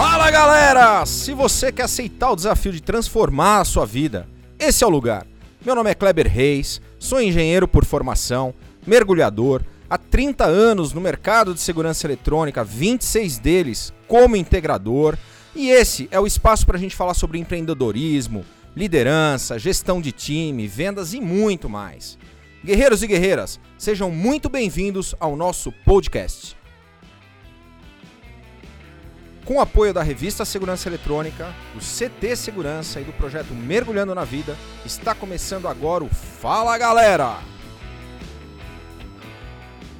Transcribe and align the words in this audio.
Fala 0.00 0.30
galera! 0.30 1.04
Se 1.04 1.34
você 1.34 1.72
quer 1.72 1.82
aceitar 1.82 2.30
o 2.30 2.36
desafio 2.36 2.70
de 2.70 2.80
transformar 2.80 3.58
a 3.58 3.64
sua 3.64 3.84
vida, 3.84 4.28
esse 4.56 4.84
é 4.84 4.86
o 4.86 4.90
lugar. 4.90 5.26
Meu 5.66 5.74
nome 5.74 5.90
é 5.90 5.94
Kleber 5.94 6.28
Reis, 6.28 6.80
sou 7.00 7.20
engenheiro 7.20 7.66
por 7.66 7.84
formação, 7.84 8.54
mergulhador, 8.86 9.60
há 9.90 9.98
30 9.98 10.44
anos 10.44 10.92
no 10.92 11.00
mercado 11.00 11.52
de 11.52 11.58
segurança 11.58 12.06
eletrônica, 12.06 12.62
26 12.62 13.38
deles 13.38 13.92
como 14.06 14.36
integrador, 14.36 15.18
e 15.52 15.68
esse 15.68 16.06
é 16.12 16.20
o 16.20 16.28
espaço 16.28 16.64
para 16.64 16.76
a 16.76 16.80
gente 16.80 16.94
falar 16.94 17.14
sobre 17.14 17.40
empreendedorismo, 17.40 18.44
liderança, 18.76 19.58
gestão 19.58 20.00
de 20.00 20.12
time, 20.12 20.68
vendas 20.68 21.12
e 21.12 21.20
muito 21.20 21.68
mais. 21.68 22.16
Guerreiros 22.64 23.02
e 23.02 23.06
guerreiras, 23.08 23.58
sejam 23.76 24.12
muito 24.12 24.48
bem-vindos 24.48 25.16
ao 25.18 25.34
nosso 25.34 25.72
podcast. 25.84 26.57
Com 29.48 29.54
o 29.54 29.60
apoio 29.62 29.94
da 29.94 30.02
revista 30.02 30.44
Segurança 30.44 30.90
Eletrônica, 30.90 31.54
do 31.72 31.80
CT 31.80 32.36
Segurança 32.36 33.00
e 33.00 33.04
do 33.04 33.14
projeto 33.14 33.54
Mergulhando 33.54 34.14
na 34.14 34.22
Vida, 34.22 34.54
está 34.84 35.14
começando 35.14 35.66
agora 35.66 36.04
o 36.04 36.08
Fala 36.10 36.76
Galera! 36.76 37.38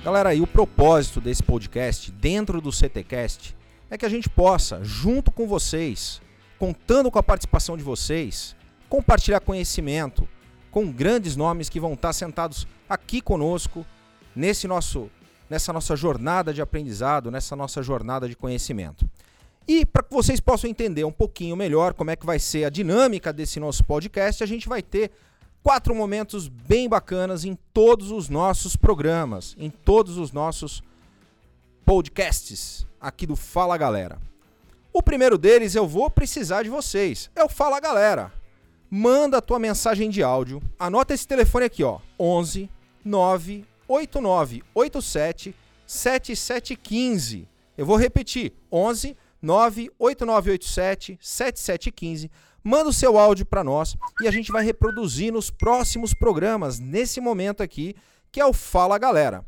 Galera, 0.04 0.34
e 0.34 0.42
o 0.42 0.46
propósito 0.46 1.18
desse 1.18 1.42
podcast 1.42 2.12
dentro 2.12 2.60
do 2.60 2.70
CTcast 2.70 3.56
é 3.88 3.96
que 3.96 4.04
a 4.04 4.08
gente 4.10 4.28
possa, 4.28 4.84
junto 4.84 5.30
com 5.30 5.48
vocês, 5.48 6.20
contando 6.58 7.10
com 7.10 7.18
a 7.18 7.22
participação 7.22 7.74
de 7.74 7.82
vocês, 7.82 8.54
compartilhar 8.86 9.40
conhecimento 9.40 10.28
com 10.70 10.92
grandes 10.92 11.36
nomes 11.36 11.70
que 11.70 11.80
vão 11.80 11.94
estar 11.94 12.12
sentados 12.12 12.68
aqui 12.86 13.22
conosco 13.22 13.86
nesse 14.36 14.68
nosso 14.68 15.10
nessa 15.48 15.72
nossa 15.72 15.96
jornada 15.96 16.52
de 16.52 16.60
aprendizado, 16.60 17.30
nessa 17.30 17.56
nossa 17.56 17.82
jornada 17.82 18.28
de 18.28 18.36
conhecimento. 18.36 19.08
E 19.68 19.84
para 19.84 20.02
que 20.02 20.14
vocês 20.14 20.40
possam 20.40 20.70
entender 20.70 21.04
um 21.04 21.12
pouquinho 21.12 21.54
melhor 21.54 21.92
como 21.92 22.10
é 22.10 22.16
que 22.16 22.24
vai 22.24 22.38
ser 22.38 22.64
a 22.64 22.70
dinâmica 22.70 23.34
desse 23.34 23.60
nosso 23.60 23.84
podcast, 23.84 24.42
a 24.42 24.46
gente 24.46 24.66
vai 24.66 24.80
ter 24.82 25.10
quatro 25.62 25.94
momentos 25.94 26.48
bem 26.48 26.88
bacanas 26.88 27.44
em 27.44 27.54
todos 27.74 28.10
os 28.10 28.30
nossos 28.30 28.76
programas, 28.76 29.54
em 29.58 29.68
todos 29.68 30.16
os 30.16 30.32
nossos 30.32 30.82
podcasts 31.84 32.86
aqui 32.98 33.26
do 33.26 33.36
Fala 33.36 33.76
Galera. 33.76 34.18
O 34.90 35.02
primeiro 35.02 35.36
deles 35.36 35.74
eu 35.74 35.86
vou 35.86 36.08
precisar 36.08 36.62
de 36.62 36.70
vocês. 36.70 37.30
É 37.36 37.44
o 37.44 37.48
Fala 37.50 37.78
Galera. 37.78 38.32
Manda 38.90 39.36
a 39.36 39.42
tua 39.42 39.58
mensagem 39.58 40.08
de 40.08 40.22
áudio. 40.22 40.62
Anota 40.78 41.12
esse 41.12 41.28
telefone 41.28 41.66
aqui, 41.66 41.84
ó. 41.84 42.00
11 42.18 42.70
98987 43.04 45.54
7715. 45.86 47.46
Eu 47.76 47.84
vou 47.84 47.96
repetir. 47.96 48.54
11 48.72 49.14
98987 49.42 51.18
7715. 51.20 52.30
Manda 52.62 52.90
o 52.90 52.92
seu 52.92 53.18
áudio 53.18 53.46
para 53.46 53.64
nós 53.64 53.96
e 54.20 54.28
a 54.28 54.30
gente 54.30 54.52
vai 54.52 54.64
reproduzir 54.64 55.32
nos 55.32 55.50
próximos 55.50 56.12
programas, 56.12 56.78
nesse 56.78 57.20
momento 57.20 57.62
aqui, 57.62 57.94
que 58.30 58.40
é 58.40 58.46
o 58.46 58.52
Fala 58.52 58.98
Galera. 58.98 59.44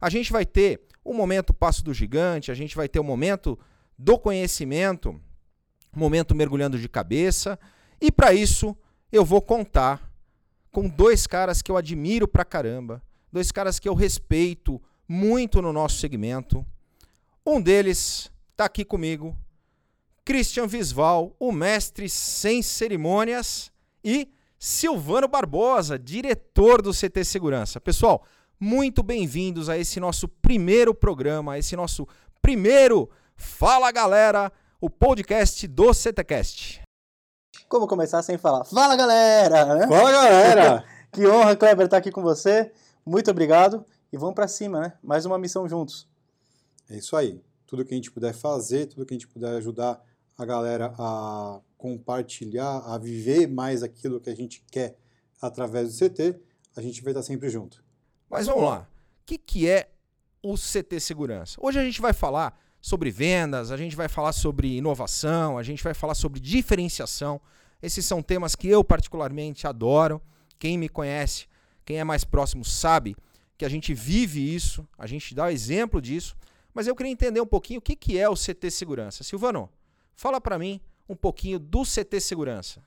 A 0.00 0.08
gente 0.08 0.32
vai 0.32 0.46
ter 0.46 0.80
o 1.04 1.12
momento 1.12 1.52
Passo 1.52 1.84
do 1.84 1.92
Gigante, 1.92 2.50
a 2.50 2.54
gente 2.54 2.74
vai 2.76 2.88
ter 2.88 3.00
o 3.00 3.04
momento 3.04 3.58
do 3.98 4.18
conhecimento, 4.18 5.20
momento 5.94 6.34
mergulhando 6.34 6.78
de 6.78 6.88
cabeça, 6.88 7.58
e 8.00 8.10
para 8.10 8.32
isso 8.32 8.76
eu 9.10 9.24
vou 9.24 9.42
contar 9.42 10.10
com 10.70 10.88
dois 10.88 11.26
caras 11.26 11.60
que 11.60 11.70
eu 11.70 11.76
admiro 11.76 12.26
pra 12.26 12.44
caramba, 12.44 13.02
dois 13.30 13.52
caras 13.52 13.78
que 13.78 13.88
eu 13.88 13.94
respeito 13.94 14.80
muito 15.06 15.60
no 15.60 15.72
nosso 15.72 15.98
segmento. 15.98 16.64
Um 17.44 17.60
deles 17.60 18.31
está 18.52 18.66
aqui 18.66 18.84
comigo, 18.84 19.36
Christian 20.24 20.66
Visval, 20.66 21.34
o 21.40 21.50
mestre 21.50 22.08
sem 22.08 22.62
cerimônias, 22.62 23.72
e 24.04 24.30
Silvano 24.58 25.26
Barbosa, 25.26 25.98
diretor 25.98 26.82
do 26.82 26.92
CT 26.92 27.24
Segurança. 27.24 27.80
Pessoal, 27.80 28.22
muito 28.60 29.02
bem-vindos 29.02 29.68
a 29.68 29.78
esse 29.78 29.98
nosso 29.98 30.28
primeiro 30.28 30.94
programa, 30.94 31.54
a 31.54 31.58
esse 31.58 31.74
nosso 31.74 32.06
primeiro 32.40 33.10
Fala 33.34 33.90
Galera, 33.90 34.52
o 34.80 34.90
podcast 34.90 35.66
do 35.66 35.92
CTcast. 35.94 36.82
Como 37.68 37.88
começar 37.88 38.22
sem 38.22 38.36
falar? 38.36 38.64
Fala 38.64 38.94
galera! 38.94 39.74
Né? 39.74 39.88
Fala 39.88 40.12
galera! 40.12 40.84
que 41.10 41.26
honra, 41.26 41.56
Kleber, 41.56 41.86
estar 41.86 41.96
aqui 41.96 42.12
com 42.12 42.22
você. 42.22 42.70
Muito 43.04 43.30
obrigado 43.30 43.84
e 44.12 44.18
vamos 44.18 44.34
para 44.34 44.46
cima, 44.46 44.80
né? 44.80 44.92
Mais 45.02 45.24
uma 45.24 45.38
missão 45.38 45.66
juntos. 45.66 46.06
É 46.90 46.96
isso 46.96 47.16
aí 47.16 47.42
tudo 47.72 47.86
que 47.86 47.94
a 47.94 47.96
gente 47.96 48.10
puder 48.10 48.34
fazer, 48.34 48.84
tudo 48.84 49.06
que 49.06 49.14
a 49.14 49.16
gente 49.16 49.26
puder 49.26 49.56
ajudar 49.56 49.98
a 50.36 50.44
galera 50.44 50.92
a 50.98 51.58
compartilhar, 51.78 52.82
a 52.84 52.98
viver 52.98 53.46
mais 53.46 53.82
aquilo 53.82 54.20
que 54.20 54.28
a 54.28 54.34
gente 54.34 54.62
quer 54.70 54.98
através 55.40 55.88
do 55.88 56.06
CT, 56.06 56.38
a 56.76 56.82
gente 56.82 57.02
vai 57.02 57.12
estar 57.12 57.22
sempre 57.22 57.48
junto. 57.48 57.82
Mas 58.28 58.46
vamos 58.46 58.64
lá. 58.64 58.86
O 59.22 59.24
que, 59.24 59.38
que 59.38 59.66
é 59.66 59.88
o 60.42 60.54
CT 60.54 61.00
Segurança? 61.00 61.56
Hoje 61.62 61.78
a 61.78 61.82
gente 61.82 61.98
vai 61.98 62.12
falar 62.12 62.60
sobre 62.78 63.10
vendas, 63.10 63.70
a 63.70 63.76
gente 63.78 63.96
vai 63.96 64.06
falar 64.06 64.34
sobre 64.34 64.76
inovação, 64.76 65.56
a 65.56 65.62
gente 65.62 65.82
vai 65.82 65.94
falar 65.94 66.14
sobre 66.14 66.40
diferenciação. 66.40 67.40
Esses 67.82 68.04
são 68.04 68.22
temas 68.22 68.54
que 68.54 68.68
eu 68.68 68.84
particularmente 68.84 69.66
adoro. 69.66 70.20
Quem 70.58 70.76
me 70.76 70.90
conhece, 70.90 71.46
quem 71.86 71.98
é 71.98 72.04
mais 72.04 72.22
próximo, 72.22 72.66
sabe 72.66 73.16
que 73.56 73.64
a 73.64 73.68
gente 73.70 73.94
vive 73.94 74.54
isso, 74.54 74.86
a 74.98 75.06
gente 75.06 75.34
dá 75.34 75.50
exemplo 75.50 76.02
disso. 76.02 76.36
Mas 76.74 76.86
eu 76.86 76.96
queria 76.96 77.12
entender 77.12 77.40
um 77.40 77.46
pouquinho 77.46 77.78
o 77.78 77.82
que, 77.82 77.94
que 77.94 78.18
é 78.18 78.28
o 78.28 78.34
CT 78.34 78.70
Segurança. 78.70 79.22
Silvano, 79.22 79.68
fala 80.14 80.40
para 80.40 80.58
mim 80.58 80.80
um 81.08 81.16
pouquinho 81.16 81.58
do 81.58 81.82
CT 81.82 82.20
Segurança. 82.20 82.82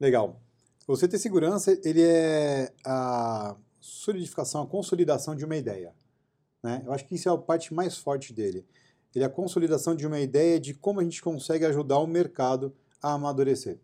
Legal. 0.00 0.40
O 0.86 0.96
CT 0.96 1.18
Segurança 1.18 1.78
ele 1.84 2.02
é 2.02 2.72
a 2.84 3.56
solidificação, 3.80 4.62
a 4.62 4.66
consolidação 4.66 5.34
de 5.34 5.44
uma 5.44 5.56
ideia. 5.56 5.94
Né? 6.62 6.82
Eu 6.84 6.92
acho 6.92 7.06
que 7.06 7.14
isso 7.14 7.28
é 7.28 7.32
a 7.32 7.36
parte 7.36 7.72
mais 7.74 7.96
forte 7.96 8.32
dele. 8.32 8.66
Ele 9.14 9.22
é 9.22 9.26
a 9.26 9.30
consolidação 9.30 9.94
de 9.94 10.06
uma 10.06 10.18
ideia 10.18 10.58
de 10.58 10.74
como 10.74 11.00
a 11.00 11.04
gente 11.04 11.22
consegue 11.22 11.64
ajudar 11.66 11.98
o 11.98 12.06
mercado 12.06 12.74
a 13.00 13.12
amadurecer. 13.12 13.78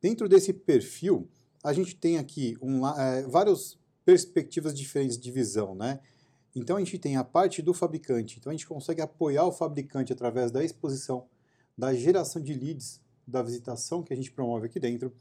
Dentro 0.00 0.28
desse 0.28 0.52
perfil, 0.52 1.28
a 1.62 1.72
gente 1.72 1.94
tem 1.94 2.18
aqui 2.18 2.56
um, 2.60 2.86
é, 2.88 3.22
várias 3.22 3.78
perspectivas 4.04 4.74
diferentes 4.74 5.18
de 5.18 5.30
visão, 5.30 5.74
né? 5.74 6.00
Então 6.54 6.76
a 6.76 6.80
gente 6.80 6.98
tem 6.98 7.16
a 7.16 7.24
parte 7.24 7.62
do 7.62 7.72
fabricante, 7.72 8.38
então 8.38 8.50
a 8.50 8.54
gente 8.54 8.66
consegue 8.66 9.00
apoiar 9.00 9.46
o 9.46 9.52
fabricante 9.52 10.12
através 10.12 10.50
da 10.50 10.62
exposição, 10.62 11.26
da 11.76 11.94
geração 11.94 12.42
de 12.42 12.52
leads, 12.52 13.00
da 13.26 13.42
visitação 13.42 14.02
que 14.02 14.12
a 14.12 14.16
gente 14.16 14.30
promove 14.30 14.66
aqui 14.66 14.78
dentro, 14.78 15.12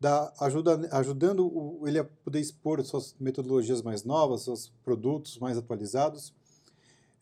da 0.00 0.32
ajuda, 0.40 0.88
ajudando 0.92 1.46
o, 1.46 1.88
ele 1.88 1.98
a 1.98 2.04
poder 2.04 2.40
expor 2.40 2.82
suas 2.84 3.16
metodologias 3.18 3.82
mais 3.82 4.04
novas, 4.04 4.42
seus 4.42 4.68
produtos 4.84 5.38
mais 5.38 5.56
atualizados, 5.56 6.32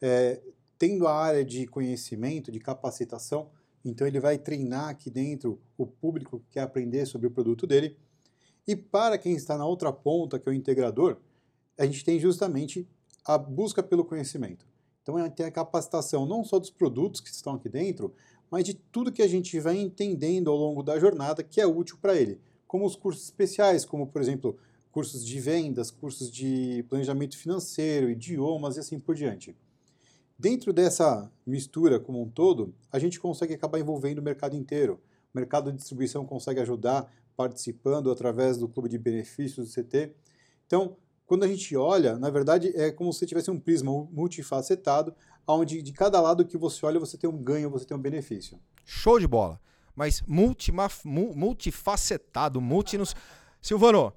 é, 0.00 0.42
tendo 0.78 1.06
a 1.06 1.14
área 1.14 1.44
de 1.44 1.66
conhecimento, 1.66 2.50
de 2.50 2.58
capacitação, 2.58 3.50
então 3.84 4.06
ele 4.06 4.20
vai 4.20 4.36
treinar 4.36 4.88
aqui 4.88 5.10
dentro 5.10 5.60
o 5.78 5.86
público 5.86 6.40
que 6.40 6.50
quer 6.50 6.62
aprender 6.62 7.06
sobre 7.06 7.26
o 7.26 7.30
produto 7.30 7.66
dele. 7.66 7.96
E 8.66 8.76
para 8.76 9.16
quem 9.16 9.34
está 9.34 9.56
na 9.56 9.66
outra 9.66 9.92
ponta, 9.92 10.38
que 10.38 10.48
é 10.48 10.52
o 10.52 10.54
integrador, 10.54 11.16
a 11.78 11.84
gente 11.84 12.04
tem 12.04 12.18
justamente 12.18 12.88
a 13.24 13.38
busca 13.38 13.82
pelo 13.82 14.04
conhecimento. 14.04 14.66
Então, 15.02 15.18
é 15.18 15.28
ter 15.28 15.44
a 15.44 15.50
capacitação 15.50 16.26
não 16.26 16.44
só 16.44 16.58
dos 16.58 16.70
produtos 16.70 17.20
que 17.20 17.28
estão 17.28 17.54
aqui 17.54 17.68
dentro, 17.68 18.14
mas 18.50 18.64
de 18.64 18.74
tudo 18.74 19.10
que 19.10 19.22
a 19.22 19.28
gente 19.28 19.58
vai 19.58 19.76
entendendo 19.76 20.50
ao 20.50 20.56
longo 20.56 20.82
da 20.82 20.98
jornada 20.98 21.42
que 21.42 21.60
é 21.60 21.66
útil 21.66 21.96
para 22.00 22.16
ele. 22.16 22.40
Como 22.66 22.84
os 22.84 22.94
cursos 22.94 23.24
especiais, 23.24 23.84
como, 23.84 24.06
por 24.06 24.20
exemplo, 24.20 24.56
cursos 24.92 25.24
de 25.24 25.40
vendas, 25.40 25.90
cursos 25.90 26.30
de 26.30 26.84
planejamento 26.88 27.36
financeiro, 27.36 28.10
idiomas 28.10 28.76
e 28.76 28.80
assim 28.80 29.00
por 29.00 29.14
diante. 29.14 29.56
Dentro 30.38 30.72
dessa 30.72 31.30
mistura 31.46 31.98
como 31.98 32.20
um 32.20 32.28
todo, 32.28 32.74
a 32.90 32.98
gente 32.98 33.18
consegue 33.18 33.54
acabar 33.54 33.78
envolvendo 33.78 34.18
o 34.18 34.22
mercado 34.22 34.54
inteiro. 34.54 35.00
O 35.32 35.38
mercado 35.38 35.70
de 35.70 35.78
distribuição 35.78 36.26
consegue 36.26 36.60
ajudar 36.60 37.10
participando 37.36 38.10
através 38.10 38.58
do 38.58 38.68
clube 38.68 38.88
de 38.88 38.98
benefícios 38.98 39.68
do 39.68 39.82
CT. 39.82 40.14
Então, 40.66 40.96
quando 41.32 41.44
a 41.44 41.48
gente 41.48 41.74
olha, 41.74 42.18
na 42.18 42.28
verdade, 42.28 42.70
é 42.76 42.92
como 42.92 43.10
se 43.10 43.24
tivesse 43.24 43.50
um 43.50 43.58
prisma 43.58 43.90
multifacetado, 44.12 45.14
onde 45.48 45.80
de 45.80 45.90
cada 45.90 46.20
lado 46.20 46.44
que 46.44 46.58
você 46.58 46.84
olha, 46.84 47.00
você 47.00 47.16
tem 47.16 47.30
um 47.30 47.42
ganho, 47.42 47.70
você 47.70 47.86
tem 47.86 47.96
um 47.96 48.00
benefício. 48.00 48.60
Show 48.84 49.18
de 49.18 49.26
bola. 49.26 49.58
Mas 49.96 50.22
multifacetado, 50.26 52.60
multi 52.60 52.98
nos... 52.98 53.16
Silvano 53.62 54.12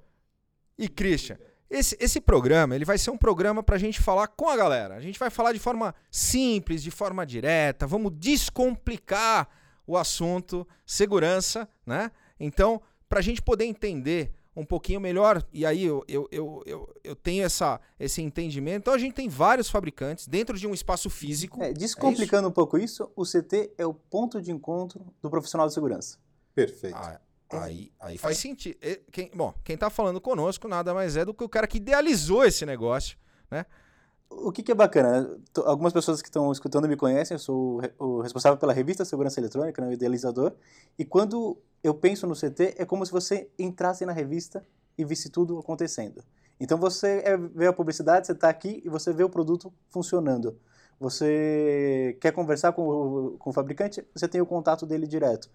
e 0.78 0.90
Christian, 0.90 1.38
esse, 1.70 1.96
esse 2.02 2.20
programa 2.20 2.76
ele 2.76 2.84
vai 2.84 2.98
ser 2.98 3.12
um 3.12 3.18
programa 3.18 3.64
para 3.64 3.78
a 3.78 3.80
gente 3.80 4.02
falar 4.02 4.28
com 4.28 4.50
a 4.50 4.58
galera. 4.58 4.96
A 4.96 5.00
gente 5.00 5.18
vai 5.18 5.30
falar 5.30 5.54
de 5.54 5.60
forma 5.60 5.96
simples, 6.12 6.84
de 6.84 6.92
forma 6.92 7.26
direta, 7.26 7.88
vamos 7.88 8.12
descomplicar 8.18 9.48
o 9.88 9.96
assunto 9.96 10.68
segurança, 10.86 11.66
né? 11.86 12.12
Então, 12.38 12.82
para 13.08 13.20
a 13.20 13.24
gente 13.24 13.42
poder 13.42 13.64
entender 13.64 14.35
um 14.56 14.66
pouquinho 14.66 15.02
melhor, 15.02 15.44
e 15.52 15.66
aí 15.66 15.84
eu, 15.84 16.04
eu, 16.08 16.28
eu, 16.32 16.64
eu, 16.66 16.96
eu 17.04 17.16
tenho 17.16 17.44
essa, 17.44 17.80
esse 18.00 18.22
entendimento. 18.22 18.84
Então 18.84 18.94
a 18.94 18.98
gente 18.98 19.14
tem 19.14 19.28
vários 19.28 19.70
fabricantes 19.70 20.28
dentro 20.28 20.58
de 20.58 20.66
um 20.66 20.74
espaço 20.74 21.10
físico. 21.10 21.62
É, 21.62 21.74
descomplicando 21.74 22.46
é 22.46 22.50
um 22.50 22.54
pouco 22.54 22.78
isso, 22.78 23.12
o 23.16 23.24
CT 23.24 23.74
é 23.78 23.86
o 23.86 23.94
ponto 23.94 24.42
de 24.42 24.52
encontro 24.52 25.06
do 25.22 25.30
profissional 25.30 25.68
de 25.68 25.74
segurança. 25.74 26.18
Perfeito. 26.54 26.96
Ah, 26.96 27.20
aí, 27.52 27.92
aí 28.00 28.18
faz 28.18 28.38
sentido. 28.38 28.78
Quem, 29.12 29.30
bom, 29.34 29.54
quem 29.64 29.74
está 29.74 29.90
falando 29.90 30.22
conosco 30.22 30.68
nada 30.68 30.94
mais 30.94 31.18
é 31.18 31.26
do 31.26 31.34
que 31.34 31.44
o 31.44 31.50
cara 31.50 31.68
que 31.68 31.78
idealizou 31.78 32.46
esse 32.46 32.66
negócio, 32.66 33.18
né? 33.52 33.66
O 34.38 34.52
que, 34.52 34.62
que 34.62 34.72
é 34.72 34.76
bacana? 34.76 35.38
Algumas 35.66 35.94
pessoas 35.94 36.22
que 36.22 36.28
estão 36.28 36.52
escutando 36.52 36.88
me 36.88 36.98
conhecem, 36.98 37.36
eu 37.36 37.40
sou 37.40 37.82
o 37.98 38.22
responsável 38.22 38.58
pela 38.58 38.74
revista 38.74 39.06
Segurança 39.06 39.40
Eletrônica, 39.40 39.82
né, 39.82 39.88
o 39.88 39.94
idealizador. 39.94 40.54
E 41.00 41.06
quando 41.06 41.58
eu 41.82 41.94
penso 41.94 42.28
no 42.28 42.36
CT, 42.36 42.76
é 42.78 42.86
como 42.86 43.06
se 43.06 43.12
você 43.12 43.50
entrasse 43.58 44.06
na 44.06 44.12
revista 44.12 44.66
e 44.98 45.06
visse 45.06 45.30
tudo 45.30 45.58
acontecendo. 45.58 46.24
Então 46.60 46.78
você 46.78 47.22
é, 47.26 47.38
vê 47.38 47.68
a 47.68 47.74
publicidade, 47.74 48.28
você 48.28 48.34
está 48.34 48.50
aqui 48.50 48.82
e 48.86 48.90
você 48.90 49.14
vê 49.14 49.24
o 49.24 49.30
produto 49.30 49.74
funcionando. 49.90 50.58
Você 51.00 52.18
quer 52.22 52.32
conversar 52.32 52.74
com 52.74 52.88
o, 52.88 53.38
com 53.38 53.50
o 53.50 53.54
fabricante, 53.54 54.06
você 54.14 54.28
tem 54.28 54.42
o 54.42 54.46
contato 54.46 54.86
dele 54.86 55.08
direto. 55.08 55.50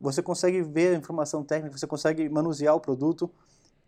Você 0.00 0.22
consegue 0.22 0.62
ver 0.62 0.94
a 0.94 0.98
informação 0.98 1.42
técnica, 1.42 1.76
você 1.76 1.86
consegue 1.86 2.28
manusear 2.28 2.74
o 2.74 2.80
produto, 2.80 3.30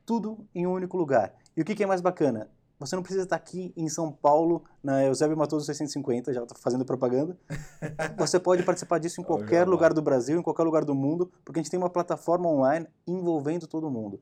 tudo 0.07 0.47
em 0.55 0.67
um 0.67 0.73
único 0.73 0.97
lugar. 0.97 1.35
E 1.57 1.61
o 1.61 1.65
que, 1.65 1.75
que 1.75 1.83
é 1.83 1.87
mais 1.87 2.01
bacana? 2.01 2.49
Você 2.79 2.95
não 2.95 3.03
precisa 3.03 3.25
estar 3.25 3.35
aqui 3.35 3.73
em 3.77 3.89
São 3.89 4.13
Paulo, 4.13 4.63
na 4.83 5.05
Eusébio 5.05 5.37
Matoso 5.37 5.67
650, 5.67 6.33
já 6.33 6.43
estou 6.43 6.57
fazendo 6.59 6.85
propaganda. 6.85 7.37
Você 8.17 8.39
pode 8.39 8.63
participar 8.63 8.99
disso 8.99 9.21
em 9.21 9.25
qualquer 9.25 9.67
lugar 9.67 9.93
do 9.93 10.01
Brasil, 10.01 10.39
em 10.39 10.43
qualquer 10.43 10.63
lugar 10.63 10.85
do 10.85 10.95
mundo, 10.95 11.31
porque 11.45 11.59
a 11.59 11.63
gente 11.63 11.71
tem 11.71 11.79
uma 11.79 11.91
plataforma 11.91 12.49
online 12.49 12.87
envolvendo 13.07 13.67
todo 13.67 13.91
mundo. 13.91 14.21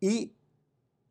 E 0.00 0.34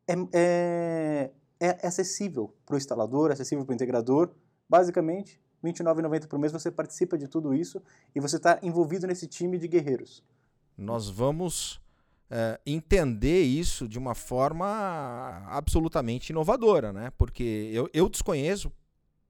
é, 0.06 0.14
é, 0.34 1.30
é 1.58 1.86
acessível 1.86 2.54
para 2.66 2.74
o 2.74 2.76
instalador, 2.76 3.30
é 3.30 3.32
acessível 3.32 3.64
para 3.64 3.72
o 3.72 3.74
integrador. 3.74 4.30
Basicamente, 4.68 5.40
R$ 5.62 5.72
29,90 5.72 6.28
por 6.28 6.38
mês 6.38 6.52
você 6.52 6.70
participa 6.70 7.16
de 7.16 7.26
tudo 7.26 7.54
isso 7.54 7.82
e 8.14 8.20
você 8.20 8.36
está 8.36 8.58
envolvido 8.62 9.06
nesse 9.06 9.26
time 9.26 9.58
de 9.58 9.66
guerreiros. 9.66 10.22
Nós 10.76 11.08
vamos 11.08 11.81
é, 12.34 12.58
entender 12.64 13.42
isso 13.42 13.86
de 13.86 13.98
uma 13.98 14.14
forma 14.14 15.44
absolutamente 15.48 16.30
inovadora, 16.30 16.90
né? 16.90 17.12
Porque 17.18 17.70
eu, 17.70 17.90
eu 17.92 18.08
desconheço, 18.08 18.72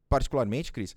particularmente, 0.08 0.70
Cris, 0.70 0.94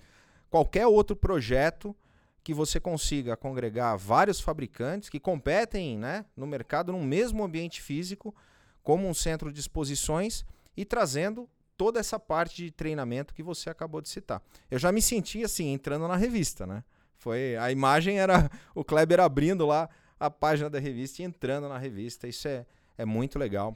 qualquer 0.47 0.85
outro 0.85 1.15
projeto 1.15 1.95
que 2.43 2.53
você 2.53 2.79
consiga 2.79 3.35
congregar 3.35 3.97
vários 3.97 4.39
fabricantes 4.39 5.09
que 5.09 5.19
competem 5.19 5.97
né, 5.97 6.23
no 6.37 6.45
mercado 6.45 6.91
no 6.91 7.01
mesmo 7.01 7.43
ambiente 7.43 7.81
físico, 7.81 8.35
como 8.83 9.09
um 9.09 9.13
centro 9.15 9.51
de 9.51 9.59
exposições 9.59 10.45
e 10.77 10.85
trazendo 10.85 11.49
toda 11.75 11.99
essa 11.99 12.19
parte 12.19 12.65
de 12.65 12.69
treinamento 12.69 13.33
que 13.33 13.41
você 13.41 13.67
acabou 13.67 13.99
de 13.99 14.09
citar. 14.09 14.43
Eu 14.69 14.77
já 14.77 14.91
me 14.91 15.01
senti 15.01 15.43
assim, 15.43 15.73
entrando 15.73 16.07
na 16.07 16.15
revista, 16.15 16.67
né? 16.67 16.83
Foi, 17.17 17.55
a 17.55 17.71
imagem 17.71 18.19
era 18.19 18.47
o 18.75 18.83
Kleber 18.83 19.19
abrindo 19.19 19.65
lá 19.65 19.89
a 20.19 20.29
página 20.29 20.69
da 20.69 20.79
revista 20.79 21.21
e 21.21 21.25
entrando 21.25 21.67
na 21.67 21.77
revista. 21.77 22.27
Isso 22.27 22.47
é, 22.47 22.65
é 22.97 23.05
muito 23.05 23.37
legal. 23.37 23.75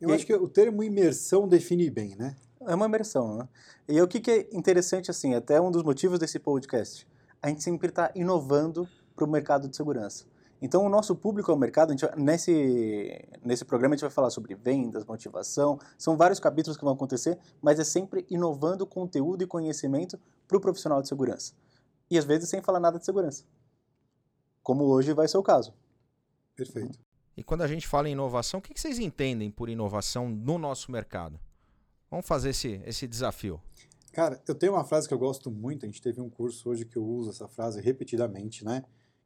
Eu 0.00 0.10
e... 0.10 0.12
acho 0.12 0.26
que 0.26 0.34
o 0.34 0.48
termo 0.48 0.82
imersão 0.82 1.48
define 1.48 1.90
bem, 1.90 2.16
né? 2.16 2.36
É 2.66 2.74
uma 2.74 2.86
imersão, 2.86 3.36
né? 3.36 3.48
E 3.88 4.00
o 4.00 4.06
que, 4.06 4.20
que 4.20 4.30
é 4.30 4.48
interessante, 4.52 5.10
assim, 5.10 5.34
até 5.34 5.60
um 5.60 5.70
dos 5.70 5.82
motivos 5.82 6.18
desse 6.18 6.38
podcast, 6.38 7.06
a 7.40 7.48
gente 7.48 7.62
sempre 7.62 7.88
está 7.88 8.10
inovando 8.14 8.88
para 9.16 9.24
o 9.24 9.28
mercado 9.28 9.68
de 9.68 9.76
segurança. 9.76 10.24
Então, 10.60 10.84
o 10.86 10.88
nosso 10.88 11.16
público 11.16 11.50
é 11.50 11.54
o 11.54 11.58
mercado. 11.58 11.90
Gente, 11.90 12.06
nesse, 12.16 13.28
nesse 13.44 13.64
programa, 13.64 13.94
a 13.94 13.96
gente 13.96 14.02
vai 14.02 14.10
falar 14.12 14.30
sobre 14.30 14.54
vendas, 14.54 15.04
motivação. 15.04 15.76
São 15.98 16.16
vários 16.16 16.38
capítulos 16.38 16.76
que 16.76 16.84
vão 16.84 16.94
acontecer, 16.94 17.36
mas 17.60 17.80
é 17.80 17.84
sempre 17.84 18.24
inovando 18.30 18.86
conteúdo 18.86 19.42
e 19.42 19.46
conhecimento 19.46 20.16
para 20.46 20.56
o 20.56 20.60
profissional 20.60 21.02
de 21.02 21.08
segurança. 21.08 21.52
E 22.08 22.16
às 22.16 22.24
vezes 22.24 22.48
sem 22.48 22.62
falar 22.62 22.78
nada 22.78 22.96
de 22.96 23.04
segurança 23.04 23.44
como 24.62 24.84
hoje 24.84 25.12
vai 25.12 25.28
ser 25.28 25.38
o 25.38 25.42
caso. 25.42 25.74
Perfeito. 26.54 26.98
E 27.36 27.42
quando 27.42 27.62
a 27.62 27.66
gente 27.66 27.86
fala 27.86 28.08
em 28.08 28.12
inovação, 28.12 28.60
o 28.60 28.62
que 28.62 28.78
vocês 28.78 28.98
entendem 28.98 29.50
por 29.50 29.68
inovação 29.68 30.28
no 30.28 30.58
nosso 30.58 30.92
mercado? 30.92 31.40
Vamos 32.10 32.26
fazer 32.26 32.50
esse, 32.50 32.80
esse 32.84 33.08
desafio. 33.08 33.60
Cara, 34.12 34.40
eu 34.46 34.54
tenho 34.54 34.72
uma 34.72 34.84
frase 34.84 35.08
que 35.08 35.14
eu 35.14 35.18
gosto 35.18 35.50
muito, 35.50 35.86
a 35.86 35.88
gente 35.88 36.02
teve 36.02 36.20
um 36.20 36.28
curso 36.28 36.68
hoje 36.68 36.84
que 36.84 36.98
eu 36.98 37.04
uso 37.04 37.30
essa 37.30 37.48
frase 37.48 37.80
repetidamente, 37.80 38.62
né? 38.62 38.84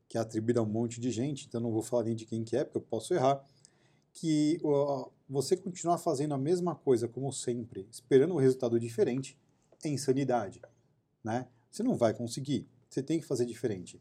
Que 0.08 0.16
é 0.16 0.20
atribuída 0.20 0.60
a 0.60 0.62
um 0.62 0.66
monte 0.66 1.00
de 1.00 1.10
gente, 1.10 1.46
então 1.46 1.60
não 1.60 1.72
vou 1.72 1.82
falar 1.82 2.04
nem 2.04 2.14
de 2.14 2.24
quem 2.24 2.44
que 2.44 2.56
é, 2.56 2.62
porque 2.62 2.78
eu 2.78 2.82
posso 2.82 3.12
errar. 3.12 3.44
Que 4.12 4.60
uh, 4.62 5.10
você 5.28 5.56
continuar 5.56 5.98
fazendo 5.98 6.34
a 6.34 6.38
mesma 6.38 6.76
coisa 6.76 7.08
como 7.08 7.32
sempre, 7.32 7.88
esperando 7.90 8.34
um 8.34 8.38
resultado 8.38 8.78
diferente, 8.78 9.36
é 9.84 9.88
insanidade, 9.88 10.62
né? 11.24 11.48
Você 11.68 11.82
não 11.82 11.96
vai 11.96 12.14
conseguir, 12.14 12.68
você 12.88 13.02
tem 13.02 13.18
que 13.18 13.26
fazer 13.26 13.44
diferente. 13.44 14.00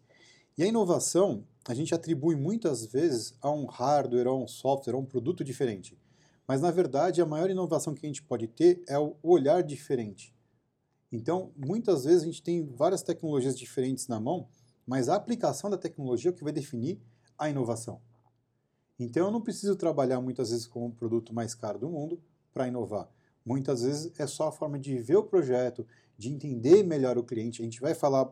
E 0.57 0.63
a 0.63 0.67
inovação, 0.67 1.45
a 1.67 1.73
gente 1.73 1.93
atribui 1.93 2.35
muitas 2.35 2.85
vezes 2.85 3.35
a 3.41 3.51
um 3.51 3.65
hardware, 3.65 4.27
a 4.27 4.33
um 4.33 4.47
software, 4.47 4.93
a 4.93 4.97
um 4.97 5.05
produto 5.05 5.43
diferente. 5.43 5.99
Mas, 6.47 6.61
na 6.61 6.71
verdade, 6.71 7.21
a 7.21 7.25
maior 7.25 7.49
inovação 7.49 7.93
que 7.93 8.05
a 8.05 8.09
gente 8.09 8.23
pode 8.23 8.47
ter 8.47 8.81
é 8.87 8.97
o 8.97 9.15
olhar 9.21 9.61
diferente. 9.63 10.33
Então, 11.11 11.51
muitas 11.57 12.05
vezes 12.05 12.23
a 12.23 12.25
gente 12.25 12.41
tem 12.41 12.65
várias 12.65 13.03
tecnologias 13.03 13.57
diferentes 13.57 14.07
na 14.07 14.19
mão, 14.19 14.47
mas 14.87 15.09
a 15.09 15.15
aplicação 15.15 15.69
da 15.69 15.77
tecnologia 15.77 16.29
é 16.29 16.33
o 16.33 16.35
que 16.35 16.43
vai 16.43 16.53
definir 16.53 17.01
a 17.37 17.49
inovação. 17.49 17.99
Então, 18.97 19.25
eu 19.25 19.31
não 19.31 19.41
preciso 19.41 19.75
trabalhar 19.75 20.21
muitas 20.21 20.51
vezes 20.51 20.67
com 20.67 20.85
o 20.85 20.91
produto 20.91 21.33
mais 21.33 21.53
caro 21.53 21.79
do 21.79 21.89
mundo 21.89 22.21
para 22.53 22.67
inovar. 22.67 23.09
Muitas 23.45 23.81
vezes 23.83 24.11
é 24.17 24.25
só 24.25 24.47
a 24.47 24.51
forma 24.51 24.79
de 24.79 24.97
ver 24.99 25.17
o 25.17 25.23
projeto, 25.23 25.85
de 26.17 26.31
entender 26.31 26.81
melhor 26.83 27.17
o 27.17 27.23
cliente. 27.23 27.61
A 27.61 27.65
gente 27.65 27.81
vai 27.81 27.93
falar 27.93 28.31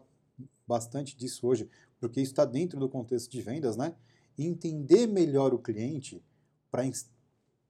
bastante 0.68 1.16
disso 1.16 1.48
hoje, 1.48 1.70
porque 2.00 2.22
isso 2.22 2.32
está 2.32 2.46
dentro 2.46 2.80
do 2.80 2.90
contexto 2.90 3.30
de 3.30 3.42
vendas, 3.42 3.76
né? 3.76 3.96
Entender 4.38 5.08
melhor 5.08 5.54
o 5.54 5.60
cliente 5.60 6.24
para 6.72 6.84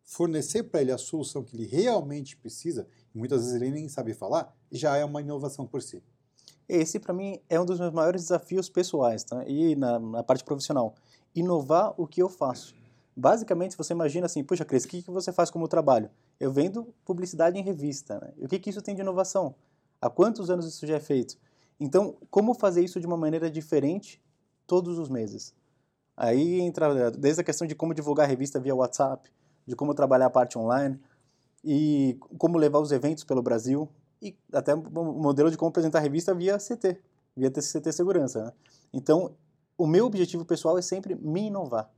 fornecer 0.04 0.64
para 0.64 0.82
ele 0.82 0.92
a 0.92 0.98
solução 0.98 1.44
que 1.44 1.56
ele 1.56 1.66
realmente 1.66 2.38
precisa, 2.38 2.88
e 3.14 3.18
muitas 3.18 3.42
vezes 3.42 3.56
ele 3.56 3.72
nem 3.72 3.88
sabe 3.90 4.14
falar, 4.14 4.56
já 4.72 4.96
é 4.98 5.06
uma 5.06 5.22
inovação 5.22 5.66
por 5.66 5.82
si. 5.82 6.04
Esse, 6.68 7.00
para 7.00 7.14
mim, 7.14 7.40
é 7.50 7.60
um 7.60 7.66
dos 7.66 7.80
meus 7.80 7.92
maiores 7.92 8.24
desafios 8.24 8.70
pessoais 8.70 9.24
tá? 9.24 9.44
e 9.48 9.76
na, 9.76 10.00
na, 10.00 10.24
parte 10.24 10.44
profissional. 10.44 10.96
Inovar 11.36 11.94
o 11.98 12.08
que 12.08 12.22
eu 12.22 12.30
faço. 12.30 12.74
Basicamente, 13.16 13.78
você 13.78 13.94
imagina 13.94 14.26
assim, 14.26 14.44
puxa, 14.44 14.64
Cris, 14.64 14.86
o 14.86 14.88
que, 14.88 15.04
que 15.04 15.12
você 15.12 15.32
faz 15.32 15.52
como 15.52 15.68
trabalho? 15.68 16.10
Eu 16.40 16.52
vendo 16.52 16.94
publicidade 17.06 17.60
em 17.60 17.62
revista. 17.62 18.20
Né? 18.20 18.34
E 18.38 18.46
o 18.46 18.50
que, 18.50 18.60
que 18.60 18.70
isso 18.70 18.82
tem 18.82 18.96
de 18.96 19.02
inovação? 19.02 19.56
Há 20.02 20.10
quantos 20.10 20.50
anos 20.50 20.66
isso 20.66 20.88
já 20.88 20.96
é 20.96 21.00
feito? 21.00 21.38
Então, 21.80 22.16
como 22.30 22.54
fazer 22.54 22.84
isso 22.84 23.00
de 23.00 23.08
uma 23.08 23.18
maneira 23.18 23.50
diferente 23.50 24.22
todos 24.66 24.98
os 24.98 25.10
meses? 25.10 25.54
Aí 26.16 26.62
entra 26.62 27.12
desde 27.12 27.42
a 27.42 27.44
questão 27.44 27.66
de 27.66 27.76
como 27.76 27.94
divulgar 27.94 28.26
a 28.26 28.30
revista 28.30 28.60
via 28.60 28.76
WhatsApp, 28.76 29.32
de 29.66 29.76
como 29.76 29.94
trabalhar 29.94 30.28
a 30.28 30.30
parte 30.30 30.58
online 30.58 31.00
e 31.64 32.18
como 32.38 32.58
levar 32.58 32.80
os 32.80 32.92
eventos 32.92 33.24
pelo 33.24 33.42
Brasil 33.42 33.90
e 34.22 34.38
até 34.54 34.74
o 34.76 34.80
modelo 35.14 35.50
de 35.50 35.58
como 35.58 35.70
apresentar 35.70 36.00
a 36.00 36.02
revista 36.02 36.34
via 36.34 36.58
CT, 36.58 37.02
via 37.36 37.50
CT 37.50 37.92
Segurança. 37.92 38.46
Né? 38.46 38.54
Então, 38.94 39.36
o 39.78 39.88
meu 39.88 40.06
objetivo 40.06 40.46
pessoal 40.46 40.78
é 40.78 40.82
sempre 40.82 41.16
me 41.16 41.48
inovar. 41.48 41.90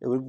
Eu, 0.00 0.22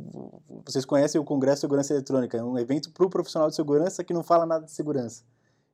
vocês 0.66 0.86
conhecem 0.86 1.22
o 1.22 1.24
Congresso 1.24 1.58
de 1.58 1.62
Segurança 1.62 1.94
Eletrônica, 1.94 2.38
é 2.38 2.44
um 2.44 2.58
evento 2.58 2.92
para 2.92 3.06
o 3.06 3.10
profissional 3.10 3.50
de 3.50 3.56
segurança 3.56 4.04
que 4.04 4.14
não 4.14 4.24
fala 4.24 4.46
nada 4.46 4.66
de 4.66 4.72
segurança. 4.72 5.24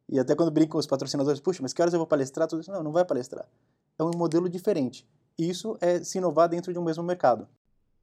E 0.08 0.20
até 0.20 0.36
quando 0.36 0.52
brincam 0.52 0.80
os 0.80 0.86
patrocinadores, 0.86 1.40
puxa, 1.40 1.62
mas 1.62 1.74
que 1.74 1.82
horas 1.82 1.94
eu 1.94 2.00
vou 2.00 2.08
palestrar? 2.08 2.48
Tudo 2.48 2.62
isso, 2.62 2.72
não, 2.72 2.84
não 2.84 2.92
vai 2.92 3.04
palestrar. 3.04 3.48
É 3.98 4.04
um 4.04 4.12
modelo 4.16 4.48
diferente. 4.48 5.08
Isso 5.38 5.78
é 5.82 6.04
se 6.04 6.18
inovar 6.18 6.48
dentro 6.48 6.72
de 6.72 6.80
um 6.80 6.84
mesmo 6.84 7.04
mercado. 7.04 7.48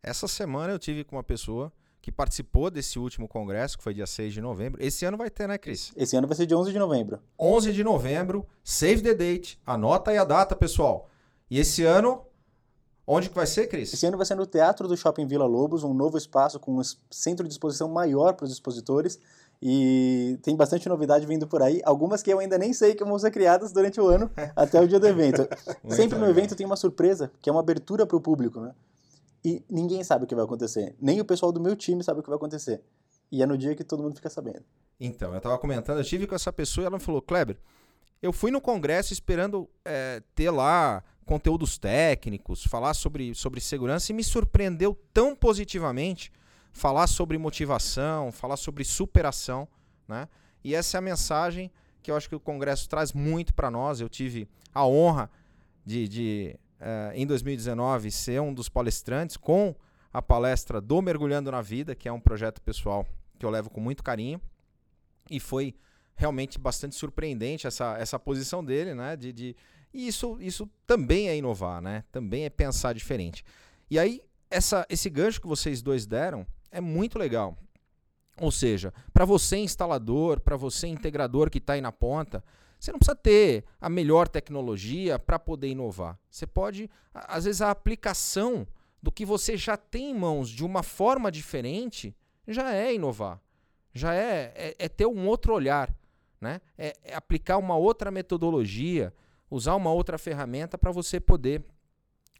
Essa 0.02 0.26
semana 0.26 0.72
eu 0.72 0.78
tive 0.78 1.04
com 1.04 1.16
uma 1.16 1.22
pessoa 1.22 1.72
que 2.02 2.10
participou 2.10 2.68
desse 2.68 2.98
último 2.98 3.28
congresso, 3.28 3.78
que 3.78 3.84
foi 3.84 3.94
dia 3.94 4.06
6 4.06 4.34
de 4.34 4.40
novembro. 4.40 4.82
Esse 4.84 5.04
ano 5.04 5.16
vai 5.16 5.30
ter, 5.30 5.46
né, 5.46 5.56
Cris? 5.56 5.92
Esse 5.96 6.16
ano 6.16 6.26
vai 6.26 6.36
ser 6.36 6.46
dia 6.46 6.58
11 6.58 6.72
de 6.72 6.78
novembro. 6.78 7.20
11 7.38 7.72
de 7.72 7.84
novembro, 7.84 8.44
save 8.64 9.00
the 9.00 9.14
date, 9.14 9.60
anota 9.64 10.10
aí 10.10 10.18
a 10.18 10.24
data, 10.24 10.56
pessoal. 10.56 11.08
E 11.48 11.60
esse 11.60 11.84
ano, 11.84 12.26
onde 13.06 13.28
que 13.28 13.34
vai 13.36 13.46
ser, 13.46 13.68
Cris? 13.68 13.94
Esse 13.94 14.04
ano 14.04 14.16
vai 14.16 14.26
ser 14.26 14.34
no 14.34 14.44
Teatro 14.44 14.88
do 14.88 14.96
Shopping 14.96 15.26
Vila 15.28 15.46
Lobos, 15.46 15.84
um 15.84 15.94
novo 15.94 16.18
espaço 16.18 16.58
com 16.58 16.76
um 16.76 16.82
centro 17.08 17.46
de 17.46 17.54
exposição 17.54 17.88
maior 17.88 18.34
para 18.34 18.46
os 18.46 18.52
expositores. 18.52 19.20
E 19.64 20.40
tem 20.42 20.56
bastante 20.56 20.88
novidade 20.88 21.24
vindo 21.24 21.46
por 21.46 21.62
aí, 21.62 21.80
algumas 21.84 22.20
que 22.20 22.32
eu 22.32 22.40
ainda 22.40 22.58
nem 22.58 22.72
sei 22.72 22.96
que 22.96 23.04
vão 23.04 23.16
ser 23.16 23.30
criadas 23.30 23.70
durante 23.70 24.00
o 24.00 24.08
ano 24.08 24.28
até 24.56 24.80
o 24.80 24.88
dia 24.88 24.98
do 24.98 25.06
evento. 25.06 25.46
Sempre 25.88 26.18
no 26.18 26.26
evento 26.26 26.56
tem 26.56 26.66
uma 26.66 26.74
surpresa, 26.74 27.30
que 27.40 27.48
é 27.48 27.52
uma 27.52 27.60
abertura 27.60 28.04
para 28.04 28.16
o 28.16 28.20
público, 28.20 28.60
né? 28.60 28.74
E 29.44 29.62
ninguém 29.70 30.02
sabe 30.02 30.24
o 30.24 30.26
que 30.26 30.34
vai 30.34 30.44
acontecer. 30.44 30.96
Nem 31.00 31.20
o 31.20 31.24
pessoal 31.24 31.52
do 31.52 31.60
meu 31.60 31.76
time 31.76 32.02
sabe 32.02 32.18
o 32.18 32.22
que 32.24 32.28
vai 32.28 32.36
acontecer. 32.36 32.82
E 33.30 33.40
é 33.40 33.46
no 33.46 33.56
dia 33.56 33.76
que 33.76 33.84
todo 33.84 34.02
mundo 34.02 34.16
fica 34.16 34.28
sabendo. 34.28 34.64
Então, 34.98 35.30
eu 35.30 35.38
estava 35.38 35.56
comentando, 35.58 35.98
eu 35.98 36.04
tive 36.04 36.26
com 36.26 36.34
essa 36.34 36.52
pessoa 36.52 36.84
e 36.84 36.86
ela 36.86 36.98
me 36.98 37.02
falou, 37.02 37.22
Kleber, 37.22 37.56
eu 38.20 38.32
fui 38.32 38.50
no 38.50 38.60
congresso 38.60 39.12
esperando 39.12 39.70
é, 39.84 40.22
ter 40.34 40.50
lá 40.50 41.04
conteúdos 41.24 41.78
técnicos, 41.78 42.64
falar 42.64 42.94
sobre, 42.94 43.32
sobre 43.32 43.60
segurança 43.60 44.10
e 44.10 44.14
me 44.14 44.24
surpreendeu 44.24 44.98
tão 45.12 45.36
positivamente 45.36 46.32
falar 46.72 47.06
sobre 47.06 47.38
motivação, 47.38 48.32
falar 48.32 48.56
sobre 48.56 48.84
superação, 48.84 49.68
né? 50.08 50.28
E 50.64 50.74
essa 50.74 50.96
é 50.96 50.98
a 50.98 51.02
mensagem 51.02 51.70
que 52.02 52.10
eu 52.10 52.16
acho 52.16 52.28
que 52.28 52.34
o 52.34 52.40
Congresso 52.40 52.88
traz 52.88 53.12
muito 53.12 53.54
para 53.54 53.70
nós. 53.70 54.00
Eu 54.00 54.08
tive 54.08 54.48
a 54.74 54.86
honra 54.86 55.30
de, 55.84 56.08
de 56.08 56.56
uh, 56.80 57.12
em 57.14 57.26
2019, 57.26 58.10
ser 58.10 58.40
um 58.40 58.52
dos 58.52 58.68
palestrantes 58.68 59.36
com 59.36 59.74
a 60.12 60.20
palestra 60.20 60.80
do 60.80 61.00
Mergulhando 61.00 61.50
na 61.50 61.62
Vida, 61.62 61.94
que 61.94 62.08
é 62.08 62.12
um 62.12 62.20
projeto 62.20 62.60
pessoal 62.60 63.06
que 63.38 63.46
eu 63.46 63.50
levo 63.50 63.70
com 63.70 63.80
muito 63.80 64.02
carinho. 64.02 64.40
E 65.30 65.38
foi 65.38 65.74
realmente 66.14 66.58
bastante 66.58 66.94
surpreendente 66.94 67.66
essa, 67.66 67.96
essa 67.98 68.18
posição 68.18 68.64
dele, 68.64 68.94
né? 68.94 69.16
De, 69.16 69.32
de, 69.32 69.56
e 69.92 70.06
isso, 70.06 70.36
isso 70.40 70.68
também 70.86 71.28
é 71.28 71.36
inovar, 71.36 71.80
né? 71.80 72.04
Também 72.12 72.44
é 72.44 72.50
pensar 72.50 72.92
diferente. 72.92 73.44
E 73.90 73.98
aí, 73.98 74.20
essa, 74.50 74.86
esse 74.88 75.08
gancho 75.08 75.40
que 75.40 75.46
vocês 75.46 75.82
dois 75.82 76.06
deram 76.06 76.46
é 76.72 76.80
muito 76.80 77.18
legal. 77.18 77.56
Ou 78.40 78.50
seja, 78.50 78.92
para 79.12 79.24
você 79.24 79.58
instalador, 79.58 80.40
para 80.40 80.56
você 80.56 80.86
integrador 80.86 81.50
que 81.50 81.58
está 81.58 81.74
aí 81.74 81.80
na 81.80 81.92
ponta, 81.92 82.42
você 82.80 82.90
não 82.90 82.98
precisa 82.98 83.14
ter 83.14 83.64
a 83.80 83.88
melhor 83.88 84.26
tecnologia 84.26 85.18
para 85.18 85.38
poder 85.38 85.68
inovar. 85.68 86.18
Você 86.28 86.46
pode, 86.46 86.90
às 87.14 87.44
vezes, 87.44 87.62
a 87.62 87.70
aplicação 87.70 88.66
do 89.00 89.12
que 89.12 89.24
você 89.24 89.56
já 89.56 89.76
tem 89.76 90.10
em 90.10 90.14
mãos 90.14 90.48
de 90.48 90.64
uma 90.64 90.82
forma 90.82 91.30
diferente 91.30 92.16
já 92.48 92.74
é 92.74 92.92
inovar. 92.92 93.40
Já 93.92 94.14
é, 94.14 94.52
é, 94.56 94.76
é 94.78 94.88
ter 94.88 95.06
um 95.06 95.28
outro 95.28 95.54
olhar. 95.54 95.94
Né? 96.40 96.60
É, 96.76 96.96
é 97.04 97.14
aplicar 97.14 97.58
uma 97.58 97.76
outra 97.76 98.10
metodologia, 98.10 99.14
usar 99.48 99.76
uma 99.76 99.92
outra 99.92 100.18
ferramenta 100.18 100.76
para 100.76 100.90
você 100.90 101.20
poder 101.20 101.64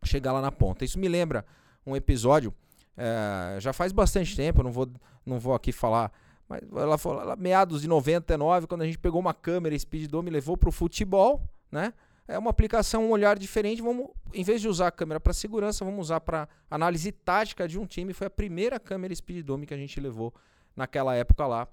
chegar 0.02 0.32
lá 0.32 0.40
na 0.40 0.50
ponta. 0.50 0.84
Isso 0.84 0.98
me 0.98 1.08
lembra 1.08 1.44
um 1.86 1.94
episódio, 1.94 2.52
é, 2.96 3.58
já 3.60 3.72
faz 3.72 3.92
bastante 3.92 4.36
tempo, 4.36 4.62
não 4.62 4.72
vou, 4.72 4.88
não 5.24 5.38
vou 5.38 5.54
aqui 5.54 5.72
falar 5.72 6.12
mas 6.52 6.60
ela 6.76 6.98
falou, 6.98 7.34
meados 7.38 7.80
de 7.80 7.88
99, 7.88 8.66
quando 8.66 8.82
a 8.82 8.84
gente 8.84 8.98
pegou 8.98 9.18
uma 9.18 9.32
câmera 9.32 9.78
Speed 9.78 10.10
Dome 10.10 10.28
e 10.28 10.32
levou 10.32 10.54
para 10.54 10.68
o 10.68 10.72
futebol, 10.72 11.42
né? 11.70 11.94
É 12.28 12.38
uma 12.38 12.50
aplicação, 12.50 13.06
um 13.06 13.10
olhar 13.10 13.38
diferente. 13.38 13.80
Vamos, 13.80 14.08
em 14.32 14.44
vez 14.44 14.60
de 14.60 14.68
usar 14.68 14.88
a 14.88 14.90
câmera 14.90 15.18
para 15.18 15.32
segurança, 15.32 15.84
vamos 15.84 16.00
usar 16.00 16.20
para 16.20 16.46
análise 16.70 17.10
tática 17.10 17.66
de 17.66 17.78
um 17.78 17.86
time. 17.86 18.12
Foi 18.12 18.26
a 18.26 18.30
primeira 18.30 18.78
câmera 18.78 19.14
Speed 19.14 19.44
Dome 19.44 19.66
que 19.66 19.74
a 19.74 19.76
gente 19.76 19.98
levou 19.98 20.32
naquela 20.76 21.14
época 21.14 21.46
lá 21.46 21.66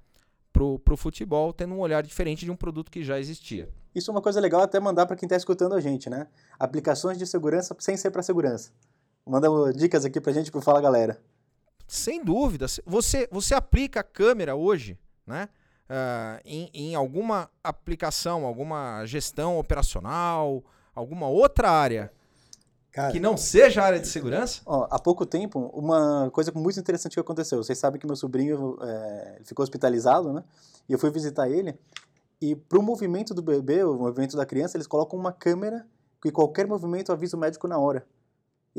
pro, 0.51 0.79
pro 0.79 0.97
futebol, 0.97 1.53
tendo 1.53 1.75
um 1.75 1.79
olhar 1.79 2.01
diferente 2.01 2.45
de 2.45 2.51
um 2.51 2.55
produto 2.55 2.89
que 2.89 3.03
já 3.03 3.19
existia. 3.19 3.69
Isso 3.93 4.09
é 4.09 4.13
uma 4.13 4.21
coisa 4.21 4.39
legal 4.39 4.61
até 4.61 4.79
mandar 4.79 5.05
para 5.05 5.15
quem 5.15 5.27
está 5.27 5.35
escutando 5.35 5.75
a 5.75 5.81
gente, 5.81 6.09
né? 6.09 6.27
Aplicações 6.57 7.17
de 7.17 7.27
segurança 7.27 7.75
sem 7.79 7.97
ser 7.97 8.11
para 8.11 8.23
segurança. 8.23 8.71
Manda 9.29 9.47
dicas 9.73 10.05
aqui 10.05 10.19
para 10.19 10.31
a 10.31 10.33
gente 10.33 10.51
pro 10.51 10.59
Fala 10.59 10.81
Galera. 10.81 11.21
Sem 11.87 12.23
dúvida. 12.23 12.65
Você, 12.85 13.27
você 13.31 13.53
aplica 13.53 13.99
a 13.99 14.03
câmera 14.03 14.55
hoje, 14.55 14.97
né? 15.25 15.47
Uh, 15.89 16.41
em, 16.45 16.69
em 16.73 16.95
alguma 16.95 17.49
aplicação, 17.63 18.45
alguma 18.45 19.05
gestão 19.05 19.57
operacional, 19.57 20.63
alguma 20.93 21.27
outra 21.27 21.69
área 21.71 22.11
Cara, 22.91 23.11
que 23.11 23.19
não 23.19 23.37
seja 23.37 23.81
a 23.81 23.85
área 23.85 23.99
de 23.99 24.07
segurança? 24.07 24.61
Ó, 24.65 24.87
há 24.89 24.99
pouco 24.99 25.25
tempo, 25.25 25.71
uma 25.73 26.29
coisa 26.31 26.51
muito 26.53 26.79
interessante 26.79 27.13
que 27.13 27.19
aconteceu. 27.19 27.63
Vocês 27.63 27.77
sabem 27.77 27.99
que 27.99 28.07
meu 28.07 28.15
sobrinho 28.15 28.77
é, 28.81 29.41
ficou 29.43 29.63
hospitalizado, 29.63 30.33
né? 30.33 30.43
E 30.87 30.93
eu 30.93 30.99
fui 30.99 31.11
visitar 31.11 31.47
ele. 31.49 31.77
E 32.41 32.55
para 32.55 32.79
o 32.79 32.83
movimento 32.83 33.33
do 33.33 33.41
bebê, 33.41 33.83
o 33.83 33.93
movimento 33.95 34.35
da 34.35 34.45
criança, 34.45 34.75
eles 34.75 34.87
colocam 34.87 35.19
uma 35.19 35.31
câmera 35.31 35.85
que 36.21 36.31
qualquer 36.31 36.65
movimento 36.67 37.11
avisa 37.11 37.37
o 37.37 37.39
médico 37.39 37.67
na 37.67 37.77
hora. 37.77 38.05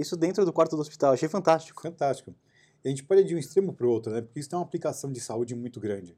Isso 0.01 0.17
dentro 0.17 0.45
do 0.45 0.53
quarto 0.53 0.77
do 0.77 0.83
hospital. 0.83 1.13
Achei 1.13 1.29
fantástico. 1.29 1.83
Fantástico 1.83 2.35
a 2.85 2.89
gente 2.89 3.05
pode 3.05 3.21
ir 3.21 3.25
de 3.25 3.35
um 3.35 3.39
extremo 3.39 3.73
para 3.73 3.87
o 3.87 3.91
outro, 3.91 4.13
né? 4.13 4.23
Porque 4.23 4.41
isso 4.41 4.49
tem 4.49 4.59
uma 4.59 4.65
aplicação 4.65 5.13
de 5.13 5.21
saúde 5.21 5.55
muito 5.55 5.79
grande. 5.79 6.17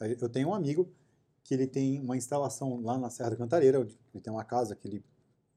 Eu 0.00 0.28
tenho 0.28 0.48
um 0.48 0.54
amigo 0.54 0.90
que 1.42 1.52
ele 1.52 1.66
tem 1.66 2.00
uma 2.00 2.16
instalação 2.16 2.80
lá 2.80 2.96
na 2.96 3.10
Serra 3.10 3.30
da 3.30 3.36
Cantareira, 3.36 3.80
onde 3.80 3.98
ele 4.14 4.22
tem 4.22 4.32
uma 4.32 4.44
casa 4.44 4.76
que 4.76 4.86
ele, 4.86 5.04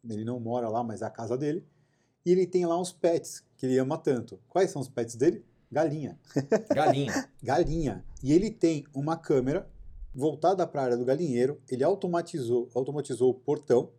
ele 0.09 0.25
não 0.25 0.39
mora 0.39 0.67
lá, 0.69 0.83
mas 0.83 1.01
é 1.01 1.05
a 1.05 1.09
casa 1.09 1.37
dele. 1.37 1.65
E 2.25 2.31
ele 2.31 2.47
tem 2.47 2.65
lá 2.65 2.79
uns 2.79 2.91
pets 2.91 3.43
que 3.55 3.65
ele 3.65 3.77
ama 3.77 3.97
tanto. 3.97 4.39
Quais 4.49 4.71
são 4.71 4.81
os 4.81 4.89
pets 4.89 5.15
dele? 5.15 5.45
Galinha. 5.71 6.19
Galinha. 6.73 7.29
Galinha. 7.41 8.05
E 8.23 8.33
ele 8.33 8.49
tem 8.49 8.85
uma 8.93 9.15
câmera 9.15 9.69
voltada 10.13 10.65
para 10.65 10.81
a 10.81 10.85
área 10.85 10.97
do 10.97 11.05
galinheiro, 11.05 11.59
ele 11.67 11.83
automatizou, 11.83 12.69
automatizou 12.75 13.31
o 13.31 13.33
portão, 13.33 13.91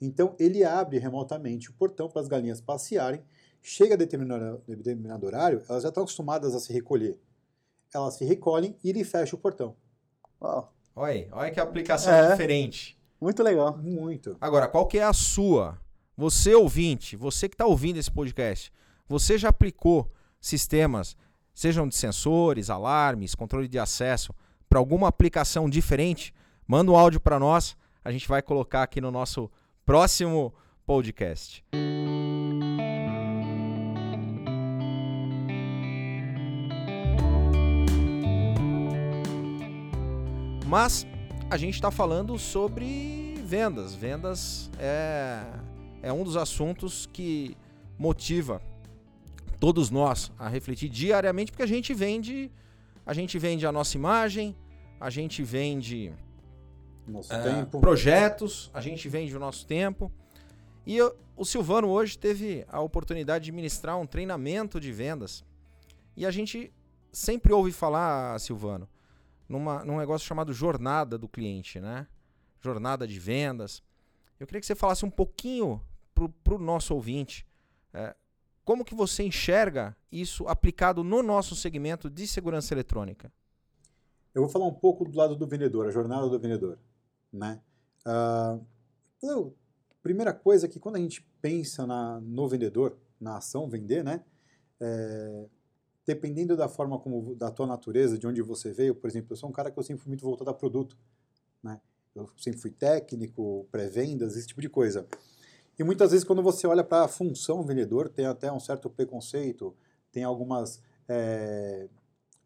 então 0.00 0.34
ele 0.38 0.64
abre 0.64 0.98
remotamente 0.98 1.70
o 1.70 1.74
portão 1.74 2.08
para 2.08 2.20
as 2.20 2.28
galinhas 2.28 2.60
passearem 2.60 3.22
Chega 3.68 3.94
a 3.94 3.96
determinado, 3.96 4.62
determinado 4.68 5.26
horário, 5.26 5.60
elas 5.68 5.82
já 5.82 5.88
estão 5.88 6.04
acostumadas 6.04 6.54
a 6.54 6.60
se 6.60 6.72
recolher. 6.72 7.18
Elas 7.92 8.14
se 8.14 8.24
recolhem 8.24 8.76
e 8.84 8.90
ele 8.90 9.02
fecha 9.02 9.34
o 9.34 9.38
portão. 9.40 9.74
Uau. 10.40 10.72
Olha, 10.94 11.28
olha 11.32 11.50
que 11.50 11.58
aplicação 11.58 12.14
é. 12.14 12.30
diferente. 12.30 12.96
Muito 13.20 13.42
legal. 13.42 13.76
Muito. 13.76 14.36
Agora, 14.40 14.68
qual 14.68 14.86
que 14.86 15.00
é 15.00 15.02
a 15.02 15.12
sua? 15.12 15.80
Você 16.16 16.54
ouvinte, 16.54 17.16
você 17.16 17.48
que 17.48 17.54
está 17.54 17.66
ouvindo 17.66 17.96
esse 17.96 18.08
podcast, 18.08 18.72
você 19.08 19.36
já 19.36 19.48
aplicou 19.48 20.12
sistemas, 20.40 21.16
sejam 21.52 21.88
de 21.88 21.96
sensores, 21.96 22.70
alarmes, 22.70 23.34
controle 23.34 23.66
de 23.66 23.80
acesso, 23.80 24.32
para 24.68 24.78
alguma 24.78 25.08
aplicação 25.08 25.68
diferente? 25.68 26.32
Manda 26.68 26.92
um 26.92 26.96
áudio 26.96 27.18
para 27.18 27.40
nós, 27.40 27.76
a 28.04 28.12
gente 28.12 28.28
vai 28.28 28.42
colocar 28.42 28.84
aqui 28.84 29.00
no 29.00 29.10
nosso 29.10 29.50
próximo 29.86 30.52
podcast. 30.84 31.64
Mas 40.66 41.06
a 41.48 41.56
gente 41.56 41.74
está 41.74 41.92
falando 41.92 42.36
sobre 42.36 43.36
vendas. 43.44 43.94
Vendas 43.94 44.68
é, 44.76 45.40
é 46.02 46.12
um 46.12 46.24
dos 46.24 46.36
assuntos 46.36 47.08
que 47.12 47.56
motiva 47.96 48.60
todos 49.60 49.88
nós 49.88 50.32
a 50.36 50.48
refletir 50.48 50.88
diariamente, 50.88 51.52
porque 51.52 51.62
a 51.62 51.66
gente 51.66 51.94
vende, 51.94 52.50
a 53.06 53.14
gente 53.14 53.38
vende 53.38 53.64
a 53.64 53.70
nossa 53.70 53.96
imagem, 53.96 54.56
a 54.98 55.10
gente 55.10 55.44
vende 55.44 56.12
é, 57.30 57.64
projetos, 57.80 58.70
a 58.74 58.80
gente 58.80 59.08
vende 59.08 59.36
o 59.36 59.40
nosso 59.40 59.66
tempo. 59.66 60.10
E 60.84 60.96
eu, 60.96 61.16
o 61.36 61.44
Silvano 61.44 61.88
hoje 61.88 62.18
teve 62.18 62.64
a 62.68 62.80
oportunidade 62.80 63.44
de 63.44 63.52
ministrar 63.52 63.98
um 63.98 64.06
treinamento 64.06 64.80
de 64.80 64.92
vendas. 64.92 65.44
E 66.16 66.24
a 66.24 66.30
gente 66.30 66.72
sempre 67.12 67.52
ouve 67.52 67.72
falar, 67.72 68.38
Silvano, 68.40 68.88
numa, 69.48 69.84
num 69.84 69.98
negócio 69.98 70.26
chamado 70.26 70.52
jornada 70.52 71.18
do 71.18 71.28
cliente, 71.28 71.80
né? 71.80 72.06
Jornada 72.60 73.06
de 73.06 73.18
vendas. 73.18 73.82
Eu 74.38 74.46
queria 74.46 74.60
que 74.60 74.66
você 74.66 74.74
falasse 74.74 75.04
um 75.04 75.10
pouquinho 75.10 75.80
para 76.42 76.54
o 76.54 76.58
nosso 76.58 76.94
ouvinte. 76.94 77.46
É, 77.92 78.14
como 78.64 78.84
que 78.84 78.94
você 78.94 79.22
enxerga 79.22 79.96
isso 80.10 80.46
aplicado 80.48 81.04
no 81.04 81.22
nosso 81.22 81.54
segmento 81.54 82.10
de 82.10 82.26
segurança 82.26 82.74
eletrônica? 82.74 83.32
Eu 84.34 84.42
vou 84.42 84.50
falar 84.50 84.66
um 84.66 84.74
pouco 84.74 85.04
do 85.04 85.16
lado 85.16 85.36
do 85.36 85.46
vendedor, 85.46 85.86
a 85.86 85.90
jornada 85.90 86.28
do 86.28 86.38
vendedor. 86.38 86.78
Né? 87.36 87.60
Uh, 88.06 88.64
primeira 90.06 90.32
coisa 90.32 90.66
é 90.66 90.68
que 90.68 90.78
quando 90.78 90.94
a 90.94 91.00
gente 91.00 91.20
pensa 91.42 91.84
na, 91.84 92.20
no 92.20 92.48
vendedor, 92.48 92.96
na 93.20 93.38
ação 93.38 93.68
vender, 93.68 94.04
né? 94.04 94.22
É, 94.78 95.46
dependendo 96.06 96.56
da 96.56 96.68
forma 96.68 96.96
como 97.00 97.34
da 97.34 97.50
tua 97.50 97.66
natureza, 97.66 98.16
de 98.16 98.24
onde 98.24 98.40
você 98.40 98.72
veio, 98.72 98.94
por 98.94 99.10
exemplo, 99.10 99.32
eu 99.32 99.36
sou 99.36 99.48
um 99.48 99.52
cara 99.52 99.68
que 99.68 99.76
eu 99.76 99.82
sempre 99.82 100.02
fui 100.02 100.10
muito 100.10 100.24
voltado 100.24 100.48
a 100.48 100.54
produto, 100.54 100.96
né? 101.60 101.80
Eu 102.14 102.30
sempre 102.38 102.60
fui 102.60 102.70
técnico, 102.70 103.66
pré-vendas, 103.72 104.36
esse 104.36 104.46
tipo 104.46 104.60
de 104.60 104.68
coisa. 104.68 105.08
E 105.76 105.82
muitas 105.82 106.12
vezes 106.12 106.24
quando 106.24 106.40
você 106.40 106.68
olha 106.68 106.84
para 106.84 107.04
a 107.04 107.08
função 107.08 107.64
vendedor, 107.64 108.08
tem 108.08 108.26
até 108.26 108.50
um 108.52 108.60
certo 108.60 108.88
preconceito, 108.88 109.74
tem 110.12 110.22
algumas 110.22 110.80
é, 111.08 111.88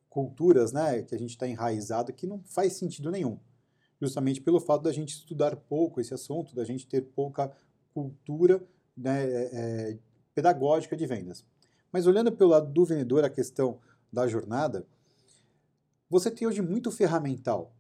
culturas, 0.09 0.73
né, 0.73 1.03
que 1.03 1.15
a 1.15 1.19
gente 1.19 1.31
está 1.31 1.47
enraizado 1.47 2.11
que 2.11 2.27
não 2.27 2.41
faz 2.43 2.73
sentido 2.73 3.11
nenhum. 3.11 3.39
Justamente 4.00 4.40
pelo 4.40 4.61
fato 4.61 4.83
da 4.83 4.92
gente 4.92 5.11
estudar 5.11 5.57
pouco 5.57 6.00
esse 6.00 6.14
assunto, 6.14 6.54
da 6.54 6.64
gente 6.64 6.87
ter 6.87 7.02
pouca 7.02 7.52
cultura 7.92 8.62
né, 8.97 9.25
é, 9.26 9.99
pedagógica 10.35 10.97
de 10.97 11.07
vendas. 11.07 11.45
Mas 11.92 12.07
olhando 12.07 12.33
pelo 12.33 12.50
lado 12.50 12.73
do 12.73 12.85
vendedor 12.85 13.25
a 13.25 13.30
questão 13.30 13.78
da 14.12 14.26
jornada, 14.26 14.87
você 16.09 16.30
tem 16.30 16.47
hoje 16.47 16.62
muito 16.62 16.90
ferramental, 16.90 17.73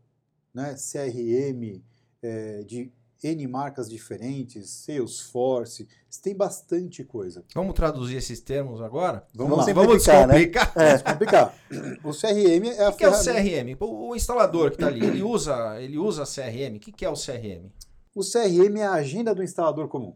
né? 0.54 0.74
CRM 0.74 1.82
é, 2.22 2.62
de 2.62 2.92
N 3.22 3.46
marcas 3.46 3.88
diferentes, 3.88 4.70
Salesforce, 4.70 5.86
tem 6.22 6.34
bastante 6.34 7.04
coisa. 7.04 7.44
Vamos 7.54 7.74
traduzir 7.74 8.16
esses 8.16 8.40
termos 8.40 8.80
agora? 8.80 9.26
Vamos, 9.34 9.66
Vamos, 9.66 9.74
vamos 9.74 9.96
descomplicar. 10.04 10.72
Né? 10.76 10.88
É, 10.88 10.92
descomplicar. 10.94 11.54
O 12.02 12.12
CRM 12.12 12.66
é 12.66 12.84
a 12.84 12.88
O 12.90 12.92
que, 12.94 13.04
é 13.04 13.08
o 13.08 13.12
CRM? 13.12 13.76
O 13.80 14.16
instalador 14.16 14.70
que 14.70 14.76
está 14.76 14.86
ali, 14.88 15.04
ele 15.04 15.22
usa, 15.22 15.80
ele 15.80 15.98
usa 15.98 16.24
CRM. 16.24 16.76
O 16.76 16.80
que, 16.80 16.92
que 16.92 17.04
é 17.04 17.08
o 17.08 17.14
CRM? 17.14 17.70
O 18.14 18.22
CRM 18.22 18.78
é 18.78 18.84
a 18.84 18.94
agenda 18.94 19.34
do 19.34 19.42
instalador 19.42 19.86
comum. 19.88 20.14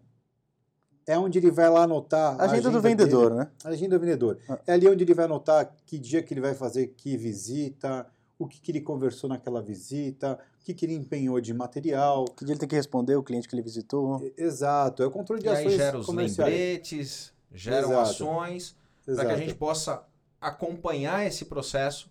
é 1.07 1.19
onde 1.19 1.39
ele 1.39 1.51
vai 1.51 1.69
lá 1.69 1.83
anotar 1.85 2.41
a 2.41 2.45
agenda, 2.45 2.71
do 2.71 2.81
vendedor, 2.81 3.31
dele, 3.31 3.41
né? 3.43 3.51
A 3.65 3.69
agenda 3.69 3.99
do 3.99 4.01
vendedor. 4.05 4.39
Ah. 4.49 4.59
É 4.67 4.73
ali 4.73 4.89
onde 4.89 5.05
ele 5.05 5.15
vai 5.15 5.27
anotar 5.27 5.71
que 5.87 5.99
dia 5.99 6.23
que 6.23 6.33
ele 6.33 6.41
vai 6.41 6.55
fazer 6.55 6.89
que 6.97 7.17
visita, 7.17 8.07
o 8.39 8.47
que, 8.47 8.61
que 8.61 8.73
ele 8.73 8.81
conversou 8.81 9.29
naquela 9.29 9.63
visita, 9.63 10.39
o 10.54 10.54
que, 10.65 10.73
que 10.73 10.87
ele 10.87 10.95
empenhou 10.95 11.41
de 11.41 11.53
material. 11.53 12.25
Que 12.25 12.45
dia 12.45 12.55
ele 12.55 12.59
tem 12.59 12.69
que 12.69 12.75
responder 12.75 13.15
o 13.15 13.23
cliente 13.23 13.47
que 13.47 13.55
ele 13.55 13.63
visitou. 13.63 14.33
Exato, 14.37 15.03
é 15.03 15.07
o 15.07 15.11
controle 15.11 15.43
de 15.43 15.47
E 15.47 15.51
aí 15.51 15.67
ações 15.67 15.77
gera 15.77 15.99
os 15.99 16.09
lembretes, 16.09 17.33
geram 17.53 17.91
Exato. 17.91 18.01
ações, 18.01 18.77
para 19.05 19.27
que 19.27 19.33
a 19.33 19.37
gente 19.37 19.55
possa 19.55 20.03
acompanhar 20.41 21.27
esse 21.27 21.45
processo 21.45 22.11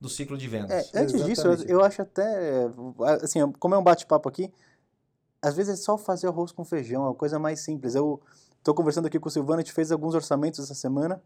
do 0.00 0.08
ciclo 0.08 0.36
de 0.36 0.48
vendas. 0.48 0.94
É, 0.94 1.00
antes 1.00 1.24
disso, 1.24 1.46
eu, 1.46 1.52
Exatamente. 1.52 1.70
eu 1.70 1.84
acho 1.84 2.02
até, 2.02 2.66
assim, 3.22 3.52
como 3.52 3.74
é 3.74 3.78
um 3.78 3.82
bate-papo 3.82 4.28
aqui, 4.28 4.50
às 5.42 5.54
vezes 5.54 5.78
é 5.78 5.82
só 5.82 5.98
fazer 5.98 6.26
arroz 6.26 6.52
com 6.52 6.64
feijão, 6.64 7.02
é 7.04 7.08
uma 7.08 7.14
coisa 7.14 7.38
mais 7.38 7.60
simples. 7.60 7.94
Eu 7.94 8.20
estou 8.58 8.74
conversando 8.74 9.06
aqui 9.06 9.20
com 9.20 9.28
o 9.28 9.30
Silvano, 9.30 9.60
a 9.60 9.62
gente 9.62 9.74
fez 9.74 9.92
alguns 9.92 10.14
orçamentos 10.14 10.58
essa 10.58 10.74
semana 10.74 11.22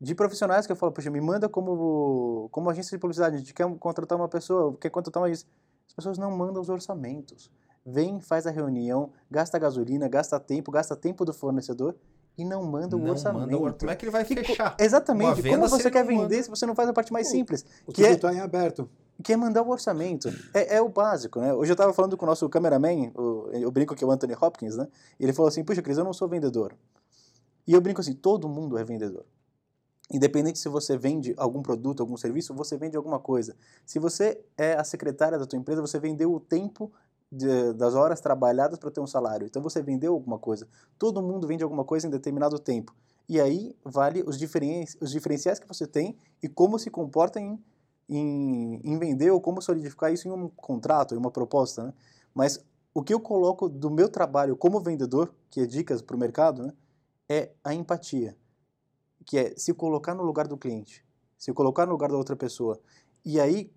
de 0.00 0.14
profissionais 0.14 0.66
que 0.66 0.72
eu 0.72 0.76
falo, 0.76 0.92
poxa, 0.92 1.10
me 1.10 1.20
manda 1.20 1.48
como, 1.48 2.48
como 2.50 2.68
agência 2.68 2.96
de 2.96 3.00
publicidade, 3.00 3.36
a 3.36 3.38
gente 3.38 3.54
quer 3.54 3.66
contratar 3.78 4.18
uma 4.18 4.28
pessoa, 4.28 4.76
quer 4.80 4.90
contratar 4.90 5.22
uma 5.22 5.26
agência. 5.28 5.46
As 5.88 5.94
pessoas 5.94 6.18
não 6.18 6.30
mandam 6.30 6.60
os 6.60 6.68
orçamentos. 6.68 7.50
Vem, 7.84 8.20
faz 8.20 8.46
a 8.46 8.50
reunião, 8.50 9.10
gasta 9.30 9.58
gasolina, 9.58 10.08
gasta 10.08 10.38
tempo, 10.40 10.70
gasta 10.72 10.96
tempo 10.96 11.24
do 11.24 11.32
fornecedor 11.32 11.94
e 12.36 12.44
não 12.44 12.64
manda 12.64 12.96
o 12.96 12.98
Não 12.98 13.10
orçamento. 13.10 13.40
manda 13.42 13.56
o 13.56 13.72
Como 13.78 13.90
é 13.90 13.94
que 13.96 14.04
ele 14.04 14.10
vai 14.12 14.24
Que 14.24 14.34
co- 14.36 14.44
fechar? 14.44 14.76
Exatamente. 14.78 15.42
Como 15.48 15.68
você 15.68 15.90
quer 15.90 16.04
vender 16.04 16.22
manda? 16.22 16.42
se 16.42 16.50
você 16.50 16.66
não 16.66 16.74
faz 16.74 16.88
a 16.88 16.92
parte 16.92 17.12
mais 17.12 17.28
simples? 17.30 17.64
O 17.86 17.92
que 17.92 18.02
é- 18.02 18.08
tudo 18.08 18.16
está 18.16 18.34
em 18.34 18.40
aberto. 18.40 18.88
que 19.22 19.32
é 19.32 19.36
mandar 19.36 19.62
o 19.62 19.70
orçamento. 19.70 20.28
É, 20.52 20.76
é 20.76 20.82
o 20.82 20.88
básico, 20.90 21.40
né? 21.40 21.54
Hoje 21.54 21.70
eu 21.70 21.74
estava 21.74 21.92
falando 21.94 22.16
com 22.18 22.26
o 22.26 22.28
nosso 22.28 22.46
cameraman, 22.50 23.10
o, 23.14 23.48
eu 23.52 23.70
brinco 23.70 23.94
que 23.94 24.04
é 24.04 24.06
o 24.06 24.10
Anthony 24.10 24.34
Hopkins, 24.38 24.76
né? 24.76 24.86
E 25.18 25.24
ele 25.24 25.32
falou 25.32 25.48
assim, 25.48 25.64
puxa, 25.64 25.80
Cris, 25.80 25.96
eu 25.96 26.04
não 26.04 26.12
sou 26.12 26.28
vendedor. 26.28 26.74
E 27.66 27.72
eu 27.72 27.80
brinco 27.80 28.00
assim, 28.02 28.12
todo 28.12 28.46
mundo 28.48 28.76
é 28.76 28.84
vendedor. 28.84 29.24
Independente 30.10 30.58
se 30.58 30.68
você 30.68 30.96
vende 30.96 31.34
algum 31.36 31.62
produto, 31.62 32.00
algum 32.00 32.16
serviço, 32.16 32.54
você 32.54 32.76
vende 32.76 32.96
alguma 32.96 33.18
coisa. 33.18 33.56
Se 33.84 33.98
você 33.98 34.40
é 34.56 34.74
a 34.74 34.84
secretária 34.84 35.38
da 35.38 35.46
tua 35.46 35.58
empresa, 35.58 35.80
você 35.80 35.98
vendeu 35.98 36.32
o 36.32 36.38
tempo 36.38 36.92
de- 37.30 37.72
das 37.72 37.94
horas 37.94 38.20
trabalhadas 38.20 38.78
para 38.78 38.90
ter 38.90 39.00
um 39.00 39.06
salário. 39.06 39.46
Então 39.46 39.60
você 39.60 39.82
vendeu 39.82 40.12
alguma 40.12 40.38
coisa. 40.38 40.68
Todo 40.98 41.22
mundo 41.22 41.46
vende 41.46 41.64
alguma 41.64 41.84
coisa 41.84 42.06
em 42.06 42.10
determinado 42.10 42.58
tempo. 42.58 42.94
E 43.28 43.40
aí 43.40 43.74
vale 43.84 44.22
os, 44.22 44.38
diferen 44.38 44.84
os 45.00 45.10
diferenciais 45.10 45.58
que 45.58 45.66
você 45.66 45.86
tem 45.86 46.16
e 46.40 46.48
como 46.48 46.78
se 46.78 46.90
comporta 46.90 47.40
em, 47.40 47.58
em, 48.08 48.80
em 48.84 48.98
vender 48.98 49.32
ou 49.32 49.40
como 49.40 49.60
solidificar 49.60 50.12
isso 50.12 50.28
em 50.28 50.30
um 50.30 50.48
contrato, 50.48 51.14
em 51.14 51.18
uma 51.18 51.30
proposta. 51.32 51.84
Né? 51.84 51.94
Mas 52.32 52.64
o 52.94 53.02
que 53.02 53.12
eu 53.12 53.20
coloco 53.20 53.68
do 53.68 53.90
meu 53.90 54.08
trabalho 54.08 54.56
como 54.56 54.80
vendedor, 54.80 55.34
que 55.50 55.60
é 55.60 55.66
dicas 55.66 56.00
para 56.00 56.16
o 56.16 56.18
mercado, 56.18 56.62
né, 56.62 56.72
é 57.28 57.50
a 57.64 57.74
empatia. 57.74 58.36
Que 59.26 59.38
é 59.38 59.56
se 59.56 59.74
colocar 59.74 60.14
no 60.14 60.22
lugar 60.22 60.48
do 60.48 60.56
cliente, 60.56 61.04
se 61.36 61.52
colocar 61.52 61.84
no 61.84 61.92
lugar 61.92 62.08
da 62.08 62.16
outra 62.16 62.34
pessoa. 62.34 62.80
E 63.24 63.38
aí, 63.38 63.70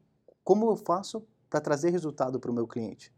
como 0.44 0.70
eu 0.70 0.78
faço 0.78 1.26
para 1.50 1.60
trazer 1.60 1.90
resultado 1.90 2.40
para 2.40 2.52
o 2.52 2.54
meu 2.54 2.68
cliente? 2.68 3.14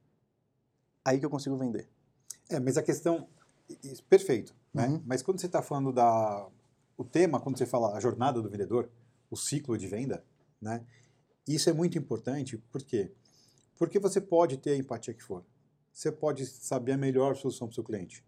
Aí 1.03 1.19
que 1.19 1.25
eu 1.25 1.29
consigo 1.29 1.57
vender. 1.57 1.87
É, 2.49 2.59
mas 2.59 2.77
a 2.77 2.81
questão. 2.81 3.27
perfeito. 4.09 4.55
Né? 4.73 4.87
Uhum. 4.87 5.03
Mas 5.05 5.21
quando 5.21 5.39
você 5.39 5.45
está 5.45 5.61
falando 5.61 5.91
da. 5.91 6.47
O 6.97 7.03
tema, 7.03 7.39
quando 7.39 7.57
você 7.57 7.65
fala 7.65 7.95
a 7.95 7.99
jornada 7.99 8.41
do 8.41 8.49
vendedor, 8.49 8.89
o 9.29 9.35
ciclo 9.35 9.77
de 9.77 9.87
venda, 9.87 10.23
né? 10.61 10.85
Isso 11.47 11.69
é 11.69 11.73
muito 11.73 11.97
importante, 11.97 12.57
por 12.57 12.83
quê? 12.83 13.11
Porque 13.77 13.97
você 13.97 14.21
pode 14.21 14.57
ter 14.57 14.71
a 14.71 14.77
empatia 14.77 15.13
que 15.13 15.23
for. 15.23 15.43
Você 15.91 16.11
pode 16.11 16.45
saber 16.45 16.91
a 16.91 16.97
melhor 16.97 17.35
solução 17.35 17.67
para 17.67 17.71
o 17.71 17.75
seu 17.75 17.83
cliente. 17.83 18.23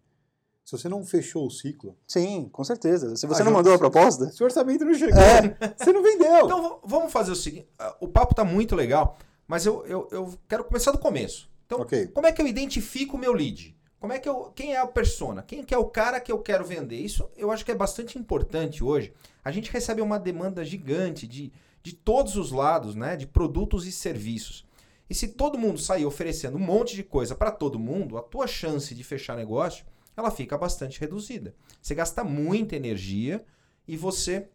Se 0.64 0.72
você 0.72 0.88
não 0.88 1.04
fechou 1.04 1.46
o 1.46 1.50
ciclo, 1.50 1.94
Sim, 2.08 2.48
com 2.50 2.64
certeza. 2.64 3.14
Se 3.16 3.26
você 3.26 3.42
Ah, 3.42 3.44
não 3.44 3.52
mandou 3.52 3.74
a 3.74 3.78
proposta, 3.78 4.30
se 4.30 4.42
o 4.42 4.46
orçamento 4.46 4.84
não 4.84 4.94
chegou, 4.94 5.20
É. 5.20 5.54
você 5.76 5.92
não 5.92 6.02
vendeu. 6.02 6.46
Então 6.46 6.80
vamos 6.84 7.12
fazer 7.12 7.32
o 7.32 7.36
seguinte: 7.36 7.68
o 8.00 8.08
papo 8.08 8.34
tá 8.34 8.44
muito 8.44 8.74
legal, 8.74 9.18
mas 9.46 9.66
eu, 9.66 9.84
eu, 9.86 10.08
eu 10.10 10.34
quero 10.48 10.64
começar 10.64 10.90
do 10.90 10.98
começo. 10.98 11.50
Então, 11.66 11.80
ok. 11.80 12.06
como 12.08 12.26
é 12.26 12.32
que 12.32 12.40
eu 12.40 12.46
identifico 12.46 13.16
o 13.16 13.20
meu 13.20 13.32
lead? 13.32 13.76
Como 14.00 14.12
é 14.12 14.18
que 14.18 14.28
eu, 14.28 14.52
quem 14.54 14.74
é 14.74 14.78
a 14.78 14.86
persona? 14.86 15.42
Quem 15.42 15.64
que 15.64 15.74
é 15.74 15.78
o 15.78 15.86
cara 15.86 16.20
que 16.20 16.30
eu 16.30 16.38
quero 16.38 16.64
vender? 16.64 16.96
Isso 16.96 17.28
eu 17.36 17.50
acho 17.50 17.64
que 17.64 17.70
é 17.70 17.74
bastante 17.74 18.18
importante 18.18 18.84
hoje. 18.84 19.12
A 19.42 19.50
gente 19.50 19.70
recebe 19.70 20.00
uma 20.02 20.18
demanda 20.18 20.62
gigante 20.64 21.26
de, 21.26 21.52
de 21.82 21.94
todos 21.94 22.36
os 22.36 22.52
lados, 22.52 22.94
né? 22.94 23.16
De 23.16 23.26
produtos 23.26 23.86
e 23.86 23.92
serviços. 23.92 24.64
E 25.08 25.14
se 25.14 25.28
todo 25.28 25.58
mundo 25.58 25.78
sair 25.78 26.06
oferecendo 26.06 26.56
um 26.56 26.60
monte 26.60 26.94
de 26.96 27.02
coisa 27.02 27.34
para 27.34 27.50
todo 27.50 27.78
mundo, 27.78 28.16
a 28.16 28.22
tua 28.22 28.46
chance 28.46 28.94
de 28.94 29.04
fechar 29.04 29.36
negócio, 29.36 29.84
ela 30.16 30.30
fica 30.30 30.56
bastante 30.56 31.00
reduzida. 31.00 31.54
Você 31.80 31.94
gasta 31.94 32.22
muita 32.24 32.76
energia 32.76 33.44
e 33.86 33.96
você 33.96 34.48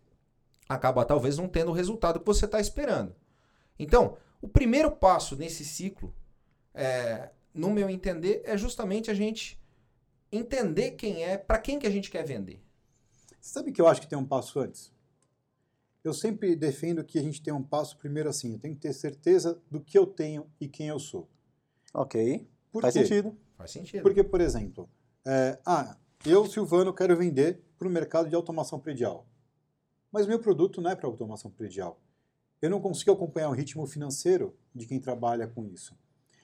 acaba 0.67 1.05
talvez 1.05 1.37
não 1.37 1.47
tendo 1.47 1.71
o 1.71 1.73
resultado 1.73 2.19
que 2.19 2.25
você 2.25 2.45
está 2.45 2.59
esperando. 2.59 3.15
Então, 3.77 4.17
o 4.41 4.47
primeiro 4.47 4.91
passo 4.91 5.35
nesse 5.35 5.65
ciclo, 5.65 6.13
é, 6.73 7.29
no 7.53 7.69
meu 7.69 7.89
entender, 7.89 8.41
é 8.45 8.57
justamente 8.57 9.09
a 9.09 9.13
gente 9.13 9.59
entender 10.31 10.91
quem 10.91 11.23
é, 11.23 11.37
para 11.37 11.57
quem 11.59 11.79
que 11.79 11.87
a 11.87 11.89
gente 11.89 12.09
quer 12.11 12.23
vender. 12.23 12.61
Você 13.39 13.53
sabe 13.53 13.71
que 13.71 13.81
eu 13.81 13.87
acho 13.87 14.01
que 14.01 14.07
tem 14.07 14.17
um 14.17 14.25
passo 14.25 14.59
antes? 14.59 14.91
Eu 16.03 16.13
sempre 16.13 16.55
defendo 16.55 17.03
que 17.03 17.19
a 17.19 17.21
gente 17.21 17.41
tem 17.41 17.53
um 17.53 17.63
passo 17.63 17.97
primeiro 17.97 18.29
assim. 18.29 18.53
Eu 18.53 18.59
tenho 18.59 18.75
que 18.75 18.81
ter 18.81 18.93
certeza 18.93 19.61
do 19.69 19.81
que 19.81 19.97
eu 19.97 20.05
tenho 20.05 20.49
e 20.59 20.67
quem 20.67 20.87
eu 20.87 20.99
sou. 20.99 21.27
ok, 21.93 22.47
Por 22.71 22.81
faz 22.81 22.93
quê? 22.93 23.01
sentido. 23.01 23.37
Faz 23.57 23.71
sentido. 23.71 24.01
Porque, 24.03 24.23
por 24.23 24.39
exemplo, 24.39 24.89
é, 25.25 25.59
ah, 25.65 25.95
eu, 26.25 26.45
Silvano, 26.45 26.93
quero 26.93 27.15
vender 27.15 27.61
para 27.77 27.87
o 27.87 27.91
mercado 27.91 28.29
de 28.29 28.35
automação 28.35 28.79
predial. 28.79 29.25
Mas 30.11 30.27
meu 30.27 30.39
produto 30.39 30.81
não 30.81 30.89
é 30.91 30.95
para 30.95 31.07
automação 31.07 31.51
predial. 31.51 31.99
Eu 32.61 32.69
não 32.69 32.81
consigo 32.81 33.11
acompanhar 33.11 33.49
o 33.49 33.53
ritmo 33.53 33.85
financeiro 33.87 34.55
de 34.75 34.85
quem 34.85 34.99
trabalha 34.99 35.47
com 35.47 35.65
isso. 35.65 35.97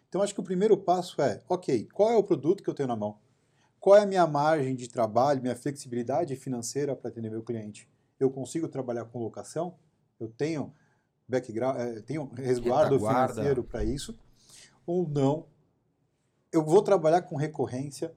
Então, 0.07 0.21
acho 0.21 0.33
que 0.33 0.39
o 0.39 0.43
primeiro 0.43 0.77
passo 0.77 1.21
é, 1.21 1.43
ok, 1.49 1.89
qual 1.93 2.11
é 2.11 2.15
o 2.15 2.23
produto 2.23 2.63
que 2.63 2.69
eu 2.69 2.73
tenho 2.73 2.87
na 2.87 2.95
mão? 2.95 3.19
Qual 3.79 3.97
é 3.97 4.01
a 4.03 4.05
minha 4.05 4.25
margem 4.25 4.75
de 4.75 4.87
trabalho, 4.87 5.41
minha 5.41 5.55
flexibilidade 5.55 6.35
financeira 6.35 6.95
para 6.95 7.09
atender 7.09 7.29
meu 7.29 7.43
cliente? 7.43 7.89
Eu 8.19 8.31
consigo 8.31 8.67
trabalhar 8.67 9.05
com 9.05 9.19
locação? 9.19 9.75
Eu 10.19 10.29
tenho 10.29 10.73
background, 11.27 11.77
eh, 11.77 12.01
tenho 12.01 12.31
resguardo 12.33 12.95
Retaguarda. 12.95 13.33
financeiro 13.33 13.63
para 13.63 13.83
isso? 13.83 14.17
Ou 14.85 15.07
não? 15.07 15.47
Eu 16.51 16.63
vou 16.63 16.81
trabalhar 16.81 17.23
com 17.23 17.35
recorrência? 17.35 18.13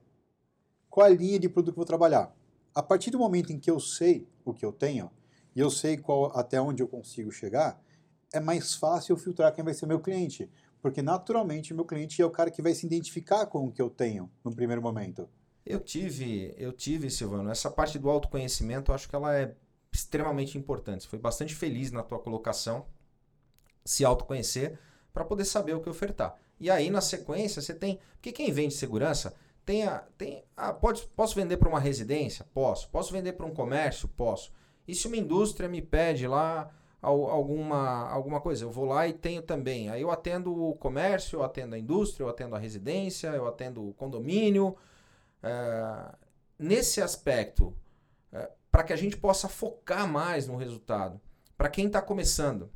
Qual 0.90 1.07
a 1.07 1.11
linha 1.11 1.38
de 1.38 1.48
produto 1.48 1.74
que 1.74 1.79
eu 1.79 1.83
vou 1.83 1.87
trabalhar? 1.87 2.35
A 2.74 2.83
partir 2.83 3.11
do 3.11 3.18
momento 3.18 3.53
em 3.53 3.59
que 3.59 3.70
eu 3.70 3.81
sei 3.81 4.27
o 4.44 4.53
que 4.53 4.64
eu 4.64 4.72
tenho 4.72 5.11
e 5.55 5.61
eu 5.61 5.70
sei 5.70 5.96
qual, 5.96 6.37
até 6.37 6.61
onde 6.61 6.83
eu 6.83 6.88
consigo 6.88 7.31
chegar, 7.31 7.81
é 8.33 8.40
mais 8.40 8.74
fácil 8.74 9.12
eu 9.12 9.16
filtrar 9.16 9.53
quem 9.53 9.64
vai 9.64 9.74
ser 9.74 9.87
meu 9.87 10.01
cliente. 10.01 10.51
Porque 10.81 11.03
naturalmente 11.03 11.74
meu 11.74 11.85
cliente 11.85 12.22
é 12.22 12.24
o 12.24 12.31
cara 12.31 12.51
que 12.51 12.62
vai 12.62 12.74
se 12.74 12.87
identificar 12.87 13.46
com 13.46 13.66
o 13.66 13.72
que 13.72 13.83
eu 13.83 13.90
tenho 13.90 14.31
no 14.44 14.55
primeiro 14.55 14.81
momento. 14.81 15.29
Eu 15.66 15.81
tive, 15.81 16.55
eu 16.57 16.72
tive, 16.72 17.11
Silvano, 17.11 17.51
essa 17.51 17.70
parte 17.70 17.98
do 17.98 18.09
autoconhecimento, 18.09 18.90
eu 18.90 18.94
acho 18.94 19.09
que 19.09 19.14
ela 19.14 19.37
é 19.37 19.55
extremamente 19.92 20.57
importante. 20.57 21.03
Você 21.03 21.09
foi 21.11 21.18
bastante 21.18 21.55
feliz 21.55 21.90
na 21.90 22.03
tua 22.03 22.18
colocação, 22.18 22.87
se 23.85 24.05
autoconhecer, 24.05 24.79
para 25.12 25.24
poder 25.24 25.44
saber 25.44 25.74
o 25.74 25.81
que 25.81 25.90
ofertar. 25.90 26.38
E 26.61 26.70
aí, 26.70 26.90
na 26.90 27.01
sequência, 27.01 27.61
você 27.61 27.74
tem. 27.74 27.98
Porque 28.14 28.33
quem 28.33 28.53
vende 28.53 28.74
segurança 28.74 29.35
tem 29.68 29.85
a. 29.85 29.98
Tem 30.16 30.42
a 30.57 30.72
pode, 30.72 31.07
posso 31.09 31.35
vender 31.35 31.59
para 31.59 31.68
uma 31.68 31.78
residência? 31.78 32.46
Posso. 32.54 32.88
Posso 32.88 33.12
vender 33.12 33.35
para 33.35 33.44
um 33.44 33.52
comércio? 33.52 34.09
Posso. 34.09 34.50
E 34.87 34.94
se 34.94 35.07
uma 35.07 35.16
indústria 35.18 35.68
me 35.68 35.83
pede 35.83 36.26
lá 36.26 36.70
al- 37.02 37.28
alguma, 37.28 38.09
alguma 38.09 38.40
coisa, 38.40 38.64
eu 38.64 38.70
vou 38.70 38.87
lá 38.87 39.07
e 39.07 39.12
tenho 39.12 39.42
também. 39.42 39.90
Aí 39.90 40.00
eu 40.00 40.11
atendo 40.11 40.57
o 40.59 40.74
comércio, 40.74 41.37
eu 41.40 41.42
atendo 41.42 41.74
a 41.74 41.78
indústria, 41.78 42.24
eu 42.24 42.31
atendo 42.31 42.57
a 42.57 42.59
residência, 42.59 43.28
eu 43.28 43.46
atendo 43.46 43.87
o 43.87 43.92
condomínio. 43.92 44.74
É, 45.42 46.14
nesse 46.59 47.02
aspecto, 47.02 47.76
para 48.70 48.83
que 48.85 48.94
a 48.94 48.96
gente 48.96 49.18
possa 49.18 49.48
focar 49.48 50.09
mais 50.09 50.46
no 50.46 50.57
resultado, 50.57 51.20
para 51.59 51.68
quem 51.68 51.88
está 51.88 52.00
começando 52.00 52.70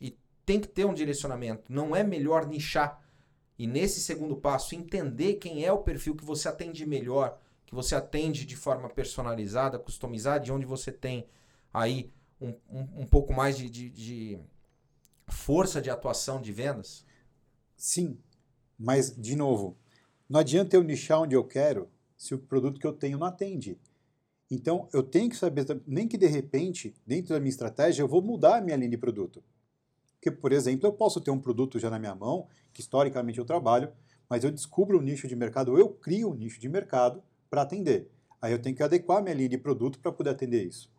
e 0.00 0.16
tem 0.46 0.58
que 0.58 0.68
ter 0.68 0.86
um 0.86 0.94
direcionamento, 0.94 1.70
não 1.70 1.94
é 1.94 2.02
melhor 2.02 2.46
nichar 2.46 3.02
e 3.58 3.66
nesse 3.66 4.00
segundo 4.00 4.36
passo 4.36 4.74
entender 4.74 5.34
quem 5.34 5.64
é 5.64 5.72
o 5.72 5.82
perfil 5.82 6.14
que 6.14 6.24
você 6.24 6.48
atende 6.48 6.86
melhor, 6.86 7.40
que 7.66 7.74
você 7.74 7.94
atende 7.94 8.46
de 8.46 8.56
forma 8.56 8.88
personalizada, 8.88 9.78
customizada, 9.78 10.44
de 10.44 10.52
onde 10.52 10.64
você 10.64 10.92
tem 10.92 11.26
aí 11.74 12.12
um, 12.40 12.54
um, 12.70 13.02
um 13.02 13.06
pouco 13.06 13.32
mais 13.32 13.58
de, 13.58 13.68
de, 13.68 13.90
de 13.90 14.38
força 15.26 15.82
de 15.82 15.90
atuação 15.90 16.40
de 16.40 16.52
vendas? 16.52 17.04
Sim, 17.76 18.16
mas, 18.78 19.14
de 19.14 19.34
novo, 19.34 19.76
não 20.28 20.40
adianta 20.40 20.76
eu 20.76 20.84
nichar 20.84 21.20
onde 21.20 21.34
eu 21.34 21.44
quero 21.44 21.90
se 22.16 22.34
o 22.34 22.38
produto 22.38 22.78
que 22.78 22.86
eu 22.86 22.92
tenho 22.92 23.18
não 23.18 23.26
atende. 23.26 23.78
Então, 24.50 24.88
eu 24.92 25.02
tenho 25.02 25.28
que 25.28 25.36
saber, 25.36 25.66
nem 25.86 26.06
que 26.06 26.16
de 26.16 26.26
repente, 26.26 26.94
dentro 27.06 27.34
da 27.34 27.40
minha 27.40 27.50
estratégia, 27.50 28.02
eu 28.02 28.08
vou 28.08 28.22
mudar 28.22 28.58
a 28.58 28.60
minha 28.60 28.76
linha 28.76 28.90
de 28.90 28.96
produto. 28.96 29.42
Porque, 30.18 30.30
por 30.30 30.52
exemplo, 30.52 30.86
eu 30.86 30.92
posso 30.92 31.20
ter 31.20 31.30
um 31.30 31.38
produto 31.38 31.78
já 31.78 31.88
na 31.88 31.98
minha 31.98 32.14
mão, 32.14 32.48
que 32.72 32.80
historicamente 32.80 33.38
eu 33.38 33.44
trabalho, 33.44 33.90
mas 34.28 34.44
eu 34.44 34.50
descubro 34.50 34.98
um 34.98 35.02
nicho 35.02 35.26
de 35.28 35.36
mercado, 35.36 35.72
ou 35.72 35.78
eu 35.78 35.88
crio 35.88 36.30
um 36.30 36.34
nicho 36.34 36.60
de 36.60 36.68
mercado 36.68 37.22
para 37.48 37.62
atender. 37.62 38.10
Aí 38.40 38.52
eu 38.52 38.60
tenho 38.60 38.76
que 38.76 38.82
adequar 38.82 39.22
minha 39.22 39.34
linha 39.34 39.48
de 39.48 39.58
produto 39.58 39.98
para 39.98 40.12
poder 40.12 40.30
atender 40.30 40.66
isso. 40.66 40.90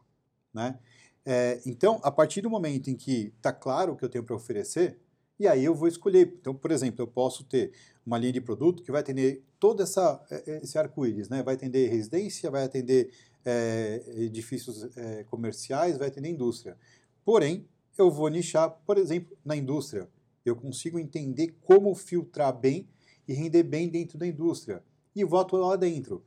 Né? 0.54 0.80
É, 1.26 1.62
então, 1.66 2.00
a 2.04 2.12
partir 2.12 2.42
do 2.42 2.50
momento 2.50 2.90
em 2.90 2.96
que 2.96 3.34
está 3.38 3.52
claro 3.52 3.94
o 3.94 3.96
que 3.96 4.04
eu 4.04 4.10
tenho 4.10 4.24
para 4.24 4.36
oferecer, 4.36 4.98
e 5.40 5.48
aí 5.48 5.64
eu 5.64 5.74
vou 5.74 5.88
escolher. 5.88 6.36
Então, 6.40 6.54
por 6.54 6.72
exemplo, 6.72 7.02
eu 7.02 7.08
posso 7.08 7.44
ter 7.44 7.72
uma 8.06 8.18
linha 8.18 8.34
de 8.34 8.42
produto 8.42 8.84
que 8.84 8.92
vai 8.92 9.02
atender 9.02 9.44
todo 9.60 9.84
essa, 9.84 10.22
é, 10.30 10.52
é, 10.52 10.58
esse 10.64 10.78
arco-íris, 10.78 11.30
né? 11.30 11.44
vai 11.44 11.56
atender 11.56 11.88
residência, 11.88 12.50
vai 12.50 12.64
atender 12.64 13.12
é, 13.46 14.04
edifícios 14.18 14.98
é, 14.98 15.24
comerciais, 15.26 15.98
vai 15.98 16.08
atender 16.08 16.30
indústria. 16.30 16.78
Porém, 17.24 17.68
eu 18.02 18.12
vou 18.12 18.28
nichar, 18.30 18.70
por 18.86 18.98
exemplo, 18.98 19.38
na 19.44 19.56
indústria. 19.56 20.10
Eu 20.46 20.56
consigo 20.56 20.98
entender 20.98 21.58
como 21.62 21.94
filtrar 21.94 22.58
bem 22.58 22.88
e 23.28 23.34
render 23.34 23.64
bem 23.64 23.90
dentro 23.90 24.18
da 24.18 24.26
indústria. 24.26 24.84
E 25.16 25.24
vou 25.24 25.46
lá 25.52 25.76
dentro. 25.76 26.24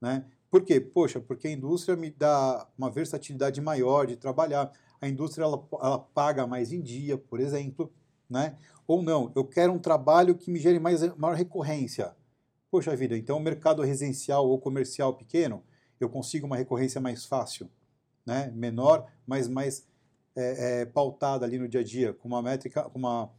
Né? 0.00 0.24
Por 0.50 0.62
quê? 0.62 0.80
Poxa, 0.80 1.20
porque 1.20 1.48
a 1.48 1.50
indústria 1.50 1.96
me 1.96 2.10
dá 2.10 2.68
uma 2.78 2.90
versatilidade 2.90 3.60
maior 3.60 4.06
de 4.06 4.16
trabalhar. 4.16 4.70
A 5.00 5.08
indústria 5.08 5.44
ela, 5.44 5.66
ela 5.80 5.98
paga 5.98 6.46
mais 6.46 6.72
em 6.72 6.80
dia, 6.80 7.18
por 7.18 7.40
exemplo. 7.40 7.92
Né? 8.28 8.56
Ou 8.86 9.02
não, 9.02 9.32
eu 9.34 9.44
quero 9.44 9.72
um 9.72 9.78
trabalho 9.78 10.34
que 10.34 10.50
me 10.50 10.58
gere 10.58 10.78
mais, 10.78 11.00
maior 11.16 11.34
recorrência. 11.34 12.14
Poxa 12.70 12.94
vida, 12.94 13.16
então 13.16 13.36
o 13.36 13.40
mercado 13.40 13.82
residencial 13.82 14.48
ou 14.48 14.58
comercial 14.58 15.14
pequeno, 15.14 15.62
eu 16.00 16.08
consigo 16.08 16.46
uma 16.46 16.56
recorrência 16.56 17.00
mais 17.00 17.24
fácil, 17.24 17.70
né? 18.26 18.52
menor, 18.54 19.06
mas 19.26 19.48
mais 19.48 19.86
é, 20.36 20.82
é, 20.82 20.86
pautada 20.86 21.44
ali 21.44 21.58
no 21.58 21.68
dia 21.68 21.80
a 21.80 21.84
dia, 21.84 22.12
com 22.12 22.28
uma 22.28 22.42
métrica, 22.42 22.82
com, 22.84 22.98
uma, 22.98 23.30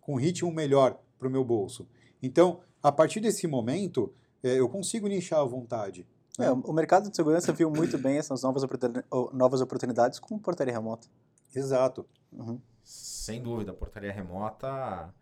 com 0.00 0.14
um 0.14 0.16
ritmo 0.16 0.52
melhor 0.52 0.98
para 1.18 1.28
o 1.28 1.30
meu 1.30 1.44
bolso. 1.44 1.88
Então, 2.22 2.60
a 2.82 2.92
partir 2.92 3.20
desse 3.20 3.46
momento, 3.46 4.12
é, 4.42 4.58
eu 4.58 4.68
consigo 4.68 5.06
nichar 5.06 5.40
à 5.40 5.44
vontade. 5.44 6.06
É, 6.38 6.50
o 6.50 6.72
mercado 6.72 7.10
de 7.10 7.16
segurança 7.16 7.52
viu 7.52 7.70
muito 7.70 7.98
bem 7.98 8.16
essas 8.16 8.42
novas, 8.42 8.62
oportun 8.62 8.92
novas 9.32 9.60
oportunidades 9.60 10.18
com 10.18 10.38
portaria 10.38 10.72
remota. 10.72 11.06
Exato. 11.54 12.06
Uhum. 12.32 12.58
Sem 12.82 13.42
dúvida, 13.42 13.72
a 13.72 13.74
portaria 13.74 14.12
remota 14.12 15.12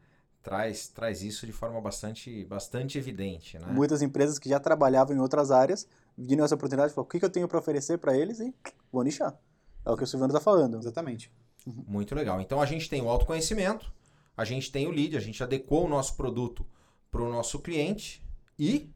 traz, 0.43 0.89
traz 0.89 1.23
isso 1.23 1.47
de 1.47 1.53
forma 1.53 1.81
bastante, 1.81 2.45
bastante 2.45 2.97
evidente. 2.97 3.59
Né? 3.59 3.67
Muitas 3.73 4.03
empresas 4.03 4.39
que 4.39 4.49
já 4.49 4.61
trabalhavam 4.61 5.15
em 5.15 5.19
outras 5.19 5.51
áreas 5.51 5.87
viram 6.17 6.45
essa 6.45 6.55
oportunidade 6.55 6.93
e 6.93 6.95
falaram, 6.95 7.07
o 7.07 7.11
que, 7.11 7.19
que 7.19 7.25
eu 7.25 7.31
tenho 7.31 7.49
para 7.49 7.59
oferecer 7.59 7.99
para 7.99 8.17
eles 8.17 8.41
e 8.41 8.55
vou 8.93 9.03
nichar. 9.03 9.37
É 9.85 9.91
o 9.91 9.97
que 9.97 10.05
o 10.05 10.07
Silvano 10.07 10.33
está 10.33 10.41
falando. 10.43 10.79
Exatamente. 10.79 11.33
Uhum. 11.67 11.85
Muito 11.87 12.15
legal. 12.15 12.41
Então 12.41 12.61
a 12.61 12.67
gente 12.67 12.89
tem 12.89 13.03
o 13.03 13.09
autoconhecimento, 13.09 13.93
a 14.37 14.45
gente 14.45 14.71
tem 14.71 14.87
o 14.87 14.91
lead, 14.91 15.17
a 15.17 15.21
gente 15.21 15.43
adequou 15.43 15.85
o 15.85 15.89
nosso 15.89 16.17
produto 16.17 16.67
para 17.11 17.23
o 17.23 17.31
nosso 17.31 17.59
cliente 17.59 18.25
e. 18.59 18.91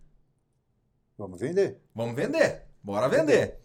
Vamos 1.16 1.40
vender. 1.40 1.80
Vamos 1.94 2.14
vender. 2.14 2.64
Bora 2.82 3.08
vender. 3.08 3.60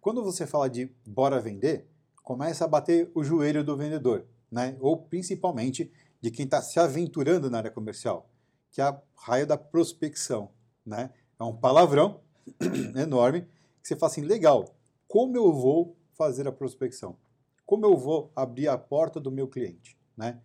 Quando 0.00 0.22
você 0.22 0.46
fala 0.46 0.68
de 0.68 0.90
bora 1.06 1.40
vender, 1.40 1.88
começa 2.22 2.64
a 2.64 2.68
bater 2.68 3.10
o 3.14 3.22
joelho 3.22 3.62
do 3.62 3.76
vendedor, 3.76 4.26
né? 4.50 4.76
Ou 4.80 4.96
principalmente 4.96 5.92
de 6.20 6.30
quem 6.30 6.44
está 6.44 6.60
se 6.60 6.78
aventurando 6.78 7.50
na 7.50 7.58
área 7.58 7.70
comercial, 7.70 8.28
que 8.70 8.80
é 8.80 8.84
a 8.84 9.00
raio 9.16 9.46
da 9.46 9.56
prospecção, 9.56 10.50
né? 10.84 11.10
É 11.38 11.44
um 11.44 11.56
palavrão 11.56 12.20
enorme 12.96 13.42
que 13.80 13.88
você 13.88 13.96
fala 13.96 14.10
assim, 14.10 14.22
legal, 14.22 14.74
como 15.08 15.36
eu 15.36 15.52
vou 15.52 15.96
fazer 16.12 16.46
a 16.46 16.52
prospecção? 16.52 17.16
Como 17.64 17.86
eu 17.86 17.96
vou 17.96 18.30
abrir 18.34 18.68
a 18.68 18.76
porta 18.76 19.20
do 19.20 19.30
meu 19.30 19.48
cliente? 19.48 19.96
Né? 20.16 20.40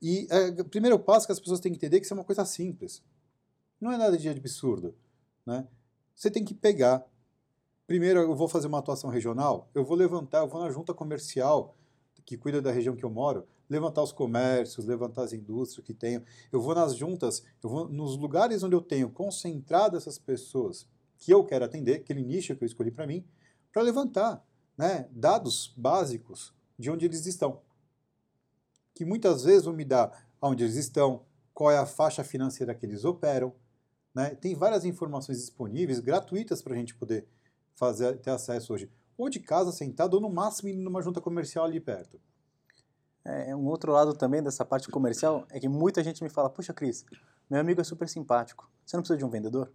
E 0.00 0.26
é, 0.30 0.60
o 0.60 0.64
primeiro 0.64 0.98
passo 0.98 1.26
que 1.26 1.32
as 1.32 1.40
pessoas 1.40 1.60
têm 1.60 1.72
que 1.72 1.76
entender 1.76 1.96
é 1.96 2.00
que 2.00 2.06
isso 2.06 2.14
é 2.14 2.16
uma 2.16 2.24
coisa 2.24 2.44
simples. 2.44 3.02
Não 3.80 3.92
é 3.92 3.98
nada 3.98 4.16
de 4.16 4.28
absurdo. 4.28 4.94
Né? 5.44 5.66
Você 6.14 6.30
tem 6.30 6.44
que 6.44 6.54
pegar. 6.54 7.04
Primeiro, 7.86 8.20
eu 8.20 8.34
vou 8.34 8.48
fazer 8.48 8.68
uma 8.68 8.78
atuação 8.78 9.10
regional, 9.10 9.68
eu 9.74 9.84
vou 9.84 9.96
levantar, 9.96 10.38
eu 10.38 10.48
vou 10.48 10.62
na 10.62 10.70
junta 10.70 10.94
comercial 10.94 11.76
que 12.24 12.36
cuida 12.36 12.62
da 12.62 12.70
região 12.70 12.94
que 12.94 13.04
eu 13.04 13.10
moro, 13.10 13.46
levantar 13.68 14.02
os 14.02 14.12
comércios, 14.12 14.86
levantar 14.86 15.24
as 15.24 15.32
indústrias 15.32 15.84
que 15.84 15.92
tenho. 15.92 16.22
Eu 16.50 16.60
vou 16.60 16.74
nas 16.74 16.94
juntas, 16.94 17.42
eu 17.62 17.68
vou 17.68 17.88
nos 17.88 18.16
lugares 18.16 18.62
onde 18.62 18.74
eu 18.74 18.80
tenho 18.80 19.10
concentrado 19.10 19.96
essas 19.96 20.18
pessoas 20.18 20.88
que 21.18 21.32
eu 21.32 21.44
quero 21.44 21.64
atender, 21.64 21.96
aquele 21.96 22.22
nicho 22.22 22.54
que 22.56 22.64
eu 22.64 22.66
escolhi 22.66 22.90
para 22.90 23.06
mim, 23.06 23.24
para 23.72 23.82
levantar 23.82 24.44
né, 24.76 25.08
dados 25.10 25.72
básicos 25.76 26.54
de 26.78 26.90
onde 26.90 27.06
eles 27.06 27.26
estão. 27.26 27.60
Que 28.94 29.04
muitas 29.04 29.44
vezes 29.44 29.64
vão 29.64 29.74
me 29.74 29.84
dar 29.84 30.26
onde 30.40 30.64
eles 30.64 30.76
estão, 30.76 31.24
qual 31.54 31.70
é 31.70 31.78
a 31.78 31.86
faixa 31.86 32.24
financeira 32.24 32.74
que 32.74 32.84
eles 32.84 33.04
operam. 33.04 33.54
Né? 34.14 34.34
Tem 34.34 34.54
várias 34.54 34.84
informações 34.84 35.38
disponíveis, 35.38 36.00
gratuitas, 36.00 36.60
para 36.62 36.74
a 36.74 36.76
gente 36.76 36.94
poder 36.94 37.26
fazer, 37.74 38.18
ter 38.18 38.30
acesso 38.30 38.74
hoje. 38.74 38.90
Ou 39.16 39.28
de 39.28 39.40
casa, 39.40 39.72
sentado, 39.72 40.14
ou 40.14 40.20
no 40.20 40.30
máximo 40.30 40.68
indo 40.68 40.82
numa 40.82 41.02
junta 41.02 41.20
comercial 41.20 41.64
ali 41.64 41.80
perto. 41.80 42.20
É, 43.24 43.54
um 43.54 43.66
outro 43.66 43.92
lado 43.92 44.14
também 44.14 44.42
dessa 44.42 44.64
parte 44.64 44.88
comercial 44.88 45.46
é 45.50 45.60
que 45.60 45.68
muita 45.68 46.02
gente 46.02 46.22
me 46.22 46.28
fala, 46.28 46.50
puxa 46.50 46.74
Cris, 46.74 47.04
meu 47.48 47.60
amigo 47.60 47.80
é 47.80 47.84
super 47.84 48.08
simpático, 48.08 48.68
você 48.84 48.96
não 48.96 49.02
precisa 49.02 49.18
de 49.18 49.24
um 49.24 49.30
vendedor? 49.30 49.72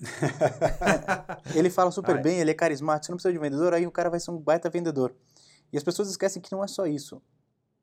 ele 1.54 1.70
fala 1.70 1.90
super 1.90 2.16
Ai. 2.16 2.22
bem, 2.22 2.38
ele 2.38 2.50
é 2.50 2.54
carismático, 2.54 3.06
você 3.06 3.12
não 3.12 3.16
precisa 3.16 3.32
de 3.32 3.38
um 3.38 3.42
vendedor, 3.42 3.74
aí 3.74 3.86
o 3.86 3.90
cara 3.90 4.10
vai 4.10 4.20
ser 4.20 4.30
um 4.30 4.38
baita 4.38 4.70
vendedor. 4.70 5.14
E 5.72 5.76
as 5.76 5.84
pessoas 5.84 6.08
esquecem 6.08 6.42
que 6.42 6.50
não 6.50 6.64
é 6.64 6.66
só 6.66 6.86
isso. 6.86 7.22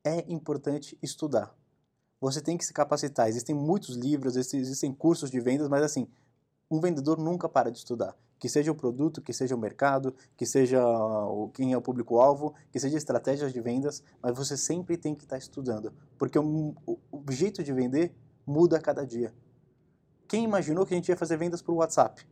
É 0.04 0.24
importante 0.30 0.98
estudar. 1.02 1.54
Você 2.20 2.40
tem 2.40 2.56
que 2.56 2.64
se 2.64 2.72
capacitar. 2.72 3.28
Existem 3.28 3.54
muitos 3.54 3.96
livros, 3.96 4.36
existem 4.36 4.92
cursos 4.92 5.30
de 5.30 5.40
vendas, 5.40 5.68
mas 5.68 5.82
assim, 5.82 6.08
um 6.70 6.80
vendedor 6.80 7.18
nunca 7.18 7.48
para 7.48 7.70
de 7.70 7.78
estudar. 7.78 8.16
Que 8.38 8.48
seja 8.48 8.70
o 8.70 8.74
produto, 8.74 9.20
que 9.20 9.32
seja 9.32 9.54
o 9.54 9.58
mercado, 9.58 10.14
que 10.36 10.46
seja 10.46 10.84
o, 10.84 11.48
quem 11.48 11.72
é 11.72 11.76
o 11.76 11.82
público-alvo, 11.82 12.54
que 12.70 12.78
seja 12.78 12.96
estratégias 12.96 13.52
de 13.52 13.60
vendas, 13.60 14.02
mas 14.22 14.36
você 14.36 14.56
sempre 14.56 14.96
tem 14.96 15.14
que 15.14 15.24
estar 15.24 15.38
estudando. 15.38 15.92
Porque 16.16 16.38
o, 16.38 16.74
o, 16.86 16.98
o 17.10 17.32
jeito 17.32 17.64
de 17.64 17.72
vender 17.72 18.14
muda 18.46 18.76
a 18.76 18.80
cada 18.80 19.04
dia. 19.04 19.32
Quem 20.28 20.44
imaginou 20.44 20.84
que 20.84 20.92
a 20.92 20.96
gente 20.96 21.08
ia 21.08 21.16
fazer 21.16 21.38
vendas 21.38 21.62
por 21.62 21.72
WhatsApp? 21.72 22.24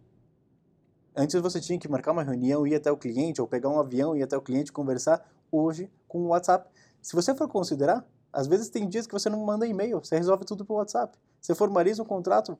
Antes 1.16 1.40
você 1.40 1.58
tinha 1.58 1.78
que 1.78 1.88
marcar 1.88 2.12
uma 2.12 2.22
reunião, 2.22 2.66
ir 2.66 2.74
até 2.74 2.92
o 2.92 2.96
cliente, 2.96 3.40
ou 3.40 3.48
pegar 3.48 3.70
um 3.70 3.80
avião, 3.80 4.14
ir 4.14 4.22
até 4.22 4.36
o 4.36 4.42
cliente 4.42 4.70
conversar. 4.70 5.26
Hoje, 5.50 5.90
com 6.06 6.18
o 6.20 6.26
WhatsApp. 6.26 6.68
Se 7.00 7.16
você 7.16 7.34
for 7.34 7.48
considerar, 7.48 8.06
às 8.30 8.46
vezes 8.46 8.68
tem 8.68 8.86
dias 8.86 9.06
que 9.06 9.14
você 9.14 9.30
não 9.30 9.42
manda 9.42 9.66
e-mail, 9.66 9.98
você 9.98 10.18
resolve 10.18 10.44
tudo 10.44 10.62
pelo 10.62 10.78
WhatsApp. 10.78 11.16
Você 11.40 11.54
formaliza 11.54 12.02
um 12.02 12.06
contrato 12.06 12.58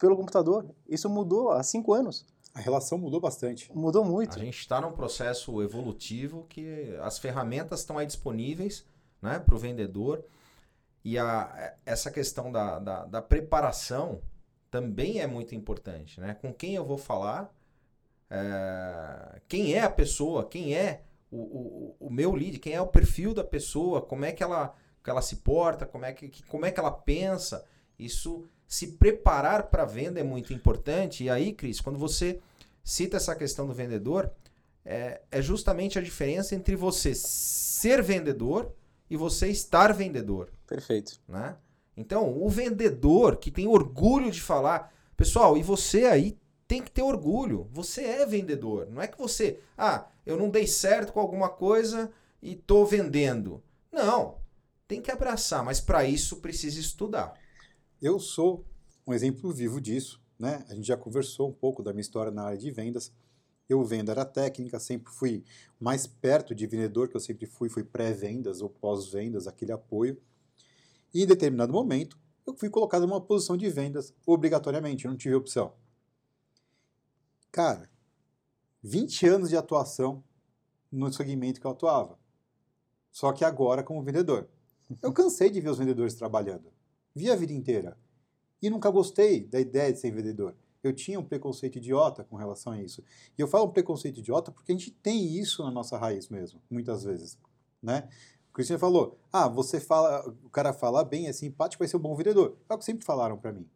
pelo 0.00 0.16
computador. 0.16 0.64
Isso 0.88 1.10
mudou 1.10 1.50
há 1.50 1.62
cinco 1.62 1.92
anos. 1.92 2.24
A 2.54 2.60
relação 2.60 2.96
mudou 2.96 3.20
bastante. 3.20 3.70
Mudou 3.74 4.02
muito. 4.02 4.38
A 4.38 4.42
gente 4.42 4.58
está 4.58 4.80
num 4.80 4.92
processo 4.92 5.62
evolutivo 5.62 6.46
que 6.48 6.96
as 7.02 7.18
ferramentas 7.18 7.80
estão 7.80 7.98
aí 7.98 8.06
disponíveis 8.06 8.86
né, 9.20 9.38
para 9.38 9.54
o 9.54 9.58
vendedor. 9.58 10.24
E 11.04 11.18
a, 11.18 11.74
essa 11.84 12.10
questão 12.10 12.50
da, 12.50 12.78
da, 12.78 13.04
da 13.04 13.20
preparação 13.20 14.22
também 14.72 15.20
é 15.20 15.26
muito 15.26 15.54
importante, 15.54 16.18
né? 16.18 16.32
Com 16.32 16.50
quem 16.50 16.74
eu 16.74 16.84
vou 16.84 16.96
falar, 16.96 17.54
é, 18.30 19.42
quem 19.46 19.74
é 19.74 19.82
a 19.82 19.90
pessoa, 19.90 20.48
quem 20.48 20.74
é 20.74 21.02
o, 21.30 21.36
o, 21.36 21.96
o, 22.00 22.10
meu 22.10 22.34
lead, 22.34 22.58
quem 22.58 22.72
é 22.72 22.80
o 22.80 22.86
perfil 22.86 23.34
da 23.34 23.44
pessoa, 23.44 24.00
como 24.00 24.24
é 24.24 24.32
que 24.32 24.42
ela, 24.42 24.74
que 25.04 25.10
ela 25.10 25.20
se 25.20 25.36
porta, 25.36 25.84
como 25.84 26.06
é 26.06 26.12
que, 26.14 26.42
como 26.44 26.64
é 26.64 26.70
que 26.70 26.80
ela 26.80 26.90
pensa. 26.90 27.66
Isso, 27.98 28.48
se 28.66 28.92
preparar 28.92 29.64
para 29.64 29.82
a 29.82 29.86
venda 29.86 30.18
é 30.18 30.24
muito 30.24 30.54
importante. 30.54 31.24
E 31.24 31.28
aí, 31.28 31.52
Cris, 31.52 31.78
quando 31.78 31.98
você 31.98 32.40
cita 32.82 33.18
essa 33.18 33.36
questão 33.36 33.66
do 33.66 33.74
vendedor, 33.74 34.32
é, 34.86 35.20
é 35.30 35.42
justamente 35.42 35.98
a 35.98 36.02
diferença 36.02 36.54
entre 36.54 36.74
você 36.76 37.14
ser 37.14 38.02
vendedor 38.02 38.72
e 39.10 39.18
você 39.18 39.48
estar 39.48 39.92
vendedor. 39.92 40.50
Perfeito. 40.66 41.20
Né? 41.28 41.54
Então, 41.96 42.42
o 42.42 42.48
vendedor 42.48 43.36
que 43.36 43.50
tem 43.50 43.66
orgulho 43.66 44.30
de 44.30 44.40
falar, 44.40 44.92
pessoal, 45.16 45.56
e 45.56 45.62
você 45.62 46.06
aí 46.06 46.38
tem 46.66 46.82
que 46.82 46.90
ter 46.90 47.02
orgulho. 47.02 47.68
Você 47.70 48.02
é 48.02 48.24
vendedor. 48.24 48.88
Não 48.90 49.02
é 49.02 49.06
que 49.06 49.18
você, 49.18 49.60
ah, 49.76 50.06
eu 50.24 50.38
não 50.38 50.48
dei 50.48 50.66
certo 50.66 51.12
com 51.12 51.20
alguma 51.20 51.50
coisa 51.50 52.10
e 52.40 52.56
tô 52.56 52.84
vendendo. 52.86 53.62
Não. 53.92 54.38
Tem 54.88 55.00
que 55.00 55.10
abraçar, 55.10 55.64
mas 55.64 55.80
para 55.80 56.04
isso 56.04 56.36
precisa 56.36 56.80
estudar. 56.80 57.34
Eu 58.00 58.18
sou 58.18 58.64
um 59.06 59.12
exemplo 59.12 59.52
vivo 59.52 59.80
disso, 59.80 60.20
né? 60.38 60.64
A 60.68 60.74
gente 60.74 60.86
já 60.86 60.96
conversou 60.96 61.48
um 61.48 61.52
pouco 61.52 61.82
da 61.82 61.92
minha 61.92 62.00
história 62.00 62.32
na 62.32 62.44
área 62.44 62.58
de 62.58 62.70
vendas. 62.70 63.12
Eu 63.68 63.84
vendo 63.84 64.10
era 64.10 64.24
técnica, 64.24 64.78
sempre 64.78 65.12
fui 65.12 65.44
mais 65.78 66.06
perto 66.06 66.54
de 66.54 66.66
vendedor 66.66 67.08
que 67.08 67.16
eu 67.16 67.20
sempre 67.20 67.46
fui, 67.46 67.68
fui 67.68 67.84
pré-vendas 67.84 68.60
ou 68.60 68.68
pós-vendas, 68.68 69.46
aquele 69.46 69.72
apoio. 69.72 70.20
E 71.12 71.22
em 71.22 71.26
determinado 71.26 71.72
momento, 71.72 72.18
eu 72.46 72.54
fui 72.54 72.68
colocado 72.68 73.06
numa 73.06 73.20
posição 73.20 73.56
de 73.56 73.68
vendas 73.68 74.14
obrigatoriamente, 74.26 75.04
eu 75.04 75.10
não 75.10 75.18
tive 75.18 75.34
opção. 75.34 75.74
Cara, 77.50 77.90
20 78.82 79.26
anos 79.26 79.48
de 79.50 79.56
atuação 79.56 80.24
no 80.90 81.12
segmento 81.12 81.60
que 81.60 81.66
eu 81.66 81.70
atuava. 81.70 82.18
Só 83.10 83.32
que 83.32 83.44
agora 83.44 83.82
como 83.82 84.02
vendedor. 84.02 84.48
Eu 85.00 85.12
cansei 85.12 85.50
de 85.50 85.60
ver 85.60 85.70
os 85.70 85.78
vendedores 85.78 86.14
trabalhando. 86.14 86.72
Vi 87.14 87.30
a 87.30 87.36
vida 87.36 87.52
inteira. 87.52 87.96
E 88.60 88.70
nunca 88.70 88.90
gostei 88.90 89.44
da 89.44 89.60
ideia 89.60 89.92
de 89.92 89.98
ser 89.98 90.10
vendedor. 90.10 90.56
Eu 90.82 90.92
tinha 90.92 91.20
um 91.20 91.24
preconceito 91.24 91.76
idiota 91.76 92.24
com 92.24 92.36
relação 92.36 92.72
a 92.72 92.82
isso. 92.82 93.04
E 93.38 93.40
eu 93.40 93.46
falo 93.46 93.66
um 93.66 93.70
preconceito 93.70 94.18
idiota 94.18 94.50
porque 94.50 94.72
a 94.72 94.74
gente 94.74 94.90
tem 94.90 95.38
isso 95.38 95.62
na 95.62 95.70
nossa 95.70 95.96
raiz 95.96 96.28
mesmo, 96.28 96.60
muitas 96.68 97.04
vezes, 97.04 97.38
né? 97.80 98.08
O 98.52 98.54
Cristiano 98.54 98.78
falou: 98.78 99.18
"Ah, 99.32 99.48
você 99.48 99.80
fala, 99.80 100.22
o 100.44 100.50
cara 100.50 100.74
fala 100.74 101.02
bem, 101.02 101.26
é 101.26 101.32
simpático, 101.32 101.82
vai 101.82 101.88
ser 101.88 101.96
um 101.96 102.00
bom 102.00 102.14
vendedor". 102.14 102.54
É 102.68 102.74
o 102.74 102.78
que 102.78 102.84
sempre 102.84 103.04
falaram 103.04 103.36
para 103.36 103.50
mim. 103.50 103.66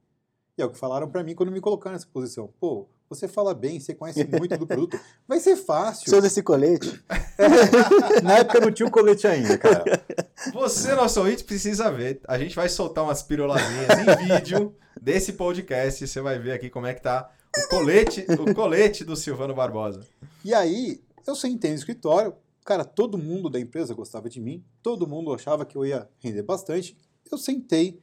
E 0.58 0.62
é 0.62 0.64
o 0.64 0.70
que 0.70 0.78
falaram 0.78 1.08
para 1.08 1.24
mim 1.24 1.34
quando 1.34 1.50
me 1.50 1.60
colocaram 1.60 1.94
nessa 1.94 2.06
posição. 2.06 2.50
Pô, 2.60 2.86
você 3.08 3.26
fala 3.26 3.54
bem, 3.54 3.80
você 3.80 3.94
conhece 3.94 4.24
muito 4.28 4.56
do 4.58 4.66
produto, 4.66 4.98
vai 5.26 5.40
ser 5.40 5.56
fácil. 5.56 6.10
Você 6.10 6.16
usa 6.16 6.26
esse 6.26 6.42
colete? 6.42 7.02
Na 8.22 8.38
época 8.38 8.60
não 8.60 8.70
tinha 8.72 8.86
o 8.86 8.90
colete 8.90 9.26
ainda, 9.26 9.56
cara. 9.56 10.04
Você, 10.52 10.94
nosso 10.94 11.20
ouvinte, 11.20 11.44
precisa 11.44 11.90
ver. 11.90 12.20
A 12.28 12.38
gente 12.38 12.54
vai 12.54 12.68
soltar 12.68 13.04
umas 13.04 13.22
pirolazinhas 13.22 13.88
em 13.98 14.26
vídeo 14.28 14.74
desse 15.00 15.32
podcast. 15.32 16.06
Você 16.06 16.20
vai 16.20 16.38
ver 16.38 16.52
aqui 16.52 16.68
como 16.68 16.86
é 16.86 16.94
que 16.94 17.02
tá 17.02 17.30
o 17.56 17.68
colete, 17.68 18.26
o 18.28 18.54
colete 18.54 19.04
do 19.04 19.16
Silvano 19.16 19.54
Barbosa. 19.54 20.00
E 20.44 20.52
aí, 20.52 21.02
eu 21.26 21.34
sentei 21.34 21.70
no 21.70 21.76
escritório, 21.76 22.34
cara, 22.66 22.85
todo 22.85 23.16
mundo 23.16 23.48
da 23.48 23.61
empresa 23.61 23.94
gostava 23.94 24.29
de 24.29 24.40
mim, 24.40 24.62
todo 24.83 25.07
mundo 25.07 25.33
achava 25.33 25.64
que 25.64 25.79
eu 25.79 25.87
ia 25.87 26.11
render 26.18 26.42
bastante. 26.42 26.98
Eu 27.31 27.38
sentei 27.38 28.02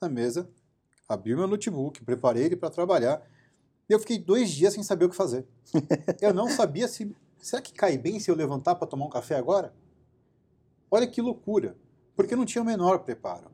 na 0.00 0.08
mesa, 0.08 0.48
abri 1.08 1.34
meu 1.34 1.48
notebook, 1.48 2.02
preparei 2.04 2.44
ele 2.44 2.56
para 2.56 2.70
trabalhar, 2.70 3.20
e 3.88 3.92
eu 3.92 3.98
fiquei 3.98 4.18
dois 4.18 4.50
dias 4.50 4.74
sem 4.74 4.82
saber 4.82 5.06
o 5.06 5.10
que 5.10 5.16
fazer. 5.16 5.44
eu 6.22 6.32
não 6.32 6.48
sabia 6.48 6.86
se. 6.86 7.14
Será 7.38 7.60
que 7.60 7.72
cai 7.72 7.98
bem 7.98 8.18
se 8.18 8.30
eu 8.30 8.34
levantar 8.34 8.76
para 8.76 8.86
tomar 8.86 9.06
um 9.06 9.10
café 9.10 9.36
agora? 9.36 9.74
Olha 10.90 11.06
que 11.06 11.20
loucura, 11.20 11.76
porque 12.14 12.34
eu 12.34 12.38
não 12.38 12.46
tinha 12.46 12.62
o 12.62 12.64
menor 12.64 13.00
preparo. 13.00 13.50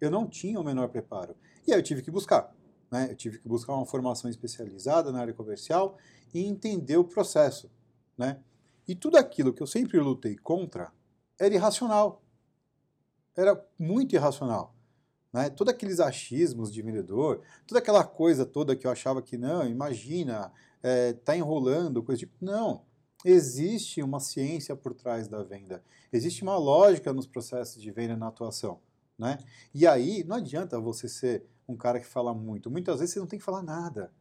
Eu 0.00 0.10
não 0.10 0.26
tinha 0.26 0.60
o 0.60 0.64
menor 0.64 0.88
preparo. 0.88 1.36
E 1.66 1.72
aí 1.72 1.78
eu 1.78 1.82
tive 1.82 2.02
que 2.02 2.10
buscar. 2.10 2.54
Né? 2.90 3.08
Eu 3.10 3.16
tive 3.16 3.38
que 3.38 3.48
buscar 3.48 3.74
uma 3.74 3.86
formação 3.86 4.28
especializada 4.28 5.10
na 5.10 5.20
área 5.20 5.32
comercial 5.32 5.96
e 6.32 6.44
entender 6.44 6.96
o 6.96 7.04
processo. 7.04 7.70
Né? 8.18 8.38
E 8.86 8.94
tudo 8.94 9.16
aquilo 9.16 9.52
que 9.52 9.62
eu 9.62 9.66
sempre 9.66 9.98
lutei 9.98 10.36
contra 10.36 10.92
era 11.38 11.54
irracional. 11.54 12.22
Era 13.36 13.62
muito 13.78 14.14
irracional. 14.14 14.74
Né? 15.32 15.50
Todos 15.50 15.74
aqueles 15.74 15.98
achismos 15.98 16.72
de 16.72 16.80
vendedor, 16.80 17.42
toda 17.66 17.80
aquela 17.80 18.04
coisa 18.04 18.46
toda 18.46 18.76
que 18.76 18.86
eu 18.86 18.90
achava 18.90 19.20
que 19.20 19.36
não, 19.36 19.66
imagina, 19.66 20.52
é, 20.82 21.12
tá 21.12 21.36
enrolando, 21.36 22.02
coisa 22.02 22.20
tipo. 22.20 22.34
Não. 22.40 22.82
Existe 23.24 24.02
uma 24.02 24.20
ciência 24.20 24.76
por 24.76 24.92
trás 24.94 25.26
da 25.26 25.42
venda. 25.42 25.82
Existe 26.12 26.42
uma 26.42 26.58
lógica 26.58 27.12
nos 27.12 27.26
processos 27.26 27.82
de 27.82 27.90
venda 27.90 28.16
na 28.16 28.28
atuação. 28.28 28.80
Né? 29.18 29.38
E 29.72 29.86
aí 29.86 30.22
não 30.24 30.36
adianta 30.36 30.78
você 30.78 31.08
ser 31.08 31.44
um 31.66 31.76
cara 31.76 31.98
que 31.98 32.06
fala 32.06 32.34
muito. 32.34 32.70
Muitas 32.70 33.00
vezes 33.00 33.14
você 33.14 33.20
não 33.20 33.26
tem 33.26 33.38
que 33.38 33.44
falar 33.44 33.62
nada. 33.62 34.12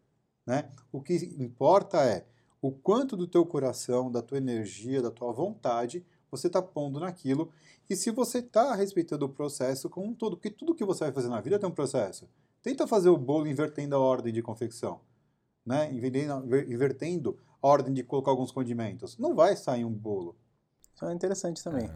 Né? 0.45 0.69
O 0.91 1.01
que 1.01 1.15
importa 1.37 2.03
é 2.03 2.25
o 2.63 2.71
quanto 2.71 3.17
do 3.17 3.27
teu 3.27 3.45
coração, 3.45 4.09
da 4.09 4.21
tua 4.21 4.37
energia, 4.37 5.01
da 5.01 5.11
tua 5.11 5.33
vontade 5.33 6.03
você 6.31 6.47
está 6.47 6.61
pondo 6.61 6.99
naquilo 6.99 7.51
e 7.89 7.95
se 7.95 8.09
você 8.09 8.39
está 8.39 8.73
respeitando 8.73 9.25
o 9.25 9.29
processo 9.29 9.89
como 9.89 10.07
um 10.07 10.13
todo. 10.15 10.37
Porque 10.37 10.49
tudo 10.49 10.73
que 10.73 10.85
você 10.85 11.03
vai 11.03 11.13
fazer 11.13 11.27
na 11.27 11.41
vida 11.41 11.59
tem 11.59 11.67
um 11.69 11.73
processo. 11.73 12.27
Tenta 12.63 12.87
fazer 12.87 13.09
o 13.09 13.17
bolo 13.17 13.47
invertendo 13.47 13.95
a 13.95 13.99
ordem 13.99 14.33
de 14.33 14.41
confecção. 14.41 15.01
Né? 15.65 15.91
Invertendo 15.93 17.37
a 17.61 17.67
ordem 17.67 17.93
de 17.93 18.01
colocar 18.03 18.31
alguns 18.31 18.51
condimentos. 18.51 19.17
Não 19.17 19.35
vai 19.35 19.55
sair 19.57 19.83
um 19.85 19.91
bolo. 19.91 20.35
Isso 20.95 21.05
é 21.05 21.13
interessante 21.13 21.61
também. 21.63 21.85
É. 21.85 21.89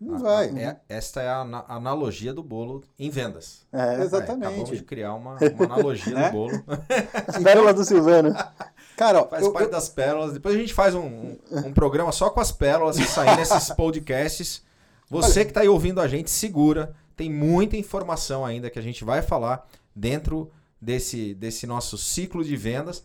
Não 0.00 0.18
vai. 0.18 0.48
É, 0.58 0.80
esta 0.88 1.20
é 1.20 1.28
a 1.28 1.42
ana- 1.42 1.64
analogia 1.68 2.32
do 2.32 2.42
bolo 2.42 2.82
em 2.98 3.10
vendas. 3.10 3.66
É, 3.70 4.02
Exatamente. 4.02 4.46
acabamos 4.46 4.70
de 4.70 4.82
criar 4.82 5.14
uma, 5.14 5.36
uma 5.36 5.64
analogia 5.66 6.14
Né? 6.14 6.30
do 6.30 6.32
bolo. 6.32 6.64
Pérola 7.44 7.74
do 7.74 7.84
Silvano. 7.84 8.30
Cara, 9.00 9.22
ó, 9.22 9.26
Faz 9.28 9.42
eu- 9.46 9.50
parte 9.52 9.64
eu- 9.64 9.70
das 9.70 9.88
pérolas. 9.88 10.34
Depois 10.34 10.54
a 10.54 10.58
gente 10.58 10.74
faz 10.74 10.94
um, 10.94 11.00
um, 11.06 11.38
um 11.68 11.72
programa 11.72 12.12
só 12.12 12.28
com 12.28 12.38
as 12.38 12.52
pérolas 12.52 12.98
que 12.98 13.04
saem 13.06 13.34
nesses 13.34 13.70
podcasts. 13.74 14.62
Você 15.08 15.42
que 15.42 15.52
está 15.52 15.62
aí 15.62 15.68
ouvindo 15.70 16.02
a 16.02 16.06
gente, 16.06 16.30
segura. 16.30 16.94
Tem 17.16 17.30
muita 17.32 17.78
informação 17.78 18.44
ainda 18.44 18.68
que 18.68 18.78
a 18.78 18.82
gente 18.82 19.02
vai 19.02 19.22
falar 19.22 19.66
dentro 19.96 20.50
desse, 20.78 21.32
desse 21.34 21.66
nosso 21.66 21.96
ciclo 21.96 22.44
de 22.44 22.54
vendas. 22.58 23.02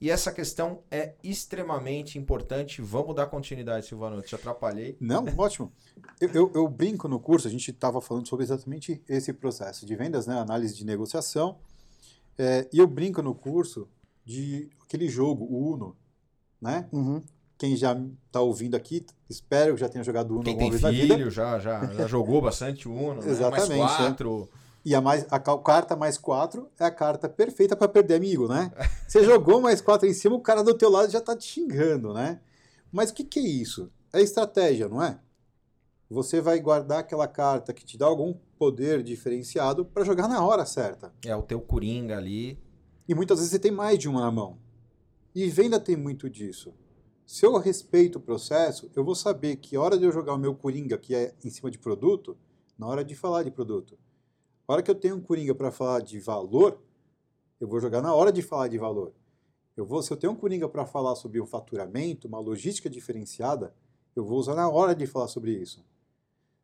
E 0.00 0.10
essa 0.10 0.32
questão 0.32 0.80
é 0.90 1.12
extremamente 1.22 2.18
importante. 2.18 2.80
Vamos 2.80 3.14
dar 3.14 3.26
continuidade, 3.26 3.84
Silvano. 3.86 4.16
Eu 4.16 4.22
te 4.22 4.34
atrapalhei. 4.34 4.96
Não, 4.98 5.26
ótimo. 5.36 5.70
Eu, 6.22 6.30
eu- 6.32 6.52
eu 6.54 6.68
brinco 6.68 7.06
no 7.06 7.20
curso, 7.20 7.46
a 7.48 7.50
gente 7.50 7.70
estava 7.70 8.00
falando 8.00 8.26
sobre 8.26 8.44
exatamente 8.46 9.02
esse 9.06 9.30
processo 9.34 9.84
de 9.84 9.94
vendas, 9.94 10.26
né? 10.26 10.38
Análise 10.38 10.74
de 10.74 10.86
negociação. 10.86 11.58
É, 12.38 12.66
e 12.72 12.78
eu 12.78 12.86
brinco 12.86 13.20
no 13.22 13.34
curso 13.34 13.86
de 14.24 14.70
aquele 14.82 15.08
jogo, 15.08 15.44
o 15.44 15.72
Uno, 15.74 15.96
né? 16.60 16.88
Uhum. 16.92 17.22
Quem 17.56 17.76
já 17.76 17.92
está 18.26 18.40
ouvindo 18.40 18.74
aqui, 18.74 19.04
espero 19.28 19.74
que 19.74 19.80
já 19.80 19.88
tenha 19.88 20.02
jogado 20.02 20.32
Uno 20.34 20.42
Quem 20.42 20.54
alguma 20.54 20.70
tem 20.70 20.78
vez 20.78 20.82
na 20.82 20.90
vida. 20.90 21.14
filho 21.14 21.30
já, 21.30 21.58
já, 21.58 21.86
já 21.86 22.06
jogou 22.06 22.40
bastante 22.42 22.88
Uno. 22.88 23.20
né? 23.22 23.30
Exatamente, 23.30 23.78
Mais 23.78 23.92
é. 23.92 23.96
quatro. 23.96 24.48
E 24.84 24.94
a, 24.94 25.00
mais, 25.00 25.24
a 25.30 25.38
ca- 25.38 25.56
carta 25.58 25.96
mais 25.96 26.18
quatro 26.18 26.68
é 26.78 26.84
a 26.84 26.90
carta 26.90 27.26
perfeita 27.28 27.74
para 27.74 27.88
perder 27.88 28.16
amigo, 28.16 28.46
né? 28.48 28.70
Você 29.08 29.24
jogou 29.24 29.60
mais 29.60 29.80
quatro 29.80 30.06
em 30.06 30.12
cima, 30.12 30.34
o 30.36 30.40
cara 30.40 30.62
do 30.62 30.74
teu 30.74 30.90
lado 30.90 31.10
já 31.10 31.20
tá 31.22 31.34
te 31.34 31.44
xingando, 31.46 32.12
né? 32.12 32.40
Mas 32.92 33.08
o 33.10 33.14
que, 33.14 33.24
que 33.24 33.38
é 33.38 33.42
isso? 33.42 33.90
É 34.12 34.20
estratégia, 34.20 34.88
não 34.88 35.02
é? 35.02 35.18
Você 36.10 36.40
vai 36.40 36.60
guardar 36.60 36.98
aquela 37.00 37.26
carta 37.26 37.72
que 37.72 37.84
te 37.84 37.96
dá 37.96 38.04
algum 38.06 38.34
poder 38.58 39.02
diferenciado 39.02 39.84
para 39.86 40.04
jogar 40.04 40.28
na 40.28 40.44
hora 40.44 40.66
certa. 40.66 41.10
É 41.24 41.34
o 41.34 41.42
teu 41.42 41.60
coringa 41.60 42.18
ali. 42.18 42.58
E 43.06 43.14
muitas 43.14 43.38
vezes 43.38 43.52
você 43.52 43.58
tem 43.58 43.70
mais 43.70 43.98
de 43.98 44.08
uma 44.08 44.20
na 44.20 44.30
mão. 44.30 44.58
E 45.34 45.48
venda 45.48 45.78
tem 45.78 45.96
muito 45.96 46.30
disso. 46.30 46.72
Se 47.26 47.44
eu 47.44 47.56
respeito 47.58 48.16
o 48.16 48.20
processo, 48.20 48.90
eu 48.94 49.04
vou 49.04 49.14
saber 49.14 49.56
que 49.56 49.76
hora 49.76 49.98
de 49.98 50.04
eu 50.04 50.12
jogar 50.12 50.34
o 50.34 50.38
meu 50.38 50.54
coringa, 50.54 50.96
que 50.96 51.14
é 51.14 51.34
em 51.42 51.50
cima 51.50 51.70
de 51.70 51.78
produto, 51.78 52.36
na 52.78 52.86
hora 52.86 53.04
de 53.04 53.14
falar 53.14 53.42
de 53.42 53.50
produto. 53.50 53.98
A 54.66 54.72
hora 54.72 54.82
que 54.82 54.90
eu 54.90 54.94
tenho 54.94 55.16
um 55.16 55.20
coringa 55.20 55.54
para 55.54 55.70
falar 55.70 56.00
de 56.00 56.18
valor, 56.18 56.80
eu 57.60 57.68
vou 57.68 57.80
jogar 57.80 58.00
na 58.00 58.14
hora 58.14 58.32
de 58.32 58.42
falar 58.42 58.68
de 58.68 58.78
valor. 58.78 59.12
Eu 59.76 59.84
vou, 59.84 60.02
se 60.02 60.10
eu 60.10 60.16
tenho 60.16 60.32
um 60.32 60.36
coringa 60.36 60.68
para 60.68 60.86
falar 60.86 61.14
sobre 61.16 61.40
um 61.40 61.46
faturamento, 61.46 62.28
uma 62.28 62.38
logística 62.38 62.88
diferenciada, 62.88 63.74
eu 64.14 64.24
vou 64.24 64.38
usar 64.38 64.54
na 64.54 64.68
hora 64.68 64.94
de 64.94 65.06
falar 65.06 65.28
sobre 65.28 65.52
isso. 65.52 65.84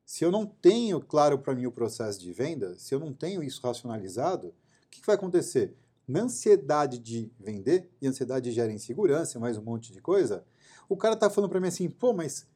Se 0.04 0.24
eu 0.24 0.30
não 0.30 0.46
tenho 0.46 1.00
claro 1.00 1.38
para 1.38 1.54
mim 1.54 1.66
o 1.66 1.72
processo 1.72 2.20
de 2.20 2.32
venda, 2.32 2.78
se 2.78 2.94
eu 2.94 3.00
não 3.00 3.12
tenho 3.12 3.42
isso 3.42 3.60
racionalizado, 3.62 4.48
o 4.48 4.54
que, 4.90 5.00
que 5.00 5.06
vai 5.06 5.16
acontecer? 5.16 5.76
Na 6.10 6.22
ansiedade 6.22 6.98
de 6.98 7.30
vender, 7.38 7.88
e 8.02 8.08
ansiedade 8.08 8.50
gera 8.50 8.72
insegurança 8.72 9.38
e 9.38 9.40
mais 9.40 9.56
um 9.56 9.62
monte 9.62 9.92
de 9.92 10.00
coisa, 10.00 10.44
o 10.88 10.96
cara 10.96 11.14
tá 11.14 11.30
falando 11.30 11.48
para 11.48 11.60
mim 11.60 11.68
assim, 11.68 11.88
pô, 11.88 12.12
mas 12.12 12.48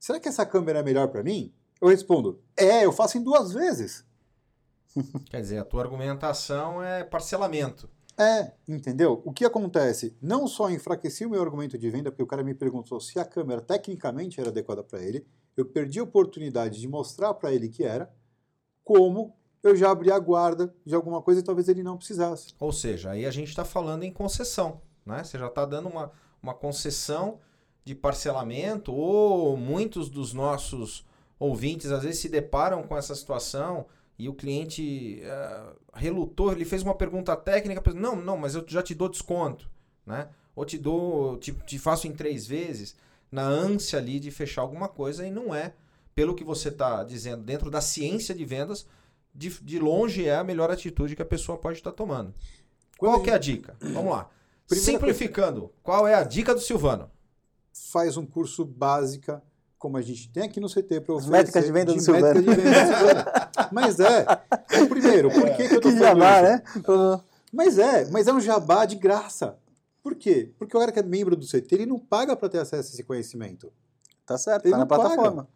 será 0.00 0.18
que 0.18 0.28
essa 0.28 0.46
câmera 0.46 0.78
é 0.78 0.82
melhor 0.82 1.08
para 1.08 1.22
mim? 1.22 1.52
Eu 1.78 1.88
respondo, 1.88 2.42
é, 2.56 2.86
eu 2.86 2.90
faço 2.90 3.18
em 3.18 3.22
duas 3.22 3.52
vezes. 3.52 4.02
Quer 5.28 5.42
dizer, 5.42 5.58
a 5.58 5.64
tua 5.66 5.82
argumentação 5.82 6.82
é 6.82 7.04
parcelamento. 7.04 7.86
É, 8.16 8.54
entendeu? 8.66 9.20
O 9.26 9.32
que 9.32 9.44
acontece? 9.44 10.16
Não 10.18 10.48
só 10.48 10.70
enfraqueci 10.70 11.26
o 11.26 11.30
meu 11.30 11.42
argumento 11.42 11.76
de 11.76 11.90
venda, 11.90 12.10
porque 12.10 12.22
o 12.22 12.26
cara 12.26 12.42
me 12.42 12.54
perguntou 12.54 12.98
se 12.98 13.18
a 13.18 13.26
câmera 13.26 13.60
tecnicamente 13.60 14.40
era 14.40 14.48
adequada 14.48 14.82
para 14.82 15.02
ele, 15.02 15.26
eu 15.54 15.66
perdi 15.66 16.00
a 16.00 16.04
oportunidade 16.04 16.80
de 16.80 16.88
mostrar 16.88 17.34
para 17.34 17.52
ele 17.52 17.68
que 17.68 17.84
era, 17.84 18.10
como 18.82 19.36
eu 19.62 19.76
já 19.76 19.90
abri 19.90 20.10
a 20.10 20.18
guarda 20.18 20.74
de 20.84 20.94
alguma 20.94 21.22
coisa 21.22 21.40
e 21.40 21.44
talvez 21.44 21.68
ele 21.68 21.82
não 21.82 21.96
precisasse. 21.96 22.54
Ou 22.58 22.72
seja, 22.72 23.10
aí 23.10 23.24
a 23.24 23.30
gente 23.30 23.48
está 23.48 23.64
falando 23.64 24.02
em 24.02 24.12
concessão. 24.12 24.80
Né? 25.06 25.22
Você 25.22 25.38
já 25.38 25.46
está 25.46 25.64
dando 25.64 25.88
uma, 25.88 26.10
uma 26.42 26.54
concessão 26.54 27.38
de 27.84 27.94
parcelamento, 27.94 28.92
ou 28.92 29.56
muitos 29.56 30.08
dos 30.08 30.32
nossos 30.32 31.04
ouvintes 31.38 31.90
às 31.90 32.04
vezes 32.04 32.20
se 32.20 32.28
deparam 32.28 32.82
com 32.84 32.96
essa 32.96 33.14
situação 33.14 33.86
e 34.16 34.28
o 34.28 34.34
cliente 34.34 35.20
eh, 35.20 35.72
relutou, 35.94 36.52
ele 36.52 36.64
fez 36.64 36.82
uma 36.82 36.94
pergunta 36.94 37.34
técnica, 37.34 37.82
não, 37.92 38.14
não, 38.14 38.36
mas 38.36 38.54
eu 38.54 38.64
já 38.68 38.80
te 38.80 38.94
dou 38.94 39.08
desconto, 39.08 39.68
né? 40.06 40.28
Ou 40.54 40.64
te 40.64 40.78
dou, 40.78 41.38
te, 41.38 41.52
te 41.52 41.78
faço 41.78 42.06
em 42.06 42.12
três 42.12 42.46
vezes, 42.46 42.94
na 43.32 43.42
ânsia 43.42 43.98
ali 43.98 44.20
de 44.20 44.30
fechar 44.30 44.62
alguma 44.62 44.86
coisa 44.86 45.26
e 45.26 45.30
não 45.30 45.52
é, 45.52 45.74
pelo 46.14 46.34
que 46.34 46.44
você 46.44 46.68
está 46.68 47.02
dizendo, 47.02 47.42
dentro 47.42 47.70
da 47.70 47.80
ciência 47.80 48.32
de 48.32 48.44
vendas, 48.44 48.86
de, 49.34 49.50
de 49.62 49.78
longe 49.78 50.26
é 50.26 50.36
a 50.36 50.44
melhor 50.44 50.70
atitude 50.70 51.16
que 51.16 51.22
a 51.22 51.26
pessoa 51.26 51.58
pode 51.58 51.78
estar 51.78 51.92
tomando. 51.92 52.34
Quando 52.98 53.12
Qual 53.14 53.22
que 53.22 53.30
é 53.30 53.34
a 53.34 53.38
dica? 53.38 53.76
Vamos 53.80 54.12
lá. 54.12 54.28
Primeira 54.68 54.92
Simplificando, 54.92 55.72
qual 55.82 56.06
é 56.06 56.14
a 56.14 56.22
dica 56.22 56.54
do 56.54 56.60
Silvano? 56.60 57.10
Faz 57.92 58.16
um 58.16 58.24
curso 58.24 58.64
básica, 58.64 59.42
como 59.78 59.96
a 59.96 60.02
gente 60.02 60.30
tem 60.30 60.44
aqui 60.44 60.60
no 60.60 60.68
CT 60.68 61.00
para 61.00 61.14
oferecer. 61.14 61.30
métricas 61.30 61.64
de 61.66 61.72
venda 61.72 61.92
do 61.92 62.00
Silvano. 62.00 62.26
métricas 62.26 62.54
de 62.56 62.62
venda 62.62 62.80
do 62.84 62.96
Silvano. 62.96 63.24
Mas 63.72 64.00
é, 64.00 64.24
o 64.82 64.88
primeiro, 64.88 65.30
por 65.30 65.56
que, 65.56 65.68
que 65.68 65.74
eu 65.74 65.80
tô 65.80 65.88
Que 65.90 65.98
jabá, 65.98 66.36
isso? 66.36 66.42
né? 66.42 67.20
Mas 67.52 67.78
é, 67.78 68.10
mas 68.10 68.28
é 68.28 68.32
um 68.32 68.40
jabá 68.40 68.84
de 68.86 68.96
graça. 68.96 69.58
Por 70.02 70.14
quê? 70.14 70.52
Porque 70.58 70.76
o 70.76 70.80
cara 70.80 70.90
que 70.92 70.98
é 70.98 71.02
membro 71.02 71.36
do 71.36 71.46
CT, 71.46 71.66
ele 71.74 71.86
não 71.86 71.98
paga 71.98 72.34
para 72.36 72.48
ter 72.48 72.58
acesso 72.58 72.90
a 72.90 72.94
esse 72.94 73.04
conhecimento. 73.04 73.72
Tá 74.24 74.38
certo, 74.38 74.64
Ele 74.66 74.72
tá 74.72 74.78
na 74.78 74.84
não 74.84 74.88
paga. 74.88 75.02
plataforma. 75.02 75.48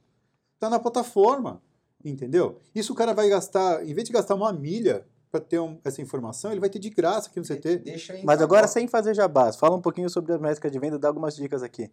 Tá 0.59 0.71
na 0.71 0.79
plataforma, 0.79 1.63
entendeu? 2.11 2.59
Isso 2.75 2.93
o 2.93 2.97
cara 2.97 3.13
vai 3.13 3.29
gastar, 3.29 3.85
em 3.87 3.93
vez 3.95 4.07
de 4.07 4.13
gastar 4.13 4.35
uma 4.35 4.53
milha 4.53 5.07
para 5.31 5.41
ter 5.41 5.59
um- 5.59 5.79
essa 5.85 6.01
informação, 6.01 6.51
ele 6.53 6.61
vai 6.61 6.71
ter 6.71 6.79
de 6.79 6.89
graça 6.91 7.29
aqui 7.29 7.39
no 7.39 7.45
CT. 7.45 7.79
Deixa 7.79 8.19
Mas 8.25 8.41
agora, 8.41 8.67
sem 8.69 8.87
fazer 8.89 9.15
jabás, 9.15 9.57
fala 9.57 9.77
um 9.77 9.81
pouquinho 9.83 10.09
sobre 10.09 10.33
a 10.33 10.39
métrica 10.39 10.71
de 10.71 10.79
venda, 10.79 10.99
dá 10.99 11.09
algumas 11.09 11.35
dicas 11.37 11.63
aqui. 11.63 11.91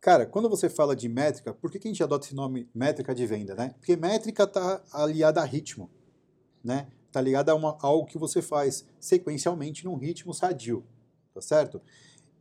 Cara, 0.00 0.24
quando 0.24 0.48
você 0.48 0.68
fala 0.68 0.96
de 0.96 1.08
métrica, 1.08 1.52
por 1.52 1.70
que, 1.70 1.78
que 1.78 1.88
a 1.88 1.90
gente 1.90 2.02
adota 2.02 2.26
esse 2.26 2.34
nome 2.34 2.68
métrica 2.74 3.14
de 3.14 3.26
venda, 3.26 3.54
né? 3.54 3.74
Porque 3.78 3.96
métrica 3.96 4.44
está 4.44 4.80
aliada 4.92 5.40
a 5.42 5.44
ritmo, 5.44 5.90
né? 6.64 6.88
Está 7.06 7.20
ligada 7.20 7.52
a, 7.52 7.54
uma, 7.54 7.70
a 7.72 7.86
algo 7.86 8.06
que 8.06 8.16
você 8.16 8.40
faz 8.40 8.86
sequencialmente 8.98 9.84
num 9.84 9.96
ritmo 9.96 10.32
sadio, 10.32 10.84
tá 11.34 11.40
certo? 11.42 11.82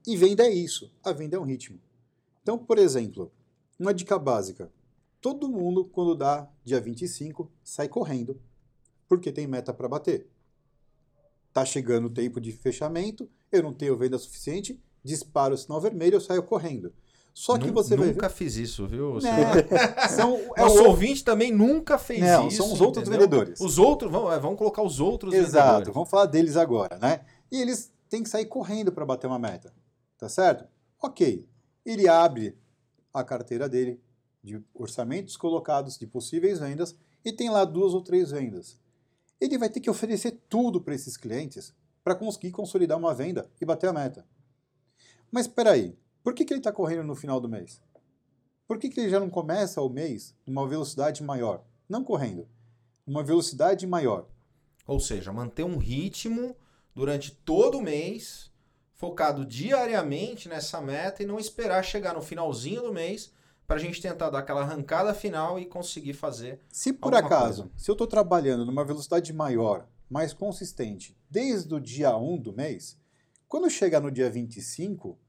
E 0.08 0.16
venda 0.16 0.44
é 0.44 0.50
isso, 0.50 0.94
a 1.04 1.12
venda 1.12 1.36
é 1.36 1.40
um 1.40 1.44
ritmo. 1.44 1.80
Então, 2.42 2.58
por 2.58 2.78
exemplo, 2.78 3.32
uma 3.78 3.94
dica 3.94 4.18
básica. 4.18 4.72
Todo 5.21 5.49
mundo, 5.49 5.86
quando 5.86 6.15
dá 6.15 6.47
dia 6.63 6.79
25, 6.79 7.51
sai 7.63 7.88
correndo, 7.88 8.39
porque 9.08 9.32
tem 9.32 9.47
meta 9.47 9.73
para 9.73 9.88
bater. 9.88 10.29
Tá 11.51 11.65
chegando 11.65 12.05
o 12.05 12.10
tempo 12.10 12.39
de 12.39 12.51
fechamento, 12.51 13.29
eu 13.51 13.63
não 13.63 13.73
tenho 13.73 13.97
venda 13.97 14.17
suficiente, 14.17 14.79
disparo 15.03 15.55
o 15.55 15.58
sinal 15.58 15.82
vermelho, 15.82 16.15
eu 16.15 16.21
saio 16.21 16.43
correndo. 16.43 16.93
Só 17.34 17.58
que 17.58 17.71
você 17.71 17.95
vai 17.95 18.08
ver. 18.08 18.13
nunca 18.15 18.29
fiz 18.29 18.55
isso, 18.55 18.86
viu? 18.88 19.15
Né? 19.19 19.32
São, 20.10 20.38
é 20.55 20.62
Nosso 20.62 20.84
o- 20.84 20.88
ouvinte 20.89 21.23
também 21.23 21.51
nunca 21.51 21.97
fez 21.97 22.19
Não, 22.21 22.47
isso. 22.47 22.58
são 22.58 22.73
os 22.73 22.82
outros 22.82 23.08
entendeu? 23.08 23.21
vendedores. 23.27 23.60
Os 23.62 23.77
outros, 23.77 24.12
vamos, 24.12 24.34
é, 24.34 24.39
vamos 24.39 24.58
colocar 24.58 24.82
os 24.84 24.99
outros 24.99 25.34
Exato, 25.34 25.67
vendedores. 25.67 25.93
vamos 25.93 26.10
falar 26.10 26.25
deles 26.25 26.58
agora, 26.58 26.97
né? 26.97 27.21
E 27.51 27.62
eles 27.62 27.91
têm 28.10 28.23
que 28.23 28.29
sair 28.29 28.45
correndo 28.45 28.91
para 28.91 29.05
bater 29.05 29.27
uma 29.27 29.39
meta, 29.39 29.73
tá 30.17 30.27
certo? 30.27 30.65
Ok, 31.01 31.47
ele 31.86 32.08
abre 32.10 32.58
a 33.13 33.23
carteira 33.23 33.69
dele 33.69 34.01
de 34.43 34.63
orçamentos 34.73 35.36
colocados 35.36 35.97
de 35.97 36.08
possíveis 36.08 36.60
vendas 36.60 36.95
e 37.23 37.32
tem 37.32 37.49
lá 37.49 37.65
duas 37.65 37.93
ou 37.93 38.02
três 38.02 38.32
vendas. 38.32 38.80
Ele 39.39 39.58
vai 39.58 39.69
ter 39.69 39.80
que 39.80 39.89
oferecer 39.89 40.39
tudo 40.49 40.82
para 40.82 40.95
esses 40.95 41.17
clientes 41.17 41.73
para 42.04 42.15
conseguir 42.15 42.52
consolidar 42.52 42.97
uma 42.97 43.13
venda 43.13 43.49
e 43.60 43.65
bater 43.65 43.89
a 43.89 43.93
meta. 43.93 44.25
Mas 45.32 45.45
espera 45.45 45.71
aí, 45.71 45.97
por 46.23 46.34
que, 46.34 46.43
que 46.43 46.54
ele 46.54 46.60
está 46.60 46.71
correndo 46.71 47.04
no 47.04 47.15
final 47.15 47.39
do 47.39 47.49
mês? 47.49 47.82
Por 48.67 48.78
que, 48.78 48.89
que 48.89 48.99
ele 48.99 49.10
já 49.10 49.19
não 49.19 49.30
começa 49.30 49.82
o 49.82 49.89
mês 49.89 50.36
numa 50.45 50.67
velocidade 50.67 51.23
maior? 51.23 51.63
Não 51.88 52.04
correndo, 52.04 52.47
numa 53.06 53.23
velocidade 53.23 53.86
maior. 53.88 54.28
Ou 54.86 54.99
seja, 54.99 55.34
manter 55.34 55.63
um 55.63 55.78
ritmo 55.78 56.56
durante 56.93 57.32
todo 57.32 57.78
o 57.78 57.82
mês, 57.82 58.52
focado 58.95 59.45
diariamente 59.45 60.49
nessa 60.49 60.82
meta 60.82 61.23
e 61.23 61.25
não 61.25 61.39
esperar 61.39 61.84
chegar 61.84 62.13
no 62.13 62.21
finalzinho 62.21 62.82
do 62.82 62.93
mês 62.93 63.32
para 63.69 63.77
a 63.77 63.79
gente 63.79 64.01
tentar 64.01 64.32
dar 64.32 64.39
aquela 64.39 64.62
arrancada 64.62 65.13
final 65.13 65.60
e 65.60 65.65
conseguir 65.67 66.13
fazer. 66.13 66.60
Se 66.71 66.91
por 66.91 67.13
acaso, 67.13 67.65
coisa. 67.65 67.77
se 67.77 67.91
eu 67.91 67.93
estou 67.93 68.08
trabalhando 68.08 68.65
numa 68.65 68.84
velocidade 68.84 69.32
maior, 69.32 69.88
mais 70.10 70.34
consistente, 70.34 71.15
desde 71.29 71.71
o 71.75 71.79
dia 71.79 72.17
1 72.17 72.39
do 72.39 72.51
mês, 72.51 72.97
quando 73.47 73.69
chegar 73.69 74.01
no 74.01 74.10
dia 74.10 74.27
25, 74.27 75.19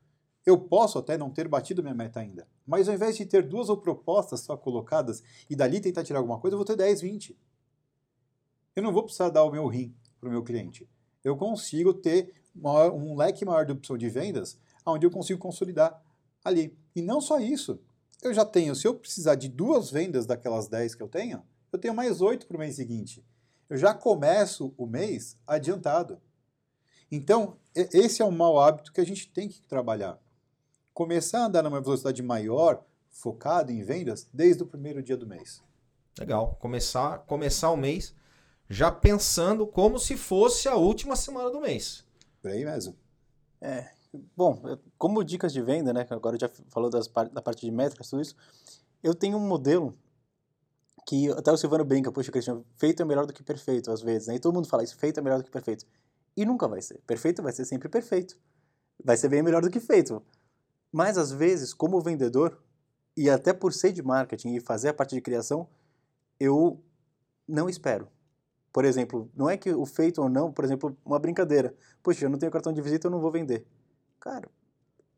eu 0.46 0.58
posso 0.58 0.98
até 0.98 1.18
não 1.18 1.28
ter 1.28 1.46
batido 1.48 1.82
minha 1.82 1.94
meta 1.94 2.20
ainda. 2.20 2.48
Mas 2.66 2.88
ao 2.88 2.94
invés 2.94 3.14
de 3.14 3.26
ter 3.26 3.46
duas 3.46 3.68
ou 3.68 3.76
propostas 3.76 4.40
só 4.40 4.56
colocadas 4.56 5.22
e 5.50 5.54
dali 5.54 5.78
tentar 5.78 6.02
tirar 6.02 6.20
alguma 6.20 6.40
coisa, 6.40 6.54
eu 6.54 6.58
vou 6.58 6.64
ter 6.64 6.76
10, 6.76 7.02
20. 7.02 7.38
Eu 8.74 8.82
não 8.82 8.90
vou 8.90 9.02
precisar 9.02 9.28
dar 9.28 9.44
o 9.44 9.52
meu 9.52 9.66
rim 9.66 9.94
para 10.18 10.30
o 10.30 10.32
meu 10.32 10.42
cliente. 10.42 10.88
Eu 11.22 11.36
consigo 11.36 11.92
ter 11.92 12.32
um 12.56 13.18
leque 13.18 13.44
maior 13.44 13.66
de 13.66 13.72
opção 13.72 13.98
de 13.98 14.08
vendas, 14.08 14.58
onde 14.86 15.04
eu 15.04 15.10
consigo 15.10 15.38
consolidar 15.38 16.02
ali. 16.42 16.74
E 16.96 17.02
não 17.02 17.20
só 17.20 17.38
isso. 17.38 17.78
Eu 18.22 18.34
já 18.34 18.44
tenho, 18.44 18.74
se 18.74 18.86
eu 18.86 18.94
precisar 18.94 19.34
de 19.34 19.48
duas 19.48 19.90
vendas 19.90 20.26
daquelas 20.26 20.68
10 20.68 20.94
que 20.94 21.02
eu 21.02 21.08
tenho, 21.08 21.42
eu 21.72 21.78
tenho 21.78 21.94
mais 21.94 22.20
8 22.20 22.46
para 22.46 22.56
o 22.56 22.60
mês 22.60 22.76
seguinte. 22.76 23.24
Eu 23.68 23.76
já 23.76 23.94
começo 23.94 24.74
o 24.76 24.86
mês 24.86 25.38
adiantado. 25.46 26.20
Então, 27.10 27.56
esse 27.74 28.20
é 28.20 28.24
um 28.24 28.30
mau 28.30 28.60
hábito 28.60 28.92
que 28.92 29.00
a 29.00 29.06
gente 29.06 29.30
tem 29.30 29.48
que 29.48 29.62
trabalhar. 29.62 30.18
Começar 30.92 31.40
a 31.40 31.46
andar 31.46 31.62
numa 31.62 31.80
velocidade 31.80 32.22
maior, 32.22 32.84
focado 33.10 33.72
em 33.72 33.82
vendas, 33.82 34.28
desde 34.32 34.62
o 34.62 34.66
primeiro 34.66 35.02
dia 35.02 35.16
do 35.16 35.26
mês. 35.26 35.62
Legal. 36.18 36.56
Começar, 36.60 37.18
começar 37.20 37.70
o 37.70 37.76
mês 37.76 38.14
já 38.68 38.92
pensando 38.92 39.66
como 39.66 39.98
se 39.98 40.16
fosse 40.16 40.68
a 40.68 40.76
última 40.76 41.16
semana 41.16 41.50
do 41.50 41.60
mês. 41.60 42.04
Por 42.40 42.50
aí 42.50 42.64
mesmo. 42.64 42.96
Bom, 44.12 44.60
como 44.98 45.22
dicas 45.22 45.52
de 45.52 45.62
venda, 45.62 45.92
né? 45.92 46.06
Agora 46.10 46.36
já 46.38 46.48
falou 46.68 46.90
das 46.90 47.06
da 47.06 47.40
parte 47.40 47.64
de 47.64 47.70
métricas, 47.70 48.10
tudo 48.10 48.22
isso. 48.22 48.34
Eu 49.02 49.14
tenho 49.14 49.36
um 49.36 49.46
modelo 49.46 49.96
que 51.06 51.30
até 51.30 51.50
o 51.52 51.56
Silvano 51.56 51.84
brinca, 51.84 52.10
poxa, 52.12 52.30
Cristiano, 52.30 52.64
feito 52.76 53.02
é 53.02 53.04
melhor 53.04 53.26
do 53.26 53.32
que 53.32 53.42
perfeito, 53.42 53.90
às 53.90 54.02
vezes, 54.02 54.28
né? 54.28 54.34
E 54.36 54.40
todo 54.40 54.54
mundo 54.54 54.68
fala 54.68 54.82
isso, 54.82 54.96
feito 54.96 55.18
é 55.18 55.22
melhor 55.22 55.38
do 55.38 55.44
que 55.44 55.50
perfeito. 55.50 55.86
E 56.36 56.44
nunca 56.44 56.68
vai 56.68 56.82
ser. 56.82 57.00
Perfeito 57.06 57.42
vai 57.42 57.52
ser 57.52 57.64
sempre 57.64 57.88
perfeito. 57.88 58.38
Vai 59.02 59.16
ser 59.16 59.28
bem 59.28 59.42
melhor 59.42 59.62
do 59.62 59.70
que 59.70 59.80
feito. 59.80 60.22
Mas 60.92 61.16
às 61.16 61.30
vezes, 61.30 61.72
como 61.72 62.00
vendedor, 62.00 62.60
e 63.16 63.30
até 63.30 63.52
por 63.52 63.72
ser 63.72 63.92
de 63.92 64.02
marketing 64.02 64.54
e 64.54 64.60
fazer 64.60 64.88
a 64.88 64.94
parte 64.94 65.14
de 65.14 65.20
criação, 65.20 65.68
eu 66.38 66.82
não 67.46 67.68
espero. 67.68 68.08
Por 68.72 68.84
exemplo, 68.84 69.30
não 69.34 69.50
é 69.50 69.56
que 69.56 69.72
o 69.72 69.84
feito 69.84 70.22
ou 70.22 70.28
não, 70.28 70.52
por 70.52 70.64
exemplo, 70.64 70.96
uma 71.04 71.18
brincadeira. 71.18 71.74
Poxa, 72.02 72.24
eu 72.24 72.30
não 72.30 72.38
tenho 72.38 72.52
cartão 72.52 72.72
de 72.72 72.80
visita, 72.80 73.06
eu 73.08 73.10
não 73.10 73.20
vou 73.20 73.30
vender. 73.30 73.66
Cara, 74.20 74.48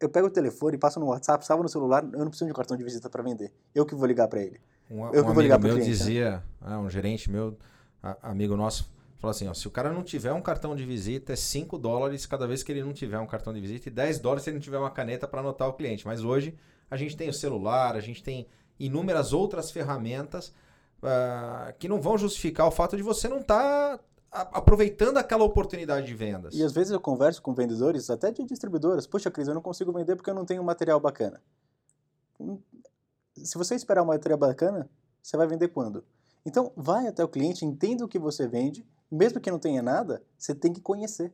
eu 0.01 0.09
pego 0.09 0.29
o 0.29 0.31
telefone, 0.31 0.79
passo 0.79 0.99
no 1.01 1.07
WhatsApp, 1.07 1.45
salvo 1.45 1.63
no 1.63 1.69
celular, 1.69 2.03
eu 2.05 2.19
não 2.21 2.29
preciso 2.29 2.47
de 2.47 2.53
um 2.53 2.55
cartão 2.55 2.77
de 2.77 2.85
visita 2.85 3.11
para 3.11 3.23
vender. 3.23 3.53
Eu 3.75 3.85
que 3.85 3.95
vou 3.95 4.07
ligar 4.07 4.29
para 4.29 4.41
ele. 4.41 4.61
Um, 4.91 5.07
Eu 5.13 5.23
um 5.23 5.27
que 5.27 5.33
vou 5.33 5.43
ligar 5.43 5.59
pro 5.59 5.69
meu 5.69 5.77
cliente, 5.77 5.91
né? 5.91 5.97
dizia, 5.97 6.43
ah, 6.61 6.79
um 6.79 6.89
gerente 6.91 7.31
meu, 7.31 7.57
a- 8.03 8.17
amigo 8.31 8.57
nosso, 8.57 8.91
falou 9.19 9.31
assim: 9.33 9.49
ó, 9.49 9.55
se 9.55 9.67
o 9.67 9.71
cara 9.71 9.93
não 9.93 10.03
tiver 10.03 10.33
um 10.33 10.43
cartão 10.43 10.75
de 10.77 10.85
visita, 10.85 11.33
é 11.33 11.37
5 11.37 11.79
dólares 11.79 12.27
cada 12.27 12.47
vez 12.47 12.63
que 12.63 12.71
ele 12.73 12.83
não 12.83 12.93
tiver 12.93 13.19
um 13.19 13.27
cartão 13.27 13.53
de 13.53 13.61
visita 13.61 13.89
e 13.89 13.93
10 13.93 14.19
dólares 14.19 14.45
se 14.45 14.51
ele 14.51 14.57
não 14.57 14.63
tiver 14.63 14.79
uma 14.79 14.91
caneta 14.91 15.27
para 15.29 15.41
anotar 15.41 15.69
o 15.69 15.73
cliente. 15.73 16.07
Mas 16.07 16.23
hoje 16.23 16.57
a 16.91 16.97
gente 16.97 17.17
tem 17.17 17.29
o 17.29 17.33
celular, 17.35 17.97
a 17.97 18.01
gente 18.01 18.23
tem 18.23 18.47
inúmeras 18.79 19.33
outras 19.33 19.71
ferramentas 19.71 20.53
ah, 21.03 21.73
que 21.79 21.89
não 21.89 22.01
vão 22.01 22.17
justificar 22.19 22.67
o 22.67 22.71
fato 22.71 22.97
de 22.97 23.03
você 23.03 23.29
não 23.29 23.39
estar 23.39 23.99
aproveitando 24.33 25.19
aquela 25.19 25.45
oportunidade 25.45 26.07
de 26.07 26.15
vendas. 26.15 26.55
E 26.55 26.63
às 26.63 26.73
vezes 26.73 26.91
eu 26.91 27.01
converso 27.01 27.43
com 27.43 27.53
vendedores, 27.53 28.09
até 28.09 28.33
de 28.33 28.45
distribuidoras. 28.45 29.07
Poxa, 29.07 29.31
Cris, 29.31 29.47
eu 29.47 29.55
não 29.55 29.61
consigo 29.61 29.93
vender 29.93 30.17
porque 30.17 30.31
eu 30.31 30.35
não 30.35 30.47
tenho 30.47 30.65
material 30.65 30.99
bacana. 30.99 31.43
Hum, 32.41 32.59
Se 33.37 33.59
você 33.59 33.75
esperar 33.75 34.03
um 34.03 34.07
material 34.07 34.39
bacana, 34.39 34.89
você 35.23 35.37
vai 35.37 35.47
vender 35.47 35.69
quando? 35.69 36.05
Então, 36.47 36.73
vai 36.75 37.07
até 37.07 37.23
o 37.23 37.29
cliente, 37.29 37.65
entenda 37.65 38.05
o 38.05 38.09
que 38.09 38.19
você 38.19 38.49
vende, 38.49 38.87
mesmo 39.11 39.41
que 39.41 39.51
não 39.51 39.59
tenha 39.59 39.83
nada, 39.83 40.23
você 40.39 40.55
tem 40.55 40.73
que 40.73 40.81
conhecer. 40.81 41.33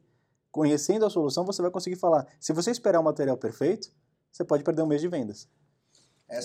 Conhecendo 0.51 1.07
a 1.07 1.11
solução, 1.11 1.47
você 1.47 1.63
vai 1.63 1.71
conseguir 1.71 1.97
falar. 1.97 2.27
Se 2.41 2.53
você 2.53 2.71
esperar 2.71 3.01
o 3.01 3.05
material 3.05 3.37
perfeito, 3.37 3.91
você 4.33 4.45
pode 4.45 4.65
perder 4.65 4.83
um 4.83 4.87
mês 4.87 5.01
de 5.01 5.09
vendas. 5.09 5.49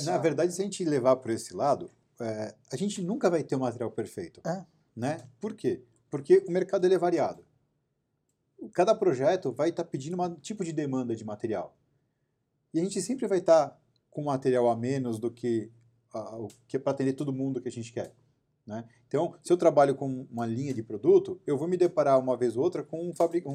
Na 0.05 0.17
verdade, 0.17 0.53
se 0.53 0.61
a 0.61 0.63
gente 0.63 0.85
levar 0.85 1.15
por 1.17 1.31
esse 1.31 1.53
lado, 1.53 1.89
é, 2.19 2.53
a 2.71 2.75
gente 2.77 3.01
nunca 3.01 3.29
vai 3.29 3.43
ter 3.43 3.55
um 3.55 3.59
material 3.59 3.91
perfeito. 3.91 4.39
É. 4.47 4.63
Né? 4.95 5.17
Por 5.41 5.55
quê? 5.55 5.83
Porque 6.13 6.45
o 6.47 6.51
mercado 6.51 6.85
ele 6.85 6.93
é 6.93 6.97
variado. 6.99 7.43
Cada 8.71 8.93
projeto 8.93 9.51
vai 9.51 9.69
estar 9.69 9.83
pedindo 9.83 10.21
um 10.21 10.35
tipo 10.35 10.63
de 10.63 10.71
demanda 10.71 11.15
de 11.15 11.25
material. 11.25 11.75
E 12.71 12.79
a 12.79 12.83
gente 12.83 13.01
sempre 13.01 13.25
vai 13.25 13.39
estar 13.39 13.75
com 14.11 14.25
material 14.25 14.69
a 14.69 14.75
menos 14.75 15.17
do 15.17 15.31
que, 15.31 15.71
que 16.67 16.77
para 16.77 16.91
atender 16.91 17.13
todo 17.13 17.33
mundo 17.33 17.59
que 17.59 17.67
a 17.67 17.71
gente 17.71 17.91
quer. 17.91 18.13
Né? 18.63 18.85
Então, 19.07 19.33
se 19.43 19.51
eu 19.51 19.57
trabalho 19.57 19.95
com 19.95 20.27
uma 20.29 20.45
linha 20.45 20.71
de 20.71 20.83
produto, 20.83 21.41
eu 21.47 21.57
vou 21.57 21.67
me 21.67 21.77
deparar 21.77 22.19
uma 22.19 22.37
vez 22.37 22.55
ou 22.55 22.63
outra 22.63 22.83
com 22.83 23.09
um, 23.09 23.11
um, 23.47 23.51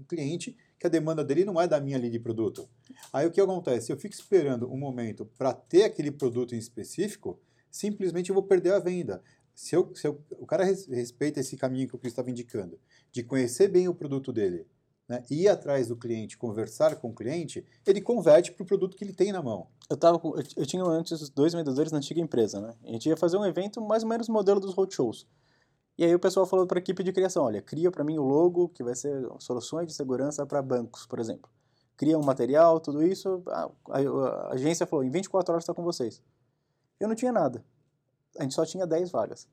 um 0.00 0.04
cliente 0.08 0.56
que 0.80 0.88
a 0.88 0.90
demanda 0.90 1.24
dele 1.24 1.44
não 1.44 1.60
é 1.60 1.68
da 1.68 1.80
minha 1.80 1.96
linha 1.96 2.10
de 2.10 2.18
produto. 2.18 2.68
Aí 3.12 3.24
o 3.24 3.30
que 3.30 3.40
acontece? 3.40 3.92
Eu 3.92 3.96
fico 3.96 4.16
esperando 4.16 4.68
um 4.68 4.76
momento 4.76 5.30
para 5.38 5.52
ter 5.52 5.84
aquele 5.84 6.10
produto 6.10 6.56
em 6.56 6.58
específico, 6.58 7.38
simplesmente 7.70 8.30
eu 8.30 8.34
vou 8.34 8.42
perder 8.42 8.72
a 8.72 8.80
venda. 8.80 9.22
Se, 9.62 9.76
eu, 9.76 9.94
se 9.94 10.06
eu, 10.08 10.18
o 10.38 10.46
cara 10.46 10.64
res- 10.64 10.86
respeita 10.86 11.38
esse 11.38 11.54
caminho 11.54 11.86
que 11.86 11.94
o 11.94 11.98
Cris 11.98 12.12
estava 12.12 12.30
indicando, 12.30 12.80
de 13.12 13.22
conhecer 13.22 13.68
bem 13.68 13.88
o 13.88 13.94
produto 13.94 14.32
dele, 14.32 14.66
né, 15.06 15.22
ir 15.30 15.48
atrás 15.48 15.88
do 15.88 15.96
cliente, 15.96 16.38
conversar 16.38 16.96
com 16.96 17.10
o 17.10 17.14
cliente, 17.14 17.66
ele 17.86 18.00
converte 18.00 18.52
para 18.52 18.62
o 18.62 18.66
produto 18.66 18.96
que 18.96 19.04
ele 19.04 19.12
tem 19.12 19.32
na 19.32 19.42
mão. 19.42 19.66
Eu, 19.90 19.98
tava 19.98 20.18
eu, 20.24 20.42
eu 20.56 20.64
tinha 20.66 20.82
antes 20.82 21.28
dois 21.28 21.52
vendedores 21.52 21.92
na 21.92 21.98
antiga 21.98 22.20
empresa, 22.22 22.58
né? 22.58 22.74
A 22.84 22.92
gente 22.92 23.06
ia 23.10 23.16
fazer 23.18 23.36
um 23.36 23.44
evento 23.44 23.82
mais 23.82 24.02
ou 24.02 24.08
menos 24.08 24.30
modelo 24.30 24.60
dos 24.60 24.72
roadshows. 24.72 25.26
E 25.98 26.04
aí 26.04 26.14
o 26.14 26.18
pessoal 26.18 26.46
falou 26.46 26.66
para 26.66 26.78
a 26.78 26.80
equipe 26.80 27.02
de 27.02 27.12
criação, 27.12 27.44
olha, 27.44 27.60
cria 27.60 27.90
para 27.90 28.02
mim 28.02 28.16
o 28.18 28.22
logo 28.22 28.70
que 28.70 28.82
vai 28.82 28.94
ser 28.94 29.28
soluções 29.40 29.86
de 29.88 29.92
segurança 29.92 30.46
para 30.46 30.62
bancos, 30.62 31.04
por 31.06 31.18
exemplo. 31.18 31.50
Cria 31.98 32.18
um 32.18 32.22
material, 32.22 32.80
tudo 32.80 33.02
isso. 33.02 33.42
A, 33.48 33.70
a- 33.90 33.98
a 34.48 34.54
agência 34.54 34.86
falou, 34.86 35.04
em 35.04 35.10
24 35.10 35.52
horas 35.52 35.64
está 35.64 35.74
com 35.74 35.82
vocês. 35.82 36.22
Eu 36.98 37.08
não 37.08 37.14
tinha 37.14 37.30
nada. 37.30 37.62
A 38.38 38.42
gente 38.42 38.54
só 38.54 38.64
tinha 38.64 38.86
10 38.86 39.10
vagas 39.10 39.48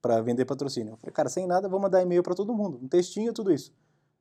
para 0.00 0.20
vender 0.20 0.44
patrocínio. 0.44 0.92
Eu 0.92 0.96
falei, 0.96 1.12
cara, 1.12 1.28
sem 1.28 1.46
nada, 1.46 1.68
vou 1.68 1.80
mandar 1.80 2.02
e-mail 2.02 2.22
para 2.22 2.34
todo 2.34 2.52
mundo, 2.54 2.78
um 2.82 2.88
textinho, 2.88 3.32
tudo 3.32 3.52
isso. 3.52 3.72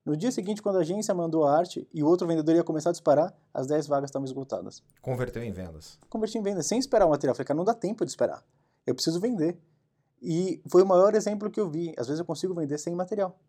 No 0.05 0.17
dia 0.17 0.31
seguinte, 0.31 0.61
quando 0.61 0.77
a 0.77 0.81
agência 0.81 1.13
mandou 1.13 1.45
a 1.45 1.57
arte 1.57 1.87
e 1.93 2.03
o 2.03 2.07
outro 2.07 2.27
vendedor 2.27 2.55
ia 2.55 2.63
começar 2.63 2.89
a 2.89 2.91
disparar, 2.91 3.33
as 3.53 3.67
10 3.67 3.87
vagas 3.87 4.09
estavam 4.09 4.25
esgotadas 4.25 4.83
Converteu 5.01 5.41
em 5.41 5.51
vendas. 5.51 5.97
converti 6.09 6.37
em 6.37 6.41
venda 6.41 6.61
sem 6.61 6.77
esperar 6.77 7.05
o 7.05 7.09
material. 7.09 7.33
Falei, 7.35 7.45
cara, 7.45 7.57
não 7.57 7.63
dá 7.63 7.73
tempo 7.73 8.03
de 8.03 8.11
esperar. 8.11 8.43
Eu 8.85 8.93
preciso 8.93 9.19
vender. 9.19 9.57
E 10.21 10.61
foi 10.69 10.83
o 10.83 10.85
maior 10.85 11.15
exemplo 11.15 11.49
que 11.49 11.59
eu 11.59 11.69
vi. 11.69 11.93
Às 11.97 12.07
vezes 12.07 12.19
eu 12.19 12.25
consigo 12.25 12.53
vender 12.53 12.77
sem 12.77 12.93
material. 12.93 13.39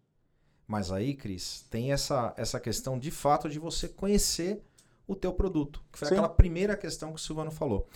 Mas 0.67 0.93
aí, 0.93 1.15
Cris, 1.15 1.65
tem 1.71 1.93
essa, 1.93 2.33
essa 2.37 2.61
questão 2.61 2.99
de 2.99 3.11
fato 3.11 3.49
de 3.49 3.59
você 3.59 3.89
conhecer 3.89 4.63
o 5.07 5.15
teu 5.15 5.33
produto, 5.33 5.83
que 5.93 5.99
foi 5.99 6.09
Sim. 6.09 6.15
aquela 6.15 6.29
primeira 6.29 6.77
questão 6.77 7.11
que 7.11 7.17
o 7.17 7.23
Silvano 7.23 7.51
falou. 7.51 7.87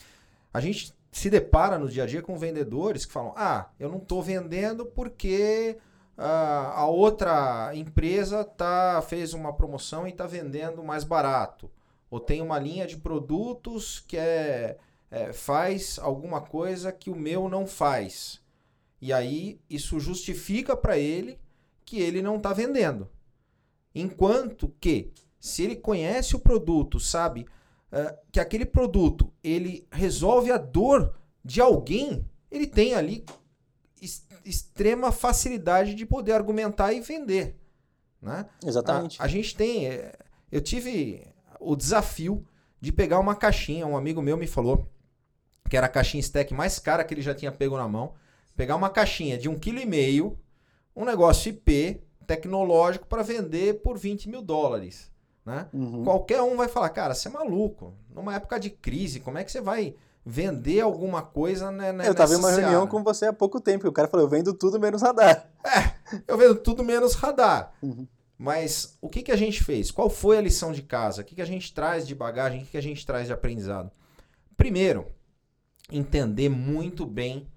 A 0.52 0.60
gente 0.60 0.92
se 1.10 1.30
depara 1.30 1.78
no 1.78 1.88
dia 1.88 2.04
a 2.04 2.06
dia 2.06 2.22
com 2.22 2.38
vendedores 2.38 3.06
que 3.06 3.12
falam: 3.12 3.32
ah, 3.36 3.70
eu 3.78 3.88
não 3.88 3.98
estou 3.98 4.22
vendendo 4.22 4.86
porque 4.86 5.78
ah, 6.16 6.72
a 6.74 6.86
outra 6.86 7.70
empresa 7.74 8.44
tá, 8.44 9.02
fez 9.02 9.34
uma 9.34 9.52
promoção 9.52 10.06
e 10.06 10.10
está 10.10 10.26
vendendo 10.26 10.82
mais 10.82 11.04
barato. 11.04 11.70
Ou 12.10 12.18
tem 12.18 12.40
uma 12.40 12.58
linha 12.58 12.86
de 12.86 12.96
produtos 12.96 14.00
que 14.00 14.16
é, 14.16 14.78
é, 15.10 15.32
faz 15.32 15.98
alguma 15.98 16.40
coisa 16.40 16.90
que 16.90 17.10
o 17.10 17.16
meu 17.16 17.48
não 17.48 17.66
faz. 17.66 18.40
E 19.00 19.12
aí 19.12 19.60
isso 19.68 20.00
justifica 20.00 20.76
para 20.76 20.98
ele 20.98 21.38
que 21.84 22.00
ele 22.00 22.20
não 22.20 22.36
está 22.36 22.52
vendendo. 22.52 23.08
Enquanto 23.94 24.74
que, 24.80 25.12
se 25.38 25.62
ele 25.62 25.76
conhece 25.76 26.34
o 26.34 26.40
produto, 26.40 26.98
sabe 26.98 27.46
que 28.30 28.40
aquele 28.40 28.66
produto 28.66 29.32
ele 29.42 29.86
resolve 29.90 30.52
a 30.52 30.58
dor 30.58 31.14
de 31.44 31.60
alguém, 31.60 32.28
ele 32.50 32.66
tem 32.66 32.94
ali 32.94 33.24
extrema 34.44 35.12
facilidade 35.12 35.94
de 35.94 36.06
poder 36.06 36.32
argumentar 36.32 36.92
e 36.92 37.00
vender. 37.00 37.56
Né? 38.20 38.46
Exatamente. 38.64 39.20
A, 39.20 39.24
a 39.24 39.28
gente 39.28 39.54
tem. 39.56 39.86
é, 39.86 40.12
Eu 40.50 40.60
tive 40.60 41.26
o 41.60 41.76
desafio 41.76 42.44
de 42.80 42.92
pegar 42.92 43.18
uma 43.18 43.34
caixinha. 43.34 43.86
Um 43.86 43.96
amigo 43.96 44.22
meu 44.22 44.36
me 44.36 44.46
falou 44.46 44.88
que 45.68 45.76
era 45.76 45.86
a 45.86 45.90
caixinha 45.90 46.20
stack 46.20 46.54
mais 46.54 46.78
cara 46.78 47.04
que 47.04 47.12
ele 47.12 47.22
já 47.22 47.34
tinha 47.34 47.52
pego 47.52 47.76
na 47.76 47.86
mão. 47.88 48.14
Pegar 48.56 48.76
uma 48.76 48.90
caixinha 48.90 49.38
de 49.38 49.48
um 49.48 49.58
quilo 49.58 49.78
e 49.78 49.86
meio, 49.86 50.38
um 50.96 51.04
negócio 51.04 51.50
IP 51.50 52.02
tecnológico 52.26 53.06
para 53.06 53.22
vender 53.22 53.82
por 53.82 53.96
20 53.96 54.28
mil 54.28 54.42
dólares. 54.42 55.10
Né? 55.48 55.66
Uhum. 55.72 56.04
Qualquer 56.04 56.42
um 56.42 56.58
vai 56.58 56.68
falar, 56.68 56.90
cara, 56.90 57.14
você 57.14 57.26
é 57.26 57.30
maluco. 57.30 57.94
Numa 58.14 58.34
época 58.34 58.60
de 58.60 58.68
crise, 58.68 59.18
como 59.18 59.38
é 59.38 59.44
que 59.44 59.50
você 59.50 59.62
vai 59.62 59.94
vender 60.24 60.82
alguma 60.82 61.22
coisa 61.22 61.70
né, 61.70 61.90
Eu 62.06 62.14
tava 62.14 62.34
em 62.34 62.36
uma 62.36 62.50
reunião 62.50 62.70
seara? 62.70 62.86
com 62.86 63.02
você 63.02 63.24
há 63.24 63.32
pouco 63.32 63.58
tempo 63.58 63.86
e 63.86 63.88
o 63.88 63.92
cara 63.92 64.08
falou: 64.08 64.26
eu 64.26 64.30
vendo 64.30 64.52
tudo 64.52 64.78
menos 64.78 65.00
radar. 65.00 65.48
Eu 66.26 66.36
vendo 66.36 66.54
tudo 66.56 66.84
menos 66.84 67.14
radar. 67.14 67.72
Uhum. 67.82 68.06
Mas 68.36 68.98
o 69.00 69.08
que, 69.08 69.22
que 69.22 69.32
a 69.32 69.36
gente 69.36 69.64
fez? 69.64 69.90
Qual 69.90 70.10
foi 70.10 70.36
a 70.36 70.40
lição 70.42 70.70
de 70.70 70.82
casa? 70.82 71.22
O 71.22 71.24
que, 71.24 71.34
que 71.34 71.42
a 71.42 71.46
gente 71.46 71.72
traz 71.72 72.06
de 72.06 72.14
bagagem? 72.14 72.60
O 72.60 72.64
que, 72.64 72.72
que 72.72 72.76
a 72.78 72.82
gente 72.82 73.06
traz 73.06 73.26
de 73.26 73.32
aprendizado? 73.32 73.90
Primeiro, 74.54 75.06
entender 75.90 76.50
muito 76.50 77.06
bem 77.06 77.48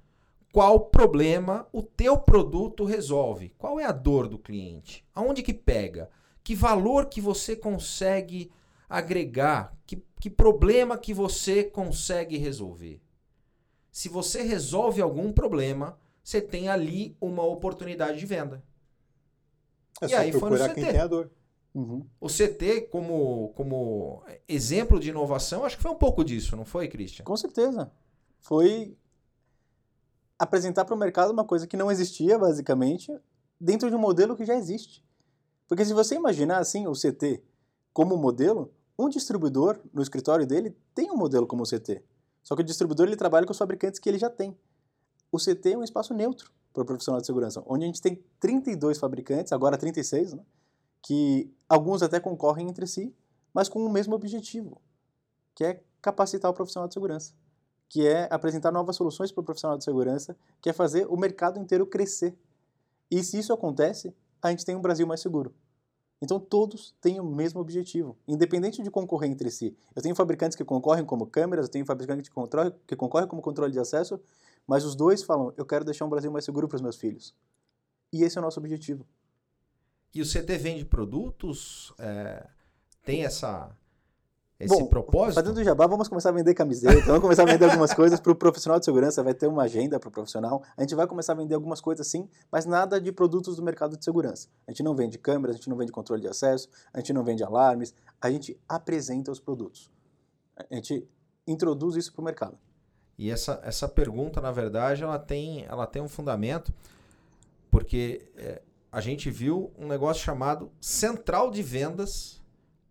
qual 0.51 0.79
problema 0.79 1.67
o 1.73 1.81
teu 1.81 2.17
produto 2.17 2.85
resolve. 2.85 3.53
Qual 3.57 3.79
é 3.79 3.85
a 3.85 3.91
dor 3.91 4.27
do 4.27 4.37
cliente? 4.37 5.05
Aonde 5.13 5.43
que 5.43 5.53
pega? 5.53 6.09
Que 6.43 6.55
valor 6.55 7.05
que 7.05 7.21
você 7.21 7.55
consegue 7.55 8.51
agregar? 8.89 9.77
Que, 9.85 10.03
que 10.19 10.29
problema 10.29 10.97
que 10.97 11.13
você 11.13 11.63
consegue 11.63 12.37
resolver? 12.37 13.01
Se 13.91 14.09
você 14.09 14.41
resolve 14.41 15.01
algum 15.01 15.31
problema, 15.31 15.97
você 16.23 16.41
tem 16.41 16.69
ali 16.69 17.15
uma 17.19 17.43
oportunidade 17.43 18.19
de 18.19 18.25
venda. 18.25 18.63
É 20.01 20.07
E 20.07 20.13
aí 20.15 20.31
foi 20.31 20.41
no 20.41 20.47
procurar 20.47 20.73
quem 20.73 20.83
CT. 20.83 20.91
tem 20.93 21.01
a 21.01 21.07
dor. 21.07 21.31
Uhum. 21.73 22.05
O 22.19 22.27
CT, 22.27 22.89
como, 22.91 23.49
como 23.55 24.23
exemplo 24.47 24.99
de 24.99 25.09
inovação, 25.09 25.63
acho 25.63 25.77
que 25.77 25.83
foi 25.83 25.91
um 25.91 25.97
pouco 25.97 26.23
disso, 26.23 26.55
não 26.55 26.65
foi, 26.65 26.87
Christian? 26.87 27.23
Com 27.23 27.37
certeza. 27.37 27.91
Foi 28.39 28.97
apresentar 30.37 30.85
para 30.85 30.95
o 30.95 30.97
mercado 30.97 31.31
uma 31.31 31.45
coisa 31.45 31.67
que 31.67 31.77
não 31.77 31.91
existia, 31.91 32.37
basicamente, 32.37 33.15
dentro 33.59 33.89
de 33.89 33.95
um 33.95 33.99
modelo 33.99 34.35
que 34.35 34.43
já 34.43 34.55
existe. 34.55 35.03
Porque 35.71 35.85
se 35.85 35.93
você 35.93 36.15
imaginar 36.15 36.57
assim 36.57 36.85
o 36.85 36.91
CT 36.91 37.41
como 37.93 38.17
modelo, 38.17 38.73
um 38.99 39.07
distribuidor 39.07 39.79
no 39.93 40.01
escritório 40.01 40.45
dele 40.45 40.75
tem 40.93 41.09
um 41.09 41.15
modelo 41.15 41.47
como 41.47 41.63
o 41.63 41.65
CT. 41.65 42.03
Só 42.43 42.57
que 42.57 42.61
o 42.61 42.65
distribuidor 42.65 43.07
ele 43.07 43.15
trabalha 43.15 43.45
com 43.45 43.53
os 43.53 43.57
fabricantes 43.57 43.97
que 43.97 44.09
ele 44.09 44.17
já 44.17 44.29
tem. 44.29 44.53
O 45.31 45.37
CT 45.37 45.71
é 45.71 45.77
um 45.77 45.81
espaço 45.81 46.13
neutro 46.13 46.51
para 46.73 46.83
o 46.83 46.85
profissional 46.85 47.21
de 47.21 47.25
segurança, 47.25 47.63
onde 47.65 47.85
a 47.85 47.87
gente 47.87 48.01
tem 48.01 48.21
32 48.37 48.97
fabricantes, 48.97 49.53
agora 49.53 49.77
36, 49.77 50.33
né? 50.33 50.43
que 51.01 51.49
alguns 51.69 52.03
até 52.03 52.19
concorrem 52.19 52.67
entre 52.67 52.85
si, 52.85 53.15
mas 53.53 53.69
com 53.69 53.79
o 53.79 53.89
mesmo 53.89 54.13
objetivo, 54.13 54.81
que 55.55 55.63
é 55.63 55.81
capacitar 56.01 56.51
o 56.51 56.53
profissional 56.53 56.89
de 56.89 56.93
segurança 56.93 57.33
que 57.87 58.05
é 58.05 58.27
apresentar 58.29 58.71
novas 58.71 58.97
soluções 58.97 59.31
para 59.31 59.41
o 59.41 59.43
profissional 59.43 59.77
de 59.77 59.85
segurança, 59.85 60.35
que 60.61 60.69
é 60.69 60.73
fazer 60.73 61.05
o 61.07 61.17
mercado 61.17 61.59
inteiro 61.59 61.85
crescer. 61.85 62.37
E 63.09 63.21
se 63.21 63.37
isso 63.37 63.51
acontece, 63.51 64.13
a 64.41 64.49
gente 64.49 64.65
tem 64.65 64.75
um 64.75 64.81
Brasil 64.81 65.05
mais 65.05 65.19
seguro. 65.21 65.53
Então 66.21 66.39
todos 66.39 66.93
têm 67.01 67.19
o 67.19 67.23
mesmo 67.23 67.59
objetivo, 67.59 68.15
independente 68.27 68.83
de 68.83 68.91
concorrer 68.91 69.31
entre 69.31 69.49
si. 69.49 69.75
Eu 69.95 70.01
tenho 70.01 70.15
fabricantes 70.15 70.55
que 70.55 70.63
concorrem 70.63 71.03
como 71.03 71.25
câmeras, 71.25 71.65
eu 71.65 71.71
tenho 71.71 71.85
fabricantes 71.85 72.29
que, 72.29 72.35
controle, 72.35 72.71
que 72.85 72.95
concorrem 72.95 73.27
como 73.27 73.41
controle 73.41 73.71
de 73.71 73.79
acesso, 73.79 74.19
mas 74.67 74.85
os 74.85 74.95
dois 74.95 75.23
falam: 75.23 75.51
eu 75.57 75.65
quero 75.65 75.83
deixar 75.83 76.05
um 76.05 76.09
Brasil 76.09 76.31
mais 76.31 76.45
seguro 76.45 76.67
para 76.67 76.75
os 76.75 76.81
meus 76.81 76.95
filhos. 76.97 77.33
E 78.13 78.23
esse 78.23 78.37
é 78.37 78.41
o 78.41 78.43
nosso 78.43 78.59
objetivo. 78.59 79.05
E 80.13 80.21
o 80.21 80.25
CT 80.25 80.57
vende 80.57 80.85
produtos? 80.85 81.93
é, 81.97 82.45
tem 83.03 83.25
essa, 83.25 83.75
esse 84.63 84.67
Bom, 84.67 84.85
propósito? 84.85 85.35
Fazendo 85.43 85.63
jabá, 85.63 85.87
vamos 85.87 86.07
começar 86.07 86.29
a 86.29 86.31
vender 86.31 86.53
camiseta, 86.53 87.05
vamos 87.05 87.21
começar 87.21 87.43
a 87.43 87.45
vender 87.45 87.65
algumas 87.65 87.93
coisas 87.93 88.19
para 88.19 88.31
o 88.31 88.35
profissional 88.35 88.79
de 88.79 88.85
segurança, 88.85 89.23
vai 89.23 89.33
ter 89.33 89.47
uma 89.47 89.63
agenda 89.63 89.99
para 89.99 90.09
o 90.09 90.11
profissional. 90.11 90.63
A 90.77 90.81
gente 90.81 90.95
vai 90.95 91.07
começar 91.07 91.33
a 91.33 91.35
vender 91.35 91.55
algumas 91.55 91.81
coisas 91.81 92.07
sim, 92.07 92.27
mas 92.51 92.65
nada 92.65 92.99
de 92.99 93.11
produtos 93.11 93.55
do 93.55 93.63
mercado 93.63 93.97
de 93.97 94.03
segurança. 94.03 94.47
A 94.67 94.71
gente 94.71 94.83
não 94.83 94.95
vende 94.95 95.17
câmeras, 95.17 95.55
a 95.55 95.57
gente 95.57 95.69
não 95.69 95.77
vende 95.77 95.91
controle 95.91 96.21
de 96.21 96.27
acesso, 96.27 96.69
a 96.93 96.99
gente 96.99 97.13
não 97.13 97.23
vende 97.23 97.43
alarmes, 97.43 97.93
a 98.21 98.29
gente 98.29 98.59
apresenta 98.67 99.31
os 99.31 99.39
produtos. 99.39 99.89
A 100.55 100.75
gente 100.75 101.07
introduz 101.47 101.95
isso 101.95 102.13
para 102.13 102.21
o 102.21 102.25
mercado. 102.25 102.57
E 103.17 103.29
essa, 103.29 103.59
essa 103.63 103.87
pergunta, 103.87 104.41
na 104.41 104.51
verdade, 104.51 105.03
ela 105.03 105.19
tem, 105.19 105.65
ela 105.65 105.85
tem 105.85 106.01
um 106.01 106.09
fundamento, 106.09 106.73
porque 107.69 108.31
é, 108.35 108.61
a 108.91 108.99
gente 108.99 109.29
viu 109.29 109.71
um 109.77 109.87
negócio 109.87 110.23
chamado 110.23 110.71
Central 110.79 111.51
de 111.51 111.63
Vendas 111.63 112.40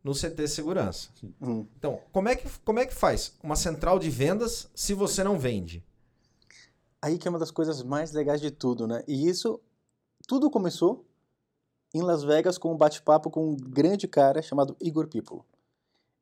no 0.02 0.12
CT 0.14 0.48
Segurança. 0.48 1.10
Hum. 1.40 1.66
Então, 1.76 2.00
como 2.12 2.28
é, 2.28 2.36
que, 2.36 2.48
como 2.64 2.78
é 2.78 2.86
que 2.86 2.94
faz 2.94 3.34
uma 3.42 3.56
central 3.56 3.98
de 3.98 4.08
vendas 4.10 4.68
se 4.74 4.94
você 4.94 5.22
não 5.22 5.38
vende? 5.38 5.84
Aí 7.02 7.18
que 7.18 7.26
é 7.26 7.30
uma 7.30 7.38
das 7.38 7.50
coisas 7.50 7.82
mais 7.82 8.12
legais 8.12 8.40
de 8.40 8.50
tudo, 8.50 8.86
né? 8.86 9.02
E 9.06 9.28
isso, 9.28 9.60
tudo 10.26 10.50
começou 10.50 11.04
em 11.94 12.02
Las 12.02 12.22
Vegas 12.22 12.58
com 12.58 12.72
um 12.72 12.76
bate-papo 12.76 13.30
com 13.30 13.50
um 13.50 13.56
grande 13.56 14.06
cara 14.06 14.42
chamado 14.42 14.76
Igor 14.80 15.08
People. 15.08 15.40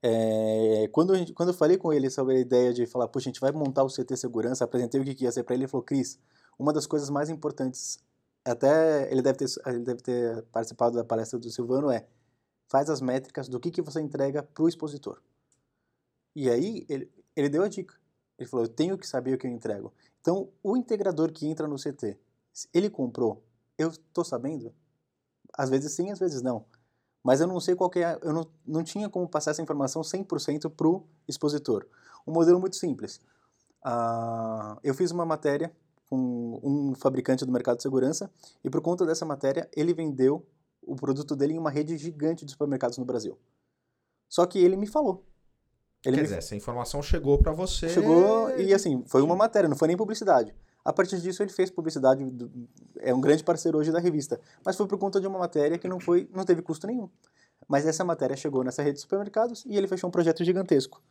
É, 0.02 0.88
quando, 0.92 1.14
gente- 1.16 1.32
quando 1.32 1.48
eu 1.48 1.54
falei 1.54 1.76
com 1.76 1.92
ele 1.92 2.08
sobre 2.08 2.36
a 2.36 2.40
ideia 2.40 2.72
de 2.72 2.86
falar, 2.86 3.08
puxa, 3.08 3.28
a 3.28 3.30
gente 3.30 3.40
vai 3.40 3.50
montar 3.50 3.82
o 3.82 3.88
CT 3.88 4.16
Segurança, 4.16 4.64
apresentei 4.64 5.00
o 5.00 5.04
que 5.04 5.14
que 5.14 5.24
ia 5.24 5.32
ser 5.32 5.42
para 5.42 5.54
ele, 5.54 5.64
ele 5.64 5.70
falou, 5.70 5.84
Cris, 5.84 6.18
uma 6.58 6.72
das 6.72 6.86
coisas 6.86 7.10
mais 7.10 7.28
importantes, 7.28 7.98
até 8.44 9.10
ele 9.10 9.20
deve 9.20 9.38
ter, 9.38 9.46
ele 9.66 9.80
deve 9.80 10.00
ter 10.00 10.42
participado 10.52 10.96
da 10.96 11.04
palestra 11.04 11.38
do 11.38 11.50
Silvano, 11.50 11.90
é 11.90 12.06
faz 12.68 12.90
as 12.90 13.00
métricas 13.00 13.48
do 13.48 13.58
que, 13.58 13.70
que 13.70 13.82
você 13.82 14.00
entrega 14.00 14.42
para 14.42 14.62
o 14.62 14.68
expositor. 14.68 15.20
E 16.36 16.48
aí 16.48 16.86
ele, 16.88 17.10
ele 17.34 17.48
deu 17.48 17.62
a 17.62 17.68
dica. 17.68 17.94
Ele 18.38 18.48
falou, 18.48 18.66
eu 18.66 18.68
tenho 18.68 18.96
que 18.96 19.06
saber 19.06 19.34
o 19.34 19.38
que 19.38 19.46
eu 19.46 19.50
entrego. 19.50 19.92
Então, 20.20 20.48
o 20.62 20.76
integrador 20.76 21.32
que 21.32 21.46
entra 21.46 21.66
no 21.66 21.76
CT, 21.76 22.16
ele 22.72 22.88
comprou, 22.88 23.42
eu 23.76 23.88
estou 23.88 24.24
sabendo? 24.24 24.72
Às 25.52 25.70
vezes 25.70 25.92
sim, 25.92 26.10
às 26.10 26.18
vezes 26.18 26.42
não. 26.42 26.64
Mas 27.24 27.40
eu 27.40 27.46
não 27.46 27.58
sei 27.58 27.74
qual 27.74 27.90
é, 27.96 28.18
eu 28.22 28.32
não, 28.32 28.46
não 28.64 28.84
tinha 28.84 29.08
como 29.08 29.28
passar 29.28 29.50
essa 29.50 29.62
informação 29.62 30.02
100% 30.02 30.70
para 30.70 30.86
o 30.86 31.04
expositor. 31.26 31.86
Um 32.26 32.32
modelo 32.32 32.60
muito 32.60 32.76
simples. 32.76 33.20
Ah, 33.82 34.78
eu 34.84 34.94
fiz 34.94 35.10
uma 35.10 35.24
matéria 35.24 35.74
com 36.08 36.60
um 36.62 36.94
fabricante 36.94 37.44
do 37.44 37.52
mercado 37.52 37.78
de 37.78 37.82
segurança 37.82 38.30
e 38.62 38.70
por 38.70 38.80
conta 38.80 39.04
dessa 39.04 39.26
matéria 39.26 39.68
ele 39.74 39.92
vendeu 39.92 40.46
o 40.90 40.96
produto 40.96 41.36
dele 41.36 41.54
em 41.54 41.58
uma 41.58 41.70
rede 41.70 41.96
gigante 41.96 42.44
de 42.44 42.50
supermercados 42.50 42.98
no 42.98 43.04
Brasil. 43.04 43.38
Só 44.28 44.44
que 44.46 44.58
ele 44.58 44.76
me 44.76 44.86
falou. 44.86 45.24
Ele 46.04 46.14
Quer 46.16 46.20
me 46.22 46.26
dizer, 46.28 46.38
essa 46.38 46.54
informação 46.54 47.02
chegou 47.02 47.38
para 47.38 47.52
você. 47.52 47.88
Chegou 47.88 48.50
e 48.50 48.72
assim, 48.72 49.02
foi 49.06 49.20
uma 49.22 49.34
matéria, 49.34 49.68
não 49.68 49.76
foi 49.76 49.88
nem 49.88 49.96
publicidade. 49.96 50.54
A 50.84 50.92
partir 50.92 51.20
disso 51.20 51.42
ele 51.42 51.50
fez 51.50 51.70
publicidade, 51.70 52.24
do- 52.30 52.50
é 52.98 53.12
um 53.12 53.20
grande 53.20 53.42
parceiro 53.42 53.76
hoje 53.78 53.90
da 53.90 53.98
revista, 53.98 54.40
mas 54.64 54.76
foi 54.76 54.86
por 54.86 54.96
conta 54.98 55.20
de 55.20 55.26
uma 55.26 55.38
matéria 55.38 55.76
que 55.76 55.88
não 55.88 55.98
foi, 56.00 56.28
não 56.32 56.44
teve 56.44 56.62
custo 56.62 56.86
nenhum. 56.86 57.08
Mas 57.66 57.84
essa 57.86 58.04
matéria 58.04 58.36
chegou 58.36 58.62
nessa 58.62 58.80
rede 58.82 58.94
de 58.94 59.00
supermercados 59.00 59.64
e 59.66 59.76
ele 59.76 59.88
fechou 59.88 60.08
um 60.08 60.10
projeto 60.10 60.44
gigantesco. 60.44 61.02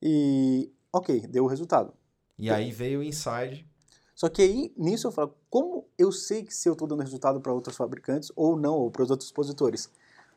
E 0.00 0.70
ok, 0.92 1.26
deu 1.26 1.44
o 1.44 1.48
resultado. 1.48 1.92
E 2.38 2.48
aí 2.50 2.70
veio 2.70 3.00
o 3.00 3.02
Inside. 3.02 3.68
Só 4.16 4.30
que 4.30 4.40
aí, 4.40 4.72
nisso 4.78 5.06
eu 5.06 5.12
falo, 5.12 5.36
como 5.50 5.86
eu 5.98 6.10
sei 6.10 6.42
que 6.42 6.54
se 6.54 6.66
eu 6.66 6.72
estou 6.72 6.88
dando 6.88 7.02
resultado 7.02 7.38
para 7.38 7.52
outros 7.52 7.76
fabricantes 7.76 8.32
ou 8.34 8.56
não, 8.56 8.74
ou 8.74 8.90
para 8.90 9.02
os 9.02 9.10
outros 9.10 9.28
expositores? 9.28 9.90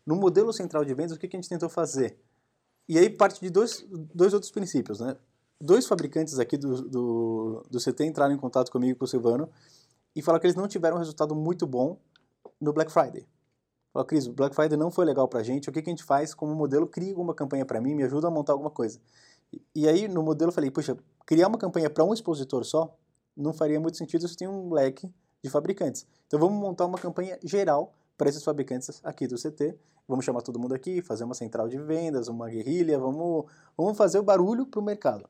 No 0.06 0.18
modelo 0.18 0.52
central 0.52 0.84
de 0.84 0.94
vendas, 0.94 1.16
o 1.16 1.20
que, 1.20 1.30
que 1.30 1.38
a 1.38 1.40
gente 1.40 1.48
tentou 1.48 1.70
fazer? 1.70 2.20
E 2.90 2.98
aí 2.98 3.10
parte 3.10 3.40
de 3.40 3.50
dois, 3.50 3.86
dois 4.14 4.34
outros 4.34 4.52
princípios, 4.52 5.00
né? 5.00 5.16
Dois 5.62 5.88
fabricantes 5.88 6.38
aqui 6.40 6.58
do, 6.58 6.82
do, 6.90 7.66
do 7.70 7.80
CT 7.80 8.04
entraram 8.04 8.34
em 8.34 8.38
contato 8.38 8.70
comigo 8.70 8.92
e 8.92 8.96
com 8.96 9.06
o 9.06 9.08
Silvano 9.08 9.50
e 10.14 10.22
falaram 10.22 10.42
que 10.42 10.48
eles 10.48 10.58
não 10.58 10.68
tiveram 10.68 10.98
um 10.98 11.00
resultado 11.00 11.34
muito 11.34 11.66
bom 11.66 11.98
no 12.60 12.74
Black 12.74 12.92
Friday. 12.92 13.26
Falou, 13.94 14.06
Cris, 14.06 14.28
o 14.28 14.34
Black 14.34 14.56
Friday 14.56 14.78
não 14.78 14.92
foi 14.92 15.06
legal 15.06 15.28
pra 15.28 15.42
gente, 15.42 15.70
o 15.70 15.72
que, 15.72 15.82
que 15.82 15.90
a 15.90 15.94
gente 15.94 16.04
faz 16.04 16.34
como 16.34 16.54
modelo? 16.54 16.86
Cria 16.86 17.12
alguma 17.12 17.34
campanha 17.34 17.66
para 17.66 17.80
mim, 17.80 17.96
me 17.96 18.04
ajuda 18.04 18.28
a 18.28 18.32
montar 18.32 18.54
alguma 18.54 18.70
coisa. 18.70 19.00
E, 19.54 19.62
e 19.74 19.88
aí, 19.88 20.08
no 20.10 20.22
modelo, 20.22 20.50
eu 20.50 20.54
falei, 20.54 20.70
puxa, 20.70 20.98
criar 21.26 21.48
uma 21.48 21.58
campanha 21.58 21.90
para 21.90 22.04
um 22.04 22.14
expositor 22.14 22.66
só 22.66 22.94
não 23.42 23.54
faria 23.54 23.80
muito 23.80 23.98
sentido 23.98 24.28
se 24.28 24.36
tem 24.36 24.48
um 24.48 24.74
leque 24.74 25.12
de 25.44 25.50
fabricantes. 25.50 26.06
Então, 26.28 26.40
vamos 26.40 26.60
montar 26.60 26.86
uma 26.86 26.98
campanha 26.98 27.40
geral 27.44 27.94
para 28.18 28.30
esses 28.30 28.44
fabricantes 28.44 29.00
aqui 29.04 29.28
do 29.28 29.36
CT. 29.36 29.78
Vamos 30.08 30.26
chamar 30.26 30.42
todo 30.42 30.60
mundo 30.60 30.74
aqui, 30.74 31.02
fazer 31.02 31.24
uma 31.24 31.36
central 31.36 31.68
de 31.68 31.78
vendas, 31.78 32.28
uma 32.28 32.50
guerrilha, 32.50 33.00
vamos, 33.00 33.46
vamos 33.78 33.98
fazer 33.98 34.20
o 34.20 34.24
barulho 34.24 34.66
para 34.66 34.80
o 34.80 34.84
mercado. 34.84 35.30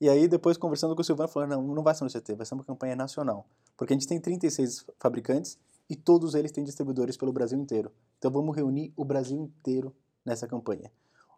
E 0.00 0.08
aí, 0.08 0.28
depois, 0.28 0.56
conversando 0.56 0.94
com 0.94 1.00
o 1.00 1.04
Silvano, 1.04 1.28
falou, 1.28 1.48
não, 1.48 1.62
não 1.62 1.82
vai 1.82 1.94
ser 1.94 2.04
no 2.04 2.10
CT, 2.10 2.36
vai 2.36 2.46
ser 2.46 2.54
uma 2.54 2.62
campanha 2.62 2.94
nacional. 2.94 3.46
Porque 3.76 3.92
a 3.92 3.96
gente 3.96 4.06
tem 4.06 4.20
36 4.20 4.86
fabricantes 4.98 5.58
e 5.88 5.96
todos 5.96 6.34
eles 6.34 6.52
têm 6.52 6.62
distribuidores 6.62 7.16
pelo 7.16 7.32
Brasil 7.32 7.58
inteiro. 7.58 7.90
Então 8.18 8.30
vamos 8.30 8.54
reunir 8.54 8.92
o 8.96 9.04
Brasil 9.04 9.36
inteiro 9.36 9.94
nessa 10.24 10.46
campanha. 10.46 10.92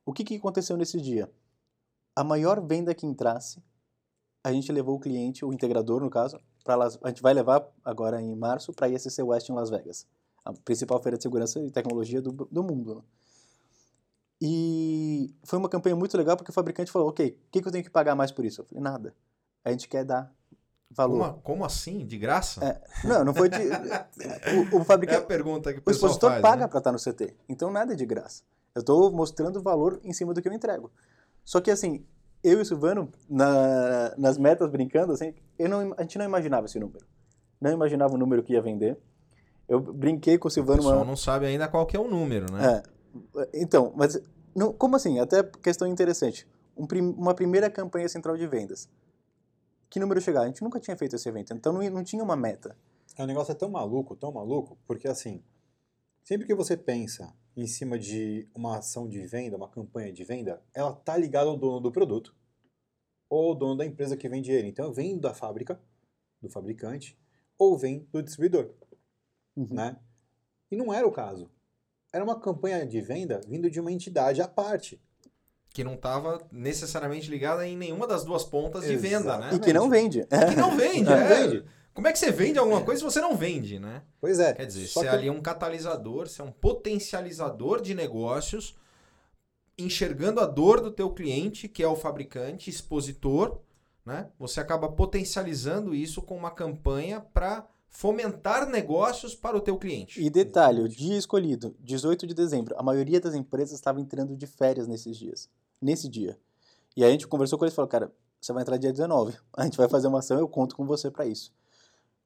O 0.04 0.12
que, 0.12 0.24
que 0.24 0.36
aconteceu 0.36 0.76
nesse 0.76 1.00
dia? 1.00 1.30
A 2.16 2.24
maior 2.24 2.60
venda 2.60 2.94
que 2.94 3.06
entrasse, 3.06 3.62
a 4.42 4.52
gente 4.52 4.70
levou 4.72 4.96
o 4.96 5.00
cliente, 5.00 5.44
o 5.44 5.52
integrador 5.52 6.00
no 6.00 6.10
caso, 6.10 6.40
para 6.64 6.84
a 6.84 7.08
gente 7.08 7.22
vai 7.22 7.34
levar 7.34 7.66
agora 7.84 8.20
em 8.20 8.34
março 8.34 8.72
para 8.72 8.86
a 8.86 8.90
ISC 8.90 9.22
West 9.22 9.48
em 9.48 9.52
Las 9.52 9.70
Vegas, 9.70 10.06
a 10.44 10.52
principal 10.52 11.00
feira 11.02 11.16
de 11.16 11.22
segurança 11.22 11.60
e 11.60 11.70
tecnologia 11.70 12.20
do, 12.20 12.32
do 12.32 12.62
mundo. 12.62 12.96
Né? 12.96 13.02
E 14.42 15.34
foi 15.44 15.58
uma 15.58 15.68
campanha 15.68 15.94
muito 15.94 16.16
legal 16.16 16.36
porque 16.36 16.50
o 16.50 16.54
fabricante 16.54 16.90
falou, 16.90 17.08
ok, 17.08 17.28
o 17.28 17.50
que, 17.50 17.60
que 17.60 17.68
eu 17.68 17.72
tenho 17.72 17.84
que 17.84 17.90
pagar 17.90 18.14
mais 18.14 18.32
por 18.32 18.44
isso? 18.44 18.62
Eu 18.62 18.64
falei, 18.64 18.82
nada. 18.82 19.14
A 19.62 19.70
gente 19.70 19.86
quer 19.86 20.04
dar 20.04 20.32
valor. 20.90 21.18
Como, 21.18 21.42
como 21.42 21.64
assim? 21.64 22.06
De 22.06 22.16
graça? 22.16 22.64
É, 22.64 23.06
não, 23.06 23.24
não 23.24 23.34
foi 23.34 23.50
de. 23.50 23.58
o, 23.58 24.80
o 24.80 24.84
fabricante. 24.84 25.20
É 25.20 25.22
a 25.22 25.26
pergunta 25.26 25.72
que 25.74 25.80
o, 25.80 25.82
o 25.86 25.90
expositor 25.90 26.30
faz, 26.30 26.42
paga 26.42 26.62
né? 26.62 26.68
para 26.68 26.78
estar 26.78 26.92
no 26.92 26.98
CT. 26.98 27.36
Então 27.48 27.70
nada 27.70 27.92
é 27.92 27.96
de 27.96 28.06
graça. 28.06 28.42
Eu 28.74 28.80
estou 28.80 29.12
mostrando 29.12 29.62
valor 29.62 30.00
em 30.02 30.12
cima 30.14 30.32
do 30.32 30.40
que 30.40 30.48
eu 30.48 30.52
entrego. 30.52 30.90
Só 31.44 31.60
que 31.60 31.70
assim, 31.70 32.06
eu 32.42 32.58
e 32.58 32.62
o 32.62 32.64
Silvano, 32.64 33.10
na, 33.28 34.14
nas 34.16 34.38
metas 34.38 34.70
brincando, 34.70 35.12
assim, 35.12 35.34
eu 35.58 35.68
não, 35.68 35.94
a 35.96 36.02
gente 36.02 36.18
não 36.18 36.24
imaginava 36.24 36.66
esse 36.66 36.78
número. 36.78 37.04
Não 37.60 37.70
imaginava 37.70 38.14
o 38.14 38.18
número 38.18 38.42
que 38.42 38.52
ia 38.54 38.62
vender. 38.62 38.96
Eu 39.68 39.80
brinquei 39.80 40.38
com 40.38 40.46
o 40.46 40.48
O 40.48 40.50
Silvano. 40.50 40.78
pessoal 40.78 40.96
Uma, 40.98 41.04
não 41.04 41.16
sabe 41.16 41.46
ainda 41.46 41.68
qual 41.68 41.86
que 41.86 41.96
é 41.96 42.00
o 42.00 42.08
número, 42.08 42.50
né? 42.52 42.82
é, 43.36 43.48
então, 43.54 43.92
mas 43.94 44.20
não, 44.54 44.72
como 44.72 44.96
assim? 44.96 45.18
Até 45.20 45.42
questão 45.42 45.86
interessante. 45.86 46.46
Um 46.76 46.86
prim- 46.86 47.14
uma 47.16 47.34
primeira 47.34 47.68
campanha 47.70 48.08
central 48.08 48.36
de 48.36 48.46
vendas. 48.46 48.88
Que 49.88 50.00
número 50.00 50.20
chegar? 50.20 50.42
A 50.42 50.46
gente 50.46 50.62
nunca 50.62 50.80
tinha 50.80 50.96
feito 50.96 51.16
esse 51.16 51.28
evento, 51.28 51.52
então 51.52 51.72
não, 51.72 51.82
não 51.90 52.02
tinha 52.04 52.22
uma 52.22 52.36
meta. 52.36 52.76
O 53.18 53.26
negócio 53.26 53.52
é 53.52 53.54
tão 53.54 53.68
maluco, 53.68 54.16
tão 54.16 54.32
maluco, 54.32 54.78
porque 54.86 55.06
assim, 55.06 55.42
sempre 56.22 56.46
que 56.46 56.54
você 56.54 56.76
pensa 56.76 57.34
em 57.56 57.66
cima 57.66 57.98
de 57.98 58.48
uma 58.54 58.78
ação 58.78 59.08
de 59.08 59.20
venda, 59.26 59.56
uma 59.56 59.68
campanha 59.68 60.12
de 60.12 60.24
venda, 60.24 60.62
ela 60.72 60.92
tá 60.94 61.16
ligada 61.16 61.48
ao 61.50 61.56
dono 61.56 61.80
do 61.80 61.90
produto 61.92 62.34
ou 63.28 63.48
ao 63.50 63.54
dono 63.54 63.76
da 63.76 63.86
empresa 63.86 64.16
que 64.16 64.28
vende 64.28 64.50
ele. 64.50 64.68
Então, 64.68 64.92
vem 64.92 65.18
da 65.18 65.32
fábrica, 65.34 65.80
do 66.40 66.48
fabricante, 66.48 67.18
ou 67.58 67.76
vem 67.76 68.06
do 68.12 68.22
distribuidor, 68.22 68.70
Uhum. 69.56 69.68
né? 69.70 69.96
E 70.70 70.76
não 70.76 70.92
era 70.94 71.06
o 71.06 71.12
caso. 71.12 71.50
Era 72.12 72.24
uma 72.24 72.40
campanha 72.40 72.86
de 72.86 73.00
venda 73.00 73.40
vindo 73.46 73.70
de 73.70 73.78
uma 73.80 73.92
entidade 73.92 74.40
à 74.40 74.48
parte. 74.48 75.00
Que 75.72 75.84
não 75.84 75.94
estava 75.94 76.44
necessariamente 76.50 77.30
ligada 77.30 77.66
em 77.66 77.76
nenhuma 77.76 78.06
das 78.06 78.24
duas 78.24 78.42
pontas 78.44 78.84
de 78.84 78.96
venda, 78.96 79.38
né? 79.38 79.50
E 79.54 79.58
que 79.60 79.72
não 79.72 79.88
vende. 79.88 80.26
Que 80.26 80.56
não 80.56 80.76
vende, 80.76 81.02
Não 81.04 81.12
é. 81.12 81.28
vende. 81.46 81.64
Como 81.92 82.06
é 82.06 82.12
que 82.12 82.18
você 82.18 82.30
vende 82.30 82.58
alguma 82.58 82.82
coisa 82.84 83.00
se 83.00 83.04
você 83.04 83.20
não 83.20 83.36
vende, 83.36 83.78
né? 83.78 84.02
Pois 84.20 84.38
é. 84.38 84.52
Quer 84.54 84.66
dizer, 84.66 84.86
você 84.86 85.00
que- 85.00 85.08
ali 85.08 85.28
é 85.28 85.32
um 85.32 85.40
catalisador, 85.40 86.28
você 86.28 86.40
é 86.40 86.44
um 86.44 86.52
potencializador 86.52 87.80
de 87.82 87.94
negócios, 87.94 88.76
enxergando 89.78 90.40
a 90.40 90.46
dor 90.46 90.80
do 90.80 90.90
teu 90.90 91.10
cliente, 91.10 91.68
que 91.68 91.82
é 91.82 91.88
o 91.88 91.96
fabricante, 91.96 92.68
expositor, 92.70 93.58
né? 94.04 94.28
Você 94.38 94.60
acaba 94.60 94.88
potencializando 94.88 95.94
isso 95.94 96.22
com 96.22 96.36
uma 96.36 96.50
campanha 96.50 97.20
para 97.20 97.66
fomentar 97.88 98.68
negócios 98.68 99.34
para 99.34 99.56
o 99.56 99.60
teu 99.60 99.76
cliente. 99.76 100.22
E 100.22 100.30
detalhe, 100.30 100.80
o 100.80 100.88
dia 100.88 101.16
escolhido, 101.18 101.74
18 101.80 102.26
de 102.26 102.34
dezembro, 102.34 102.74
a 102.78 102.82
maioria 102.82 103.20
das 103.20 103.34
empresas 103.34 103.74
estava 103.74 104.00
entrando 104.00 104.36
de 104.36 104.46
férias 104.46 104.86
nesses 104.86 105.16
dias, 105.16 105.48
nesse 105.80 106.08
dia. 106.08 106.38
E 106.96 107.02
aí 107.02 107.08
a 107.08 107.12
gente 107.12 107.26
conversou 107.26 107.58
com 107.58 107.64
eles 107.64 107.72
e 107.72 107.76
falou, 107.76 107.88
cara, 107.88 108.12
você 108.40 108.52
vai 108.52 108.62
entrar 108.62 108.76
dia 108.76 108.92
19, 108.92 109.36
a 109.56 109.64
gente 109.64 109.76
vai 109.76 109.88
fazer 109.88 110.06
uma 110.06 110.20
ação, 110.20 110.38
eu 110.38 110.48
conto 110.48 110.76
com 110.76 110.86
você 110.86 111.10
para 111.10 111.26
isso. 111.26 111.52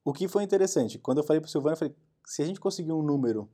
O 0.04 0.12
que 0.12 0.28
foi 0.28 0.42
interessante, 0.42 0.98
quando 0.98 1.18
eu 1.18 1.24
falei 1.24 1.40
pro 1.40 1.50
Silvano, 1.50 1.72
eu 1.74 1.78
falei, 1.78 1.94
se 2.26 2.42
a 2.42 2.44
gente 2.46 2.60
conseguir 2.60 2.92
um 2.92 3.02
número, 3.02 3.48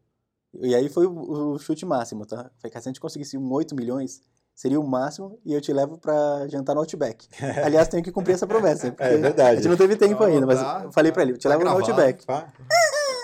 e 0.54 0.74
aí 0.74 0.88
foi 0.88 1.06
o, 1.06 1.52
o 1.52 1.58
chute 1.58 1.86
máximo, 1.86 2.26
tá? 2.26 2.36
Eu 2.36 2.50
Falei, 2.60 2.72
cara, 2.72 2.82
se 2.82 2.88
a 2.88 2.90
gente 2.90 3.00
conseguisse 3.00 3.38
um 3.38 3.52
8 3.52 3.74
milhões, 3.74 4.20
seria 4.54 4.80
o 4.80 4.86
máximo 4.86 5.38
e 5.44 5.52
eu 5.54 5.60
te 5.60 5.72
levo 5.72 5.96
para 5.96 6.48
jantar 6.48 6.74
no 6.74 6.80
Outback. 6.80 7.28
Aliás, 7.64 7.86
tenho 7.88 8.02
que 8.02 8.10
cumprir 8.10 8.34
essa 8.34 8.46
promessa, 8.48 8.88
É 8.98 9.16
verdade. 9.16 9.40
a 9.50 9.54
gente 9.56 9.68
não 9.68 9.76
teve 9.76 9.96
tempo 9.96 10.18
Tá, 10.18 10.26
ainda, 10.26 10.44
mas 10.46 10.60
tá, 10.60 10.82
eu 10.84 10.92
falei 10.92 11.10
tá, 11.12 11.14
para 11.14 11.22
ele, 11.22 11.32
eu 11.32 11.38
te 11.38 11.44
tá 11.44 11.48
levo 11.50 11.64
no. 11.64 11.70
Outback. 11.70 12.26
Tá? 12.26 12.52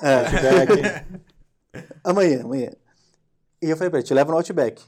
É. 0.02 0.24
Tiver 0.24 0.62
aqui- 0.62 1.86
Amanhã, 2.04 2.42
amanhã. 2.44 2.70
E 3.60 3.70
eu 3.70 3.76
falei 3.76 3.90
pra 3.90 3.98
ele, 3.98 4.06
te 4.06 4.14
levo 4.14 4.30
no 4.30 4.36
Outback. 4.36 4.82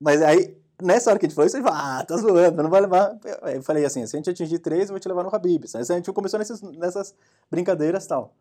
Mas 0.00 0.20
aí, 0.20 0.56
nessa 0.84 1.10
hora 1.10 1.18
que 1.18 1.26
a 1.26 1.28
gente 1.28 1.34
falou 1.34 1.46
isso, 1.46 1.56
ele 1.56 1.64
falou, 1.64 1.78
ah, 1.78 2.04
tá 2.04 2.16
zoando, 2.16 2.62
não 2.62 2.70
vai 2.70 2.80
levar. 2.80 3.18
Eu 3.52 3.62
falei 3.62 3.84
assim, 3.84 4.06
se 4.06 4.14
a 4.14 4.18
gente 4.18 4.30
atingir 4.30 4.58
três, 4.58 4.84
eu 4.84 4.88
vou 4.88 5.00
te 5.00 5.08
levar 5.08 5.22
no 5.22 5.34
Habib's. 5.34 5.74
Aí 5.74 5.82
a 5.82 5.84
gente 5.84 6.12
começou 6.12 6.38
nesses, 6.38 6.60
nessas 6.62 7.14
brincadeiras 7.50 8.04
e 8.04 8.08
tal. 8.08 8.34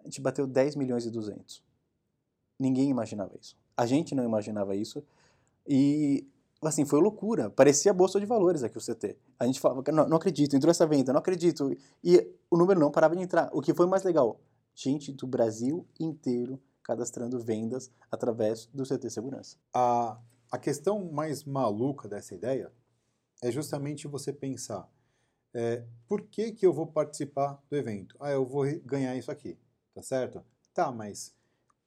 A 0.00 0.04
gente 0.04 0.20
bateu 0.20 0.46
10 0.46 0.76
milhões 0.76 1.06
e 1.06 1.10
200. 1.10 1.62
Ninguém 2.58 2.88
imaginava 2.88 3.32
isso. 3.40 3.56
A 3.76 3.86
gente 3.86 4.14
não 4.14 4.24
imaginava 4.24 4.74
isso. 4.74 5.04
E, 5.66 6.26
assim, 6.62 6.84
foi 6.84 7.00
loucura. 7.00 7.50
Parecia 7.50 7.92
bolsa 7.92 8.18
de 8.18 8.26
valores 8.26 8.62
aqui 8.62 8.78
o 8.78 8.80
CT. 8.80 9.16
A 9.38 9.46
gente 9.46 9.60
falava, 9.60 9.82
não, 9.92 10.08
não 10.08 10.16
acredito, 10.16 10.56
entrou 10.56 10.70
essa 10.70 10.86
venda, 10.86 11.12
não 11.12 11.20
acredito. 11.20 11.76
E 12.02 12.34
o 12.50 12.56
número 12.56 12.80
não 12.80 12.90
parava 12.90 13.14
de 13.14 13.22
entrar. 13.22 13.50
O 13.52 13.60
que 13.60 13.74
foi 13.74 13.86
mais 13.86 14.02
legal? 14.02 14.40
Gente 14.74 15.12
do 15.12 15.26
Brasil 15.26 15.86
inteiro 16.00 16.60
cadastrando 16.82 17.38
vendas 17.38 17.90
através 18.10 18.68
do 18.72 18.84
CT 18.84 19.08
Segurança. 19.10 19.56
A, 19.72 20.18
a 20.52 20.58
questão 20.58 21.10
mais 21.10 21.44
maluca 21.44 22.06
dessa 22.06 22.34
ideia 22.34 22.70
é 23.42 23.50
justamente 23.50 24.06
você 24.06 24.30
pensar: 24.30 24.86
é, 25.54 25.86
por 26.06 26.20
que, 26.26 26.52
que 26.52 26.66
eu 26.66 26.74
vou 26.74 26.86
participar 26.86 27.58
do 27.70 27.76
evento? 27.76 28.14
Ah, 28.20 28.30
eu 28.30 28.44
vou 28.44 28.64
ganhar 28.84 29.16
isso 29.16 29.30
aqui, 29.30 29.58
tá 29.94 30.02
certo? 30.02 30.44
Tá, 30.74 30.92
mas 30.92 31.34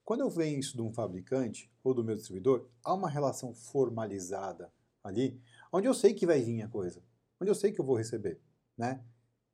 quando 0.03 0.21
eu 0.21 0.29
venho 0.31 0.59
isso 0.59 0.75
de 0.75 0.81
um 0.81 0.91
fabricante 0.91 1.71
ou 1.83 1.93
do 1.93 2.03
meu 2.03 2.15
distribuidor, 2.15 2.67
há 2.83 2.91
uma 2.91 3.09
relação 3.09 3.53
formalizada 3.53 4.73
ali, 5.03 5.39
onde 5.71 5.87
eu 5.87 5.93
sei 5.93 6.15
que 6.15 6.25
vai 6.25 6.41
vir 6.41 6.63
a 6.63 6.67
coisa, 6.67 7.03
onde 7.39 7.51
eu 7.51 7.55
sei 7.55 7.71
que 7.71 7.79
eu 7.79 7.85
vou 7.85 7.95
receber, 7.95 8.41
né? 8.75 9.03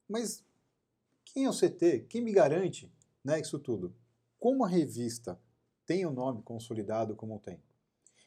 Mas 0.07 0.41
quem 1.25 1.43
é 1.43 1.49
o 1.49 1.53
CT? 1.53 2.05
Quem 2.09 2.21
me 2.21 2.31
garante 2.31 2.89
né, 3.23 3.41
isso 3.41 3.59
tudo? 3.59 3.93
Como 4.39 4.63
a 4.63 4.69
revista 4.69 5.39
tem 5.85 6.05
o 6.05 6.11
nome 6.11 6.41
consolidado 6.43 7.13
como 7.15 7.39
tem? 7.39 7.61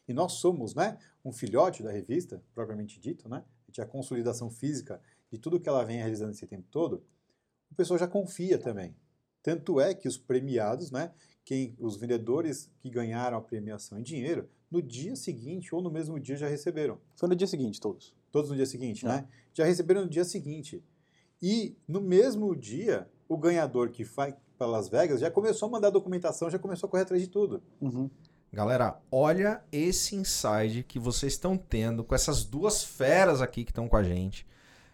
E 0.06 0.12
nós 0.12 0.32
somos 0.34 0.74
né, 0.74 0.98
um 1.24 1.32
filhote 1.32 1.82
da 1.82 1.90
revista, 1.90 2.42
propriamente 2.54 3.00
dito, 3.00 3.28
né? 3.28 3.38
A 3.38 3.66
gente 3.70 3.80
é 3.80 3.84
a 3.84 3.86
consolidação 3.86 4.50
física 4.50 5.00
de 5.30 5.38
tudo 5.38 5.58
que 5.58 5.68
ela 5.68 5.84
vem 5.84 5.96
realizando 5.98 6.32
esse 6.32 6.46
tempo 6.46 6.66
todo. 6.70 7.02
O 7.70 7.74
pessoal 7.74 7.98
já 7.98 8.06
confia 8.06 8.58
também. 8.58 8.94
Tanto 9.42 9.80
é 9.80 9.94
que 9.94 10.06
os 10.06 10.16
premiados, 10.16 10.90
né, 10.90 11.12
quem, 11.44 11.74
os 11.78 11.96
vendedores 11.96 12.70
que 12.80 12.88
ganharam 12.88 13.36
a 13.36 13.40
premiação 13.40 13.98
em 13.98 14.02
dinheiro, 14.02 14.48
no 14.70 14.80
dia 14.82 15.14
seguinte 15.16 15.74
ou 15.74 15.82
no 15.82 15.90
mesmo 15.90 16.18
dia 16.18 16.36
já 16.36 16.48
receberam. 16.48 16.98
Foi 17.16 17.28
no 17.28 17.36
dia 17.36 17.46
seguinte, 17.46 17.80
todos. 17.80 18.14
Todos 18.32 18.50
no 18.50 18.56
dia 18.56 18.66
seguinte, 18.66 19.04
É. 19.04 19.08
né? 19.08 19.28
Já 19.52 19.64
receberam 19.64 20.02
no 20.02 20.08
dia 20.08 20.24
seguinte. 20.24 20.82
E 21.40 21.76
no 21.86 22.00
mesmo 22.00 22.54
dia, 22.56 23.08
o 23.28 23.36
ganhador 23.36 23.90
que 23.90 24.02
vai 24.04 24.36
para 24.56 24.66
Las 24.66 24.88
Vegas 24.88 25.20
já 25.20 25.30
começou 25.30 25.68
a 25.68 25.72
mandar 25.72 25.90
documentação, 25.90 26.50
já 26.50 26.58
começou 26.58 26.86
a 26.86 26.90
correr 26.90 27.02
atrás 27.02 27.22
de 27.22 27.28
tudo. 27.28 27.62
Uhum. 27.80 28.10
Galera, 28.54 29.00
olha 29.10 29.64
esse 29.72 30.14
inside 30.14 30.84
que 30.84 30.96
vocês 30.96 31.32
estão 31.32 31.56
tendo 31.56 32.04
com 32.04 32.14
essas 32.14 32.44
duas 32.44 32.84
feras 32.84 33.42
aqui 33.42 33.64
que 33.64 33.72
estão 33.72 33.88
com 33.88 33.96
a 33.96 34.02
gente. 34.04 34.46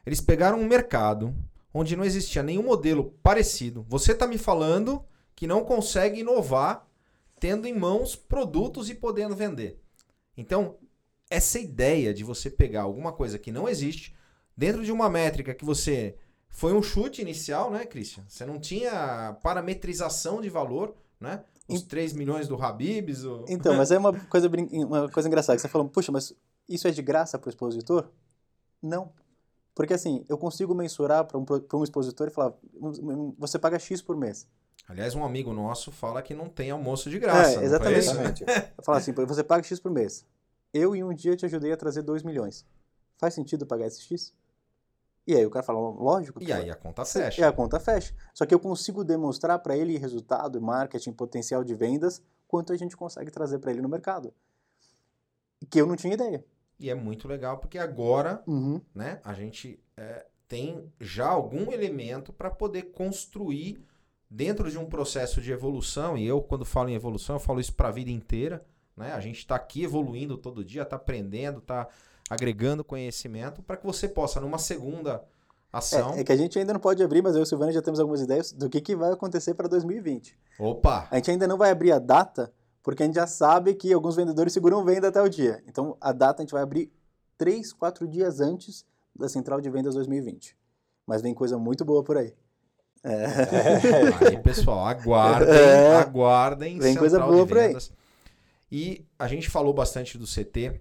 Eles 0.07 0.19
pegaram 0.19 0.59
um 0.59 0.67
mercado 0.67 1.37
onde 1.73 1.95
não 1.95 2.03
existia 2.03 2.43
nenhum 2.43 2.63
modelo 2.63 3.15
parecido. 3.23 3.85
Você 3.87 4.13
está 4.13 4.27
me 4.27 4.39
falando 4.39 5.05
que 5.37 5.47
não 5.47 5.63
consegue 5.63 6.21
inovar 6.21 6.89
tendo 7.39 7.67
em 7.67 7.79
mãos 7.79 8.17
produtos 8.17 8.89
e 8.89 8.95
podendo 8.95 9.37
vender. 9.37 9.79
Então, 10.39 10.77
essa 11.29 11.59
ideia 11.59 12.15
de 12.15 12.25
você 12.25 12.49
pegar 12.49 12.83
alguma 12.83 13.13
coisa 13.13 13.39
que 13.39 13.53
não 13.53 13.69
existe 13.69 14.17
dentro 14.57 14.83
de 14.83 14.91
uma 14.91 15.11
métrica 15.11 15.55
que 15.55 15.67
você 15.67 16.17
foi 16.49 16.73
um 16.73 16.83
chute 16.83 17.21
inicial, 17.21 17.71
né, 17.71 17.85
Christian? 17.85 18.25
Você 18.27 18.47
não 18.47 18.59
tinha 18.59 19.37
parametrização 19.43 20.41
de 20.41 20.49
valor, 20.49 20.95
né? 21.21 21.45
Os 21.75 21.83
3 21.83 22.13
milhões 22.13 22.49
do 22.49 22.61
Habibs, 22.63 23.25
o... 23.25 23.45
Então, 23.49 23.77
mas 23.77 23.91
é 23.93 23.99
uma 23.99 24.13
coisa, 24.27 24.49
brin- 24.49 24.69
uma 24.85 25.09
coisa 25.09 25.29
engraçada, 25.29 25.57
que 25.57 25.63
você 25.63 25.69
falou, 25.69 25.89
puxa, 25.89 26.11
mas 26.13 26.33
isso 26.69 26.87
é 26.89 26.91
de 26.91 27.03
graça 27.03 27.39
para 27.39 27.49
o 27.49 27.51
expositor? 27.51 28.09
Não. 28.83 29.13
Porque 29.75 29.95
assim, 29.95 30.25
eu 30.29 30.37
consigo 30.37 30.75
mensurar 30.75 31.25
para 31.25 31.39
um, 31.39 31.45
pra 31.45 31.79
um 31.79 31.85
expositor 31.85 32.29
e 32.29 32.31
falar, 32.31 32.53
"Um- 32.81 33.35
você 33.39 33.59
paga 33.59 33.79
X 33.79 34.03
por 34.03 34.17
mês. 34.17 34.47
Aliás, 34.89 35.15
um 35.15 35.25
amigo 35.25 35.53
nosso 35.53 35.93
fala 35.93 36.21
que 36.21 36.35
não 36.35 36.49
tem 36.49 36.71
almoço 36.71 37.09
de 37.09 37.19
graça. 37.19 37.61
É, 37.61 37.65
exatamente. 37.65 38.43
Eu 38.77 38.83
falo 38.85 38.99
assim, 38.99 39.13
você 39.13 39.45
paga 39.45 39.63
X 39.63 39.79
por 39.79 39.91
mês. 39.91 40.27
Eu 40.75 40.97
em 40.97 41.05
um 41.05 41.15
dia 41.15 41.37
te 41.37 41.47
ajudei 41.47 41.73
a 41.73 41.77
trazer 41.77 42.03
2 42.03 42.23
milhões. 42.23 42.67
Faz 43.19 43.35
sentido 43.35 43.65
pagar 43.67 43.87
esse 43.87 44.03
X? 44.03 44.33
E 45.31 45.37
aí 45.37 45.47
o 45.47 45.51
cara 45.51 45.65
fala, 45.65 45.79
lógico. 45.79 46.41
que 46.41 46.47
E 46.47 46.53
aí 46.53 46.69
a 46.69 46.75
conta 46.75 47.05
fecha. 47.05 47.41
E 47.41 47.45
a 47.45 47.53
conta 47.53 47.79
fecha. 47.79 48.13
Só 48.35 48.45
que 48.45 48.53
eu 48.53 48.59
consigo 48.59 49.05
demonstrar 49.05 49.61
para 49.61 49.77
ele 49.77 49.97
resultado, 49.97 50.61
marketing, 50.61 51.13
potencial 51.13 51.63
de 51.63 51.73
vendas, 51.73 52.21
quanto 52.49 52.73
a 52.73 52.77
gente 52.77 52.97
consegue 52.97 53.31
trazer 53.31 53.61
para 53.61 53.71
ele 53.71 53.81
no 53.81 53.89
mercado. 53.89 54.35
Que 55.71 55.81
eu 55.81 55.87
não 55.87 55.95
tinha 55.95 56.15
ideia. 56.15 56.45
E 56.81 56.91
é 56.91 56.95
muito 56.97 57.29
legal 57.29 57.59
porque 57.59 57.79
agora, 57.79 58.43
Uhum. 58.45 58.81
né, 58.93 59.21
a 59.23 59.33
gente 59.35 59.79
é, 59.97 60.27
tem 60.49 60.91
já 60.99 61.29
algum 61.29 61.71
elemento 61.71 62.33
para 62.33 62.51
poder 62.51 62.91
construir 62.91 63.85
dentro 64.29 64.69
de 64.69 64.79
um 64.79 64.87
processo 64.87 65.41
de 65.41 65.53
evolução. 65.53 66.17
E 66.17 66.27
eu, 66.27 66.43
quando 66.43 66.65
falo 66.65 66.89
em 66.89 66.95
evolução, 66.95 67.37
eu 67.37 67.41
falo 67.41 67.61
isso 67.61 67.75
para 67.75 67.89
a 67.89 67.93
vida 67.93 68.11
inteira. 68.11 68.67
Né? 68.97 69.13
A 69.13 69.21
gente 69.21 69.39
está 69.39 69.55
aqui 69.55 69.85
evoluindo 69.85 70.37
todo 70.37 70.65
dia, 70.65 70.83
está 70.83 70.97
aprendendo, 70.97 71.59
está 71.61 71.87
agregando 72.31 72.85
conhecimento 72.85 73.61
para 73.61 73.77
que 73.77 73.85
você 73.85 74.09
possa, 74.09 74.41
numa 74.41 74.57
segunda 74.57 75.23
ação. 75.73 76.15
É, 76.15 76.21
é 76.21 76.25
que 76.25 76.31
a 76.33 76.37
gente 76.37 76.57
ainda 76.59 76.73
não 76.73 76.81
pode 76.81 77.03
abrir, 77.03 77.21
mas 77.23 77.35
eu 77.35 77.41
e 77.41 77.43
o 77.43 77.47
Silvano 77.47 77.73
já 77.73 77.83
temos 77.83 77.99
algumas 77.99 78.21
ideias 78.21 78.53
do 78.53 78.71
que, 78.71 78.81
que 78.81 78.95
vai 78.95 79.13
acontecer 79.13 79.55
para 79.55 79.67
2020. 79.69 80.39
Opa! 80.59 81.09
A 81.11 81.17
gente 81.17 81.33
ainda 81.33 81.49
não 81.49 81.59
vai 81.59 81.71
abrir 81.71 81.91
a 81.91 81.99
data, 81.99 82.53
porque 82.83 83.03
a 83.03 83.07
gente 83.07 83.17
já 83.17 83.27
sabe 83.27 83.75
que 83.75 83.93
alguns 83.93 84.15
vendedores 84.15 84.53
seguram 84.53 84.85
venda 84.85 85.09
até 85.09 85.21
o 85.21 85.29
dia. 85.29 85.63
Então, 85.67 85.97
a 86.01 86.13
data 86.13 86.41
a 86.41 86.45
gente 86.45 86.53
vai 86.53 86.63
abrir 86.63 86.93
3, 87.37 87.73
4 87.73 88.07
dias 88.07 88.41
antes 88.41 88.85
da 89.15 89.29
Central 89.29 89.61
de 89.61 89.69
Vendas 89.69 89.95
2020. 89.95 90.57
Mas 91.07 91.21
vem 91.23 91.35
coisa 91.35 91.59
muito 91.59 91.85
boa 91.85 92.05
por 92.05 92.17
aí. 92.17 92.33
Aí, 93.03 94.39
pessoal, 94.43 94.87
aguardem, 94.87 95.55
É. 95.55 95.97
aguardem. 95.97 96.79
Vem 96.79 96.93
Central 96.93 96.99
coisa 97.01 97.21
boa 97.21 97.47
por 97.47 97.59
aí. 97.59 97.75
E 98.71 99.07
a 99.19 99.27
gente 99.27 99.49
falou 99.49 99.73
bastante 99.73 100.19
do 100.19 100.27
CT. 100.27 100.81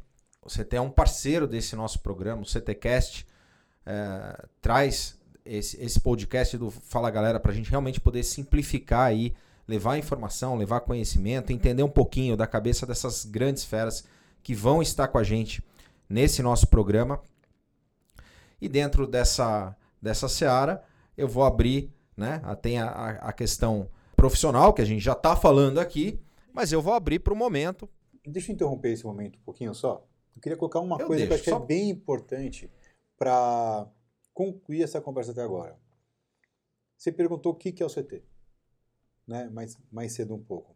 O 0.49 0.51
CT 0.51 0.77
é 0.77 0.81
um 0.81 0.89
parceiro 0.89 1.45
desse 1.47 1.75
nosso 1.75 1.99
programa, 1.99 2.41
o 2.41 2.45
CTcast. 2.45 3.27
é, 3.85 4.45
traz 4.61 5.17
esse, 5.45 5.79
esse 5.79 5.99
podcast 5.99 6.57
do 6.57 6.71
Fala 6.71 7.09
Galera 7.11 7.39
para 7.39 7.51
a 7.51 7.55
gente 7.55 7.69
realmente 7.69 7.99
poder 8.01 8.23
simplificar 8.23 9.01
aí, 9.07 9.33
levar 9.67 9.97
informação, 9.97 10.55
levar 10.55 10.79
conhecimento, 10.81 11.51
entender 11.53 11.83
um 11.83 11.89
pouquinho 11.89 12.35
da 12.35 12.45
cabeça 12.47 12.85
dessas 12.85 13.25
grandes 13.25 13.63
feras 13.63 14.03
que 14.43 14.53
vão 14.55 14.81
estar 14.81 15.07
com 15.07 15.17
a 15.19 15.23
gente 15.23 15.63
nesse 16.09 16.41
nosso 16.41 16.67
programa. 16.67 17.21
E 18.61 18.67
dentro 18.67 19.05
dessa, 19.07 19.75
dessa 20.01 20.27
seara, 20.27 20.83
eu 21.17 21.27
vou 21.27 21.43
abrir, 21.43 21.91
né? 22.17 22.41
Tem 22.61 22.79
a- 22.79 23.19
a 23.21 23.31
questão 23.33 23.87
profissional, 24.15 24.73
que 24.73 24.81
a 24.81 24.85
gente 24.85 25.01
já 25.01 25.13
está 25.13 25.35
falando 25.35 25.79
aqui, 25.79 26.19
mas 26.53 26.71
eu 26.71 26.81
vou 26.81 26.93
abrir 26.93 27.19
para 27.19 27.33
o 27.33 27.37
momento. 27.37 27.87
Deixa 28.27 28.51
eu 28.51 28.55
interromper 28.55 28.91
esse 28.91 29.05
momento 29.05 29.37
um 29.39 29.43
pouquinho 29.43 29.73
só. 29.73 30.05
Eu 30.36 30.41
queria 30.41 30.57
colocar 30.57 30.80
uma 30.80 30.99
Eu 30.99 31.07
coisa 31.07 31.25
que 31.25 31.25
eu 31.25 31.30
deixo, 31.30 31.34
acho 31.36 31.43
que 31.43 31.49
só- 31.49 31.63
é 31.63 31.65
bem 31.65 31.89
importante 31.89 32.71
para 33.17 33.88
concluir 34.34 34.84
essa 34.84 35.01
conversa 35.01 35.32
até 35.32 35.41
agora. 35.41 35.77
Você 36.97 37.11
perguntou 37.11 37.53
o 37.53 37.55
que 37.55 37.82
é 37.82 37.86
o 37.86 37.89
CT, 37.89 38.23
né? 39.27 39.49
Mais, 39.49 39.77
mais 39.91 40.13
cedo 40.13 40.34
um 40.36 40.43
pouco. 40.43 40.75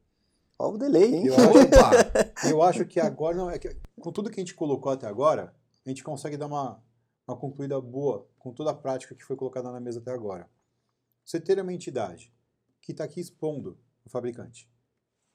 Ó 0.58 0.70
o 0.72 0.78
delay, 0.78 1.16
hein? 1.16 1.26
Eu 1.28 1.36
acho, 1.36 1.44
eu 2.50 2.62
acho 2.62 2.86
que 2.86 3.00
agora, 3.00 3.36
não, 3.36 3.50
é 3.50 3.58
que, 3.58 3.76
com 4.00 4.12
tudo 4.12 4.30
que 4.30 4.40
a 4.40 4.44
gente 4.44 4.54
colocou 4.54 4.92
até 4.92 5.08
agora, 5.08 5.54
a 5.86 5.90
gente 5.90 6.04
consegue 6.04 6.38
dar 6.38 6.46
uma, 6.48 6.82
uma 7.28 7.36
concluída 7.36 7.80
boa 7.82 8.28
com 8.38 8.54
toda 8.54 8.72
a 8.72 8.74
prática 8.74 9.16
que 9.16 9.24
foi 9.24 9.36
colocada 9.36 9.72
na 9.72 9.80
mesa 9.80 10.00
até 10.00 10.12
agora. 10.12 10.50
Você 11.26 11.40
ter 11.40 11.60
uma 11.60 11.74
entidade 11.74 12.34
que 12.82 12.92
está 12.92 13.04
aqui 13.04 13.20
expondo 13.20 13.78
o 14.06 14.10
fabricante, 14.10 14.70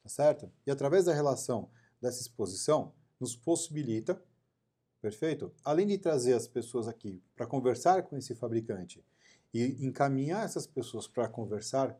tá 0.03 0.09
certo? 0.09 0.51
E 0.66 0.71
através 0.71 1.07
da 1.07 1.14
relação 1.14 1.71
dessa 2.01 2.21
exposição, 2.21 2.93
nos 3.21 3.37
possibilita, 3.37 4.23
perfeito? 5.01 5.53
Além 5.64 5.87
de 5.87 5.99
trazer 5.99 6.35
as 6.35 6.47
pessoas 6.47 6.89
aqui 6.89 7.23
para 7.37 7.47
conversar 7.47 8.03
com 8.03 8.16
esse 8.16 8.35
fabricante 8.35 9.05
e 9.53 9.85
encaminhar 9.85 10.45
essas 10.45 10.66
pessoas 10.66 11.07
para 11.07 11.29
conversar, 11.29 11.97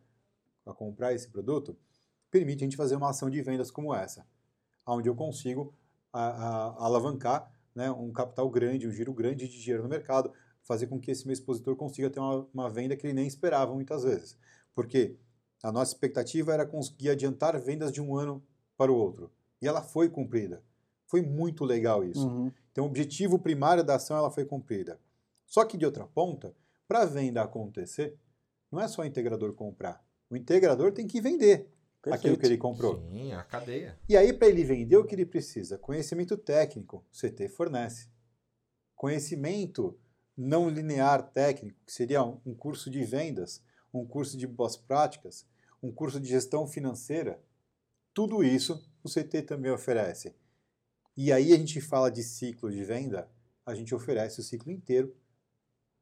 para 0.63 0.73
comprar 0.73 1.13
esse 1.13 1.29
produto, 1.29 1.77
permite 2.29 2.63
a 2.63 2.65
gente 2.65 2.77
fazer 2.77 2.95
uma 2.95 3.09
ação 3.09 3.29
de 3.29 3.41
vendas 3.41 3.71
como 3.71 3.93
essa, 3.93 4.25
onde 4.85 5.09
eu 5.09 5.15
consigo 5.15 5.73
a- 6.11 6.29
a- 6.29 6.85
alavancar 6.85 7.51
né, 7.75 7.89
um 7.91 8.11
capital 8.11 8.49
grande, 8.49 8.87
um 8.87 8.91
giro 8.91 9.13
grande 9.13 9.47
de 9.47 9.59
dinheiro 9.59 9.83
no 9.83 9.89
mercado, 9.89 10.33
fazer 10.63 10.87
com 10.87 10.99
que 10.99 11.11
esse 11.11 11.25
meu 11.25 11.33
expositor 11.33 11.75
consiga 11.75 12.09
ter 12.09 12.19
uma, 12.19 12.47
uma 12.53 12.69
venda 12.69 12.95
que 12.95 13.05
ele 13.05 13.13
nem 13.13 13.27
esperava 13.27 13.73
muitas 13.73 14.03
vezes. 14.03 14.37
Porque 14.75 15.15
a 15.63 15.71
nossa 15.71 15.93
expectativa 15.93 16.53
era 16.53 16.65
conseguir 16.65 17.09
adiantar 17.09 17.59
vendas 17.59 17.91
de 17.91 18.01
um 18.01 18.15
ano 18.15 18.43
para 18.77 18.91
o 18.91 18.95
outro. 18.95 19.31
E 19.61 19.67
ela 19.67 19.81
foi 19.81 20.09
cumprida. 20.09 20.63
Foi 21.09 21.23
muito 21.23 21.65
legal 21.65 22.03
isso. 22.03 22.27
Uhum. 22.27 22.51
Então, 22.71 22.85
o 22.85 22.87
objetivo 22.87 23.39
primário 23.39 23.83
da 23.83 23.95
ação 23.95 24.15
ela 24.15 24.29
foi 24.29 24.45
cumprida. 24.45 24.99
Só 25.43 25.65
que, 25.65 25.75
de 25.75 25.83
outra 25.83 26.05
ponta, 26.05 26.55
para 26.87 27.01
a 27.01 27.05
venda 27.05 27.41
acontecer, 27.41 28.15
não 28.71 28.79
é 28.79 28.87
só 28.87 29.01
o 29.01 29.05
integrador 29.05 29.53
comprar. 29.53 30.05
O 30.29 30.37
integrador 30.37 30.93
tem 30.93 31.07
que 31.07 31.19
vender 31.19 31.67
aquilo 32.11 32.37
que 32.37 32.45
ele 32.45 32.59
comprou. 32.59 33.01
Sim, 33.11 33.33
a 33.33 33.43
cadeia. 33.43 33.97
E 34.07 34.15
aí, 34.15 34.31
para 34.31 34.49
ele 34.49 34.63
vender 34.63 34.97
o 34.97 35.03
que 35.03 35.15
ele 35.15 35.25
precisa, 35.25 35.79
conhecimento 35.79 36.37
técnico, 36.37 37.03
o 37.11 37.17
CT 37.17 37.49
fornece. 37.49 38.07
Conhecimento 38.95 39.97
não 40.37 40.69
linear 40.69 41.23
técnico, 41.31 41.79
que 41.87 41.91
seria 41.91 42.23
um 42.23 42.39
um 42.45 42.53
curso 42.53 42.87
de 42.87 43.03
vendas, 43.03 43.63
um 43.91 44.05
curso 44.05 44.37
de 44.37 44.45
boas 44.45 44.77
práticas, 44.77 45.43
um 45.81 45.91
curso 45.91 46.19
de 46.19 46.29
gestão 46.29 46.67
financeira. 46.67 47.41
Tudo 48.13 48.43
isso 48.43 48.87
o 49.03 49.09
CT 49.09 49.41
também 49.41 49.71
oferece. 49.71 50.35
E 51.21 51.33
aí 51.33 51.51
a 51.51 51.57
gente 51.57 51.81
fala 51.81 52.09
de 52.09 52.23
ciclo 52.23 52.71
de 52.71 52.81
venda, 52.81 53.29
a 53.65 53.75
gente 53.75 53.93
oferece 53.93 54.39
o 54.39 54.43
ciclo 54.43 54.71
inteiro. 54.71 55.13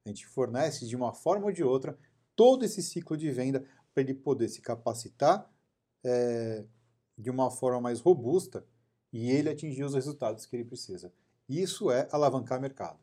A 0.06 0.10
gente 0.10 0.28
fornece 0.28 0.88
de 0.88 0.96
uma 0.96 1.12
forma 1.12 1.48
ou 1.48 1.52
de 1.52 1.64
outra 1.64 1.98
todo 2.36 2.64
esse 2.64 2.84
ciclo 2.84 3.18
de 3.18 3.32
venda 3.32 3.66
para 3.92 4.04
ele 4.04 4.14
poder 4.14 4.48
se 4.48 4.62
capacitar 4.62 5.52
eh, 6.04 6.64
de 7.18 7.32
uma 7.32 7.50
forma 7.50 7.82
mais 7.82 8.00
robusta 8.00 8.64
e 9.12 9.32
ele 9.32 9.50
atingir 9.50 9.84
os 9.84 9.96
resultados 9.96 10.46
que 10.46 10.56
ele 10.56 10.64
precisa. 10.64 11.12
Isso 11.50 11.90
é 11.90 12.08
alavancar 12.12 12.62
mercado. 12.62 13.00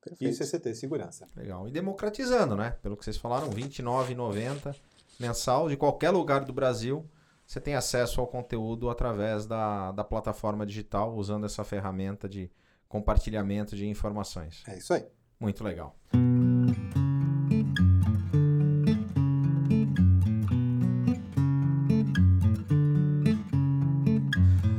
Perfeito. 0.00 0.30
Isso 0.30 0.44
é 0.44 0.46
CT 0.46 0.72
segurança. 0.76 1.26
Legal. 1.34 1.66
E 1.66 1.72
democratizando, 1.72 2.54
né? 2.54 2.78
Pelo 2.80 2.96
que 2.96 3.04
vocês 3.04 3.16
falaram, 3.16 3.48
R$ 3.48 3.60
29,90 3.60 4.76
mensal 5.18 5.68
de 5.68 5.76
qualquer 5.76 6.10
lugar 6.10 6.44
do 6.44 6.52
Brasil. 6.52 7.04
Você 7.50 7.60
tem 7.60 7.74
acesso 7.74 8.20
ao 8.20 8.28
conteúdo 8.28 8.88
através 8.88 9.44
da, 9.44 9.90
da 9.90 10.04
plataforma 10.04 10.64
digital, 10.64 11.16
usando 11.16 11.46
essa 11.46 11.64
ferramenta 11.64 12.28
de 12.28 12.48
compartilhamento 12.88 13.74
de 13.74 13.88
informações. 13.88 14.62
É 14.68 14.78
isso 14.78 14.94
aí. 14.94 15.04
Muito 15.40 15.64
legal. 15.64 15.96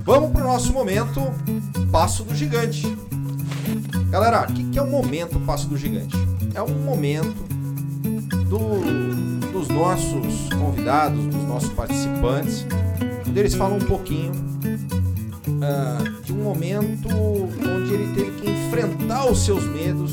Vamos 0.03 0.31
para 0.31 0.41
o 0.43 0.47
nosso 0.47 0.73
momento 0.73 1.19
Passo 1.91 2.23
do 2.23 2.35
Gigante. 2.35 2.83
Galera, 4.09 4.43
o 4.49 4.53
que, 4.53 4.69
que 4.71 4.79
é 4.79 4.81
o 4.81 4.87
momento 4.89 5.39
Passo 5.41 5.67
do 5.67 5.77
Gigante? 5.77 6.15
É 6.53 6.61
um 6.61 6.79
momento 6.83 7.43
do- 8.49 9.10
nossos 9.71 10.49
convidados, 10.53 11.25
dos 11.25 11.43
nossos 11.47 11.69
participantes, 11.69 12.65
onde 13.27 13.39
eles 13.39 13.53
falam 13.53 13.77
um 13.77 13.85
pouquinho 13.85 14.31
ah, 15.61 16.03
de 16.23 16.33
um 16.33 16.43
momento 16.43 17.07
onde 17.09 17.93
ele 17.93 18.13
teve 18.15 18.31
que 18.41 18.49
enfrentar 18.49 19.29
os 19.29 19.43
seus 19.43 19.63
medos 19.65 20.11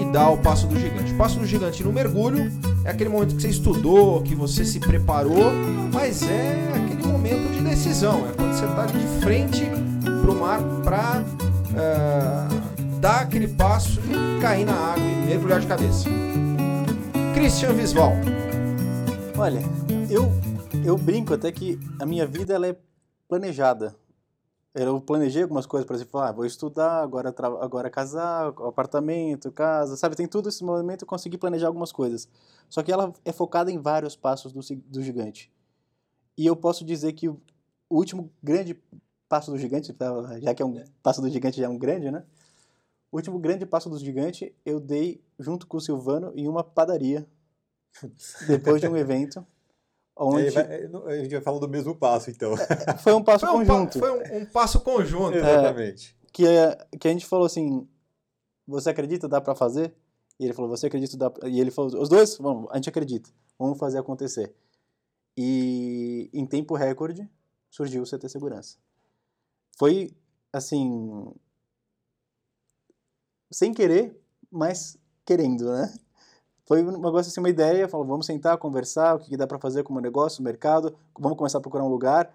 e 0.00 0.12
dar 0.12 0.30
o 0.30 0.38
passo 0.38 0.66
do 0.66 0.78
gigante. 0.78 1.12
O 1.12 1.16
passo 1.16 1.38
do 1.38 1.46
gigante 1.46 1.82
no 1.82 1.92
mergulho 1.92 2.50
é 2.84 2.90
aquele 2.90 3.10
momento 3.10 3.34
que 3.34 3.42
você 3.42 3.48
estudou, 3.48 4.22
que 4.22 4.34
você 4.34 4.64
se 4.64 4.80
preparou, 4.80 5.52
mas 5.92 6.22
é 6.22 6.72
aquele 6.74 7.06
momento 7.06 7.52
de 7.52 7.60
decisão. 7.60 8.26
É 8.28 8.32
quando 8.32 8.52
você 8.52 8.64
está 8.64 8.86
de 8.86 9.20
frente 9.20 9.64
para 10.22 10.30
o 10.30 10.34
mar 10.34 10.60
para 10.84 11.24
dar 13.00 13.20
aquele 13.20 13.48
passo 13.48 14.00
e 14.00 14.40
cair 14.40 14.64
na 14.64 14.72
água 14.72 15.04
e 15.04 15.26
mergulhar 15.26 15.60
de 15.60 15.66
cabeça. 15.66 16.08
Christian 17.34 17.72
Visval. 17.72 18.12
Olha, 19.40 19.60
eu, 20.10 20.24
eu 20.84 20.98
brinco 20.98 21.32
até 21.32 21.52
que 21.52 21.78
a 22.00 22.04
minha 22.04 22.26
vida 22.26 22.52
ela 22.52 22.66
é 22.66 22.76
planejada. 23.28 23.94
Eu 24.74 25.00
planejei 25.00 25.44
algumas 25.44 25.64
coisas, 25.64 25.86
por 25.86 25.94
exemplo, 25.94 26.18
ah, 26.18 26.32
vou 26.32 26.44
estudar, 26.44 27.04
agora, 27.04 27.32
agora 27.60 27.88
casar, 27.88 28.48
apartamento, 28.48 29.52
casa, 29.52 29.96
sabe? 29.96 30.16
Tem 30.16 30.26
tudo 30.26 30.48
esse 30.48 30.64
momento, 30.64 31.02
eu 31.02 31.06
consegui 31.06 31.38
planejar 31.38 31.68
algumas 31.68 31.92
coisas. 31.92 32.28
Só 32.68 32.82
que 32.82 32.90
ela 32.90 33.12
é 33.24 33.30
focada 33.30 33.70
em 33.70 33.78
vários 33.78 34.16
passos 34.16 34.52
do, 34.52 34.60
do 34.86 35.02
gigante. 35.04 35.52
E 36.36 36.44
eu 36.44 36.56
posso 36.56 36.84
dizer 36.84 37.12
que 37.12 37.28
o 37.28 37.40
último 37.88 38.32
grande 38.42 38.76
passo 39.28 39.52
do 39.52 39.58
gigante, 39.58 39.92
tá? 39.92 40.40
já 40.40 40.52
que 40.52 40.62
é 40.62 40.66
um 40.66 40.82
passo 41.00 41.22
do 41.22 41.30
gigante 41.30 41.58
já 41.60 41.66
é 41.66 41.68
um 41.68 41.78
grande, 41.78 42.10
né? 42.10 42.24
O 43.12 43.16
último 43.16 43.38
grande 43.38 43.64
passo 43.64 43.88
do 43.88 43.98
gigante 44.00 44.52
eu 44.66 44.80
dei 44.80 45.22
junto 45.38 45.64
com 45.68 45.76
o 45.76 45.80
Silvano 45.80 46.32
em 46.34 46.48
uma 46.48 46.64
padaria 46.64 47.24
depois 48.46 48.80
de 48.80 48.88
um 48.88 48.96
evento 48.96 49.46
onde 50.16 50.48
a 50.58 51.16
gente 51.22 51.30
vai 51.32 51.40
falar 51.40 51.58
do 51.60 51.68
mesmo 51.68 51.94
passo, 51.94 52.30
então. 52.30 52.54
foi 53.02 53.12
um 53.14 53.22
passo 53.22 53.46
Foi 53.46 53.54
um, 53.56 53.66
pa- 53.66 53.74
conjunto. 53.74 53.98
foi 53.98 54.10
um- 54.10 54.38
um 54.42 54.46
passo 54.46 54.80
conjunto. 54.80 55.36
Exatamente. 55.36 56.16
que, 56.32 56.46
é, 56.46 56.76
que 56.98 57.06
a 57.08 57.12
gente 57.12 57.26
falou 57.26 57.46
assim, 57.46 57.88
você 58.66 58.90
acredita, 58.90 59.28
dá 59.28 59.40
pra 59.40 59.54
fazer? 59.54 59.94
E 60.40 60.44
ele 60.44 60.52
falou, 60.52 60.68
você 60.70 60.86
acredita, 60.86 61.16
dá 61.16 61.30
pra... 61.30 61.48
E 61.48 61.60
ele 61.60 61.70
falou, 61.70 62.00
os 62.00 62.08
dois, 62.08 62.36
vamos, 62.38 62.68
a 62.70 62.76
gente 62.76 62.88
acredita, 62.88 63.30
vamos 63.58 63.78
fazer 63.78 63.98
acontecer. 63.98 64.54
E 65.36 66.28
em 66.32 66.44
tempo 66.46 66.74
recorde 66.74 67.28
surgiu 67.70 68.02
o 68.02 68.06
CT 68.06 68.28
Segurança. 68.28 68.76
Foi, 69.76 70.10
assim, 70.52 71.32
sem 73.50 73.72
querer, 73.72 74.20
mas 74.50 74.96
querendo, 75.24 75.70
né? 75.72 75.94
Foi 76.68 76.84
um 76.84 76.92
negócio 76.92 77.30
assim, 77.30 77.40
uma 77.40 77.48
ideia, 77.48 77.88
falou, 77.88 78.06
vamos 78.06 78.26
sentar, 78.26 78.58
conversar, 78.58 79.16
o 79.16 79.18
que 79.18 79.30
que 79.30 79.36
dá 79.38 79.46
pra 79.46 79.58
fazer 79.58 79.82
como 79.82 80.00
negócio, 80.02 80.42
mercado, 80.42 80.94
vamos 81.18 81.38
começar 81.38 81.56
a 81.56 81.60
procurar 81.62 81.82
um 81.82 81.88
lugar. 81.88 82.30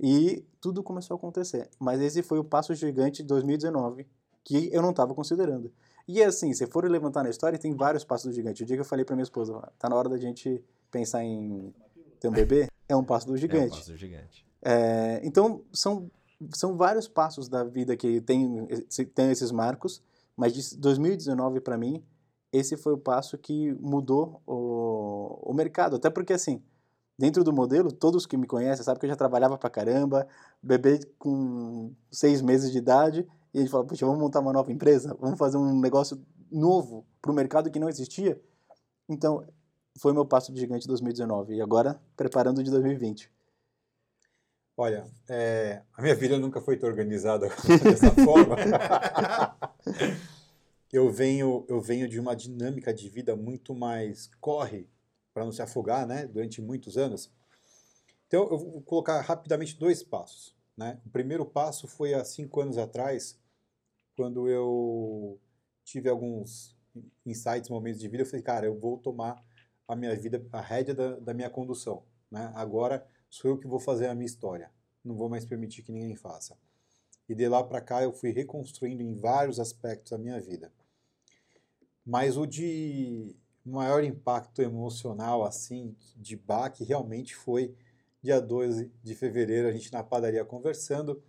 E 0.00 0.44
tudo 0.60 0.84
começou 0.84 1.16
a 1.16 1.18
acontecer. 1.18 1.68
Mas 1.80 2.00
esse 2.00 2.22
foi 2.22 2.38
o 2.38 2.44
passo 2.44 2.72
gigante 2.74 3.22
de 3.22 3.28
2019 3.28 4.06
que 4.44 4.70
eu 4.72 4.80
não 4.80 4.90
estava 4.90 5.12
considerando. 5.12 5.72
E 6.06 6.22
assim, 6.22 6.52
se 6.52 6.64
for 6.68 6.88
levantar 6.88 7.24
na 7.24 7.30
história, 7.30 7.58
tem 7.58 7.74
vários 7.74 8.04
passos 8.04 8.30
do 8.30 8.32
gigante. 8.32 8.62
O 8.62 8.66
dia 8.66 8.76
que 8.76 8.82
eu 8.82 8.84
falei 8.84 9.04
para 9.04 9.16
minha 9.16 9.24
esposa, 9.24 9.60
tá 9.76 9.88
na 9.88 9.96
hora 9.96 10.08
da 10.08 10.16
gente 10.16 10.62
pensar 10.88 11.24
em 11.24 11.74
ter 12.20 12.28
um 12.28 12.32
bebê, 12.32 12.68
é 12.88 12.94
um 12.94 13.02
passo 13.02 13.26
do 13.26 13.32
É 13.32 13.34
um 13.34 13.38
gigante. 13.38 13.76
passo 13.76 13.96
gigante. 13.96 14.46
É, 14.62 15.20
então, 15.24 15.62
são, 15.72 16.08
são 16.54 16.76
vários 16.76 17.08
passos 17.08 17.48
da 17.48 17.64
vida 17.64 17.96
que 17.96 18.20
tem, 18.20 18.68
tem 19.12 19.30
esses 19.32 19.50
marcos, 19.50 20.00
mas 20.36 20.54
de 20.54 20.78
2019 20.78 21.60
para 21.60 21.76
mim, 21.76 22.04
esse 22.56 22.76
foi 22.76 22.92
o 22.92 22.98
passo 22.98 23.36
que 23.36 23.72
mudou 23.80 24.40
o, 24.46 25.50
o 25.50 25.54
mercado. 25.54 25.96
Até 25.96 26.08
porque, 26.10 26.32
assim, 26.32 26.62
dentro 27.18 27.44
do 27.44 27.52
modelo, 27.52 27.92
todos 27.92 28.26
que 28.26 28.36
me 28.36 28.46
conhecem 28.46 28.84
sabem 28.84 29.00
que 29.00 29.06
eu 29.06 29.10
já 29.10 29.16
trabalhava 29.16 29.58
pra 29.58 29.70
caramba, 29.70 30.26
bebê 30.62 31.00
com 31.18 31.92
seis 32.10 32.40
meses 32.40 32.72
de 32.72 32.78
idade, 32.78 33.26
e 33.52 33.58
a 33.58 33.60
gente 33.62 33.70
fala, 33.70 33.84
poxa, 33.84 34.04
vamos 34.04 34.20
montar 34.20 34.40
uma 34.40 34.52
nova 34.52 34.72
empresa? 34.72 35.16
Vamos 35.20 35.38
fazer 35.38 35.56
um 35.56 35.80
negócio 35.80 36.20
novo 36.50 37.06
para 37.20 37.30
o 37.30 37.34
mercado 37.34 37.70
que 37.70 37.78
não 37.78 37.88
existia? 37.88 38.40
Então, 39.08 39.44
foi 39.98 40.12
meu 40.12 40.26
passo 40.26 40.52
de 40.52 40.60
gigante 40.60 40.86
2019. 40.86 41.54
E 41.54 41.62
agora, 41.62 42.00
preparando 42.16 42.62
de 42.62 42.70
2020. 42.70 43.30
Olha, 44.76 45.06
é, 45.28 45.80
a 45.96 46.02
minha 46.02 46.14
vida 46.14 46.38
nunca 46.38 46.60
foi 46.60 46.76
tão 46.76 46.88
organizada 46.88 47.48
dessa 47.82 48.10
forma. 48.10 48.56
eu 50.92 51.10
venho, 51.10 51.64
eu 51.68 51.80
venho 51.80 52.08
de 52.08 52.20
uma 52.20 52.34
dinâmica 52.34 52.92
de 52.92 53.08
vida 53.08 53.34
muito 53.34 53.74
mais 53.74 54.30
corre 54.40 54.88
para 55.34 55.44
não 55.44 55.52
se 55.52 55.60
afogar, 55.60 56.06
né? 56.06 56.26
Durante 56.26 56.62
muitos 56.62 56.96
anos. 56.96 57.30
Então, 58.26 58.48
eu 58.50 58.58
vou 58.58 58.82
colocar 58.82 59.20
rapidamente 59.20 59.78
dois 59.78 60.02
passos. 60.02 60.56
Né? 60.76 61.00
O 61.06 61.10
primeiro 61.10 61.44
passo 61.44 61.86
foi 61.86 62.14
há 62.14 62.24
cinco 62.24 62.60
anos 62.60 62.76
atrás, 62.76 63.38
quando 64.16 64.48
eu 64.48 65.38
tive 65.84 66.08
alguns 66.08 66.76
insights, 67.24 67.70
momentos 67.70 68.00
de 68.00 68.08
vida. 68.08 68.22
Eu 68.22 68.26
falei, 68.26 68.42
cara, 68.42 68.66
eu 68.66 68.78
vou 68.78 68.98
tomar 68.98 69.42
a 69.86 69.94
minha 69.94 70.14
vida, 70.16 70.44
a 70.52 70.60
rédea 70.60 70.94
da, 70.94 71.16
da 71.16 71.34
minha 71.34 71.50
condução. 71.50 72.04
Né? 72.30 72.50
Agora 72.54 73.06
sou 73.30 73.50
eu 73.50 73.58
que 73.58 73.66
vou 73.66 73.78
fazer 73.78 74.08
a 74.08 74.14
minha 74.14 74.26
história. 74.26 74.70
Não 75.04 75.14
vou 75.14 75.28
mais 75.28 75.44
permitir 75.44 75.82
que 75.82 75.92
ninguém 75.92 76.16
faça. 76.16 76.56
E 77.28 77.34
de 77.34 77.48
lá 77.48 77.62
para 77.62 77.80
cá 77.80 78.02
eu 78.02 78.12
fui 78.12 78.30
reconstruindo 78.30 79.02
em 79.02 79.14
vários 79.14 79.58
aspectos 79.58 80.12
a 80.12 80.18
minha 80.18 80.40
vida. 80.40 80.72
Mas 82.04 82.36
o 82.36 82.46
de 82.46 83.34
maior 83.64 84.04
impacto 84.04 84.62
emocional, 84.62 85.44
assim, 85.44 85.96
de 86.16 86.36
baque, 86.36 86.84
realmente 86.84 87.34
foi 87.34 87.74
dia 88.22 88.40
12 88.40 88.90
de 89.02 89.14
fevereiro, 89.14 89.68
a 89.68 89.72
gente 89.72 89.92
na 89.92 90.02
padaria 90.02 90.44
conversando. 90.44 91.20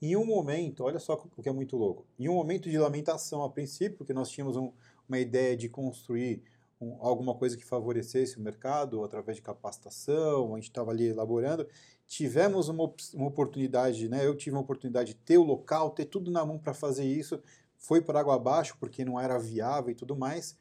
Em 0.00 0.16
um 0.16 0.26
momento, 0.26 0.84
olha 0.84 0.98
só 0.98 1.14
o 1.14 1.42
que 1.42 1.48
é 1.48 1.52
muito 1.52 1.76
louco, 1.76 2.06
em 2.18 2.28
um 2.28 2.34
momento 2.34 2.68
de 2.68 2.76
lamentação 2.76 3.42
a 3.42 3.48
princípio, 3.48 3.98
porque 3.98 4.12
nós 4.12 4.28
tínhamos 4.28 4.56
um, 4.56 4.72
uma 5.08 5.18
ideia 5.18 5.56
de 5.56 5.68
construir 5.68 6.42
um, 6.80 6.96
alguma 7.00 7.34
coisa 7.34 7.56
que 7.56 7.64
favorecesse 7.64 8.36
o 8.36 8.40
mercado 8.40 9.04
através 9.04 9.36
de 9.36 9.42
capacitação, 9.42 10.54
a 10.54 10.58
gente 10.58 10.68
estava 10.68 10.90
ali 10.90 11.06
elaborando. 11.06 11.66
Tivemos 12.12 12.68
uma, 12.68 12.92
uma 13.14 13.26
oportunidade, 13.26 14.06
né? 14.06 14.26
eu 14.26 14.36
tive 14.36 14.54
uma 14.54 14.60
oportunidade 14.60 15.14
de 15.14 15.20
ter 15.20 15.38
o 15.38 15.42
local, 15.42 15.92
ter 15.92 16.04
tudo 16.04 16.30
na 16.30 16.44
mão 16.44 16.58
para 16.58 16.74
fazer 16.74 17.06
isso. 17.06 17.42
Foi 17.78 18.02
por 18.02 18.14
água 18.14 18.34
abaixo, 18.34 18.76
porque 18.78 19.02
não 19.02 19.18
era 19.18 19.38
viável 19.38 19.90
e 19.90 19.94
tudo 19.94 20.14
mais. 20.14 20.54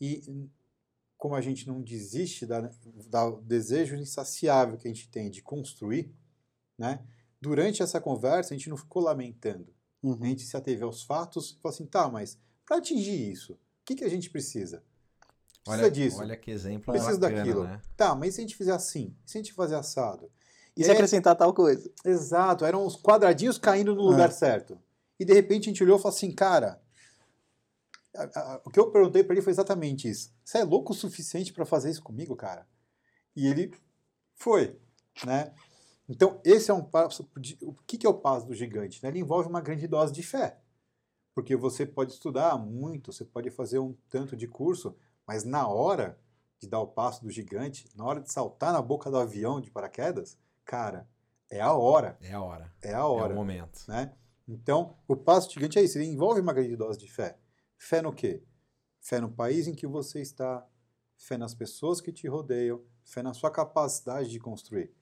E 0.00 0.50
como 1.16 1.36
a 1.36 1.40
gente 1.40 1.68
não 1.68 1.80
desiste 1.80 2.44
da, 2.44 2.68
da 3.08 3.30
desejo 3.30 3.94
insaciável 3.94 4.76
que 4.76 4.88
a 4.88 4.90
gente 4.92 5.08
tem 5.08 5.30
de 5.30 5.40
construir, 5.40 6.12
né? 6.76 7.06
Durante 7.40 7.84
essa 7.84 8.00
conversa, 8.00 8.52
a 8.52 8.56
gente 8.56 8.68
não 8.68 8.76
ficou 8.76 9.00
lamentando. 9.00 9.72
A 10.02 10.26
gente 10.26 10.42
se 10.42 10.56
ateve 10.56 10.82
aos 10.82 11.04
fatos 11.04 11.52
e 11.52 11.62
falou 11.62 11.72
assim, 11.72 11.86
tá, 11.86 12.08
mas 12.10 12.36
para 12.66 12.78
atingir 12.78 13.30
isso, 13.30 13.52
o 13.52 13.58
que, 13.84 13.94
que 13.94 14.04
a 14.04 14.10
gente 14.10 14.28
precisa? 14.28 14.82
Precisa 15.62 15.84
Olha, 15.84 15.88
disso. 15.88 16.18
olha 16.18 16.36
que 16.36 16.50
exemplo 16.50 16.92
Precisa 16.92 17.16
bacana, 17.16 17.44
daquilo. 17.44 17.62
né? 17.62 17.80
Tá, 17.96 18.12
mas 18.16 18.30
e 18.30 18.32
se 18.32 18.40
a 18.40 18.42
gente 18.42 18.56
fizer 18.56 18.72
assim? 18.72 19.14
E 19.24 19.30
se 19.30 19.38
a 19.38 19.40
gente 19.40 19.52
fazer 19.52 19.76
assado? 19.76 20.28
E 20.80 20.84
se 20.84 20.90
acrescentar 20.90 21.36
tal 21.36 21.52
coisa? 21.52 21.90
Exato, 22.04 22.64
eram 22.64 22.84
os 22.86 22.96
quadradinhos 22.96 23.58
caindo 23.58 23.94
no 23.94 24.02
lugar 24.02 24.28
Ah. 24.28 24.32
certo. 24.32 24.78
E 25.18 25.24
de 25.24 25.32
repente 25.34 25.64
a 25.68 25.72
gente 25.72 25.82
olhou 25.84 25.98
e 25.98 26.02
falou 26.02 26.14
assim, 26.16 26.32
cara, 26.32 26.80
a- 28.16 28.40
a- 28.40 28.60
o 28.64 28.70
que 28.70 28.80
eu 28.80 28.90
perguntei 28.90 29.22
para 29.22 29.34
ele 29.34 29.42
foi 29.42 29.52
exatamente 29.52 30.08
isso. 30.08 30.32
Você 30.44 30.58
é 30.58 30.64
louco 30.64 30.92
o 30.92 30.96
suficiente 30.96 31.52
para 31.52 31.64
fazer 31.64 31.90
isso 31.90 32.02
comigo, 32.02 32.34
cara? 32.34 32.66
E 33.36 33.46
ele 33.46 33.72
foi, 34.34 34.76
né? 35.24 35.52
Então, 36.08 36.40
esse 36.44 36.70
é 36.70 36.74
um 36.74 36.82
passo. 36.82 37.28
de- 37.36 37.56
O 37.62 37.72
que 37.86 37.96
que 37.98 38.06
é 38.06 38.10
o 38.10 38.14
passo 38.14 38.46
do 38.46 38.54
gigante? 38.54 39.00
né? 39.02 39.10
Ele 39.10 39.20
envolve 39.20 39.48
uma 39.48 39.60
grande 39.60 39.86
dose 39.86 40.12
de 40.12 40.22
fé. 40.22 40.58
Porque 41.34 41.54
você 41.54 41.86
pode 41.86 42.12
estudar 42.12 42.58
muito, 42.58 43.12
você 43.12 43.24
pode 43.24 43.50
fazer 43.50 43.78
um 43.78 43.94
tanto 44.08 44.36
de 44.36 44.48
curso, 44.48 44.96
mas 45.26 45.44
na 45.44 45.68
hora 45.68 46.18
de 46.58 46.66
dar 46.68 46.80
o 46.80 46.86
passo 46.88 47.22
do 47.22 47.30
gigante, 47.30 47.88
na 47.94 48.04
hora 48.04 48.20
de 48.20 48.32
saltar 48.32 48.72
na 48.72 48.82
boca 48.82 49.08
do 49.10 49.16
avião 49.16 49.60
de 49.60 49.70
paraquedas, 49.70 50.36
cara, 50.70 51.08
é 51.50 51.60
a 51.60 51.72
hora, 51.74 52.16
É 52.20 52.32
a 52.32 52.40
hora. 52.40 52.72
é 52.80 52.94
a 52.94 52.98
É 52.98 53.02
hora, 53.02 53.32
o 53.32 53.36
momento. 53.36 53.80
né? 53.88 54.14
Então, 54.46 54.96
o 55.08 55.16
passo 55.16 55.50
gigante 55.50 55.80
é 55.80 55.82
isso, 55.82 55.98
ele 55.98 56.04
envolve 56.06 56.40
uma 56.40 56.52
grande 56.52 56.76
dose 56.76 56.96
de 56.96 57.10
fé. 57.10 57.36
Fé 57.76 58.00
no 58.00 58.12
quê? 58.12 58.44
Fé 59.00 59.20
no 59.20 59.28
país 59.32 59.66
em 59.66 59.74
que 59.74 59.84
você 59.84 60.20
está, 60.20 60.64
fé 61.16 61.36
nas 61.36 61.54
pessoas 61.54 62.00
que 62.00 62.12
te 62.12 62.28
rodeiam, 62.28 62.80
fé 63.04 63.20
na 63.20 63.34
sua 63.34 63.50
capacidade 63.50 64.30
de 64.30 64.38
construir, 64.38 64.94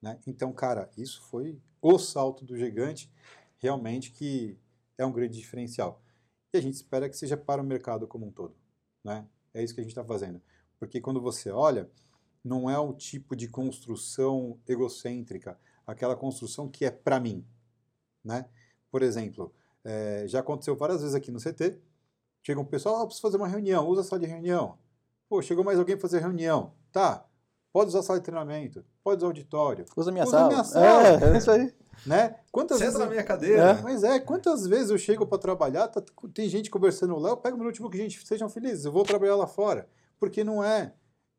né? 0.00 0.18
Então, 0.26 0.52
cara, 0.52 0.90
isso 0.96 1.22
foi 1.30 1.60
o 1.80 1.98
salto 2.00 2.44
do 2.44 2.56
gigante, 2.56 3.08
realmente 3.58 4.10
que 4.10 4.58
é 4.98 5.06
um 5.06 5.12
grande 5.12 5.38
diferencial. 5.38 6.02
E 6.52 6.58
a 6.58 6.60
gente 6.60 6.74
espera 6.74 7.08
que 7.08 7.16
seja 7.16 7.36
para 7.36 7.62
o 7.62 7.64
mercado 7.64 8.08
como 8.08 8.26
um 8.26 8.32
todo, 8.32 8.56
né? 9.04 9.28
É 9.54 9.62
isso 9.62 9.72
que 9.72 9.80
a 9.80 9.84
gente 9.84 9.92
está 9.92 10.04
fazendo. 10.04 10.42
Porque 10.80 11.00
quando 11.00 11.20
você 11.20 11.48
olha, 11.50 11.88
não 12.44 12.68
é 12.68 12.78
o 12.78 12.92
tipo 12.92 13.34
de 13.36 13.48
construção 13.48 14.58
egocêntrica, 14.68 15.58
aquela 15.86 16.16
construção 16.16 16.68
que 16.68 16.84
é 16.84 16.90
para 16.90 17.20
mim, 17.20 17.44
né? 18.24 18.46
Por 18.90 19.02
exemplo, 19.02 19.52
eh, 19.84 20.24
já 20.26 20.40
aconteceu 20.40 20.76
várias 20.76 21.00
vezes 21.00 21.14
aqui 21.14 21.30
no 21.30 21.38
CT, 21.40 21.78
chega 22.42 22.60
um 22.60 22.64
pessoal, 22.64 22.96
ah, 22.96 23.04
preciso 23.06 23.22
fazer 23.22 23.36
uma 23.36 23.48
reunião, 23.48 23.86
usa 23.88 24.00
a 24.02 24.04
sala 24.04 24.20
de 24.20 24.26
reunião. 24.26 24.76
Pô, 25.28 25.40
chegou 25.40 25.64
mais 25.64 25.78
alguém 25.78 25.96
para 25.96 26.02
fazer 26.02 26.20
reunião. 26.20 26.72
Tá, 26.92 27.24
pode 27.72 27.88
usar 27.88 28.00
a 28.00 28.02
sala 28.02 28.18
de 28.18 28.24
treinamento, 28.24 28.84
pode 29.02 29.18
usar 29.18 29.26
o 29.26 29.30
auditório, 29.30 29.84
Usa 29.96 30.12
minha 30.12 30.24
Usa 30.24 30.30
sala. 30.32 30.48
minha 30.48 30.64
sala. 30.64 31.08
É, 31.08 31.34
é 31.34 31.38
isso 31.38 31.50
aí. 31.50 31.72
né? 32.06 32.36
Quantas 32.50 32.78
Senta 32.78 32.90
vezes... 32.90 33.04
na 33.06 33.10
minha 33.10 33.24
cadeira. 33.24 33.80
Mas 33.82 34.02
é, 34.04 34.18
quantas 34.20 34.66
vezes 34.66 34.90
eu 34.90 34.98
chego 34.98 35.26
para 35.26 35.38
trabalhar, 35.38 35.88
tá- 35.88 36.02
tem 36.34 36.48
gente 36.48 36.70
conversando 36.70 37.16
lá, 37.18 37.30
eu 37.30 37.36
pego 37.36 37.56
meu 37.56 37.66
notebook, 37.66 37.96
gente, 37.96 38.26
sejam 38.26 38.48
felizes, 38.50 38.84
eu 38.84 38.92
vou 38.92 39.04
trabalhar 39.04 39.36
lá 39.36 39.46
fora. 39.46 39.88
Porque 40.20 40.44
não 40.44 40.62
é, 40.62 40.92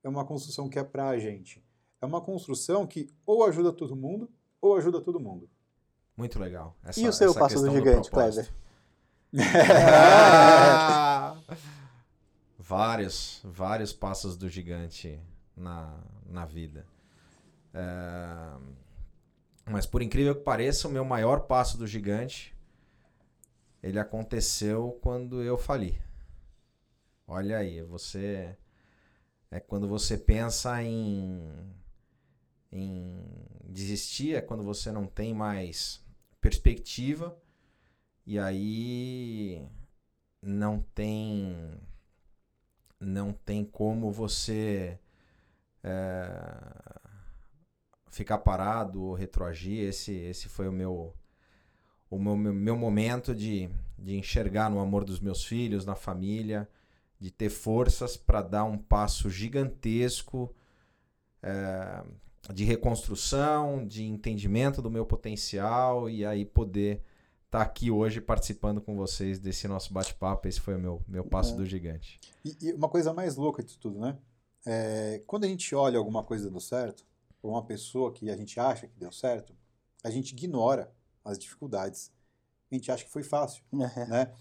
é 0.04 0.10
uma 0.10 0.26
construção 0.26 0.70
que 0.70 0.78
é 0.78 0.84
para 0.84 1.10
a 1.10 1.18
gente. 1.18 1.64
É 2.02 2.06
uma 2.06 2.20
construção 2.22 2.86
que 2.86 3.10
ou 3.26 3.46
ajuda 3.46 3.72
todo 3.72 3.96
mundo, 3.96 4.30
ou 4.62 4.76
ajuda 4.76 5.00
todo 5.02 5.20
mundo. 5.20 5.50
Muito 6.16 6.38
legal. 6.40 6.76
Essa- 6.84 7.00
E 7.00 7.08
o 7.08 7.14
seu 7.14 7.30
essa 7.32 7.40
passo 7.40 7.62
do 7.62 7.72
gigante. 7.72 8.10
Kleber? 8.12 8.52
Ah! 9.96 11.36
vários, 12.60 13.42
vários 13.44 13.92
passos 13.94 14.38
do 14.38 14.50
gigante 14.50 15.20
na, 15.56 15.98
na 16.26 16.46
vida. 16.46 16.86
É, 17.74 18.58
Mas 19.66 19.86
por 19.86 20.02
incrível 20.02 20.36
que 20.36 20.42
pareça, 20.44 20.88
o 20.88 20.92
meu 20.92 21.04
maior 21.04 21.42
passo 21.42 21.78
do 21.78 21.88
gigante 21.88 22.54
ele 23.82 24.00
aconteceu 24.00 24.98
quando 25.02 25.42
eu 25.44 25.58
fali. 25.58 26.02
Olha 27.28 27.58
aí, 27.58 27.82
você 27.82 28.56
é 29.54 29.60
quando 29.60 29.88
você 29.88 30.18
pensa 30.18 30.82
em 30.84 31.40
em 32.72 33.24
desistir, 33.70 34.34
é 34.36 34.42
quando 34.42 34.64
você 34.64 34.92
não 34.92 35.06
tem 35.06 35.32
mais 35.32 36.04
perspectiva 36.42 37.38
e 38.26 38.40
aí 38.40 39.64
não 40.42 40.82
tem 40.96 41.80
não 43.00 43.32
tem 43.32 43.64
como 43.64 44.12
você 44.12 44.98
é, 45.84 46.30
ficar 48.10 48.40
parado 48.40 49.04
ou 49.04 49.14
retroagir. 49.14 49.88
Esse, 49.88 50.14
esse 50.14 50.50
foi 50.50 50.68
o 50.68 50.72
meu, 50.72 51.14
o 52.10 52.18
meu, 52.18 52.36
meu, 52.38 52.54
meu 52.54 52.78
momento 52.78 53.36
de, 53.36 53.70
de 54.00 54.16
enxergar 54.16 54.70
no 54.72 54.80
amor 54.80 55.04
dos 55.04 55.20
meus 55.20 55.44
filhos, 55.44 55.86
na 55.86 55.96
família, 55.96 56.68
de 57.24 57.32
ter 57.32 57.50
forças 57.50 58.18
para 58.18 58.42
dar 58.42 58.66
um 58.66 58.78
passo 58.78 59.30
gigantesco 59.30 60.54
é, 61.42 62.04
de 62.54 62.66
reconstrução, 62.66 63.88
de 63.88 64.04
entendimento 64.04 64.82
do 64.82 64.92
meu 64.92 65.06
potencial 65.06 66.10
e 66.10 66.26
aí 66.26 66.44
poder 66.44 67.02
estar 67.46 67.60
tá 67.60 67.62
aqui 67.62 67.90
hoje 67.90 68.20
participando 68.20 68.82
com 68.82 68.98
vocês 68.98 69.40
desse 69.40 69.70
nosso 69.70 69.94
bate-papo. 69.94 70.50
Esse 70.50 70.60
foi 70.60 70.76
o 70.76 70.80
meu, 70.80 71.02
meu 71.08 71.24
passo 71.24 71.54
é. 71.54 71.56
do 71.56 71.66
gigante. 71.66 72.20
E, 72.44 72.58
e, 72.62 72.74
uma 72.74 72.90
coisa 72.90 73.14
mais 73.14 73.38
louca 73.38 73.64
de 73.64 73.78
tudo, 73.78 74.02
né? 74.02 74.18
É, 74.66 75.24
quando 75.26 75.46
a 75.46 75.48
gente 75.48 75.74
olha 75.74 75.98
alguma 75.98 76.26
coisa 76.26 76.50
dando 76.50 76.60
certo, 76.60 77.06
ou 77.42 77.52
uma 77.52 77.64
pessoa 77.64 78.12
que 78.12 78.30
a 78.30 78.36
gente 78.36 78.60
acha 78.60 78.86
que 78.86 79.00
deu 79.00 79.14
certo, 79.14 79.56
a 80.04 80.10
gente 80.10 80.34
ignora 80.34 80.94
as 81.24 81.40
dificuldades. 81.40 82.12
A 82.70 82.76
gente 82.76 82.92
acha 82.92 83.06
que 83.06 83.12
foi 83.12 83.24
fácil, 83.24 83.64
né? 83.72 84.34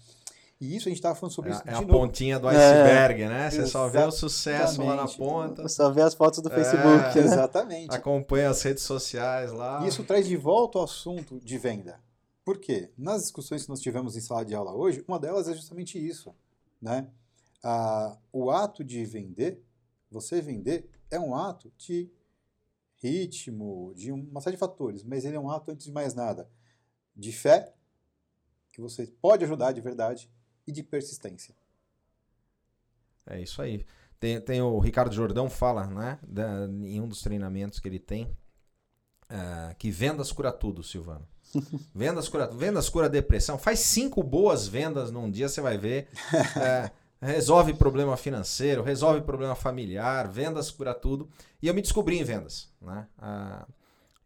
E 0.63 0.77
isso 0.77 0.87
a 0.87 0.91
gente 0.91 0.99
estava 0.99 1.13
falando 1.13 1.33
sobre 1.33 1.51
é, 1.51 1.53
isso 1.55 1.63
é 1.65 1.73
a 1.73 1.81
novo. 1.81 1.87
pontinha 1.87 2.39
do 2.39 2.47
iceberg, 2.47 3.23
é, 3.23 3.27
né? 3.27 3.51
Você 3.51 3.67
só 3.67 3.89
vê 3.89 4.01
o 4.01 4.11
sucesso 4.11 4.81
lá 4.81 4.95
na 4.95 5.07
ponta. 5.09 5.67
Só 5.67 5.91
vê 5.91 6.01
as 6.01 6.13
fotos 6.13 6.41
do 6.41 6.49
é, 6.49 6.55
Facebook. 6.55 7.17
Né? 7.17 7.19
Exatamente. 7.19 7.93
Acompanha 7.93 8.49
as 8.49 8.61
redes 8.61 8.83
sociais 8.83 9.51
lá. 9.51 9.83
E 9.83 9.89
isso 9.89 10.05
traz 10.05 10.25
de 10.25 10.37
volta 10.37 10.79
o 10.79 10.83
assunto 10.83 11.37
de 11.41 11.57
venda. 11.57 11.99
Por 12.45 12.59
quê? 12.59 12.89
Nas 12.97 13.23
discussões 13.23 13.63
que 13.63 13.69
nós 13.69 13.81
tivemos 13.81 14.15
em 14.15 14.21
sala 14.21 14.45
de 14.45 14.55
aula 14.55 14.73
hoje, 14.73 15.03
uma 15.05 15.19
delas 15.19 15.49
é 15.49 15.53
justamente 15.53 15.99
isso. 15.99 16.33
Né? 16.81 17.09
Ah, 17.61 18.15
o 18.31 18.49
ato 18.49 18.85
de 18.85 19.03
vender, 19.03 19.61
você 20.09 20.41
vender, 20.41 20.89
é 21.11 21.19
um 21.19 21.35
ato 21.35 21.73
de 21.77 22.09
ritmo, 23.01 23.91
de 23.97 24.13
uma 24.13 24.39
série 24.39 24.55
de 24.55 24.61
fatores, 24.61 25.03
mas 25.03 25.25
ele 25.25 25.35
é 25.35 25.39
um 25.39 25.51
ato, 25.51 25.71
antes 25.71 25.85
de 25.85 25.91
mais 25.91 26.13
nada, 26.13 26.49
de 27.13 27.33
fé, 27.33 27.73
que 28.71 28.79
você 28.79 29.07
pode 29.21 29.43
ajudar 29.43 29.73
de 29.73 29.81
verdade, 29.81 30.31
e 30.67 30.71
de 30.71 30.83
persistência. 30.83 31.55
É 33.25 33.39
isso 33.39 33.61
aí. 33.61 33.85
Tem, 34.19 34.39
tem 34.39 34.61
o 34.61 34.79
Ricardo 34.79 35.13
Jordão 35.13 35.49
fala, 35.49 35.85
né, 35.85 36.19
da, 36.25 36.65
em 36.65 37.01
um 37.01 37.07
dos 37.07 37.21
treinamentos 37.21 37.79
que 37.79 37.87
ele 37.87 37.99
tem, 37.99 38.25
uh, 39.29 39.75
que 39.77 39.91
vendas 39.91 40.31
cura 40.31 40.51
tudo, 40.51 40.83
Silvano. 40.83 41.27
vendas 41.93 42.29
cura 42.29 42.47
vendas 42.47 42.89
cura 42.89 43.09
depressão. 43.09 43.57
Faz 43.57 43.79
cinco 43.79 44.23
boas 44.23 44.67
vendas 44.67 45.11
num 45.11 45.29
dia, 45.29 45.49
você 45.49 45.61
vai 45.61 45.77
ver. 45.77 46.07
É, 46.55 46.91
resolve 47.25 47.73
problema 47.73 48.17
financeiro, 48.17 48.83
resolve 48.83 49.21
problema 49.21 49.55
familiar, 49.55 50.27
vendas 50.27 50.71
cura 50.71 50.93
tudo. 50.93 51.29
E 51.61 51.67
eu 51.67 51.73
me 51.73 51.81
descobri 51.81 52.17
em 52.17 52.23
vendas, 52.23 52.69
né? 52.81 53.07
Uh, 53.17 53.71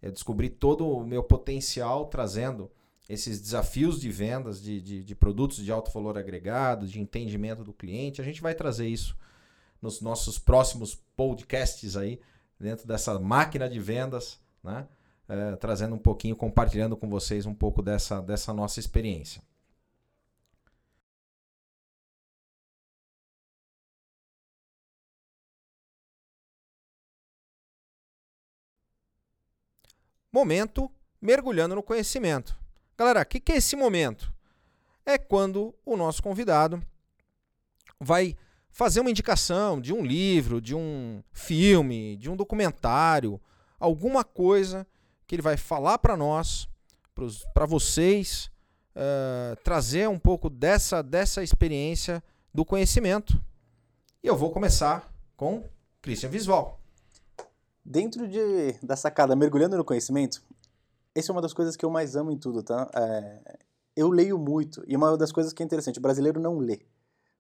eu 0.02 0.12
descobri 0.12 0.50
todo 0.50 0.88
o 0.88 1.04
meu 1.04 1.24
potencial 1.24 2.06
trazendo 2.06 2.72
esses 3.10 3.40
desafios 3.40 4.00
de 4.02 4.10
vendas 4.10 4.62
de, 4.62 4.82
de, 4.82 5.04
de, 5.04 5.16
produtos 5.16 5.64
de 5.64 5.72
alto 5.72 5.92
valor 5.92 6.18
agregado, 6.18 6.86
de 6.86 7.00
entendimento 7.00 7.64
do 7.64 7.74
cliente. 7.74 8.22
A 8.22 8.24
gente 8.24 8.42
vai 8.42 8.54
trazer 8.54 8.88
isso 8.88 9.18
nos 9.82 10.02
nossos 10.02 10.38
próximos 10.38 10.96
podcasts 11.16 11.96
aí, 11.96 12.20
dentro 12.60 12.88
dessa 12.88 13.18
máquina 13.20 13.70
de 13.70 13.80
vendas, 13.80 14.40
né? 14.64 14.88
É, 15.30 15.56
trazendo 15.58 15.94
um 15.94 16.00
pouquinho, 16.00 16.36
compartilhando 16.38 16.96
com 16.96 17.10
vocês 17.10 17.46
um 17.46 17.54
pouco 17.54 17.82
dessa, 17.82 18.22
dessa 18.22 18.54
nossa 18.54 18.80
experiência. 18.80 19.42
Momento 30.32 30.90
mergulhando 31.22 31.76
no 31.76 31.84
conhecimento. 31.84 32.56
Galera, 32.98 33.22
o 33.22 33.26
que, 33.26 33.40
que 33.40 33.52
é 33.52 33.58
esse 33.58 33.76
momento? 33.76 34.34
É 35.06 35.20
quando 35.20 35.76
o 35.86 35.96
nosso 35.96 36.24
convidado 36.24 36.82
vai 38.00 38.36
fazer 38.72 39.00
uma 39.00 39.10
indicação 39.12 39.80
de 39.80 39.94
um 39.94 40.04
livro, 40.04 40.60
de 40.60 40.74
um 40.74 41.22
filme, 41.32 42.18
de 42.18 42.30
um 42.30 42.36
documentário, 42.36 43.40
alguma 43.80 44.24
coisa 44.24 44.86
que 45.28 45.36
ele 45.36 45.42
vai 45.44 45.58
falar 45.58 46.00
para 46.00 46.18
nós, 46.18 46.68
para 47.54 47.66
vocês, 47.68 48.50
uh, 48.96 49.56
trazer 49.64 50.10
um 50.10 50.18
pouco 50.18 50.50
dessa, 50.50 51.04
dessa 51.04 51.44
experiência 51.44 52.24
do 52.52 52.66
conhecimento. 52.66 53.40
E 54.24 54.28
eu 54.28 54.36
vou 54.36 54.52
começar 54.52 55.14
com 55.36 55.64
Christian 56.02 56.30
Visual. 56.30 56.80
Dentro 57.86 58.28
de, 58.28 58.74
da 58.82 58.96
sacada 58.96 59.36
Mergulhando 59.36 59.78
no 59.78 59.86
Conhecimento, 59.86 60.42
essa 61.18 61.32
é 61.32 61.34
uma 61.34 61.42
das 61.42 61.54
coisas 61.54 61.76
que 61.76 61.84
eu 61.84 61.90
mais 61.90 62.16
amo 62.16 62.32
em 62.32 62.38
tudo, 62.38 62.62
tá? 62.62 62.90
É, 62.94 63.58
eu 63.96 64.10
leio 64.10 64.38
muito, 64.38 64.84
e 64.88 64.96
uma 64.96 65.18
das 65.18 65.32
coisas 65.32 65.52
que 65.52 65.64
é 65.64 65.66
interessante, 65.66 65.98
o 65.98 66.02
brasileiro 66.02 66.40
não 66.40 66.60
lê. 66.60 66.82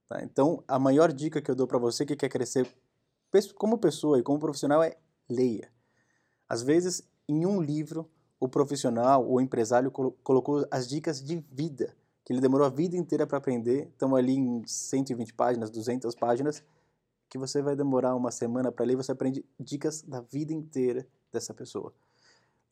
Tá? 0.07 0.23
Então, 0.23 0.63
a 0.67 0.79
maior 0.79 1.13
dica 1.13 1.41
que 1.41 1.51
eu 1.51 1.55
dou 1.55 1.67
para 1.67 1.77
você 1.77 2.05
que 2.05 2.15
quer 2.15 2.29
crescer 2.29 2.67
como 3.55 3.77
pessoa 3.77 4.17
e 4.17 4.23
como 4.23 4.39
profissional 4.39 4.81
é 4.81 4.95
leia. 5.29 5.71
Às 6.49 6.63
vezes, 6.63 7.07
em 7.27 7.45
um 7.45 7.61
livro, 7.61 8.09
o 8.39 8.47
profissional, 8.47 9.29
o 9.29 9.39
empresário 9.39 9.91
colocou 9.91 10.65
as 10.71 10.87
dicas 10.87 11.21
de 11.21 11.45
vida, 11.51 11.95
que 12.25 12.33
ele 12.33 12.41
demorou 12.41 12.65
a 12.65 12.69
vida 12.69 12.97
inteira 12.97 13.27
para 13.27 13.37
aprender, 13.37 13.89
estão 13.89 14.15
ali 14.15 14.33
em 14.33 14.65
120 14.65 15.33
páginas, 15.35 15.69
200 15.69 16.15
páginas, 16.15 16.63
que 17.29 17.37
você 17.37 17.61
vai 17.61 17.75
demorar 17.75 18.15
uma 18.15 18.31
semana 18.31 18.71
para 18.71 18.85
ler, 18.85 18.95
você 18.95 19.11
aprende 19.11 19.45
dicas 19.59 20.01
da 20.01 20.21
vida 20.21 20.53
inteira 20.53 21.05
dessa 21.31 21.53
pessoa. 21.53 21.93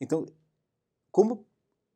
Então, 0.00 0.26
como 1.16 1.46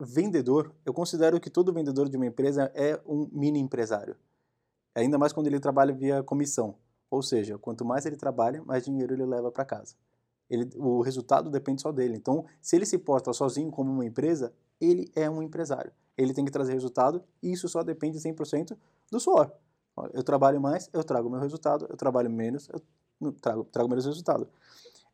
vendedor, 0.00 0.74
eu 0.82 0.94
considero 0.94 1.38
que 1.38 1.50
todo 1.50 1.74
vendedor 1.74 2.08
de 2.08 2.16
uma 2.16 2.24
empresa 2.24 2.72
é 2.74 2.98
um 3.04 3.28
mini 3.30 3.58
empresário. 3.58 4.16
Ainda 4.94 5.18
mais 5.18 5.30
quando 5.30 5.46
ele 5.46 5.60
trabalha 5.60 5.92
via 5.92 6.22
comissão. 6.22 6.76
Ou 7.10 7.22
seja, 7.22 7.58
quanto 7.58 7.84
mais 7.84 8.06
ele 8.06 8.16
trabalha, 8.16 8.64
mais 8.64 8.82
dinheiro 8.82 9.12
ele 9.12 9.26
leva 9.26 9.52
para 9.52 9.62
casa. 9.62 9.94
Ele, 10.48 10.70
o 10.74 11.02
resultado 11.02 11.50
depende 11.50 11.82
só 11.82 11.92
dele. 11.92 12.16
Então, 12.16 12.46
se 12.62 12.76
ele 12.76 12.86
se 12.86 12.96
porta 12.96 13.30
sozinho 13.34 13.70
como 13.70 13.92
uma 13.92 14.06
empresa, 14.06 14.54
ele 14.80 15.12
é 15.14 15.28
um 15.28 15.42
empresário. 15.42 15.92
Ele 16.16 16.32
tem 16.32 16.42
que 16.42 16.50
trazer 16.50 16.72
resultado 16.72 17.22
e 17.42 17.52
isso 17.52 17.68
só 17.68 17.82
depende 17.82 18.18
100% 18.18 18.74
do 19.12 19.20
suor. 19.20 19.52
Eu 20.14 20.22
trabalho 20.22 20.58
mais, 20.62 20.88
eu 20.94 21.04
trago 21.04 21.28
meu 21.28 21.40
resultado. 21.40 21.86
Eu 21.90 21.96
trabalho 21.98 22.30
menos, 22.30 22.70
eu 23.20 23.32
trago, 23.32 23.64
trago 23.64 23.86
menos 23.86 24.06
resultado 24.06 24.48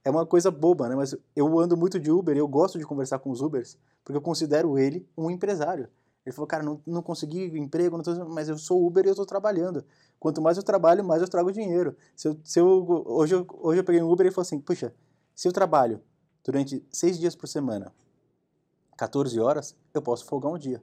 é 0.06 0.10
uma 0.10 0.24
coisa 0.24 0.52
boba, 0.52 0.88
né? 0.88 0.94
Mas 0.94 1.16
eu 1.34 1.58
ando 1.58 1.76
muito 1.76 1.98
de 1.98 2.12
Uber 2.12 2.36
e 2.36 2.38
eu 2.38 2.46
gosto 2.46 2.78
de 2.78 2.86
conversar 2.86 3.18
com 3.18 3.28
os 3.28 3.40
Ubers, 3.40 3.76
porque 4.06 4.16
eu 4.16 4.22
considero 4.22 4.78
ele 4.78 5.04
um 5.18 5.28
empresário. 5.28 5.88
Ele 6.24 6.32
falou, 6.32 6.46
cara, 6.46 6.62
não, 6.62 6.80
não 6.86 7.02
consegui 7.02 7.46
emprego, 7.58 7.96
não 7.96 8.04
tô, 8.04 8.14
mas 8.26 8.48
eu 8.48 8.56
sou 8.56 8.86
Uber 8.86 9.04
e 9.04 9.08
eu 9.08 9.12
estou 9.12 9.26
trabalhando. 9.26 9.84
Quanto 10.20 10.40
mais 10.40 10.56
eu 10.56 10.62
trabalho, 10.62 11.04
mais 11.04 11.22
eu 11.22 11.28
trago 11.28 11.50
dinheiro. 11.50 11.96
Se 12.14 12.28
eu, 12.28 12.40
se 12.44 12.60
eu, 12.60 12.86
hoje, 13.04 13.34
eu, 13.34 13.44
hoje 13.60 13.80
eu 13.80 13.84
peguei 13.84 14.00
um 14.00 14.08
Uber 14.08 14.24
e 14.24 14.28
ele 14.28 14.34
falou 14.34 14.42
assim, 14.42 14.60
puxa, 14.60 14.94
se 15.34 15.48
eu 15.48 15.52
trabalho 15.52 16.00
durante 16.44 16.86
seis 16.88 17.18
dias 17.18 17.34
por 17.34 17.48
semana, 17.48 17.92
14 18.96 19.40
horas, 19.40 19.76
eu 19.92 20.00
posso 20.00 20.24
folgar 20.24 20.52
um 20.52 20.58
dia 20.58 20.80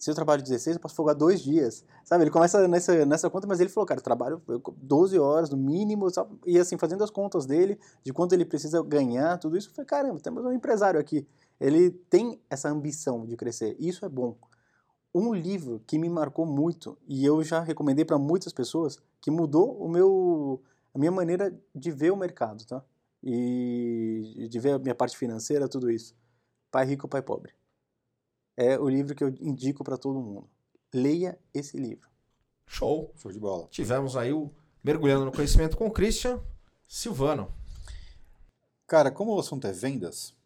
se 0.00 0.10
eu 0.10 0.14
trabalho 0.14 0.42
16, 0.42 0.76
eu 0.76 0.80
posso 0.80 0.94
folgar 0.94 1.14
dois 1.14 1.42
dias. 1.42 1.84
Sabe? 2.04 2.24
Ele 2.24 2.30
começa 2.30 2.66
nessa, 2.66 3.04
nessa 3.04 3.28
conta, 3.28 3.46
mas 3.46 3.60
ele 3.60 3.68
falou, 3.68 3.86
cara, 3.86 4.00
eu 4.00 4.02
trabalho 4.02 4.42
12 4.78 5.18
horas 5.18 5.50
no 5.50 5.58
mínimo, 5.58 6.08
sabe? 6.08 6.38
e 6.46 6.58
assim, 6.58 6.78
fazendo 6.78 7.04
as 7.04 7.10
contas 7.10 7.44
dele, 7.44 7.78
de 8.02 8.10
quanto 8.10 8.32
ele 8.32 8.46
precisa 8.46 8.82
ganhar, 8.82 9.36
tudo 9.36 9.58
isso, 9.58 9.68
eu 9.68 9.74
falei, 9.74 9.86
caramba, 9.86 10.18
temos 10.18 10.42
um 10.42 10.52
empresário 10.52 10.98
aqui. 10.98 11.28
Ele 11.60 11.90
tem 11.90 12.40
essa 12.48 12.68
ambição 12.70 13.26
de 13.26 13.36
crescer, 13.36 13.76
isso 13.78 14.04
é 14.04 14.08
bom. 14.08 14.38
Um 15.14 15.34
livro 15.34 15.82
que 15.86 15.98
me 15.98 16.08
marcou 16.08 16.46
muito, 16.46 16.96
e 17.06 17.24
eu 17.24 17.42
já 17.42 17.60
recomendei 17.60 18.04
para 18.04 18.18
muitas 18.18 18.52
pessoas, 18.52 18.98
que 19.20 19.30
mudou 19.30 19.76
o 19.78 19.88
meu, 19.88 20.62
a 20.94 20.98
minha 20.98 21.12
maneira 21.12 21.54
de 21.74 21.90
ver 21.90 22.12
o 22.12 22.16
mercado, 22.16 22.64
tá? 22.64 22.82
E 23.22 24.48
de 24.48 24.58
ver 24.58 24.72
a 24.72 24.78
minha 24.78 24.94
parte 24.94 25.16
financeira, 25.16 25.68
tudo 25.68 25.90
isso. 25.90 26.14
Pai 26.70 26.86
Rico, 26.86 27.06
Pai 27.06 27.20
Pobre 27.20 27.52
é 28.60 28.78
o 28.78 28.90
livro 28.90 29.14
que 29.14 29.24
eu 29.24 29.28
indico 29.40 29.82
para 29.82 29.96
todo 29.96 30.20
mundo. 30.20 30.46
Leia 30.92 31.38
esse 31.54 31.78
livro. 31.78 32.06
Show. 32.66 33.10
Show 33.16 33.32
de 33.32 33.40
bola. 33.40 33.66
Tivemos 33.70 34.18
aí 34.18 34.34
o 34.34 34.50
Mergulhando 34.84 35.24
no 35.24 35.32
Conhecimento 35.32 35.78
com 35.78 35.86
o 35.86 35.90
Christian 35.90 36.42
Silvano. 36.86 37.50
Cara, 38.86 39.10
como 39.10 39.34
o 39.34 39.40
assunto 39.40 39.66
é 39.66 39.72
vendas, 39.72 40.36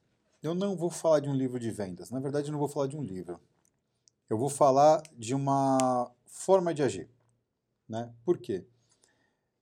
eu 0.44 0.54
não 0.54 0.76
vou 0.76 0.90
falar 0.90 1.20
de 1.20 1.28
um 1.28 1.34
livro 1.34 1.58
de 1.58 1.70
vendas. 1.70 2.10
Na 2.10 2.20
verdade, 2.20 2.48
eu 2.48 2.52
não 2.52 2.58
vou 2.58 2.68
falar 2.68 2.86
de 2.86 2.96
um 2.96 3.02
livro. 3.02 3.40
Eu 4.28 4.36
vou 4.36 4.50
falar 4.50 5.02
de 5.16 5.34
uma 5.34 6.12
forma 6.26 6.74
de 6.74 6.82
agir. 6.82 7.08
Né? 7.88 8.12
Por 8.26 8.36
quê? 8.36 8.62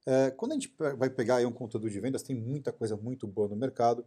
É, 0.04 0.32
quando 0.32 0.50
a 0.50 0.54
gente 0.54 0.74
vai 0.98 1.08
pegar 1.08 1.46
um 1.46 1.52
conteúdo 1.52 1.88
de 1.88 2.00
vendas, 2.00 2.24
tem 2.24 2.34
muita 2.34 2.72
coisa 2.72 2.96
muito 2.96 3.28
boa 3.28 3.46
no 3.46 3.54
mercado, 3.54 4.04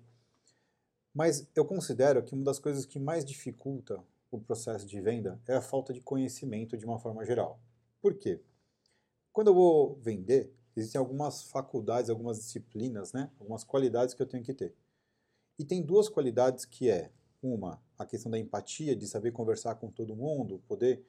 mas 1.13 1.47
eu 1.55 1.63
considero 1.63 2.21
que 2.21 2.33
uma 2.33 2.43
das 2.43 2.59
coisas 2.59 2.85
que 2.85 2.99
mais 2.99 3.23
dificulta 3.23 4.03
o 4.29 4.37
processo 4.37 4.85
de 4.85 4.99
venda 4.99 5.39
é 5.47 5.55
a 5.55 5.61
falta 5.61 5.93
de 5.93 6.01
conhecimento 6.01 6.77
de 6.77 6.85
uma 6.85 6.99
forma 6.99 7.25
geral. 7.25 7.57
Por 8.01 8.15
quê? 8.15 8.41
Quando 9.31 9.47
eu 9.47 9.53
vou 9.53 9.95
vender, 10.01 10.53
existem 10.75 10.99
algumas 10.99 11.43
faculdades, 11.43 12.09
algumas 12.09 12.37
disciplinas, 12.37 13.13
né? 13.13 13.31
algumas 13.39 13.63
qualidades 13.63 14.13
que 14.13 14.21
eu 14.21 14.27
tenho 14.27 14.43
que 14.43 14.53
ter. 14.53 14.75
E 15.57 15.63
tem 15.63 15.81
duas 15.81 16.09
qualidades 16.09 16.65
que 16.65 16.89
é, 16.89 17.11
uma, 17.41 17.81
a 17.97 18.05
questão 18.05 18.29
da 18.29 18.39
empatia, 18.39 18.95
de 18.95 19.07
saber 19.07 19.31
conversar 19.31 19.75
com 19.75 19.89
todo 19.89 20.15
mundo, 20.15 20.61
poder 20.67 21.03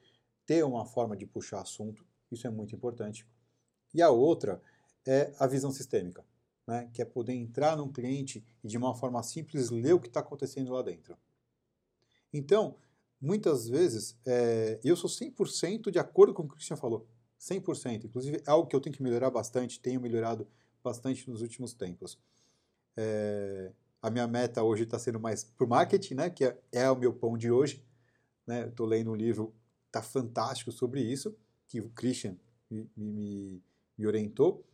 ter 0.45 0.63
uma 0.63 0.85
forma 0.85 1.15
de 1.15 1.25
puxar 1.25 1.61
assunto, 1.61 2.05
isso 2.31 2.47
é 2.47 2.49
muito 2.49 2.75
importante. 2.75 3.27
E 3.93 4.01
a 4.01 4.09
outra 4.09 4.61
é 5.05 5.33
a 5.39 5.47
visão 5.47 5.71
sistêmica, 5.71 6.25
né? 6.65 6.89
que 6.93 7.01
é 7.01 7.05
poder 7.05 7.33
entrar 7.33 7.75
num 7.75 7.91
cliente 7.91 8.45
e 8.63 8.67
de 8.67 8.77
uma 8.77 8.95
forma 8.95 9.21
simples 9.23 9.69
ler 9.69 9.93
o 9.93 9.99
que 9.99 10.07
está 10.07 10.19
acontecendo 10.19 10.71
lá 10.71 10.81
dentro. 10.81 11.17
Então, 12.31 12.75
muitas 13.19 13.67
vezes, 13.67 14.17
é, 14.25 14.79
eu 14.83 14.95
sou 14.95 15.09
100% 15.09 15.91
de 15.91 15.99
acordo 15.99 16.33
com 16.33 16.43
o 16.43 16.47
que 16.47 16.53
o 16.53 16.55
Christian 16.57 16.77
falou. 16.77 17.07
100%. 17.39 18.05
Inclusive, 18.05 18.37
é 18.45 18.49
algo 18.49 18.67
que 18.67 18.75
eu 18.75 18.81
tenho 18.81 18.95
que 18.95 19.03
melhorar 19.03 19.29
bastante, 19.29 19.79
tenho 19.79 20.01
melhorado 20.01 20.47
bastante 20.83 21.29
nos 21.29 21.41
últimos 21.41 21.73
tempos. 21.73 22.19
É, 22.95 23.71
a 24.01 24.09
minha 24.09 24.27
meta 24.27 24.63
hoje 24.63 24.83
está 24.83 24.99
sendo 24.99 25.19
mais 25.19 25.43
para 25.43 25.65
o 25.65 25.69
marketing, 25.69 26.15
né, 26.15 26.29
que 26.29 26.45
é, 26.45 26.57
é, 26.71 26.89
o 26.89 26.95
meu 26.95 27.13
pão 27.13 27.37
de 27.37 27.51
hoje. 27.51 27.83
Né? 28.45 28.67
Estou 28.67 28.85
lendo 28.85 29.11
um 29.11 29.15
livro, 29.15 29.53
tá 29.91 30.01
fantástico 30.01 30.71
sobre 30.71 31.01
isso, 31.01 31.35
que 31.67 31.81
o 31.81 31.89
Christian 31.89 32.37
me, 32.69 32.89
me, 32.95 33.63
me 33.97 34.07
orientou. 34.07 34.65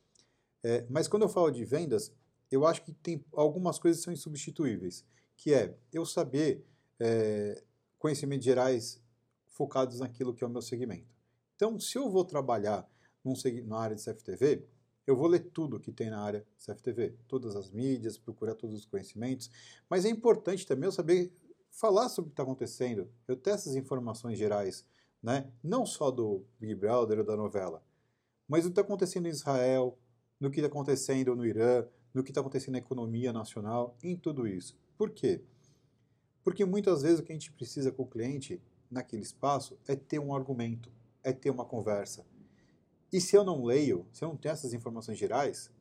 É, 0.63 0.85
mas 0.89 1.07
quando 1.07 1.23
eu 1.23 1.29
falo 1.29 1.51
de 1.51 1.65
vendas, 1.65 2.13
eu 2.51 2.65
acho 2.65 2.83
que 2.83 2.93
tem 2.93 3.23
algumas 3.33 3.79
coisas 3.79 3.99
que 3.99 4.05
são 4.05 4.13
insubstituíveis, 4.13 5.03
que 5.35 5.53
é 5.53 5.75
eu 5.91 6.05
saber 6.05 6.65
é, 6.99 7.63
conhecimentos 7.97 8.45
gerais 8.45 9.01
focados 9.47 9.99
naquilo 9.99 10.33
que 10.33 10.43
é 10.43 10.47
o 10.47 10.49
meu 10.49 10.61
segmento. 10.61 11.07
Então, 11.55 11.79
se 11.79 11.97
eu 11.97 12.09
vou 12.09 12.25
trabalhar 12.25 12.87
num, 13.23 13.33
na 13.65 13.77
área 13.77 13.95
de 13.95 14.03
CFTV, 14.03 14.65
eu 15.05 15.15
vou 15.15 15.27
ler 15.27 15.39
tudo 15.51 15.79
que 15.79 15.91
tem 15.91 16.09
na 16.09 16.21
área 16.21 16.45
CFTV, 16.57 17.15
todas 17.27 17.55
as 17.55 17.69
mídias, 17.69 18.17
procurar 18.17 18.55
todos 18.55 18.79
os 18.79 18.85
conhecimentos, 18.85 19.49
mas 19.89 20.05
é 20.05 20.09
importante 20.09 20.65
também 20.65 20.85
eu 20.85 20.91
saber 20.91 21.33
falar 21.69 22.07
sobre 22.09 22.27
o 22.27 22.31
que 22.31 22.33
está 22.33 22.43
acontecendo, 22.43 23.09
eu 23.27 23.35
ter 23.35 23.51
essas 23.51 23.75
informações 23.75 24.37
gerais, 24.37 24.85
né? 25.21 25.51
não 25.63 25.85
só 25.85 26.11
do 26.11 26.45
Big 26.59 26.75
Brother 26.75 27.19
ou 27.19 27.25
da 27.25 27.35
novela, 27.35 27.83
mas 28.47 28.65
o 28.65 28.69
que 28.69 28.71
está 28.71 28.81
acontecendo 28.81 29.25
em 29.25 29.31
Israel, 29.31 29.97
no 30.39 30.51
que 30.51 30.59
está 30.59 30.67
acontecendo 30.67 31.35
no 31.35 31.45
Irã, 31.45 31.85
no 32.13 32.23
que 32.23 32.31
está 32.31 32.41
acontecendo 32.41 32.73
na 32.73 32.79
economia 32.79 33.33
nacional, 33.33 33.97
em 34.03 34.15
tudo 34.15 34.47
isso. 34.47 34.77
Por 34.97 35.09
quê? 35.09 35.41
Porque 36.43 36.63
muitas 36.63 37.01
vezes 37.01 37.19
o 37.19 37.23
que 37.23 37.31
a 37.31 37.35
gente 37.35 37.51
precisa 37.51 37.91
com 37.91 38.03
o 38.03 38.07
cliente 38.07 38.61
naquele 38.91 39.23
espaço 39.23 39.77
é 39.87 39.95
ter 39.95 40.19
um 40.19 40.35
argumento, 40.35 40.91
é 41.23 41.33
ter 41.33 41.49
uma 41.49 41.65
conversa, 41.65 42.25
e 43.13 43.21
se 43.21 43.37
eu 43.37 43.43
não 43.43 43.63
leio, 43.63 44.07
se 44.11 44.25
eu 44.25 44.29
não 44.29 44.35
tenho 44.35 44.53
essas 44.53 44.73
informações 44.73 45.19
gerais, 45.19 45.71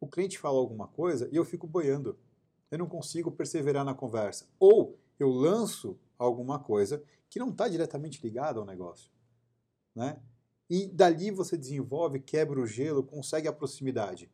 o 0.00 0.06
cliente 0.06 0.38
fala 0.38 0.56
alguma 0.56 0.86
coisa 0.86 1.28
e 1.32 1.36
eu 1.36 1.44
fico 1.44 1.66
boiando. 1.66 2.16
Eu 2.70 2.78
não 2.78 2.86
consigo 2.86 3.28
perseverar 3.30 3.84
na 3.84 3.92
conversa. 3.92 4.46
Ou 4.56 4.96
eu 5.18 5.28
lanço 5.28 5.98
alguma 6.16 6.60
coisa 6.60 7.02
que 7.28 7.40
não 7.40 7.50
está 7.50 7.66
diretamente 7.66 8.22
ligada 8.22 8.60
ao 8.60 8.64
negócio. 8.64 9.10
Né? 9.96 10.20
E 10.70 10.86
dali 10.86 11.32
você 11.32 11.56
desenvolve, 11.56 12.20
quebra 12.20 12.60
o 12.60 12.66
gelo, 12.66 13.02
consegue 13.02 13.48
a 13.48 13.52
proximidade. 13.52 14.30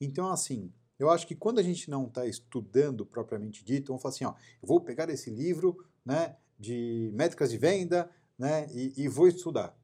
Então, 0.00 0.30
assim, 0.30 0.72
eu 0.98 1.10
acho 1.10 1.26
que 1.26 1.34
quando 1.34 1.58
a 1.58 1.62
gente 1.62 1.90
não 1.90 2.06
está 2.06 2.26
estudando 2.26 3.04
propriamente 3.04 3.62
dito, 3.62 3.88
vamos 3.88 4.00
falar 4.00 4.14
assim, 4.14 4.24
ó, 4.24 4.34
eu 4.62 4.66
vou 4.66 4.80
pegar 4.80 5.10
esse 5.10 5.28
livro 5.28 5.84
né, 6.02 6.36
de 6.58 7.10
métricas 7.12 7.50
de 7.50 7.58
venda 7.58 8.10
né, 8.38 8.68
e, 8.72 9.04
e 9.04 9.06
vou 9.06 9.28
estudar. 9.28 9.76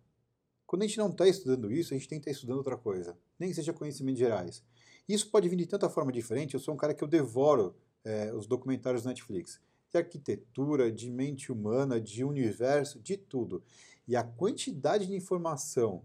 Quando 0.70 0.84
a 0.84 0.86
gente 0.86 0.98
não 0.98 1.10
está 1.10 1.26
estudando 1.26 1.72
isso, 1.72 1.92
a 1.92 1.96
gente 1.96 2.08
tem 2.08 2.20
que 2.20 2.30
estar 2.30 2.30
estudando 2.30 2.58
outra 2.58 2.76
coisa, 2.76 3.18
nem 3.36 3.48
que 3.48 3.56
seja 3.56 3.72
conhecimentos 3.72 4.20
gerais. 4.20 4.62
Isso 5.08 5.28
pode 5.28 5.48
vir 5.48 5.56
de 5.56 5.66
tanta 5.66 5.90
forma 5.90 6.12
diferente. 6.12 6.54
Eu 6.54 6.60
sou 6.60 6.72
um 6.72 6.76
cara 6.76 6.94
que 6.94 7.02
eu 7.02 7.08
devoro 7.08 7.74
é, 8.04 8.32
os 8.32 8.46
documentários 8.46 9.04
Netflix 9.04 9.60
de 9.90 9.98
arquitetura, 9.98 10.92
de 10.92 11.10
mente 11.10 11.50
humana, 11.50 12.00
de 12.00 12.22
universo, 12.22 13.00
de 13.00 13.16
tudo. 13.16 13.64
E 14.06 14.14
a 14.14 14.22
quantidade 14.22 15.08
de 15.08 15.12
informação 15.16 16.04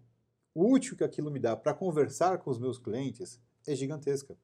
útil 0.56 0.98
que 0.98 1.04
aquilo 1.04 1.30
me 1.30 1.38
dá 1.40 1.56
para 1.56 1.72
conversar 1.72 2.40
com 2.40 2.50
os 2.50 2.58
meus 2.58 2.80
clientes 2.80 3.40
é 3.68 3.76
gigantesca. 3.76 4.36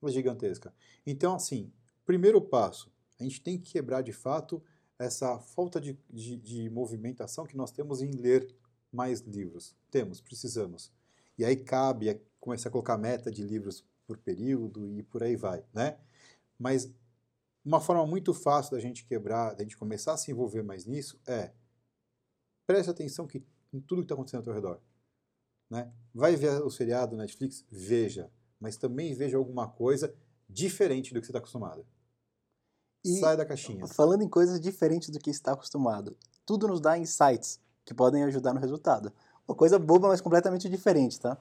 É 0.00 0.08
gigantesca. 0.10 0.72
Então, 1.04 1.34
assim, 1.34 1.72
primeiro 2.06 2.40
passo, 2.40 2.88
a 3.18 3.24
gente 3.24 3.42
tem 3.42 3.58
que 3.58 3.72
quebrar 3.72 4.02
de 4.02 4.12
fato 4.12 4.62
essa 4.96 5.40
falta 5.40 5.80
de, 5.80 5.98
de, 6.08 6.36
de 6.36 6.70
movimentação 6.70 7.44
que 7.44 7.56
nós 7.56 7.72
temos 7.72 8.00
em 8.00 8.12
ler 8.12 8.59
mais 8.92 9.20
livros. 9.20 9.74
Temos, 9.90 10.20
precisamos. 10.20 10.92
E 11.38 11.44
aí 11.44 11.56
cabe 11.56 12.20
começar 12.38 12.68
a 12.68 12.72
colocar 12.72 12.98
meta 12.98 13.30
de 13.30 13.42
livros 13.42 13.84
por 14.06 14.18
período 14.18 14.86
e 14.86 15.02
por 15.02 15.22
aí 15.22 15.36
vai, 15.36 15.64
né? 15.72 15.98
Mas 16.58 16.92
uma 17.64 17.80
forma 17.80 18.06
muito 18.06 18.32
fácil 18.34 18.72
da 18.72 18.80
gente 18.80 19.04
quebrar, 19.04 19.54
da 19.54 19.62
gente 19.62 19.76
começar 19.76 20.14
a 20.14 20.16
se 20.16 20.30
envolver 20.30 20.62
mais 20.62 20.86
nisso 20.86 21.20
é 21.26 21.52
preste 22.66 22.90
atenção 22.90 23.26
que, 23.26 23.44
em 23.72 23.80
tudo 23.80 24.02
que 24.02 24.04
está 24.04 24.14
acontecendo 24.14 24.40
ao 24.40 24.44
teu 24.44 24.54
redor. 24.54 24.80
Né? 25.68 25.92
Vai 26.14 26.36
ver 26.36 26.62
o 26.62 26.70
seriado 26.70 27.16
Netflix? 27.16 27.64
Veja. 27.70 28.30
Mas 28.58 28.76
também 28.76 29.14
veja 29.14 29.36
alguma 29.36 29.68
coisa 29.68 30.14
diferente 30.48 31.14
do 31.14 31.20
que 31.20 31.26
você 31.26 31.30
está 31.30 31.38
acostumado. 31.38 31.86
E, 33.04 33.18
Sai 33.18 33.36
da 33.36 33.46
caixinha. 33.46 33.86
Falando 33.86 34.22
em 34.22 34.28
coisas 34.28 34.60
diferentes 34.60 35.08
do 35.10 35.18
que 35.18 35.30
está 35.30 35.52
acostumado, 35.52 36.16
tudo 36.44 36.68
nos 36.68 36.80
dá 36.80 36.98
insights 36.98 37.60
que 37.90 37.94
podem 37.94 38.22
ajudar 38.22 38.54
no 38.54 38.60
resultado. 38.60 39.12
Uma 39.48 39.54
coisa 39.56 39.76
boba, 39.76 40.06
mas 40.06 40.20
completamente 40.20 40.68
diferente, 40.68 41.18
tá? 41.18 41.36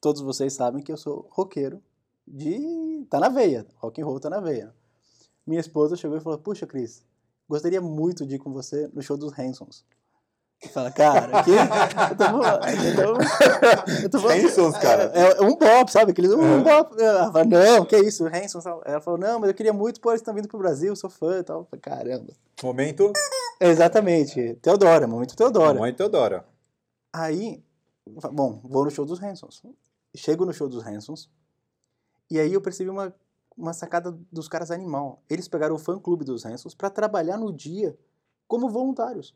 Todos 0.00 0.22
vocês 0.22 0.54
sabem 0.54 0.82
que 0.82 0.90
eu 0.90 0.96
sou 0.96 1.28
roqueiro 1.30 1.82
de... 2.26 3.06
tá 3.10 3.20
na 3.20 3.28
veia, 3.28 3.66
rock 3.76 4.00
and 4.00 4.06
roll 4.06 4.18
tá 4.18 4.30
na 4.30 4.40
veia. 4.40 4.74
Minha 5.46 5.60
esposa 5.60 5.94
chegou 5.94 6.16
e 6.16 6.20
falou, 6.20 6.38
puxa, 6.38 6.66
Cris, 6.66 7.04
gostaria 7.46 7.78
muito 7.78 8.24
de 8.24 8.36
ir 8.36 8.38
com 8.38 8.50
você 8.54 8.88
no 8.94 9.02
show 9.02 9.18
dos 9.18 9.38
Hansons. 9.38 9.84
Fala, 10.72 10.90
cara, 10.90 11.40
aqui. 11.40 11.50
Eu 11.50 12.96
tô, 12.96 13.12
eu 14.02 14.10
tô, 14.10 14.28
Hansons, 14.28 14.78
cara. 14.78 15.12
É, 15.14 15.36
é, 15.36 15.42
um 15.42 15.56
pop, 15.56 15.92
sabe? 15.92 16.12
Aqueles, 16.12 16.32
um 16.32 16.64
pop. 16.64 16.98
Ela 16.98 17.30
fala, 17.30 17.44
não, 17.44 17.84
que 17.84 17.98
isso, 17.98 18.24
Hansons. 18.24 18.64
Ela 18.64 19.02
falou, 19.02 19.20
não, 19.20 19.40
mas 19.40 19.50
eu 19.50 19.54
queria 19.54 19.74
muito, 19.74 20.00
pô, 20.00 20.08
eles 20.08 20.22
estão 20.22 20.32
vindo 20.32 20.48
pro 20.48 20.56
Brasil, 20.56 20.96
sou 20.96 21.10
fã 21.10 21.40
e 21.40 21.42
tal. 21.42 21.66
Falei, 21.66 21.82
Caramba. 21.82 22.32
Momento. 22.62 23.12
Exatamente. 23.60 24.54
Teodora, 24.62 25.06
momento 25.06 25.36
Teodora. 25.36 25.74
Momento 25.78 25.96
Teodora. 25.96 26.46
Aí, 27.12 27.62
bom, 28.32 28.60
vou 28.64 28.84
no 28.84 28.90
show 28.90 29.04
dos 29.04 29.22
Hansons. 29.22 29.62
Chego 30.14 30.46
no 30.46 30.52
show 30.52 30.68
dos 30.68 30.86
Hansons. 30.86 31.30
E 32.30 32.40
aí 32.40 32.52
eu 32.52 32.60
percebi 32.60 32.88
uma, 32.88 33.14
uma 33.56 33.72
sacada 33.72 34.18
dos 34.32 34.48
caras 34.48 34.70
animal. 34.70 35.22
Eles 35.28 35.48
pegaram 35.48 35.74
o 35.74 35.78
fã-clube 35.78 36.24
dos 36.24 36.44
Hansons 36.46 36.74
para 36.74 36.90
trabalhar 36.90 37.36
no 37.36 37.52
dia 37.52 37.96
como 38.48 38.68
voluntários. 38.68 39.34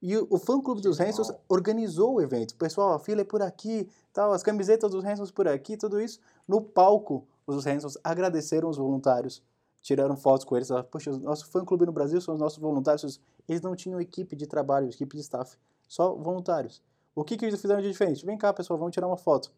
E 0.00 0.16
o 0.16 0.38
fã-clube 0.38 0.80
dos 0.80 1.00
Hansons 1.00 1.32
organizou 1.48 2.14
o 2.14 2.20
evento. 2.20 2.54
Pessoal, 2.56 2.94
a 2.94 2.98
fila 2.98 3.22
é 3.22 3.24
por 3.24 3.42
aqui, 3.42 3.88
tal, 4.12 4.32
as 4.32 4.42
camisetas 4.42 4.90
dos 4.92 5.04
Hansons 5.04 5.30
por 5.30 5.48
aqui, 5.48 5.76
tudo 5.76 6.00
isso. 6.00 6.20
No 6.46 6.60
palco, 6.60 7.26
os 7.46 7.66
Hansons 7.66 7.98
agradeceram 8.04 8.68
os 8.68 8.76
voluntários, 8.76 9.42
tiraram 9.82 10.16
fotos 10.16 10.44
com 10.44 10.56
eles. 10.56 10.68
Poxa, 10.90 11.16
nosso 11.18 11.46
fã-clube 11.50 11.86
no 11.86 11.92
Brasil 11.92 12.20
são 12.20 12.34
os 12.34 12.40
nossos 12.40 12.58
voluntários. 12.58 13.20
Eles 13.48 13.62
não 13.62 13.74
tinham 13.74 14.00
equipe 14.00 14.36
de 14.36 14.46
trabalho, 14.46 14.88
equipe 14.88 15.16
de 15.16 15.22
staff, 15.22 15.56
só 15.86 16.14
voluntários. 16.14 16.82
O 17.14 17.24
que, 17.24 17.36
que 17.36 17.44
eles 17.44 17.60
fizeram 17.60 17.80
de 17.80 17.88
diferente? 17.88 18.24
Vem 18.24 18.38
cá, 18.38 18.52
pessoal, 18.52 18.78
vamos 18.78 18.94
tirar 18.94 19.06
uma 19.06 19.16
foto. 19.16 19.52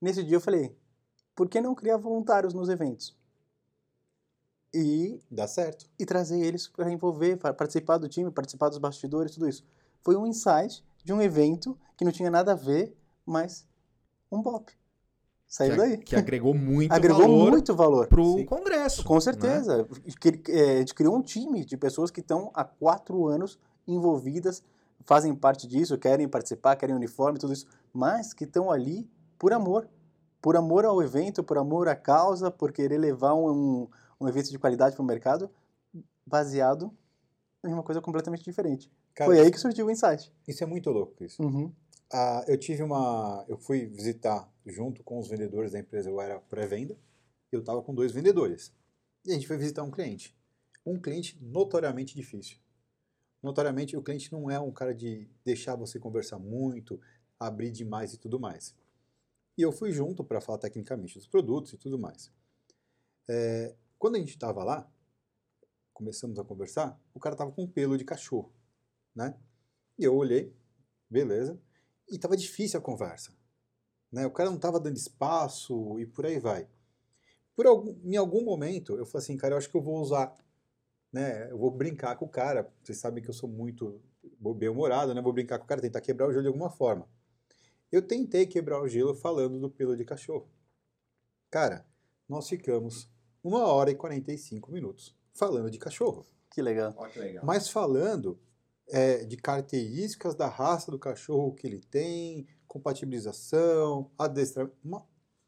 Nesse 0.00 0.22
dia 0.22 0.36
eu 0.36 0.40
falei, 0.40 0.76
por 1.34 1.48
que 1.48 1.60
não 1.60 1.74
criar 1.74 1.96
voluntários 1.96 2.54
nos 2.54 2.68
eventos? 2.68 3.16
e 4.74 5.20
dá 5.30 5.46
certo. 5.46 5.88
E 5.98 6.04
trazer 6.04 6.40
eles 6.40 6.66
para 6.66 6.90
envolver, 6.90 7.36
para 7.36 7.54
participar 7.54 7.96
do 7.96 8.08
time, 8.08 8.30
participar 8.30 8.68
dos 8.68 8.78
bastidores, 8.78 9.32
tudo 9.32 9.48
isso. 9.48 9.64
Foi 10.02 10.16
um 10.16 10.26
insight 10.26 10.84
de 11.04 11.12
um 11.12 11.22
evento 11.22 11.78
que 11.96 12.04
não 12.04 12.10
tinha 12.10 12.30
nada 12.30 12.52
a 12.52 12.56
ver, 12.56 12.94
mas 13.24 13.66
um 14.30 14.42
pop. 14.42 14.76
Saiu 15.54 15.70
que, 15.70 15.76
daí. 15.76 15.98
Que 15.98 16.16
agregou 16.16 16.52
muito 16.58 16.90
agregou 16.90 17.20
valor. 17.20 17.50
muito 17.52 17.76
valor. 17.76 18.08
Para 18.08 18.20
o 18.20 18.44
Congresso. 18.44 19.04
Com 19.04 19.20
certeza. 19.20 19.78
Né? 19.78 19.86
A 20.74 20.78
gente 20.80 20.92
criou 20.92 21.14
um 21.14 21.22
time 21.22 21.64
de 21.64 21.76
pessoas 21.76 22.10
que 22.10 22.18
estão 22.18 22.50
há 22.52 22.64
quatro 22.64 23.28
anos 23.28 23.56
envolvidas, 23.86 24.64
fazem 25.06 25.32
parte 25.32 25.68
disso, 25.68 25.96
querem 25.96 26.26
participar, 26.26 26.74
querem 26.74 26.96
uniforme, 26.96 27.38
tudo 27.38 27.52
isso, 27.52 27.66
mas 27.92 28.34
que 28.34 28.42
estão 28.42 28.68
ali 28.68 29.08
por 29.38 29.52
amor. 29.52 29.88
Por 30.42 30.56
amor 30.56 30.84
ao 30.84 31.00
evento, 31.00 31.44
por 31.44 31.56
amor 31.56 31.86
à 31.86 31.94
causa, 31.94 32.50
por 32.50 32.72
querer 32.72 32.98
levar 32.98 33.34
um, 33.34 33.86
um 34.20 34.28
evento 34.28 34.50
de 34.50 34.58
qualidade 34.58 34.96
para 34.96 35.04
o 35.04 35.06
mercado 35.06 35.48
baseado 36.26 36.92
em 37.64 37.72
uma 37.72 37.84
coisa 37.84 38.00
completamente 38.00 38.42
diferente. 38.42 38.90
Cara, 39.14 39.30
Foi 39.30 39.38
aí 39.38 39.52
que 39.52 39.58
surgiu 39.58 39.86
o 39.86 39.90
Insight. 39.90 40.32
Isso 40.48 40.64
é 40.64 40.66
muito 40.66 40.90
louco, 40.90 41.22
isso. 41.22 41.40
Uhum. 41.40 41.72
Ah, 42.16 42.44
eu 42.46 42.56
tive 42.56 42.80
uma... 42.80 43.44
Eu 43.48 43.58
fui 43.58 43.86
visitar 43.86 44.48
junto 44.64 45.02
com 45.02 45.18
os 45.18 45.26
vendedores 45.26 45.72
da 45.72 45.80
empresa, 45.80 46.08
eu 46.08 46.20
era 46.20 46.38
pré-venda, 46.38 46.96
eu 47.50 47.58
estava 47.58 47.82
com 47.82 47.92
dois 47.92 48.12
vendedores. 48.12 48.72
E 49.26 49.32
a 49.32 49.34
gente 49.34 49.48
foi 49.48 49.56
visitar 49.56 49.82
um 49.82 49.90
cliente. 49.90 50.32
Um 50.86 50.96
cliente 50.96 51.36
notoriamente 51.42 52.14
difícil. 52.14 52.58
Notoriamente, 53.42 53.96
o 53.96 54.02
cliente 54.02 54.30
não 54.32 54.48
é 54.48 54.60
um 54.60 54.70
cara 54.70 54.94
de 54.94 55.28
deixar 55.44 55.74
você 55.74 55.98
conversar 55.98 56.38
muito, 56.38 57.00
abrir 57.36 57.72
demais 57.72 58.14
e 58.14 58.16
tudo 58.16 58.38
mais. 58.38 58.76
E 59.58 59.62
eu 59.62 59.72
fui 59.72 59.90
junto 59.90 60.22
para 60.22 60.40
falar 60.40 60.58
tecnicamente 60.58 61.18
dos 61.18 61.26
produtos 61.26 61.72
e 61.72 61.78
tudo 61.78 61.98
mais. 61.98 62.30
É, 63.28 63.74
Quando 63.98 64.14
a 64.14 64.18
gente 64.20 64.30
estava 64.30 64.62
lá, 64.62 64.88
começamos 65.92 66.38
a 66.38 66.44
conversar, 66.44 66.96
o 67.12 67.18
cara 67.18 67.34
tava 67.34 67.50
com 67.50 67.66
pelo 67.66 67.98
de 67.98 68.04
cachorro, 68.04 68.52
né? 69.12 69.36
E 69.98 70.04
eu 70.04 70.14
olhei, 70.14 70.54
beleza, 71.10 71.60
e 72.08 72.18
tava 72.18 72.36
difícil 72.36 72.78
a 72.78 72.82
conversa, 72.82 73.32
né? 74.10 74.26
O 74.26 74.30
cara 74.30 74.50
não 74.50 74.58
tava 74.58 74.80
dando 74.80 74.96
espaço 74.96 75.98
e 75.98 76.06
por 76.06 76.26
aí 76.26 76.38
vai. 76.38 76.68
Por 77.56 77.66
algum, 77.66 77.96
em 78.04 78.16
algum 78.16 78.44
momento, 78.44 78.96
eu 78.96 79.06
falei 79.06 79.24
assim, 79.24 79.36
cara, 79.36 79.54
eu 79.54 79.58
acho 79.58 79.70
que 79.70 79.76
eu 79.76 79.82
vou 79.82 80.00
usar, 80.00 80.36
né? 81.12 81.50
Eu 81.50 81.58
vou 81.58 81.70
brincar 81.70 82.16
com 82.16 82.24
o 82.24 82.28
cara. 82.28 82.70
Vocês 82.82 82.98
sabem 82.98 83.22
que 83.22 83.30
eu 83.30 83.34
sou 83.34 83.48
muito 83.48 84.02
bem-humorado, 84.56 85.14
né? 85.14 85.22
Vou 85.22 85.32
brincar 85.32 85.58
com 85.58 85.64
o 85.64 85.68
cara, 85.68 85.80
tentar 85.80 86.00
quebrar 86.00 86.26
o 86.26 86.30
gelo 86.30 86.42
de 86.42 86.48
alguma 86.48 86.70
forma. 86.70 87.08
Eu 87.92 88.02
tentei 88.02 88.46
quebrar 88.46 88.80
o 88.80 88.88
gelo 88.88 89.14
falando 89.14 89.60
do 89.60 89.70
pelo 89.70 89.96
de 89.96 90.04
cachorro. 90.04 90.48
Cara, 91.50 91.86
nós 92.28 92.48
ficamos 92.48 93.08
uma 93.42 93.66
hora 93.66 93.90
e 93.90 93.94
45 93.94 94.72
minutos 94.72 95.16
falando 95.32 95.70
de 95.70 95.78
cachorro. 95.78 96.26
Que 96.50 96.60
legal. 96.60 96.92
Ó, 96.96 97.06
que 97.06 97.18
legal. 97.18 97.44
Mas 97.44 97.68
falando 97.68 98.40
é, 98.88 99.24
de 99.24 99.36
características 99.36 100.34
da 100.34 100.48
raça 100.48 100.90
do 100.90 100.98
cachorro 100.98 101.54
que 101.54 101.66
ele 101.66 101.80
tem, 101.80 102.46
compatibilização, 102.66 104.10
adestramento, 104.18 104.76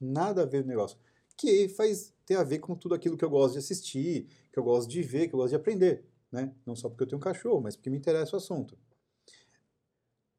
nada 0.00 0.42
a 0.42 0.46
ver 0.46 0.62
no 0.62 0.68
negócio. 0.68 0.98
Que 1.36 1.68
faz 1.68 2.14
tem 2.24 2.36
a 2.36 2.42
ver 2.42 2.58
com 2.58 2.74
tudo 2.74 2.94
aquilo 2.94 3.16
que 3.16 3.24
eu 3.24 3.30
gosto 3.30 3.52
de 3.52 3.58
assistir, 3.58 4.26
que 4.52 4.58
eu 4.58 4.64
gosto 4.64 4.90
de 4.90 5.00
ver, 5.00 5.28
que 5.28 5.34
eu 5.34 5.38
gosto 5.38 5.50
de 5.50 5.56
aprender. 5.56 6.04
Né? 6.30 6.52
Não 6.66 6.74
só 6.74 6.88
porque 6.88 7.04
eu 7.04 7.06
tenho 7.06 7.18
um 7.18 7.22
cachorro, 7.22 7.60
mas 7.60 7.76
porque 7.76 7.88
me 7.88 7.96
interessa 7.96 8.34
o 8.34 8.38
assunto. 8.38 8.76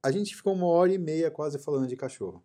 A 0.03 0.11
gente 0.11 0.35
ficou 0.35 0.53
uma 0.53 0.67
hora 0.67 0.93
e 0.93 0.97
meia 0.97 1.31
quase 1.31 1.57
falando 1.57 1.87
de 1.87 1.95
cachorro. 1.95 2.43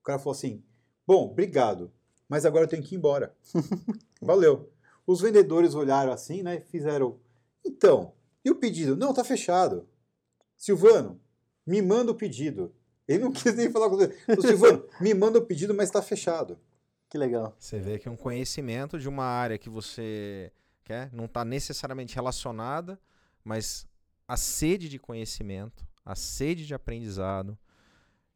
O 0.00 0.02
cara 0.02 0.18
falou 0.18 0.32
assim: 0.32 0.62
Bom, 1.06 1.30
obrigado, 1.30 1.92
mas 2.28 2.44
agora 2.44 2.64
eu 2.64 2.68
tenho 2.68 2.82
que 2.82 2.94
ir 2.94 2.98
embora. 2.98 3.34
Valeu. 4.20 4.72
Os 5.06 5.20
vendedores 5.20 5.74
olharam 5.74 6.12
assim, 6.12 6.42
né? 6.42 6.60
Fizeram. 6.60 7.20
Então, 7.64 8.12
e 8.46 8.50
o 8.50 8.54
pedido? 8.54 8.96
Não, 8.96 9.12
tá 9.12 9.24
fechado. 9.24 9.88
Silvano, 10.56 11.20
me 11.66 11.82
manda 11.82 12.12
o 12.12 12.14
pedido. 12.14 12.72
Ele 13.08 13.24
não 13.24 13.32
quis 13.34 13.56
nem 13.56 13.72
falar 13.72 13.90
com 13.90 13.96
você. 13.96 14.16
Silvano, 14.40 14.84
me 15.00 15.12
manda 15.14 15.40
o 15.40 15.44
pedido, 15.44 15.74
mas 15.74 15.90
tá 15.90 16.00
fechado. 16.00 16.56
Que 17.10 17.18
legal. 17.18 17.56
Você 17.58 17.80
vê 17.80 17.98
que 17.98 18.08
um 18.08 18.14
conhecimento 18.14 19.00
de 19.00 19.08
uma 19.08 19.24
área 19.24 19.58
que 19.58 19.68
você 19.68 20.52
quer 20.84 21.12
não 21.12 21.24
está 21.24 21.44
necessariamente 21.44 22.14
relacionada, 22.14 23.00
mas 23.42 23.84
a 24.28 24.36
sede 24.36 24.88
de 24.88 24.98
conhecimento, 25.00 25.84
a 26.04 26.14
sede 26.14 26.64
de 26.64 26.72
aprendizado, 26.72 27.58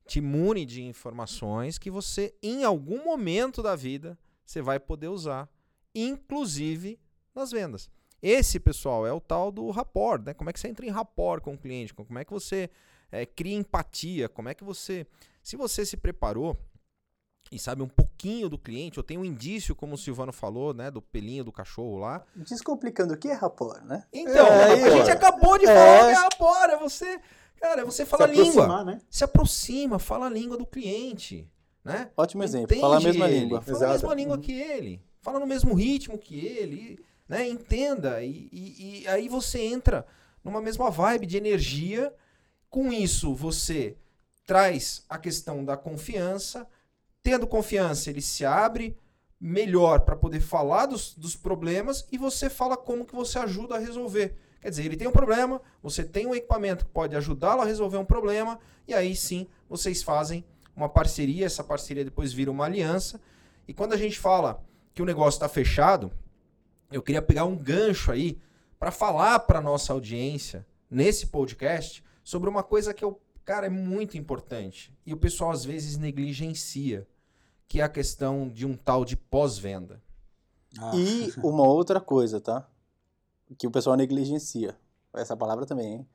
te 0.09 0.21
mune 0.21 0.67
de 0.67 0.83
informações 0.83 1.79
que 1.79 1.89
você, 1.89 2.35
em 2.43 2.65
algum 2.65 3.05
momento 3.05 3.63
da 3.63 3.77
vida, 3.77 4.19
você 4.45 4.61
vai 4.61 4.81
poder 4.81 5.07
usar, 5.07 5.49
inclusive 5.95 6.99
nas 7.33 7.53
vendas. 7.53 7.89
Esse, 8.23 8.61
pessoal, 8.61 9.07
é 9.07 9.13
o 9.13 9.21
tal 9.21 9.51
do 9.51 9.71
rapport, 9.71 10.23
né? 10.25 10.35
Como 10.35 10.51
é 10.51 10.53
que 10.53 10.61
você 10.61 10.69
entra 10.69 10.85
em 10.85 10.91
rapport 10.91 11.43
com 11.43 11.55
o 11.55 11.59
cliente? 11.59 11.95
Como 11.95 12.19
é 12.19 12.25
que 12.25 12.33
você 12.33 12.69
eh, 13.11 13.25
cria 13.27 13.57
empatia? 13.57 14.29
Como 14.29 14.49
é 14.49 14.55
que 14.55 14.65
você... 14.65 15.07
Se 15.43 15.57
você 15.57 15.87
se 15.87 15.97
preparou 15.97 16.57
e 17.51 17.59
sabe 17.59 17.83
um 17.83 17.89
pouquinho 17.89 18.49
do 18.49 18.59
cliente, 18.59 18.99
eu 18.99 19.03
tenho 19.03 19.21
um 19.23 19.25
indício, 19.25 19.75
como 19.75 19.95
o 19.95 19.99
Silvano 19.99 20.33
falou, 20.33 20.73
né, 20.75 20.91
do 20.91 21.01
pelinho 21.01 21.43
do 21.43 21.51
cachorro 21.51 21.99
lá. 21.99 22.23
Descomplicando 22.37 23.15
o 23.15 23.17
que 23.17 23.27
é 23.29 23.33
rapport, 23.33 23.83
né? 23.85 24.05
Então, 24.13 24.47
É, 24.47 24.85
a 24.85 24.91
gente 24.91 25.11
acabou 25.11 25.59
de 25.59 25.65
É. 25.67 25.75
falar 25.75 26.05
que 26.05 26.11
é 26.11 26.23
rapport, 26.23 26.71
é 26.71 26.77
você, 26.79 27.21
cara, 27.61 27.85
você 27.85 28.05
fala 28.07 28.27
Se 28.27 28.31
a 28.31 28.35
língua, 28.35 28.65
aproximar, 28.65 28.85
né? 28.85 29.01
se 29.09 29.25
aproxima, 29.25 29.99
fala 29.99 30.27
a 30.27 30.31
língua 30.31 30.57
do 30.59 30.67
cliente, 30.67 31.51
né? 31.83 32.11
Ótimo 32.17 32.45
exemplo. 32.45 32.67
Entende 32.67 32.81
Falar 32.83 32.99
a 32.99 33.01
mesma 33.01 33.29
ele, 33.29 33.41
língua. 33.41 33.61
Fala 33.63 33.73
a 33.73 33.79
Exato. 33.79 33.93
mesma 33.95 34.15
língua 34.15 34.39
que 34.39 34.53
ele. 34.53 35.03
Fala 35.23 35.41
no 35.41 35.47
mesmo 35.47 35.75
ritmo 35.75 36.19
que 36.19 36.39
ele. 36.39 37.03
Né? 37.31 37.49
Entenda. 37.49 38.21
E, 38.25 38.49
e- 38.51 39.03
e 39.05 39.09
aí 39.09 39.29
você 39.29 39.61
entra 39.61 40.05
numa 40.43 40.61
mesma 40.61 40.91
vibe 40.91 41.27
de 41.27 41.37
energia. 41.37 42.13
Com 42.69 42.93
isso, 42.93 43.33
você 43.37 43.97
traz 44.45 45.05
a 45.09 45.17
questão 45.17 45.65
da 45.65 45.77
confiança. 45.77 46.67
Tendo 47.23 47.47
confiança, 47.47 48.11
ele 48.11 48.21
se 48.21 48.45
abre 48.45 48.97
melhor 49.41 50.01
para 50.01 50.17
poder 50.17 50.41
falar 50.41 50.87
dos, 50.87 51.15
dos 51.15 51.37
problemas 51.37 52.05
e 52.11 52.19
você 52.19 52.51
fala 52.51 52.77
como 52.77 53.05
que 53.07 53.15
você 53.15 53.39
ajuda 53.39 53.77
a 53.77 53.79
resolver. 53.79 54.35
Quer 54.61 54.71
dizer, 54.71 54.87
ele 54.87 54.97
tem 54.97 55.07
um 55.07 55.13
problema, 55.13 55.63
você 55.81 56.03
tem 56.03 56.27
um 56.27 56.35
equipamento 56.35 56.85
que 56.85 56.91
pode 56.91 57.15
ajudá-lo 57.15 57.63
a 57.63 57.65
resolver 57.65 57.97
um 57.97 58.05
problema, 58.05 58.59
e 58.89 58.93
aí 58.93 59.15
sim 59.15 59.47
vocês 59.69 60.03
fazem 60.03 60.45
uma 60.77 60.89
parceria, 60.89 61.47
essa 61.47 61.63
parceria 61.65 62.05
depois 62.05 62.33
vira 62.33 62.51
uma 62.51 62.65
aliança. 62.67 63.21
E 63.69 63.73
quando 63.73 63.93
a 63.93 63.97
gente 63.97 64.19
fala 64.19 64.63
que 64.93 65.01
o 65.01 65.07
negócio 65.07 65.39
está 65.39 65.49
fechado, 65.49 66.13
eu 66.91 67.03
queria 67.03 67.23
pegar 67.23 67.45
um 67.45 67.57
gancho 67.57 68.11
aí 68.11 68.41
para 68.79 68.91
falar 68.91 69.41
para 69.41 69.61
nossa 69.61 69.93
audiência 69.93 70.67
nesse 70.91 71.27
podcast 71.27 72.03
sobre 72.25 72.49
uma 72.49 72.63
coisa 72.63 72.93
que 72.93 73.05
eu, 73.05 73.21
cara, 73.45 73.67
é 73.67 73.71
muito 73.71 74.17
importante 74.17 74.93
e 75.05 75.13
o 75.13 75.17
pessoal 75.17 75.51
às 75.51 75.65
vezes 75.65 75.97
negligencia, 75.97 77.07
que 77.69 77.81
é 77.81 77.85
a 77.85 77.89
questão 77.89 78.49
de 78.49 78.67
um 78.67 78.77
tal 78.77 79.05
de 79.05 79.17
pós-venda. 79.17 80.03
Ah, 80.79 80.93
E 80.95 81.33
uma 81.39 81.65
outra 81.65 82.01
coisa, 82.01 82.41
tá? 82.41 82.69
Que 83.59 83.67
o 83.67 83.71
pessoal 83.71 83.97
negligencia. 83.97 84.77
Essa 85.13 85.37
palavra 85.37 85.67
também, 85.67 85.95
hein? 85.95 86.09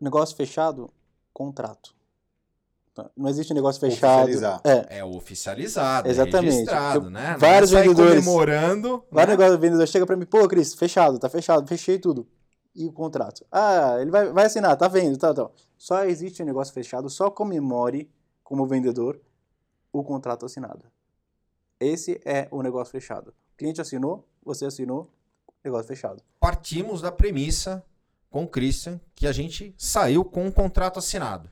Negócio 0.00 0.36
fechado, 0.36 0.90
contrato. 1.32 1.94
Tá? 2.94 3.08
Não 3.16 3.28
existe 3.28 3.54
negócio 3.54 3.80
fechado. 3.80 4.24
Oficializar. 4.24 4.60
É. 4.64 4.98
É 4.98 5.04
oficializado, 5.04 6.08
Exatamente. 6.08 6.36
é 6.36 6.40
registrado, 6.50 7.06
Eu- 7.06 7.10
né? 7.10 7.36
vários 7.38 7.70
Não 7.70 7.78
é 7.78 7.82
vendedores- 7.82 8.24
comemorando. 8.24 9.04
Vai 9.10 9.26
né? 9.26 9.32
negócio, 9.32 9.54
o 9.54 9.58
vendedor 9.58 9.86
chega 9.86 10.04
pra 10.06 10.16
mim, 10.16 10.26
pô, 10.26 10.46
Cris, 10.48 10.74
fechado, 10.74 11.18
tá 11.18 11.28
fechado, 11.28 11.66
fechei 11.68 11.98
tudo. 11.98 12.26
E 12.74 12.86
o 12.86 12.92
contrato? 12.92 13.44
Ah, 13.50 13.96
ele 14.00 14.10
vai, 14.10 14.32
vai 14.32 14.46
assinar, 14.46 14.76
tá 14.76 14.88
vendo, 14.88 15.16
tal, 15.18 15.34
tal. 15.34 15.54
Só 15.78 16.04
existe 16.04 16.42
um 16.42 16.46
negócio 16.46 16.72
fechado, 16.74 17.08
só 17.08 17.30
comemore, 17.30 18.10
como 18.44 18.66
vendedor, 18.66 19.20
o 19.92 20.02
contrato 20.04 20.46
assinado. 20.46 20.84
Esse 21.78 22.20
é 22.24 22.48
o 22.50 22.62
negócio 22.62 22.90
fechado. 22.92 23.28
O 23.54 23.56
cliente 23.56 23.80
assinou, 23.80 24.26
você 24.44 24.66
assinou, 24.66 25.10
negócio 25.64 25.86
fechado. 25.86 26.22
Partimos 26.38 27.00
da 27.00 27.10
premissa 27.12 27.84
com 28.28 28.44
o 28.44 28.48
Christian 28.48 29.00
que 29.14 29.26
a 29.26 29.32
gente 29.32 29.74
saiu 29.78 30.24
com 30.24 30.44
um 30.46 30.50
contrato 30.52 30.98
assinado. 30.98 31.48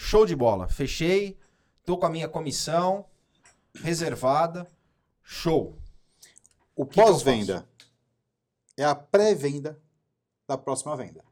Show 0.00 0.24
de 0.24 0.36
bola. 0.36 0.68
Fechei, 0.68 1.36
tô 1.84 1.98
com 1.98 2.06
a 2.06 2.08
minha 2.08 2.28
comissão 2.28 3.04
reservada. 3.82 4.64
Show. 5.24 5.76
O 6.74 6.86
pós-venda 6.86 7.68
é 8.76 8.84
a 8.84 8.94
pré-venda 8.94 9.76
da 10.46 10.56
próxima 10.56 10.96
venda. 10.96 11.24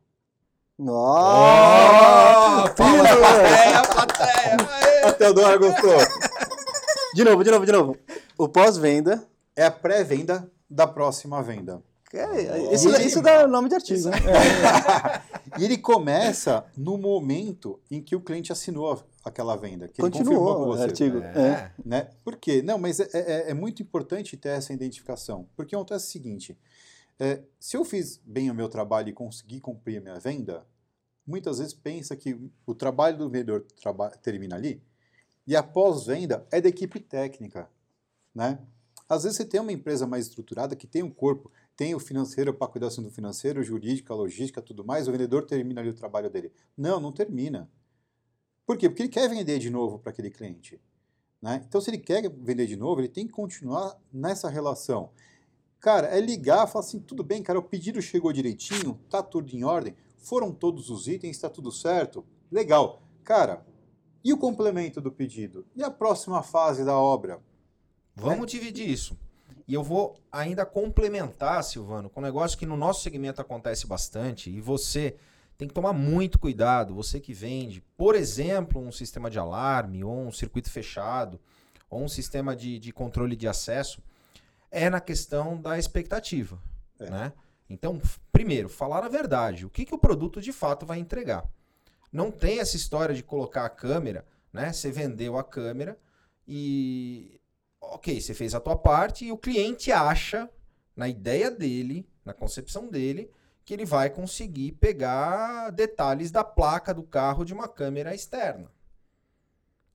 Nossa! 0.77 2.75
Palmas, 2.75 3.09
plateia, 3.09 3.83
plateia. 3.85 4.57
Aê. 4.69 5.05
A 5.05 5.13
Teodora 5.13 5.57
gostou. 5.59 5.99
De 7.15 7.23
novo, 7.23 7.45
de 7.45 7.51
novo, 7.53 7.65
de 7.65 7.73
novo. 7.73 7.97
O 8.37 8.49
pós-venda. 8.49 9.27
É 9.55 9.65
a 9.65 9.71
pré-venda 9.71 10.51
da 10.69 10.89
próxima 10.89 11.41
venda. 11.41 11.81
É, 12.13 12.73
isso, 12.75 12.89
isso 13.01 13.21
dá 13.23 13.47
nome 13.47 13.69
de 13.69 13.75
artigo, 13.75 14.09
né? 14.09 14.17
E 15.59 15.65
ele 15.65 15.79
começa 15.79 16.67
no 16.77 16.99
momento 16.99 17.81
em 17.91 18.03
que 18.03 18.15
o 18.15 18.21
cliente 18.21 18.53
assinou 18.53 19.03
aquela 19.25 19.57
venda, 19.57 19.89
que 19.89 20.03
ele 20.03 20.11
confirmou 20.11 20.35
com 20.35 20.45
Continuou 20.45 20.69
o 20.69 20.77
você. 20.77 20.83
artigo. 20.85 21.19
É. 21.19 21.49
É. 21.49 21.71
né? 21.85 22.11
Por 22.23 22.37
quê? 22.37 22.61
Não, 22.63 22.77
mas 22.79 23.01
é, 23.01 23.09
é- 23.15 23.51
é 23.51 23.55
muito 23.55 23.81
importante 23.83 24.37
ter 24.37 24.51
essa 24.51 24.73
identificação. 24.73 25.49
Porque 25.57 25.75
acontece 25.75 26.07
o 26.09 26.11
seguinte: 26.11 26.59
é, 27.19 27.41
se 27.59 27.77
eu 27.77 27.85
fiz 27.85 28.21
bem 28.25 28.51
o 28.51 28.55
meu 28.55 28.69
trabalho 28.69 29.09
e 29.09 29.13
consegui 29.15 29.59
cumprir 29.61 29.99
a 29.99 30.01
minha 30.03 30.19
venda, 30.19 30.67
muitas 31.27 31.59
vezes 31.59 31.73
pensa 31.73 32.15
que 32.17 32.39
o 32.67 32.75
trabalho 32.75 33.17
do 33.17 33.31
vendedor 33.31 33.65
traba- 33.81 34.11
termina 34.11 34.57
ali 34.57 34.83
e 35.47 35.57
a 35.57 35.63
pós-venda 35.63 36.47
é 36.51 36.61
da 36.61 36.69
equipe 36.69 37.01
técnica. 37.01 37.69
Né? 38.35 38.59
Às 39.09 39.23
vezes 39.23 39.39
você 39.39 39.45
tem 39.45 39.61
uma 39.61 39.73
empresa 39.73 40.07
mais 40.07 40.27
estruturada 40.27 40.77
que 40.77 40.87
tem 40.87 41.03
um 41.03 41.11
corpo, 41.11 41.51
tem 41.77 41.95
o 41.95 42.01
financeiro 42.01 42.55
para 42.55 42.67
cuidar 42.67 42.89
do 42.89 43.11
financeiro, 43.11 43.63
jurídica, 43.63 44.15
logística, 44.15 44.63
tudo 44.63 44.85
mais, 44.85 45.07
o 45.07 45.13
vendedor 45.13 45.45
termina 45.45 45.83
ali 45.83 45.91
o 45.91 45.95
trabalho 45.95 46.31
dele. 46.31 46.51
Não, 46.77 46.99
não 46.99 47.13
termina. 47.13 47.71
Por 48.65 48.79
quê? 48.79 48.89
Porque 48.89 49.03
ele 49.03 49.11
quer 49.11 49.29
vender 49.29 49.59
de 49.59 49.69
novo 49.69 49.99
para 49.99 50.11
aquele 50.11 50.31
cliente. 50.31 50.81
Né? 51.41 51.63
Então, 51.69 51.81
se 51.81 51.91
ele 51.91 51.99
quer 51.99 52.29
vender 52.31 52.67
de 52.67 52.77
novo, 52.77 53.01
ele 53.01 53.09
tem 53.09 53.27
que 53.27 53.33
continuar 53.33 53.97
nessa 54.11 54.49
relação. 54.49 55.11
Cara, 55.79 56.09
é 56.09 56.19
ligar, 56.19 56.67
falar 56.67 56.85
assim, 56.85 56.99
tudo 56.99 57.23
bem, 57.23 57.43
cara, 57.43 57.59
o 57.59 57.63
pedido 57.63 58.01
chegou 58.01 58.33
direitinho, 58.33 58.99
tá 59.11 59.23
tudo 59.23 59.55
em 59.55 59.63
ordem, 59.63 59.95
foram 60.17 60.51
todos 60.51 60.89
os 60.89 61.07
itens, 61.07 61.39
tá 61.39 61.51
tudo 61.51 61.71
certo, 61.71 62.25
legal. 62.51 63.03
Cara, 63.23 63.65
e 64.25 64.33
o 64.33 64.39
complemento 64.39 65.01
do 65.01 65.13
pedido? 65.13 65.67
E 65.77 65.85
a 65.85 65.91
próxima 65.91 66.43
fase 66.43 66.85
da 66.85 66.99
obra? 66.99 67.41
Vamos 68.15 68.51
dividir 68.51 68.89
isso. 68.89 69.17
E 69.67 69.75
eu 69.75 69.83
vou 69.83 70.17
ainda 70.31 70.65
complementar, 70.65 71.63
Silvano, 71.65 72.09
com 72.09 72.21
um 72.21 72.23
negócio 72.23 72.57
que 72.57 72.67
no 72.67 72.77
nosso 72.77 73.03
segmento 73.03 73.41
acontece 73.41 73.87
bastante 73.87 74.49
e 74.51 74.61
você 74.61 75.17
tem 75.59 75.67
que 75.67 75.75
tomar 75.75 75.93
muito 75.93 76.39
cuidado, 76.39 76.95
você 76.95 77.19
que 77.19 77.33
vende, 77.33 77.83
por 77.97 78.15
exemplo, 78.15 78.81
um 78.81 78.93
sistema 78.93 79.31
de 79.31 79.39
alarme 79.39 80.05
ou 80.05 80.27
um 80.27 80.33
circuito 80.33 80.71
fechado 80.71 81.41
ou 81.89 82.03
um 82.03 82.09
sistema 82.09 82.55
de, 82.55 82.79
de 82.79 82.93
controle 82.93 83.35
de 83.35 83.49
acesso. 83.49 84.03
é 84.71 84.91
na 84.91 85.01
questão 85.01 85.61
da 85.61 85.79
expectativa. 85.79 86.61
É. 86.99 87.11
Né? 87.11 87.33
Então, 87.69 88.01
primeiro, 88.31 88.69
falar 88.69 89.05
a 89.05 89.09
verdade. 89.09 89.67
O 89.67 89.71
que, 89.71 89.85
que 89.85 89.95
o 89.95 89.99
produto 89.99 90.41
de 90.41 90.53
fato 90.53 90.87
vai 90.87 90.99
entregar? 90.99 91.45
Não 92.13 92.31
tem 92.31 92.61
essa 92.61 92.77
história 92.77 93.15
de 93.15 93.23
colocar 93.23 93.65
a 93.65 93.71
câmera, 93.71 94.25
né? 94.53 94.73
Você 94.73 94.91
vendeu 94.91 95.37
a 95.37 95.45
câmera 95.45 95.99
e. 96.47 97.36
Ok, 97.93 98.21
você 98.21 98.35
fez 98.35 98.55
a 98.55 98.61
tua 98.61 98.77
parte 98.77 99.25
e 99.25 99.33
o 99.33 99.39
cliente 99.39 99.93
acha, 99.93 100.49
na 100.95 101.09
ideia 101.09 101.51
dele, 101.51 102.09
na 102.25 102.35
concepção 102.35 102.89
dele, 102.89 103.31
que 103.65 103.75
ele 103.75 103.85
vai 103.85 104.11
conseguir 104.11 104.73
pegar 104.73 105.71
detalhes 105.71 106.31
da 106.31 106.45
placa 106.45 106.95
do 106.95 107.03
carro 107.03 107.45
de 107.45 107.53
uma 107.53 107.69
câmera 107.69 108.15
externa. 108.15 108.71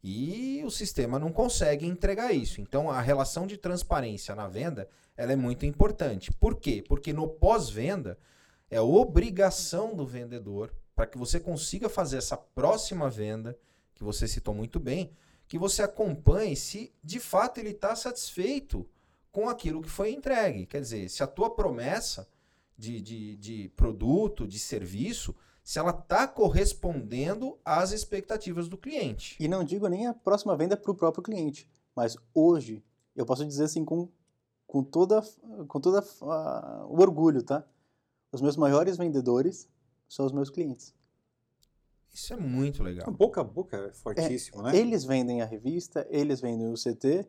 E 0.04 0.62
o 0.66 0.72
sistema 0.72 1.20
não 1.20 1.32
consegue 1.32 1.86
entregar 1.86 2.34
isso. 2.34 2.60
Então 2.60 2.90
a 2.90 3.00
relação 3.02 3.46
de 3.46 3.58
transparência 3.58 4.34
na 4.36 4.48
venda 4.48 4.90
ela 5.16 5.34
é 5.34 5.36
muito 5.36 5.66
importante. 5.66 6.32
Por 6.34 6.56
quê? 6.56 6.84
Porque 6.88 7.14
no 7.14 7.28
pós-venda 7.28 8.18
é 8.70 8.82
obrigação 8.82 9.96
do 9.96 10.06
vendedor 10.06 10.74
para 10.96 11.06
que 11.06 11.18
você 11.18 11.40
consiga 11.40 11.88
fazer 11.88 12.18
essa 12.18 12.36
próxima 12.36 13.10
venda, 13.10 13.58
que 13.94 14.04
você 14.04 14.28
citou 14.28 14.54
muito 14.54 14.80
bem, 14.80 15.12
que 15.52 15.60
você 15.60 15.84
acompanhe 15.84 16.56
se 16.56 16.94
de 17.04 17.20
fato 17.20 17.58
ele 17.58 17.72
está 17.72 17.94
satisfeito 17.94 18.88
com 19.34 19.50
aquilo 19.50 19.82
que 19.82 19.90
foi 19.90 20.14
entregue. 20.14 20.66
Quer 20.66 20.80
dizer, 20.80 21.10
se 21.10 21.22
a 21.22 21.28
tua 21.28 21.50
promessa 21.54 22.26
de, 22.78 23.02
de, 23.02 23.36
de 23.36 23.70
produto, 23.76 24.48
de 24.48 24.58
serviço, 24.58 25.36
se 25.62 25.78
ela 25.78 25.92
está 25.92 26.26
correspondendo 26.26 27.60
às 27.66 27.92
expectativas 27.92 28.70
do 28.70 28.78
cliente. 28.78 29.36
E 29.42 29.50
não 29.50 29.62
digo 29.62 29.90
nem 29.90 30.08
a 30.08 30.14
próxima 30.14 30.56
venda 30.56 30.78
para 30.78 30.90
o 30.90 30.96
próprio 30.96 31.22
cliente, 31.22 31.68
mas 31.94 32.16
hoje, 32.34 32.82
eu 33.14 33.26
posso 33.26 33.46
dizer 33.46 33.66
assim 33.66 33.84
com, 33.84 34.08
com 34.66 34.82
toda, 34.82 35.22
com 35.68 35.82
toda 35.82 36.02
ah, 36.22 36.86
o 36.88 37.02
orgulho, 37.02 37.44
tá? 37.44 37.62
Os 38.32 38.40
meus 38.40 38.56
maiores 38.56 38.96
vendedores 38.96 39.68
são 40.08 40.26
os 40.26 40.32
meus 40.32 40.50
clientes. 40.50 40.96
Isso 42.14 42.34
é 42.34 42.38
muito 42.38 42.84
legal. 42.84 43.10
Boca 43.12 43.42
a 43.42 43.44
boca 43.44 43.78
é 43.78 43.94
fortíssimo, 43.94 44.62
né? 44.62 44.76
Eles 44.76 45.04
vendem 45.04 45.42
a 45.42 45.46
revista, 45.46 46.06
eles 46.10 46.42
vendem 46.42 46.68
o 46.68 46.76
CT. 46.76 47.28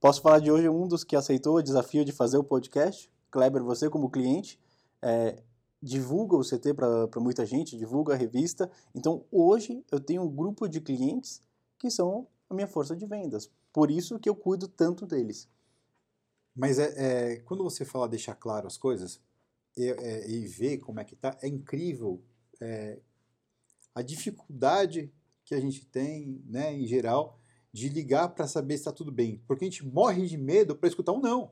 Posso 0.00 0.20
falar 0.20 0.40
de 0.40 0.50
hoje 0.50 0.68
um 0.68 0.86
dos 0.86 1.04
que 1.04 1.16
aceitou 1.16 1.56
o 1.56 1.62
desafio 1.62 2.04
de 2.04 2.12
fazer 2.12 2.36
o 2.36 2.44
podcast, 2.44 3.10
Kleber, 3.30 3.62
você 3.62 3.88
como 3.88 4.10
cliente, 4.10 4.60
é, 5.00 5.42
divulga 5.80 6.36
o 6.36 6.42
CT 6.42 6.74
para 6.74 7.20
muita 7.20 7.46
gente, 7.46 7.76
divulga 7.76 8.14
a 8.14 8.16
revista. 8.16 8.70
Então 8.94 9.24
hoje 9.30 9.84
eu 9.90 10.00
tenho 10.00 10.22
um 10.22 10.30
grupo 10.30 10.68
de 10.68 10.80
clientes 10.80 11.40
que 11.78 11.90
são 11.90 12.26
a 12.50 12.54
minha 12.54 12.66
força 12.66 12.96
de 12.96 13.06
vendas. 13.06 13.50
Por 13.72 13.90
isso 13.90 14.18
que 14.18 14.28
eu 14.28 14.34
cuido 14.34 14.66
tanto 14.66 15.06
deles. 15.06 15.48
Mas 16.54 16.78
é, 16.78 16.94
é, 16.96 17.36
quando 17.40 17.62
você 17.62 17.84
fala 17.84 18.08
deixar 18.08 18.34
claro 18.34 18.66
as 18.66 18.78
coisas 18.78 19.20
e, 19.76 19.84
é, 19.90 20.28
e 20.28 20.46
ver 20.46 20.78
como 20.78 20.98
é 20.98 21.04
que 21.04 21.14
tá, 21.14 21.36
é 21.42 21.48
incrível 21.48 22.22
é, 22.60 22.98
a 23.96 24.02
dificuldade 24.02 25.10
que 25.42 25.54
a 25.54 25.60
gente 25.60 25.86
tem, 25.86 26.42
né, 26.44 26.74
em 26.74 26.86
geral, 26.86 27.40
de 27.72 27.88
ligar 27.88 28.28
para 28.28 28.46
saber 28.46 28.74
se 28.74 28.80
está 28.80 28.92
tudo 28.92 29.10
bem. 29.10 29.42
Porque 29.48 29.64
a 29.64 29.68
gente 29.70 29.86
morre 29.86 30.26
de 30.26 30.36
medo 30.36 30.76
para 30.76 30.86
escutar 30.86 31.12
um 31.12 31.20
não. 31.20 31.50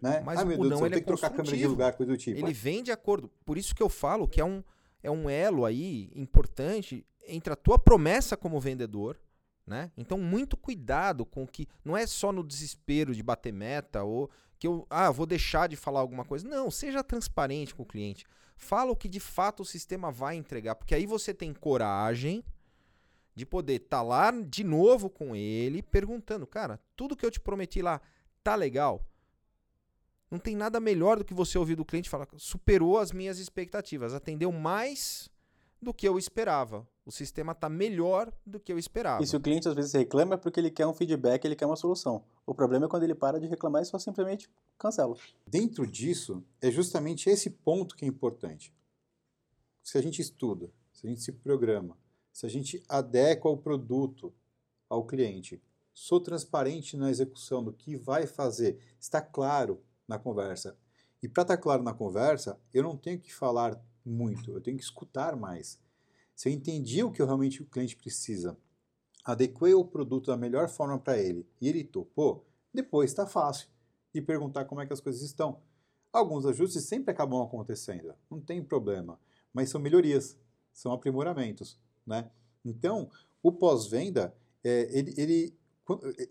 Né? 0.00 0.20
Mas 0.20 0.38
Ai, 0.38 0.44
meu 0.44 0.58
o 0.58 0.60
Deus 0.60 0.70
não, 0.70 0.76
céu, 0.78 0.86
ele 0.86 0.94
tem 0.94 0.98
é 0.98 1.00
que 1.00 1.06
trocar 1.06 1.26
a 1.26 1.30
câmera 1.30 1.56
de 1.56 1.66
lugar, 1.66 1.92
coisa 1.94 2.12
do 2.12 2.16
tipo. 2.16 2.38
Ele 2.38 2.52
vem 2.52 2.80
de 2.80 2.92
acordo. 2.92 3.28
Por 3.44 3.58
isso 3.58 3.74
que 3.74 3.82
eu 3.82 3.88
falo 3.88 4.28
que 4.28 4.40
é 4.40 4.44
um, 4.44 4.62
é 5.02 5.10
um 5.10 5.28
elo 5.28 5.64
aí 5.64 6.12
importante 6.14 7.04
entre 7.26 7.52
a 7.52 7.56
tua 7.56 7.76
promessa 7.76 8.36
como 8.36 8.60
vendedor, 8.60 9.18
né? 9.66 9.90
Então, 9.96 10.16
muito 10.16 10.56
cuidado 10.56 11.26
com 11.26 11.44
que. 11.44 11.66
Não 11.84 11.96
é 11.96 12.06
só 12.06 12.30
no 12.30 12.44
desespero 12.44 13.12
de 13.12 13.22
bater 13.22 13.52
meta 13.52 14.04
ou 14.04 14.30
que 14.58 14.66
eu 14.66 14.86
ah, 14.88 15.10
vou 15.10 15.26
deixar 15.26 15.68
de 15.68 15.76
falar 15.76 16.00
alguma 16.00 16.24
coisa. 16.24 16.48
Não, 16.48 16.70
seja 16.70 17.02
transparente 17.02 17.74
com 17.74 17.82
o 17.82 17.86
cliente. 17.86 18.26
Fala 18.56 18.92
o 18.92 18.96
que 18.96 19.08
de 19.08 19.20
fato 19.20 19.62
o 19.62 19.66
sistema 19.66 20.10
vai 20.10 20.36
entregar. 20.36 20.74
Porque 20.74 20.94
aí 20.94 21.06
você 21.06 21.34
tem 21.34 21.52
coragem 21.52 22.44
de 23.34 23.44
poder 23.44 23.74
estar 23.74 24.02
lá 24.02 24.30
de 24.30 24.62
novo 24.62 25.10
com 25.10 25.34
ele, 25.34 25.82
perguntando, 25.82 26.46
cara, 26.46 26.80
tudo 26.94 27.16
que 27.16 27.26
eu 27.26 27.30
te 27.30 27.40
prometi 27.40 27.82
lá 27.82 28.00
tá 28.44 28.54
legal? 28.54 29.04
Não 30.30 30.38
tem 30.38 30.54
nada 30.54 30.78
melhor 30.78 31.18
do 31.18 31.24
que 31.24 31.34
você 31.34 31.56
ouvir 31.58 31.74
do 31.74 31.84
cliente 31.84 32.10
falar, 32.10 32.28
superou 32.36 32.98
as 32.98 33.10
minhas 33.10 33.38
expectativas, 33.38 34.14
atendeu 34.14 34.52
mais 34.52 35.30
do 35.80 35.94
que 35.94 36.06
eu 36.06 36.18
esperava. 36.18 36.86
O 37.06 37.12
sistema 37.12 37.52
está 37.52 37.68
melhor 37.68 38.32
do 38.46 38.58
que 38.58 38.72
eu 38.72 38.78
esperava. 38.78 39.22
E 39.22 39.26
se 39.26 39.36
o 39.36 39.40
cliente 39.40 39.68
às 39.68 39.74
vezes 39.74 39.92
reclama 39.92 40.34
é 40.34 40.36
porque 40.38 40.58
ele 40.58 40.70
quer 40.70 40.86
um 40.86 40.94
feedback, 40.94 41.44
ele 41.44 41.54
quer 41.54 41.66
uma 41.66 41.76
solução. 41.76 42.24
O 42.46 42.54
problema 42.54 42.86
é 42.86 42.88
quando 42.88 43.02
ele 43.02 43.14
para 43.14 43.38
de 43.38 43.46
reclamar 43.46 43.82
e 43.82 43.84
só 43.84 43.98
simplesmente 43.98 44.50
cancela. 44.78 45.14
Dentro 45.46 45.86
disso, 45.86 46.42
é 46.62 46.70
justamente 46.70 47.28
esse 47.28 47.50
ponto 47.50 47.94
que 47.94 48.06
é 48.06 48.08
importante. 48.08 48.72
Se 49.82 49.98
a 49.98 50.02
gente 50.02 50.22
estuda, 50.22 50.72
se 50.92 51.06
a 51.06 51.10
gente 51.10 51.20
se 51.20 51.30
programa, 51.30 51.98
se 52.32 52.46
a 52.46 52.48
gente 52.48 52.82
adequa 52.88 53.50
o 53.50 53.56
produto 53.58 54.32
ao 54.88 55.04
cliente, 55.04 55.62
sou 55.92 56.20
transparente 56.20 56.96
na 56.96 57.10
execução 57.10 57.62
do 57.62 57.72
que 57.72 57.96
vai 57.96 58.26
fazer, 58.26 58.78
está 58.98 59.20
claro 59.20 59.82
na 60.08 60.18
conversa. 60.18 60.76
E 61.22 61.28
para 61.28 61.42
estar 61.42 61.56
claro 61.58 61.82
na 61.82 61.92
conversa, 61.92 62.58
eu 62.72 62.82
não 62.82 62.96
tenho 62.96 63.20
que 63.20 63.32
falar 63.32 63.78
muito, 64.04 64.52
eu 64.52 64.60
tenho 64.60 64.76
que 64.76 64.82
escutar 64.82 65.36
mais. 65.36 65.78
Se 66.34 66.48
eu 66.48 66.52
entendi 66.52 67.02
o 67.02 67.10
que 67.10 67.22
realmente 67.22 67.62
o 67.62 67.66
cliente 67.66 67.96
precisa, 67.96 68.56
adequei 69.24 69.74
o 69.74 69.84
produto 69.84 70.26
da 70.26 70.36
melhor 70.36 70.68
forma 70.68 70.98
para 70.98 71.18
ele 71.18 71.46
e 71.60 71.68
ele 71.68 71.84
topou, 71.84 72.44
depois 72.72 73.10
está 73.10 73.26
fácil 73.26 73.68
de 74.12 74.20
perguntar 74.20 74.64
como 74.64 74.80
é 74.80 74.86
que 74.86 74.92
as 74.92 75.00
coisas 75.00 75.22
estão. 75.22 75.60
Alguns 76.12 76.46
ajustes 76.46 76.84
sempre 76.84 77.10
acabam 77.10 77.42
acontecendo, 77.42 78.14
não 78.30 78.40
tem 78.40 78.62
problema, 78.62 79.18
mas 79.52 79.70
são 79.70 79.80
melhorias, 79.80 80.38
são 80.72 80.92
aprimoramentos, 80.92 81.78
né? 82.06 82.30
Então, 82.64 83.10
o 83.42 83.52
pós-venda, 83.52 84.34
é, 84.62 84.88
ele, 84.96 85.14
ele 85.16 85.58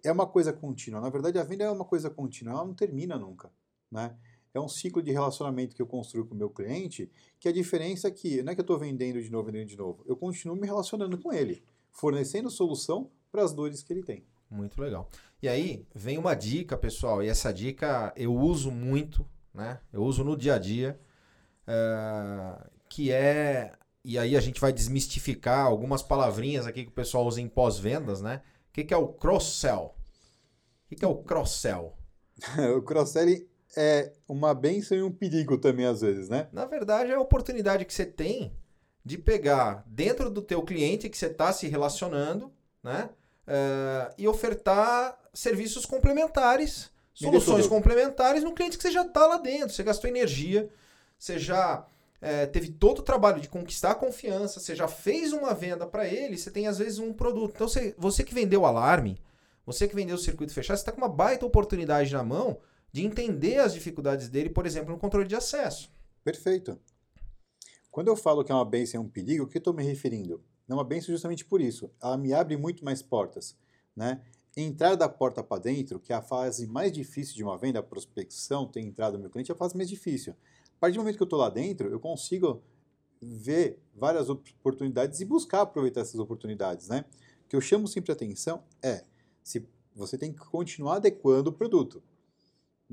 é 0.03 0.11
uma 0.11 0.25
coisa 0.25 0.51
contínua. 0.51 0.99
Na 0.99 1.09
verdade, 1.09 1.38
a 1.38 1.43
venda 1.43 1.65
é 1.65 1.69
uma 1.69 1.85
coisa 1.85 2.09
contínua, 2.09 2.53
ela 2.53 2.65
não 2.65 2.73
termina 2.73 3.17
nunca, 3.17 3.51
né? 3.91 4.17
É 4.53 4.59
um 4.59 4.67
ciclo 4.67 5.01
de 5.01 5.11
relacionamento 5.11 5.75
que 5.75 5.81
eu 5.81 5.88
construo 5.88 6.25
com 6.25 6.35
o 6.35 6.38
meu 6.38 6.49
cliente, 6.49 7.09
que 7.39 7.49
a 7.49 7.51
diferença 7.51 8.07
é 8.07 8.11
que 8.11 8.43
não 8.43 8.51
é 8.51 8.55
que 8.55 8.61
eu 8.61 8.63
estou 8.63 8.77
vendendo 8.77 9.21
de 9.21 9.31
novo, 9.31 9.45
vendendo 9.45 9.67
de 9.67 9.77
novo, 9.77 10.03
eu 10.05 10.15
continuo 10.15 10.55
me 10.55 10.67
relacionando 10.67 11.17
com 11.17 11.34
ele, 11.34 11.63
fornecendo 11.91 12.49
solução 12.51 13.09
para 13.31 13.43
as 13.43 13.51
dores 13.51 13.81
que 13.81 13.91
ele 13.91 14.03
tem. 14.03 14.23
Muito 14.49 14.80
legal. 14.80 15.09
E 15.41 15.49
aí, 15.49 15.85
vem 15.95 16.17
uma 16.19 16.35
dica, 16.35 16.77
pessoal, 16.77 17.23
e 17.23 17.27
essa 17.27 17.51
dica 17.51 18.13
eu 18.15 18.34
uso 18.34 18.69
muito, 18.69 19.27
né? 19.53 19.80
Eu 19.91 20.03
uso 20.03 20.23
no 20.23 20.38
dia 20.38 20.55
a 20.55 20.59
dia, 20.59 20.99
eh, 21.67 22.69
que 22.88 23.11
é. 23.11 23.73
E 24.05 24.17
aí 24.19 24.35
a 24.35 24.41
gente 24.41 24.61
vai 24.61 24.71
desmistificar 24.71 25.65
algumas 25.65 26.03
palavrinhas 26.03 26.67
aqui 26.67 26.84
que 26.84 26.89
o 26.89 26.93
pessoal 26.93 27.25
usa 27.25 27.41
em 27.41 27.47
pós-vendas, 27.47 28.21
né? 28.21 28.41
O 28.69 28.73
que, 28.73 28.84
que 28.84 28.93
é 28.93 28.97
o 28.97 29.07
cross-sell? 29.07 29.95
O 30.85 30.89
que, 30.89 30.95
que 30.97 31.05
é 31.05 31.07
o 31.07 31.15
cross-sell? 31.15 31.93
o 32.77 32.81
cross-selling 32.81 33.47
é 33.76 34.14
uma 34.28 34.54
benção 34.54 34.98
e 34.98 35.04
um 35.04 35.12
perigo 35.12 35.58
também 35.58 35.86
às 35.86 36.02
vezes, 36.02 36.30
né? 36.30 36.48
Na 36.52 36.66
verdade, 36.66 37.12
é 37.12 37.16
a 37.16 37.20
oportunidade 37.20 37.86
que 37.86 37.94
você 37.94 38.06
tem 38.06 38.54
de 39.04 39.18
pegar 39.18 39.84
dentro 39.86 40.30
do 40.30 40.41
teu 40.41 40.62
cliente 40.62 41.10
que 41.10 41.18
você 41.18 41.28
está 41.28 41.52
se 41.52 41.68
relacionando, 41.68 42.52
né? 42.82 43.10
eh, 43.48 44.14
e 44.18 44.28
ofertar 44.28 45.18
serviços 45.34 45.86
complementares, 45.86 46.91
soluções 47.14 47.68
complementares 47.68 48.44
no 48.44 48.54
cliente 48.54 48.78
que 48.78 48.84
você 48.84 48.91
já 48.91 49.04
está 49.04 49.26
lá 49.26 49.38
dentro. 49.38 49.70
Você 49.70 49.84
gastou 49.84 50.10
energia, 50.10 50.70
você 51.18 51.38
já 51.38 51.86
eh, 52.22 52.45
teve 52.48 52.70
todo 52.70 53.00
o 53.00 53.04
trabalho 53.04 53.41
de 53.41 53.50
conquistar 53.50 53.91
a 53.91 53.95
confiança, 53.95 54.60
você 54.60 54.76
já 54.76 54.88
fez 54.88 55.34
uma 55.34 55.54
venda 55.54 55.86
para 55.86 56.08
ele, 56.08 56.38
você 56.38 56.52
tem 56.52 56.68
às 56.68 56.78
vezes 56.78 57.00
um 57.00 57.14
produto. 57.14 57.54
Então, 57.56 57.68
você, 57.68 57.94
você 57.98 58.24
que 58.24 58.34
vendeu 58.34 58.62
o 58.62 58.66
alarme, 58.66 59.18
você 59.66 59.88
que 59.88 59.95
vendeu 59.95 60.16
o 60.16 60.20
circuito 60.20 60.54
fechado, 60.54 60.78
você 60.78 60.82
está 60.82 60.91
com 60.91 61.00
uma 61.00 61.10
baita 61.10 61.45
oportunidade 61.45 62.12
na 62.12 62.24
mão 62.24 62.58
de 62.94 63.03
entender 63.03 63.57
as 63.57 63.74
dificuldades 63.74 64.30
dele, 64.30 64.52
por 64.52 64.68
exemplo, 64.68 64.94
no 64.94 64.99
controle 64.99 65.28
de 65.28 65.36
acesso. 65.36 65.91
Perfeito. 66.24 66.80
Quando 67.90 68.07
eu 68.07 68.15
falo 68.15 68.44
que 68.44 68.52
é 68.52 68.56
uma 68.56 68.64
benção 68.64 69.02
e 69.02 69.06
um 69.06 69.10
perigo, 69.10 69.44
o 69.44 69.48
que 69.48 69.57
estou 69.57 69.74
me 69.74 69.84
referindo? 69.84 70.44
É 70.70 70.74
uma 70.74 70.84
benção 70.84 71.11
justamente 71.11 71.44
por 71.44 71.60
isso. 71.60 71.91
Ela 72.02 72.18
me 72.18 72.34
abre 72.34 72.56
muito 72.56 72.86
mais 72.86 73.02
portas. 73.02 73.57
Né? 73.95 74.22
Entrar 74.56 74.95
da 74.95 75.10
porta 75.10 75.44
para 75.44 75.61
dentro, 75.61 75.99
que 75.99 76.14
é 76.14 76.15
a 76.15 76.22
fase 76.22 76.68
mais 76.68 76.91
difícil 76.91 77.36
de 77.36 77.44
uma 77.44 77.57
venda, 77.57 77.80
a 77.80 77.84
prospecção, 77.84 78.68
ter 78.68 78.82
entrado 78.82 79.14
no 79.14 79.20
meu 79.20 79.30
cliente, 79.30 79.52
é 79.52 79.56
a 79.56 79.57
fase 79.57 79.76
mais 79.76 79.90
difícil. 79.90 80.34
A 80.78 80.80
partir 80.80 80.95
do 80.95 81.02
momento 81.02 81.18
que 81.18 81.24
eu 81.24 81.26
estou 81.26 81.40
lá 81.40 81.49
dentro, 81.49 81.90
eu 81.90 81.99
consigo 81.99 82.64
ver 83.20 83.82
várias 83.95 84.30
oportunidades 84.30 85.20
e 85.20 85.26
buscar 85.26 85.61
aproveitar 85.61 86.02
essas 86.02 86.20
oportunidades. 86.20 86.88
Né? 86.90 87.06
O 87.45 87.49
que 87.49 87.56
eu 87.56 87.61
chamo 87.61 87.88
sempre 87.88 88.11
atenção 88.11 88.64
é 88.82 89.03
se 89.44 89.68
você 89.95 90.18
tem 90.18 90.32
que 90.32 90.40
continuar 90.40 90.98
adequando 90.98 91.49
o 91.49 91.53
produto. 91.53 92.03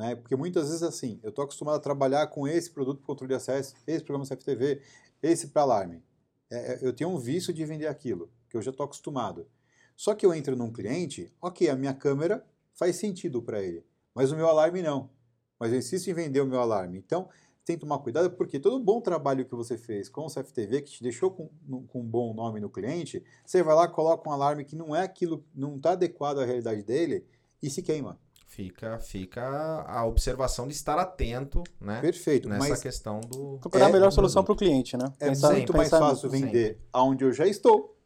Né? 0.01 0.17
Porque 0.17 0.35
muitas 0.35 0.69
vezes 0.69 0.83
assim, 0.83 1.21
eu 1.23 1.29
estou 1.29 1.45
acostumado 1.45 1.77
a 1.77 1.79
trabalhar 1.79 2.27
com 2.29 2.49
esse 2.49 2.71
produto 2.71 3.01
para 3.01 3.07
controle 3.07 3.29
de 3.29 3.35
acesso, 3.35 3.75
esse 3.87 4.03
programa 4.03 4.27
CFTV, 4.27 4.81
esse 5.23 5.49
para 5.49 5.61
alarme. 5.61 6.03
É, 6.51 6.79
eu 6.81 6.91
tenho 6.91 7.11
um 7.11 7.19
vício 7.19 7.53
de 7.53 7.63
vender 7.67 7.87
aquilo, 7.87 8.31
que 8.49 8.57
eu 8.57 8.63
já 8.63 8.71
estou 8.71 8.85
acostumado. 8.85 9.47
Só 9.95 10.15
que 10.15 10.25
eu 10.25 10.33
entro 10.33 10.57
num 10.57 10.73
cliente, 10.73 11.31
ok, 11.39 11.69
a 11.69 11.77
minha 11.77 11.93
câmera 11.93 12.43
faz 12.73 12.97
sentido 12.97 13.43
para 13.43 13.63
ele, 13.63 13.85
mas 14.15 14.33
o 14.33 14.37
meu 14.37 14.49
alarme 14.49 14.81
não. 14.81 15.11
mas 15.59 15.71
eu 15.71 15.79
insisto 15.79 16.09
em 16.09 16.15
vender 16.15 16.41
o 16.41 16.47
meu 16.47 16.61
alarme. 16.61 16.97
Então, 16.97 17.29
tem 17.63 17.77
que 17.77 17.81
tomar 17.83 17.99
cuidado, 17.99 18.31
porque 18.31 18.59
todo 18.59 18.83
bom 18.83 19.03
trabalho 19.03 19.45
que 19.45 19.55
você 19.55 19.77
fez 19.77 20.09
com 20.09 20.25
o 20.25 20.31
CFTV, 20.31 20.81
que 20.81 20.93
te 20.93 21.03
deixou 21.03 21.31
com, 21.31 21.51
com 21.89 22.01
um 22.01 22.07
bom 22.07 22.33
nome 22.33 22.59
no 22.59 22.71
cliente, 22.71 23.23
você 23.45 23.63
vai 23.63 23.75
lá, 23.75 23.87
coloca 23.87 24.27
um 24.27 24.33
alarme 24.33 24.65
que 24.65 24.75
não 24.75 24.97
é 24.97 25.03
aquilo, 25.03 25.45
não 25.55 25.77
está 25.77 25.93
adequado 25.93 26.39
à 26.39 26.45
realidade 26.47 26.83
dele 26.83 27.27
e 27.63 27.69
se 27.69 27.83
queima. 27.83 28.19
Fica, 28.51 28.99
fica 28.99 29.85
a 29.87 30.05
observação 30.05 30.67
de 30.67 30.75
estar 30.75 30.99
atento, 30.99 31.63
né? 31.81 32.01
Perfeito, 32.01 32.49
Nessa 32.49 32.77
questão 32.83 33.21
do. 33.21 33.59
Procurar 33.61 33.87
a 33.87 33.89
É, 33.89 33.93
melhor 33.93 34.09
do 34.09 34.15
solução 34.15 34.43
para 34.43 34.53
o 34.53 34.57
cliente, 34.57 34.97
né? 34.97 35.05
é 35.21 35.29
Pensar- 35.29 35.53
muito 35.53 35.73
mais 35.77 35.89
fácil 35.89 36.29
vender 36.29 36.77
aonde 36.93 37.23
eu 37.25 37.33
já 37.33 37.47
estou 37.47 37.97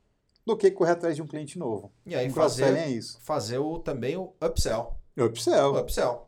do 0.44 0.54
que 0.54 0.70
correr 0.70 0.90
atrás 0.90 1.16
de 1.16 1.22
um 1.22 1.26
cliente 1.26 1.58
novo. 1.58 1.90
E 2.04 2.14
aí 2.14 2.28
Um 2.28 2.32
fazer, 2.34 2.76
é 2.76 2.90
isso. 2.90 3.18
fazer 3.22 3.56
o, 3.56 3.78
também 3.78 4.18
o 4.18 4.34
upsell. 4.38 4.94
Upsell. 5.18 5.72
O 5.72 5.78
upsell. 5.80 6.26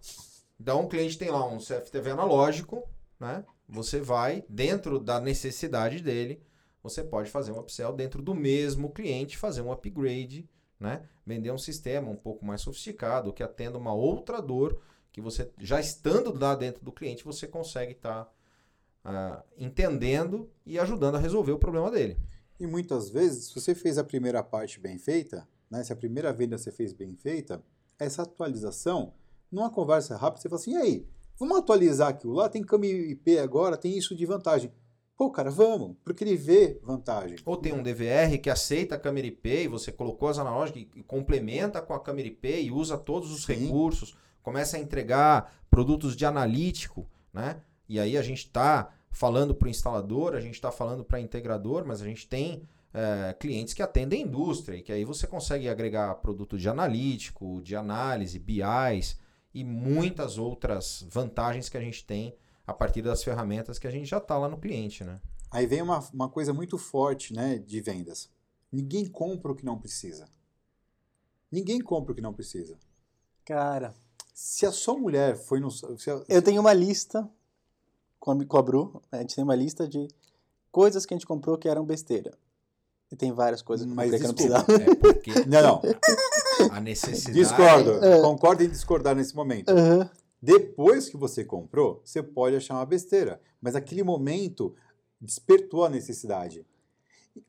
Então 0.58 0.84
o 0.84 0.88
cliente 0.88 1.18
tem 1.18 1.30
lá 1.30 1.46
um 1.46 1.58
CFTV 1.58 2.12
analógico, 2.12 2.82
né? 3.20 3.44
Você 3.68 4.00
vai, 4.00 4.42
dentro 4.48 4.98
da 4.98 5.20
necessidade 5.20 6.00
dele, 6.00 6.42
você 6.82 7.04
pode 7.04 7.30
fazer 7.30 7.52
um 7.52 7.58
upsell 7.58 7.92
dentro 7.92 8.22
do 8.22 8.34
mesmo 8.34 8.88
cliente, 8.90 9.36
fazer 9.36 9.60
um 9.60 9.70
upgrade, 9.70 10.48
né? 10.78 11.08
Vender 11.24 11.50
um 11.50 11.58
sistema 11.58 12.10
um 12.10 12.16
pouco 12.16 12.44
mais 12.44 12.60
sofisticado, 12.60 13.32
que 13.32 13.42
atenda 13.42 13.78
uma 13.78 13.94
outra 13.94 14.40
dor, 14.40 14.80
que 15.12 15.20
você, 15.20 15.50
já 15.58 15.80
estando 15.80 16.32
lá 16.38 16.54
dentro 16.54 16.84
do 16.84 16.92
cliente, 16.92 17.24
você 17.24 17.46
consegue 17.46 17.92
estar 17.92 18.30
entendendo 19.56 20.50
e 20.64 20.78
ajudando 20.78 21.14
a 21.14 21.20
resolver 21.20 21.52
o 21.52 21.58
problema 21.58 21.90
dele. 21.90 22.18
E 22.58 22.66
muitas 22.66 23.08
vezes, 23.08 23.46
se 23.46 23.54
você 23.54 23.74
fez 23.74 23.98
a 23.98 24.04
primeira 24.04 24.42
parte 24.42 24.80
bem 24.80 24.98
feita, 24.98 25.46
né, 25.70 25.84
se 25.84 25.92
a 25.92 25.96
primeira 25.96 26.32
venda 26.32 26.58
você 26.58 26.72
fez 26.72 26.92
bem 26.92 27.14
feita, 27.14 27.62
essa 27.98 28.22
atualização, 28.22 29.14
numa 29.50 29.70
conversa 29.70 30.16
rápida, 30.16 30.42
você 30.42 30.48
fala 30.48 30.60
assim, 30.60 30.72
e 30.72 30.76
aí, 30.76 31.06
vamos 31.38 31.56
atualizar 31.58 32.08
aquilo 32.08 32.34
lá? 32.34 32.48
Tem 32.48 32.62
câmbio 32.62 32.90
IP 32.90 33.38
agora, 33.38 33.76
tem 33.76 33.96
isso 33.96 34.14
de 34.14 34.26
vantagem. 34.26 34.72
Pô, 35.16 35.30
cara, 35.30 35.50
vamos, 35.50 35.96
porque 36.04 36.22
ele 36.22 36.36
vê 36.36 36.78
vantagem. 36.82 37.38
Ou 37.46 37.56
tem 37.56 37.72
um 37.72 37.82
DVR 37.82 38.38
que 38.38 38.50
aceita 38.50 38.96
a 38.96 38.98
câmera 38.98 39.26
IP 39.26 39.48
e 39.48 39.68
você 39.68 39.90
colocou 39.90 40.28
as 40.28 40.38
analógicas 40.38 40.82
e 40.94 41.02
complementa 41.02 41.80
com 41.80 41.94
a 41.94 42.00
câmera 42.00 42.28
IP 42.28 42.48
e 42.48 42.70
usa 42.70 42.98
todos 42.98 43.30
os 43.32 43.44
Sim. 43.44 43.54
recursos, 43.54 44.14
começa 44.42 44.76
a 44.76 44.80
entregar 44.80 45.54
produtos 45.70 46.14
de 46.14 46.26
analítico, 46.26 47.08
né? 47.32 47.62
E 47.88 47.98
aí 47.98 48.18
a 48.18 48.22
gente 48.22 48.40
está 48.40 48.92
falando 49.10 49.54
para 49.54 49.66
o 49.66 49.70
instalador, 49.70 50.34
a 50.34 50.40
gente 50.40 50.54
está 50.54 50.70
falando 50.70 51.02
para 51.02 51.18
integrador, 51.18 51.86
mas 51.86 52.02
a 52.02 52.04
gente 52.04 52.28
tem 52.28 52.68
eh, 52.92 53.34
clientes 53.40 53.72
que 53.72 53.82
atendem 53.82 54.22
a 54.22 54.26
indústria 54.26 54.76
e 54.76 54.82
que 54.82 54.92
aí 54.92 55.04
você 55.04 55.26
consegue 55.26 55.68
agregar 55.68 56.14
produto 56.16 56.58
de 56.58 56.68
analítico, 56.68 57.62
de 57.62 57.74
análise, 57.74 58.38
BIs 58.38 59.18
e 59.54 59.64
muitas 59.64 60.36
outras 60.36 61.06
vantagens 61.08 61.70
que 61.70 61.78
a 61.78 61.80
gente 61.80 62.04
tem 62.04 62.34
a 62.66 62.72
partir 62.74 63.02
das 63.02 63.22
ferramentas 63.22 63.78
que 63.78 63.86
a 63.86 63.90
gente 63.90 64.06
já 64.06 64.18
está 64.18 64.36
lá 64.36 64.48
no 64.48 64.58
cliente, 64.58 65.04
né? 65.04 65.20
Aí 65.50 65.66
vem 65.66 65.80
uma, 65.82 66.00
uma 66.12 66.28
coisa 66.28 66.52
muito 66.52 66.76
forte 66.76 67.32
né, 67.32 67.58
de 67.58 67.80
vendas. 67.80 68.28
Ninguém 68.72 69.06
compra 69.06 69.52
o 69.52 69.54
que 69.54 69.64
não 69.64 69.78
precisa. 69.78 70.28
Ninguém 71.50 71.80
compra 71.80 72.12
o 72.12 72.14
que 72.14 72.20
não 72.20 72.34
precisa. 72.34 72.76
Cara, 73.44 73.94
Se 74.34 74.66
a 74.66 74.72
sua 74.72 74.98
mulher 74.98 75.36
foi 75.36 75.60
no... 75.60 75.70
Se 75.70 76.10
a, 76.10 76.22
eu 76.28 76.42
tenho 76.42 76.60
uma 76.60 76.72
lista 76.72 77.28
com 78.18 78.32
a, 78.32 78.44
com 78.44 78.56
a 78.58 78.62
Bru, 78.62 79.00
a 79.12 79.18
gente 79.18 79.36
tem 79.36 79.44
uma 79.44 79.54
lista 79.54 79.86
de 79.86 80.08
coisas 80.72 81.06
que 81.06 81.14
a 81.14 81.16
gente 81.16 81.26
comprou 81.26 81.56
que 81.56 81.68
eram 81.68 81.84
besteira. 81.84 82.36
E 83.10 83.14
tem 83.14 83.32
várias 83.32 83.62
coisas 83.62 83.86
Mas 83.86 84.10
que 84.10 84.16
eu 84.16 84.20
não 84.26 84.34
desculpa. 84.34 84.64
precisava. 84.64 84.90
É 84.92 84.94
porque 84.96 85.30
Não, 85.46 85.62
não. 85.62 85.82
a 86.72 86.80
necessidade. 86.80 87.32
Discordo. 87.38 88.04
É. 88.04 88.20
Concordo 88.20 88.64
em 88.64 88.68
discordar 88.68 89.14
nesse 89.14 89.34
momento. 89.34 89.70
Aham. 89.70 90.10
Depois 90.40 91.08
que 91.08 91.16
você 91.16 91.44
comprou, 91.44 92.00
você 92.04 92.22
pode 92.22 92.56
achar 92.56 92.74
uma 92.74 92.86
besteira. 92.86 93.40
Mas 93.60 93.74
aquele 93.74 94.02
momento 94.02 94.74
despertou 95.20 95.84
a 95.84 95.88
necessidade. 95.88 96.64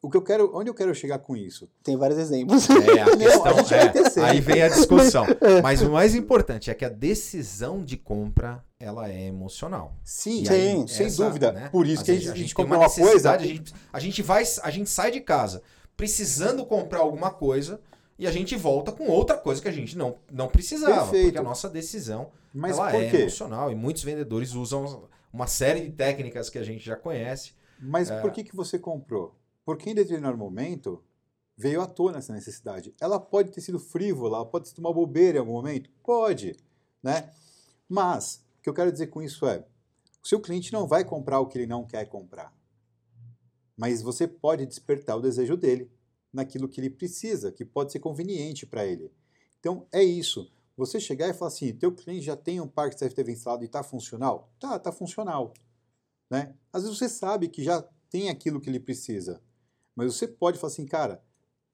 O 0.02 0.10
que 0.10 0.18
eu 0.18 0.22
quero, 0.22 0.52
onde 0.54 0.70
eu 0.70 0.74
quero 0.74 0.94
chegar 0.94 1.20
com 1.20 1.36
isso? 1.36 1.70
Tem 1.82 1.96
vários 1.96 2.20
exemplos. 2.20 2.68
É, 2.70 3.02
a 3.02 3.06
questão 3.16 3.46
a 3.46 3.54
gente 3.54 3.74
é, 4.20 4.24
aí 4.24 4.42
vem 4.42 4.62
a 4.62 4.68
discussão. 4.68 5.26
Mas 5.64 5.82
o 5.82 5.90
mais 5.90 6.14
importante 6.14 6.70
é 6.70 6.74
que 6.74 6.84
a 6.84 6.90
decisão 6.90 7.82
de 7.84 7.96
compra 7.96 8.64
ela 8.80 9.10
é 9.10 9.28
emocional. 9.28 9.96
Sim, 10.04 10.44
E 10.44 10.50
aí, 10.50 10.72
sim, 10.72 10.88
sem 10.88 11.06
essa, 11.08 11.24
dúvida. 11.26 11.52
né, 11.54 11.70
Por 11.70 11.88
isso 11.88 12.04
que 12.04 12.12
a 12.12 12.16
gente, 12.16 12.30
a 12.30 12.36
gente 12.36 12.54
tem 12.54 12.66
comprou 12.66 12.82
uma 12.82 12.90
coisa. 12.90 13.06
necessidade, 13.06 13.44
A 13.44 13.48
gente, 13.48 13.74
a 13.94 14.00
gente 14.00 14.22
vai, 14.22 14.44
a 14.62 14.70
gente 14.72 14.90
sai 14.90 15.12
de 15.12 15.22
casa 15.22 15.62
precisando 15.96 16.66
comprar 16.66 17.00
alguma 17.00 17.32
coisa 17.32 17.80
e 18.18 18.26
a 18.26 18.32
gente 18.32 18.56
volta 18.56 18.92
com 18.92 19.08
outra 19.08 19.38
coisa 19.38 19.62
que 19.62 19.68
a 19.68 19.72
gente 19.72 19.98
não, 19.98 20.18
não 20.32 20.48
precisava, 20.48 21.02
Perfeito. 21.02 21.26
porque 21.26 21.38
a 21.38 21.44
nossa 21.44 21.70
decisão 21.70 22.32
Mas 22.54 22.78
ela 22.78 22.96
é 22.96 23.16
emocional 23.22 23.72
e 23.72 23.76
muitos 23.76 24.04
vendedores 24.04 24.54
usam 24.54 25.08
uma 25.32 25.48
série 25.48 25.82
de 25.82 25.92
técnicas 25.92 26.50
que 26.50 26.58
a 26.58 26.64
gente 26.64 26.84
já 26.84 26.96
conhece. 26.96 27.54
Mas 27.80 28.10
É. 28.10 28.20
por 28.22 28.32
que, 28.32 28.44
que 28.44 28.56
você 28.56 28.80
comprou? 28.80 29.36
Porque 29.64 29.90
em 29.90 29.96
determinado 29.96 30.38
momento 30.38 31.04
veio 31.56 31.82
à 31.82 31.86
tona 31.88 32.18
essa 32.20 32.34
necessidade. 32.34 32.94
Ela 33.00 33.20
pode 33.20 33.52
ter 33.52 33.62
sido 33.62 33.80
frívola, 33.80 34.38
ela 34.38 34.46
pode 34.46 34.70
sido 34.70 34.80
uma 34.80 34.94
bobeira 34.94 35.38
em 35.38 35.40
algum 35.40 35.54
momento? 35.54 35.90
Pode, 36.04 36.56
né? 37.04 37.30
Mas, 37.88 38.44
o 38.60 38.64
que 38.64 38.70
eu 38.70 38.74
quero 38.74 38.92
dizer 38.92 39.08
com 39.08 39.22
isso 39.22 39.46
é, 39.46 39.64
o 40.24 40.28
seu 40.28 40.40
cliente 40.40 40.74
não 40.74 40.88
vai 40.88 41.04
comprar 41.06 41.40
o 41.40 41.46
que 41.48 41.58
ele 41.58 41.68
não 41.68 41.86
quer 41.86 42.06
comprar. 42.06 42.52
Mas 43.76 44.02
você 44.02 44.28
pode 44.28 44.66
despertar 44.66 45.16
o 45.16 45.22
desejo 45.22 45.56
dele 45.56 45.90
naquilo 46.32 46.68
que 46.68 46.80
ele 46.80 46.90
precisa, 46.90 47.52
que 47.52 47.66
pode 47.66 47.92
ser 47.92 48.00
conveniente 48.00 48.66
para 48.66 48.86
ele. 48.86 49.12
Então, 49.60 49.88
é 49.92 50.04
isso. 50.04 50.52
Você 50.76 51.00
chegar 51.00 51.28
e 51.28 51.34
falar 51.34 51.50
assim, 51.50 51.74
teu 51.74 51.92
cliente 51.92 52.26
já 52.26 52.36
tem 52.36 52.62
um 52.62 52.68
parque 52.68 52.96
CFTV 52.98 53.32
instalado 53.32 53.64
e 53.64 53.66
está 53.66 53.82
funcional? 53.82 54.54
Tá, 54.60 54.76
está 54.76 54.92
funcional. 54.92 55.54
Né? 56.30 56.54
Às 56.72 56.84
vezes 56.84 56.98
você 56.98 57.10
sabe 57.10 57.48
que 57.48 57.64
já 57.64 57.82
tem 58.10 58.30
aquilo 58.30 58.62
que 58.62 58.70
ele 58.70 58.80
precisa, 58.80 59.42
mas 59.96 60.14
você 60.14 60.28
pode 60.28 60.60
falar 60.60 60.72
assim, 60.72 60.86
cara, 60.86 61.24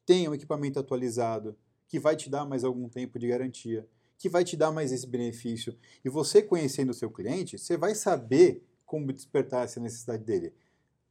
tem 0.05 0.27
um 0.29 0.33
equipamento 0.33 0.79
atualizado, 0.79 1.57
que 1.87 1.99
vai 1.99 2.15
te 2.15 2.29
dar 2.29 2.45
mais 2.45 2.63
algum 2.63 2.87
tempo 2.87 3.19
de 3.19 3.27
garantia, 3.27 3.87
que 4.17 4.29
vai 4.29 4.43
te 4.43 4.55
dar 4.55 4.71
mais 4.71 4.91
esse 4.91 5.05
benefício. 5.05 5.77
E 6.03 6.09
você 6.09 6.41
conhecendo 6.41 6.91
o 6.91 6.93
seu 6.93 7.11
cliente, 7.11 7.57
você 7.57 7.75
vai 7.75 7.93
saber 7.93 8.65
como 8.85 9.11
despertar 9.11 9.65
essa 9.65 9.79
necessidade 9.79 10.23
dele. 10.23 10.53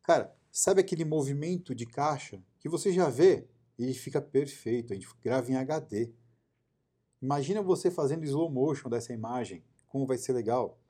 Cara, 0.02 0.35
sabe 0.51 0.81
aquele 0.81 1.05
movimento 1.05 1.74
de 1.74 1.85
caixa 1.85 2.43
que 2.63 2.69
você 2.69 2.93
já 2.93 3.11
vê? 3.11 3.49
Ele 3.77 3.93
fica 3.93 4.23
perfeito, 4.23 4.93
a 4.93 4.97
gente 4.97 5.09
grava 5.21 5.51
em 5.51 5.57
HD. 5.57 6.13
Imagina 7.21 7.61
você 7.61 7.91
fazendo 7.91 8.25
slow 8.25 8.49
motion 8.49 8.89
dessa 8.89 9.13
imagem, 9.13 9.65
como 9.89 10.07
vai 10.07 10.17
ser 10.17 10.33
legal, 10.33 10.81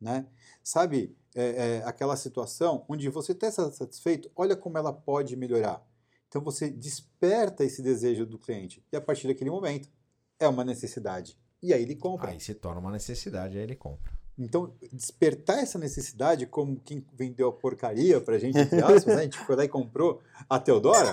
né? 0.00 0.26
Sabe 0.62 1.14
é, 1.34 1.44
é, 1.44 1.82
aquela 1.84 2.16
situação 2.16 2.84
onde 2.88 3.08
você 3.10 3.32
está 3.32 3.50
satisfeito, 3.50 4.30
olha 4.34 4.56
como 4.56 4.78
ela 4.78 4.92
pode 4.92 5.36
melhorar. 5.36 5.86
Então 6.28 6.42
você 6.42 6.70
desperta 6.70 7.62
esse 7.62 7.82
desejo 7.82 8.24
do 8.24 8.38
cliente 8.38 8.82
e 8.90 8.96
a 8.96 9.00
partir 9.00 9.28
daquele 9.28 9.50
momento 9.50 9.90
é 10.38 10.48
uma 10.48 10.64
necessidade 10.64 11.38
e 11.62 11.74
aí 11.74 11.82
ele 11.82 11.94
compra. 11.94 12.30
Aí 12.30 12.40
se 12.40 12.54
torna 12.54 12.80
uma 12.80 12.90
necessidade, 12.90 13.58
aí 13.58 13.64
ele 13.64 13.76
compra. 13.76 14.12
Então 14.38 14.74
despertar 14.92 15.58
essa 15.58 15.78
necessidade 15.78 16.46
como 16.46 16.80
quem 16.80 17.04
vendeu 17.12 17.48
a 17.48 17.52
porcaria 17.52 18.20
pra 18.20 18.38
gente, 18.38 18.58
entre 18.58 18.82
aspas, 18.82 19.06
né? 19.06 19.20
a 19.20 19.22
gente 19.24 19.38
foi 19.38 19.56
lá 19.56 19.64
e 19.64 19.68
comprou 19.68 20.22
a 20.48 20.58
Teodora, 20.58 21.10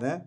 né? 0.00 0.26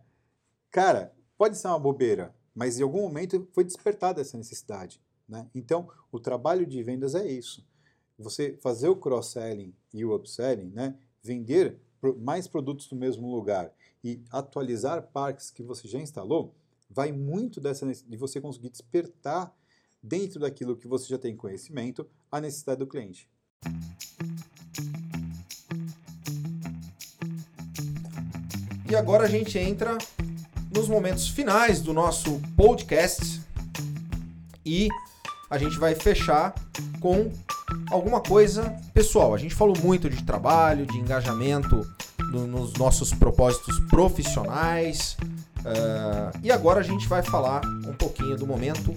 Cara, 0.72 1.14
pode 1.38 1.57
ser 1.57 1.68
uma 1.68 1.80
bobeira, 1.80 2.35
mas 2.53 2.80
em 2.80 2.84
algum 2.84 3.01
momento 3.01 3.47
foi 3.53 3.64
despertada 3.64 4.22
essa 4.22 4.38
necessidade, 4.38 5.01
né? 5.27 5.47
Então 5.55 5.89
o 6.11 6.19
trabalho 6.19 6.65
de 6.65 6.81
vendas 6.84 7.15
é 7.15 7.26
isso 7.26 7.65
você 8.18 8.57
fazer 8.61 8.89
o 8.89 8.95
cross-selling 8.95 9.73
e 9.93 10.03
o 10.03 10.15
upselling, 10.15 10.72
né, 10.72 10.97
vender 11.22 11.80
mais 12.18 12.47
produtos 12.47 12.89
no 12.91 12.97
mesmo 12.97 13.30
lugar 13.30 13.72
e 14.03 14.22
atualizar 14.31 15.09
parques 15.11 15.51
que 15.51 15.64
você 15.64 15.88
já 15.88 15.99
instalou, 15.99 16.55
vai 16.89 17.11
muito 17.11 17.59
dessa 17.59 17.85
de 17.85 18.18
você 18.18 18.39
conseguir 18.39 18.69
despertar 18.69 19.53
dentro 20.01 20.39
daquilo 20.39 20.75
que 20.77 20.87
você 20.87 21.07
já 21.07 21.17
tem 21.17 21.35
conhecimento 21.35 22.07
a 22.31 22.39
necessidade 22.41 22.79
do 22.79 22.87
cliente. 22.87 23.29
E 28.89 28.95
agora 28.95 29.25
a 29.25 29.27
gente 29.29 29.57
entra 29.57 29.97
nos 30.73 30.87
momentos 30.87 31.27
finais 31.27 31.81
do 31.81 31.93
nosso 31.93 32.39
podcast 32.55 33.41
e 34.65 34.87
a 35.49 35.57
gente 35.57 35.77
vai 35.77 35.95
fechar 35.95 36.53
com 36.99 37.31
alguma 37.91 38.21
coisa 38.21 38.75
pessoal. 38.93 39.33
A 39.33 39.37
gente 39.37 39.55
falou 39.55 39.77
muito 39.83 40.09
de 40.09 40.23
trabalho, 40.23 40.85
de 40.85 40.97
engajamento 40.97 41.85
no- 42.31 42.47
nos 42.47 42.73
nossos 42.73 43.13
propósitos 43.13 43.77
profissionais. 43.89 45.17
ah, 45.65 46.31
e 46.41 46.49
agora 46.51 46.79
a 46.79 46.83
gente 46.83 47.07
vai 47.07 47.21
falar 47.21 47.61
um 47.85 47.93
pouquinho 47.93 48.37
do 48.37 48.47
momento 48.47 48.93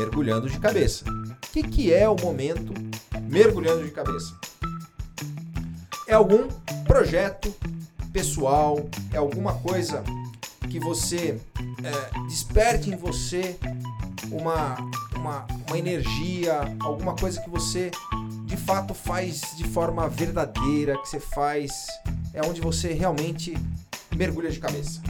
mergulhando 0.00 0.48
de 0.48 0.58
cabeça. 0.58 1.04
O 1.10 1.52
que, 1.52 1.62
que 1.62 1.92
é 1.92 2.08
o 2.08 2.16
momento 2.18 2.72
mergulhando 3.28 3.84
de 3.84 3.90
cabeça? 3.90 4.34
É 6.08 6.14
algum 6.14 6.48
projeto 6.86 7.54
pessoal, 8.10 8.88
é 9.12 9.18
alguma 9.18 9.54
coisa 9.54 10.02
que 10.70 10.80
você 10.80 11.38
é, 11.84 12.20
desperte 12.28 12.90
em 12.90 12.96
você 12.96 13.58
uma, 14.30 14.76
uma, 15.14 15.46
uma 15.68 15.78
energia, 15.78 16.60
alguma 16.80 17.14
coisa 17.14 17.40
que 17.40 17.50
você 17.50 17.90
de 18.46 18.56
fato 18.56 18.94
faz 18.94 19.42
de 19.56 19.64
forma 19.64 20.08
verdadeira, 20.08 20.96
que 20.98 21.08
você 21.08 21.20
faz 21.20 21.86
é 22.32 22.40
onde 22.46 22.60
você 22.60 22.92
realmente 22.94 23.54
mergulha 24.16 24.50
de 24.50 24.58
cabeça. 24.58 25.02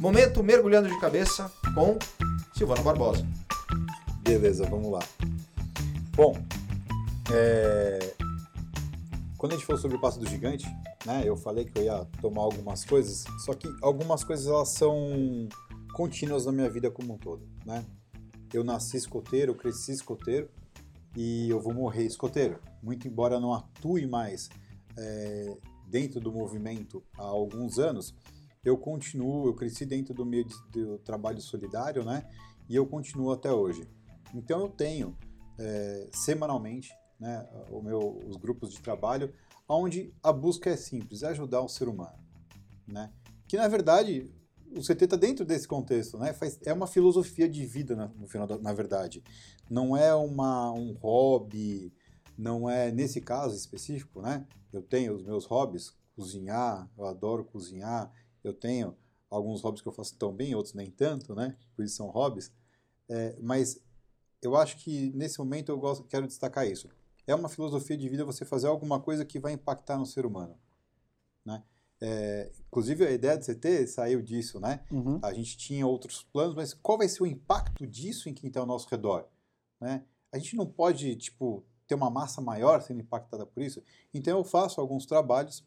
Momento 0.00 0.44
mergulhando 0.44 0.88
de 0.88 0.98
cabeça 1.00 1.50
com 1.74 1.98
Silvano 2.54 2.82
Barbosa. 2.82 3.26
Beleza, 4.28 4.66
vamos 4.66 4.92
lá. 4.92 4.98
Bom, 6.14 6.34
é, 7.32 8.14
quando 9.38 9.52
a 9.52 9.54
gente 9.54 9.64
falou 9.64 9.80
sobre 9.80 9.96
o 9.96 10.00
passo 10.02 10.20
do 10.20 10.28
gigante, 10.28 10.66
né, 11.06 11.22
eu 11.24 11.34
falei 11.34 11.64
que 11.64 11.78
eu 11.78 11.84
ia 11.84 12.04
tomar 12.20 12.42
algumas 12.42 12.84
coisas, 12.84 13.24
só 13.46 13.54
que 13.54 13.66
algumas 13.80 14.22
coisas 14.22 14.46
elas 14.46 14.68
são 14.68 15.48
contínuas 15.94 16.44
na 16.44 16.52
minha 16.52 16.68
vida 16.68 16.90
como 16.90 17.14
um 17.14 17.16
todo, 17.16 17.48
né? 17.64 17.82
Eu 18.52 18.62
nasci 18.62 18.98
escoteiro, 18.98 19.52
eu 19.52 19.56
cresci 19.56 19.92
escoteiro 19.92 20.50
e 21.16 21.48
eu 21.48 21.58
vou 21.58 21.72
morrer 21.72 22.04
escoteiro. 22.04 22.60
Muito 22.82 23.08
embora 23.08 23.40
não 23.40 23.54
atue 23.54 24.06
mais 24.06 24.50
é, 24.98 25.56
dentro 25.86 26.20
do 26.20 26.30
movimento 26.30 27.02
há 27.16 27.22
alguns 27.22 27.78
anos, 27.78 28.14
eu 28.62 28.76
continuo, 28.76 29.46
eu 29.46 29.54
cresci 29.54 29.86
dentro 29.86 30.12
do 30.12 30.26
meio 30.26 30.44
do 30.70 30.98
trabalho 30.98 31.40
solidário, 31.40 32.04
né? 32.04 32.28
E 32.68 32.76
eu 32.76 32.86
continuo 32.86 33.32
até 33.32 33.50
hoje. 33.50 33.88
Então 34.34 34.60
eu 34.60 34.68
tenho 34.68 35.16
é, 35.58 36.08
semanalmente 36.12 36.92
né, 37.18 37.46
o 37.70 37.82
meu, 37.82 38.20
os 38.26 38.36
grupos 38.36 38.72
de 38.72 38.80
trabalho, 38.80 39.32
onde 39.68 40.14
a 40.22 40.32
busca 40.32 40.70
é 40.70 40.76
simples, 40.76 41.22
é 41.22 41.28
ajudar 41.28 41.60
o 41.60 41.68
ser 41.68 41.88
humano. 41.88 42.18
Né? 42.86 43.12
Que 43.46 43.56
na 43.56 43.68
verdade 43.68 44.30
o 44.76 44.80
CT 44.80 45.04
está 45.04 45.16
dentro 45.16 45.44
desse 45.44 45.66
contexto, 45.66 46.18
né? 46.18 46.32
Faz, 46.32 46.58
é 46.64 46.72
uma 46.72 46.86
filosofia 46.86 47.48
de 47.48 47.64
vida 47.64 47.96
na, 47.96 48.08
no 48.08 48.26
final, 48.26 48.46
na 48.60 48.72
verdade. 48.72 49.22
Não 49.68 49.96
é 49.96 50.14
uma, 50.14 50.72
um 50.72 50.92
hobby, 50.92 51.92
não 52.36 52.68
é 52.68 52.90
nesse 52.90 53.20
caso 53.20 53.56
específico, 53.56 54.20
né? 54.20 54.46
Eu 54.72 54.82
tenho 54.82 55.14
os 55.14 55.22
meus 55.22 55.46
hobbies, 55.46 55.94
cozinhar, 56.14 56.90
eu 56.98 57.06
adoro 57.06 57.44
cozinhar, 57.44 58.12
eu 58.44 58.52
tenho 58.52 58.96
alguns 59.30 59.62
hobbies 59.62 59.82
que 59.82 59.88
eu 59.88 59.92
faço 59.92 60.16
tão 60.16 60.34
bem, 60.34 60.54
outros 60.54 60.74
nem 60.74 60.90
tanto, 60.90 61.34
né? 61.34 61.56
Por 61.74 61.84
isso 61.84 61.96
são 61.96 62.08
hobbies. 62.08 62.52
É, 63.08 63.36
mas 63.40 63.80
eu 64.42 64.56
acho 64.56 64.76
que 64.78 65.10
nesse 65.14 65.38
momento 65.38 65.70
eu 65.70 65.78
gosto, 65.78 66.04
quero 66.04 66.26
destacar 66.26 66.66
isso. 66.66 66.88
É 67.26 67.34
uma 67.34 67.48
filosofia 67.48 67.96
de 67.96 68.08
vida 68.08 68.24
você 68.24 68.44
fazer 68.44 68.68
alguma 68.68 69.00
coisa 69.00 69.24
que 69.24 69.38
vai 69.38 69.52
impactar 69.52 69.98
no 69.98 70.06
ser 70.06 70.24
humano, 70.24 70.58
né? 71.44 71.62
É, 72.00 72.52
inclusive 72.68 73.04
a 73.04 73.10
ideia 73.10 73.36
do 73.36 73.44
CT 73.44 73.86
saiu 73.88 74.22
disso, 74.22 74.60
né? 74.60 74.84
Uhum. 74.90 75.18
A 75.22 75.32
gente 75.34 75.56
tinha 75.58 75.86
outros 75.86 76.22
planos, 76.22 76.54
mas 76.54 76.72
qual 76.72 76.96
vai 76.96 77.08
ser 77.08 77.22
o 77.22 77.26
impacto 77.26 77.86
disso 77.86 78.28
em 78.28 78.34
quem 78.34 78.48
está 78.48 78.60
ao 78.60 78.66
nosso 78.66 78.88
redor, 78.88 79.28
né? 79.80 80.04
A 80.32 80.38
gente 80.38 80.56
não 80.56 80.66
pode 80.66 81.16
tipo 81.16 81.64
ter 81.86 81.94
uma 81.94 82.10
massa 82.10 82.40
maior 82.40 82.80
sendo 82.82 83.00
impactada 83.00 83.44
por 83.46 83.62
isso. 83.62 83.82
Então 84.12 84.38
eu 84.38 84.44
faço 84.44 84.80
alguns 84.80 85.06
trabalhos. 85.06 85.60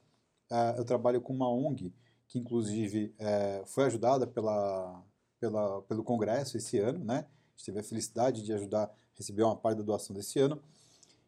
Uh, 0.49 0.77
eu 0.77 0.85
trabalho 0.85 1.19
com 1.19 1.33
uma 1.33 1.49
ONG 1.49 1.93
que 2.27 2.39
inclusive 2.39 3.13
uh, 3.19 3.65
foi 3.65 3.85
ajudada 3.85 4.25
pela, 4.25 5.03
pela, 5.39 5.81
pelo 5.81 6.03
Congresso 6.03 6.55
esse 6.55 6.77
ano, 6.77 7.03
né? 7.03 7.25
A 7.61 7.65
teve 7.65 7.79
a 7.79 7.83
felicidade 7.83 8.41
de 8.41 8.53
ajudar, 8.53 8.91
receber 9.13 9.43
uma 9.43 9.55
parte 9.55 9.77
da 9.77 9.83
doação 9.83 10.15
desse 10.15 10.39
ano, 10.39 10.61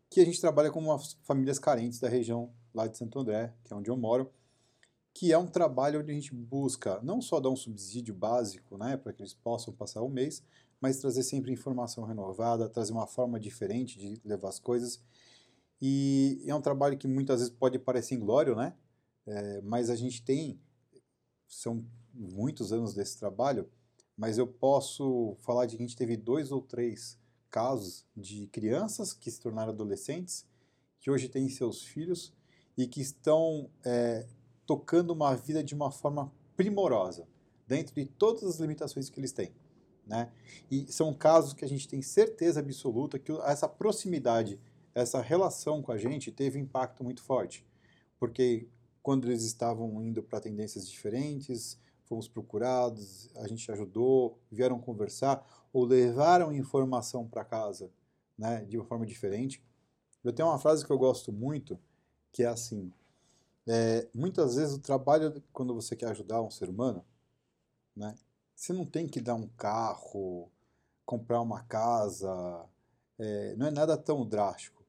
que 0.09 0.19
a 0.19 0.25
gente 0.25 0.39
trabalha 0.39 0.71
com 0.71 0.79
umas 0.79 1.13
famílias 1.23 1.59
carentes 1.59 1.99
da 1.99 2.09
região 2.09 2.51
lá 2.73 2.87
de 2.87 2.97
Santo 2.97 3.19
André, 3.19 3.53
que 3.63 3.73
é 3.73 3.75
onde 3.75 3.89
eu 3.89 3.97
moro, 3.97 4.31
que 5.13 5.31
é 5.31 5.37
um 5.37 5.47
trabalho 5.47 5.99
onde 5.99 6.11
a 6.11 6.13
gente 6.13 6.33
busca 6.33 6.99
não 7.03 7.21
só 7.21 7.39
dar 7.39 7.49
um 7.49 7.55
subsídio 7.55 8.13
básico, 8.13 8.77
né, 8.77 8.97
para 8.97 9.13
que 9.13 9.21
eles 9.21 9.33
possam 9.33 9.73
passar 9.73 10.01
o 10.01 10.09
mês, 10.09 10.43
mas 10.81 10.97
trazer 10.97 11.23
sempre 11.23 11.51
informação 11.51 12.03
renovada, 12.03 12.67
trazer 12.67 12.91
uma 12.91 13.07
forma 13.07 13.39
diferente 13.39 13.97
de 13.97 14.19
levar 14.25 14.49
as 14.49 14.59
coisas. 14.59 15.01
E 15.81 16.43
é 16.45 16.55
um 16.55 16.61
trabalho 16.61 16.97
que 16.97 17.07
muitas 17.07 17.39
vezes 17.39 17.53
pode 17.53 17.77
parecer 17.77 18.15
inglório, 18.15 18.55
né? 18.55 18.73
É, 19.25 19.61
mas 19.61 19.89
a 19.89 19.95
gente 19.95 20.23
tem, 20.23 20.59
são 21.47 21.85
muitos 22.13 22.73
anos 22.73 22.93
desse 22.93 23.17
trabalho, 23.17 23.69
mas 24.17 24.37
eu 24.37 24.47
posso 24.47 25.35
falar 25.41 25.65
de 25.65 25.75
que 25.75 25.83
a 25.83 25.85
gente 25.85 25.97
teve 25.97 26.15
dois 26.15 26.51
ou 26.51 26.61
três 26.61 27.17
casos 27.49 28.05
de 28.15 28.47
crianças 28.47 29.13
que 29.13 29.29
se 29.29 29.39
tornaram 29.39 29.71
adolescentes, 29.71 30.45
que 30.99 31.11
hoje 31.11 31.29
têm 31.29 31.49
seus 31.49 31.83
filhos 31.83 32.33
e 32.77 32.87
que 32.87 33.01
estão 33.01 33.69
é, 33.83 34.25
tocando 34.65 35.11
uma 35.11 35.35
vida 35.35 35.63
de 35.63 35.75
uma 35.75 35.91
forma 35.91 36.31
primorosa, 36.55 37.27
dentro 37.67 37.93
de 37.93 38.05
todas 38.05 38.43
as 38.43 38.59
limitações 38.59 39.09
que 39.09 39.19
eles 39.19 39.31
têm. 39.31 39.51
Né? 40.05 40.31
E 40.69 40.91
são 40.91 41.13
casos 41.13 41.53
que 41.53 41.63
a 41.63 41.67
gente 41.67 41.87
tem 41.87 42.01
certeza 42.01 42.59
absoluta 42.59 43.19
que 43.19 43.31
essa 43.43 43.67
proximidade, 43.67 44.59
essa 44.93 45.21
relação 45.21 45.81
com 45.81 45.91
a 45.91 45.97
gente 45.97 46.31
teve 46.31 46.59
impacto 46.59 47.03
muito 47.03 47.21
forte. 47.21 47.65
Porque 48.19 48.67
quando 49.01 49.27
eles 49.27 49.43
estavam 49.43 50.01
indo 50.01 50.23
para 50.23 50.39
tendências 50.39 50.89
diferentes, 50.89 51.77
fomos 52.05 52.27
procurados, 52.27 53.29
a 53.35 53.47
gente 53.47 53.71
ajudou, 53.71 54.39
vieram 54.51 54.79
conversar 54.79 55.45
ou 55.71 55.85
levaram 55.85 56.53
informação 56.53 57.27
para 57.27 57.43
casa 57.43 57.89
né, 58.37 58.63
de 58.65 58.77
uma 58.77 58.85
forma 58.85 59.05
diferente. 59.05 59.63
Eu 60.23 60.33
tenho 60.33 60.47
uma 60.47 60.59
frase 60.59 60.85
que 60.85 60.91
eu 60.91 60.97
gosto 60.97 61.31
muito, 61.31 61.79
que 62.31 62.43
é 62.43 62.47
assim: 62.47 62.91
é, 63.67 64.07
muitas 64.13 64.55
vezes 64.55 64.75
o 64.75 64.79
trabalho, 64.79 65.41
quando 65.51 65.73
você 65.73 65.95
quer 65.95 66.09
ajudar 66.09 66.41
um 66.41 66.51
ser 66.51 66.69
humano, 66.69 67.03
né, 67.95 68.15
você 68.55 68.73
não 68.73 68.85
tem 68.85 69.07
que 69.07 69.21
dar 69.21 69.35
um 69.35 69.47
carro, 69.49 70.49
comprar 71.05 71.41
uma 71.41 71.63
casa, 71.63 72.65
é, 73.19 73.55
não 73.55 73.67
é 73.67 73.71
nada 73.71 73.97
tão 73.97 74.25
drástico. 74.25 74.83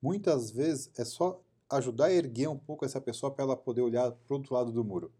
Muitas 0.00 0.50
vezes 0.50 0.90
é 0.98 1.04
só 1.04 1.40
ajudar 1.70 2.06
a 2.06 2.12
erguer 2.12 2.48
um 2.48 2.58
pouco 2.58 2.84
essa 2.84 3.00
pessoa 3.00 3.32
para 3.32 3.44
ela 3.44 3.56
poder 3.56 3.80
olhar 3.80 4.10
para 4.12 4.34
o 4.34 4.36
outro 4.36 4.54
lado 4.54 4.70
do 4.70 4.84
muro. 4.84 5.12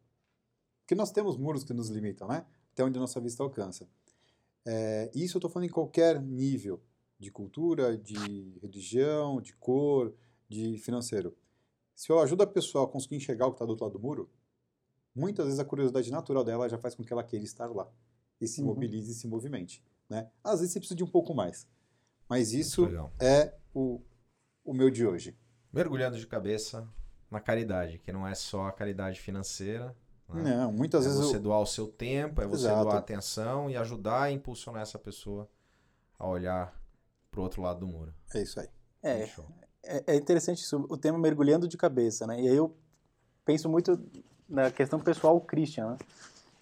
Porque 0.85 0.95
nós 0.95 1.11
temos 1.11 1.39
muros 1.39 1.65
que 1.65 1.73
nos 1.73 1.89
limitam, 1.89 2.29
né? 2.29 2.47
Até 2.73 2.85
onde 2.85 2.99
a 2.99 3.01
nossa 3.01 3.19
vista 3.19 3.43
alcança. 3.43 3.89
É, 4.67 5.11
isso 5.15 5.37
eu 5.37 5.39
estou 5.39 5.51
falando 5.51 5.69
em 5.69 5.73
qualquer 5.73 6.21
nível 6.21 6.83
de 7.19 7.31
cultura, 7.31 7.97
de 7.97 8.59
religião, 8.61 9.41
de 9.41 9.55
cor, 9.57 10.15
de 10.49 10.77
financeiro. 10.79 11.35
Se 11.95 12.11
eu 12.11 12.21
ajudo 12.21 12.43
a 12.43 12.47
pessoa 12.47 12.85
a 12.85 12.89
conseguir 12.89 13.17
enxergar 13.17 13.47
o 13.47 13.51
que 13.51 13.57
está 13.57 13.65
do 13.65 13.71
outro 13.71 13.85
lado 13.87 13.99
do 13.99 14.01
muro, 14.01 14.31
muitas 15.15 15.47
vezes 15.47 15.61
a 15.61 15.65
curiosidade 15.65 16.11
natural 16.11 16.45
dela 16.45 16.69
já 16.69 16.77
faz 16.77 16.95
com 16.95 17.03
que 17.03 17.13
ela 17.13 17.25
queira 17.25 17.45
estar 17.45 17.67
lá 17.67 17.91
e 18.41 18.47
se 18.47 18.61
uhum. 18.61 18.69
mobilize 18.69 19.11
e 19.11 19.15
se 19.15 19.27
movimente. 19.27 19.83
Né? 20.09 20.29
Às 20.43 20.61
vezes 20.61 20.73
você 20.73 20.81
precisa 20.81 20.97
de 20.97 21.05
um 21.05 21.09
pouco 21.09 21.33
mais. 21.35 21.67
Mas 22.29 22.53
isso 22.53 22.87
é 23.21 23.57
o, 23.73 24.03
o 24.65 24.75
meu 24.75 24.91
de 24.91 25.07
hoje. 25.07 25.37
Mergulhando 25.73 26.19
de 26.19 26.27
cabeça 26.27 26.89
na 27.31 27.41
caridade, 27.41 27.99
que 27.99 28.13
não 28.13 28.27
é 28.27 28.35
só 28.35 28.67
a 28.67 28.73
caridade 28.73 29.21
financeira. 29.21 29.97
Né? 30.29 30.57
Não, 30.57 30.73
muitas 30.73 31.05
é 31.05 31.09
vezes. 31.09 31.21
É 31.21 31.27
você 31.27 31.37
eu... 31.37 31.41
doar 31.41 31.61
o 31.61 31.67
seu 31.67 31.87
tempo, 31.87 32.41
é 32.41 32.47
você 32.47 32.67
Exato. 32.67 32.85
doar 32.85 32.97
atenção 32.97 33.69
e 33.69 33.77
ajudar 33.77 34.23
a 34.23 34.31
impulsionar 34.31 34.83
essa 34.83 34.99
pessoa 34.99 35.49
a 36.19 36.27
olhar 36.27 36.75
para 37.31 37.41
o 37.41 37.43
outro 37.43 37.63
lado 37.63 37.81
do 37.81 37.87
muro. 37.87 38.15
É 38.35 38.43
isso 38.43 38.59
aí. 38.61 38.69
É, 39.03 39.29
é, 39.83 40.05
é, 40.07 40.17
interessante 40.17 40.63
isso, 40.63 40.87
o 40.89 40.97
tema 40.97 41.19
mergulhando 41.19 41.69
de 41.69 41.77
cabeça, 41.77 42.27
né? 42.27 42.41
E 42.41 42.49
aí 42.49 42.57
eu 42.57 42.75
penso 43.45 43.69
muito 43.69 44.01
na 44.49 44.71
questão 44.71 44.99
pessoal 44.99 45.41
Christian, 45.41 45.91
né? 45.91 45.97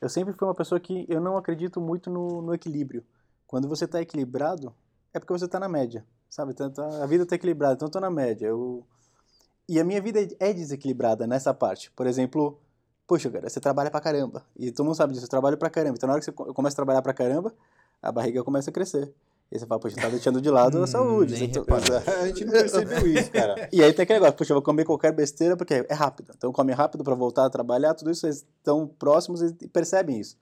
Eu 0.01 0.09
sempre 0.09 0.35
fui 0.35 0.49
uma 0.49 0.55
pessoa 0.55 0.81
que 0.81 1.07
eu 1.09 1.21
não 1.21 1.37
acredito 1.37 1.81
muito 1.81 2.11
no, 2.11 2.43
no 2.43 2.53
equilíbrio. 2.53 3.05
Quando 3.47 3.69
você 3.69 3.85
está 3.85 4.01
equilibrado, 4.01 4.75
é 5.15 5.21
porque 5.21 5.33
você 5.33 5.45
está 5.45 5.61
na 5.61 5.69
média, 5.69 6.05
sabe? 6.29 6.55
Tanto 6.55 6.81
a 6.81 7.07
vida 7.07 7.23
está 7.23 7.37
equilibrada, 7.37 7.75
então 7.75 7.87
eu 7.87 7.91
estou 7.91 8.01
na 8.01 8.11
média. 8.11 8.47
Eu... 8.47 8.85
E 9.69 9.79
a 9.79 9.85
minha 9.85 10.03
vida 10.03 10.19
é 10.41 10.53
desequilibrada 10.53 11.25
nessa 11.25 11.55
parte. 11.55 11.93
Por 11.93 12.09
exemplo, 12.09 12.61
poxa, 13.13 13.31
cara, 13.31 13.47
você 13.47 13.61
trabalha 13.61 13.91
pra 13.91 14.01
caramba. 14.01 14.43
E 14.59 14.73
todo 14.73 14.87
mundo 14.87 14.95
sabe 14.95 15.13
disso, 15.13 15.27
eu 15.27 15.29
trabalho 15.29 15.59
pra 15.59 15.69
caramba. 15.69 15.97
Então 15.99 16.07
na 16.07 16.15
hora 16.15 16.21
que 16.21 16.25
você 16.25 16.33
começa 16.33 16.75
a 16.75 16.77
trabalhar 16.77 17.03
pra 17.03 17.13
caramba, 17.13 17.53
a 18.01 18.11
barriga 18.11 18.43
começa 18.43 18.71
a 18.71 18.73
crescer. 18.73 19.13
E 19.51 19.59
você 19.59 19.67
fala, 19.67 19.79
poxa, 19.79 19.97
tá 19.97 20.09
deixando 20.09 20.41
de 20.41 20.49
lado 20.49 20.79
a 20.79 20.85
hum, 20.85 20.87
saúde. 20.87 21.35
Nem 21.35 21.43
a 21.43 22.27
gente 22.27 22.45
não 22.47 22.53
percebeu 22.53 23.07
isso, 23.07 23.31
cara. 23.31 23.69
E 23.71 23.85
aí 23.85 23.93
tem 23.93 24.05
aquele 24.05 24.19
negócio, 24.19 24.39
puxa, 24.39 24.53
eu 24.53 24.55
vou 24.55 24.63
comer 24.63 24.87
qualquer 24.87 25.13
besteira 25.13 25.59
porque 25.59 25.85
é 25.87 25.93
rápido. 25.93 26.33
Então 26.35 26.51
come 26.55 26.73
rápido 26.73 27.05
para 27.05 27.15
voltar 27.15 27.45
a 27.45 27.51
trabalhar, 27.51 27.93
tudo 27.93 28.11
isso, 28.11 28.25
eles 28.25 28.47
estão 28.57 28.87
próximos 28.87 29.43
e 29.43 29.53
percebem 29.69 30.19
isso. 30.19 30.39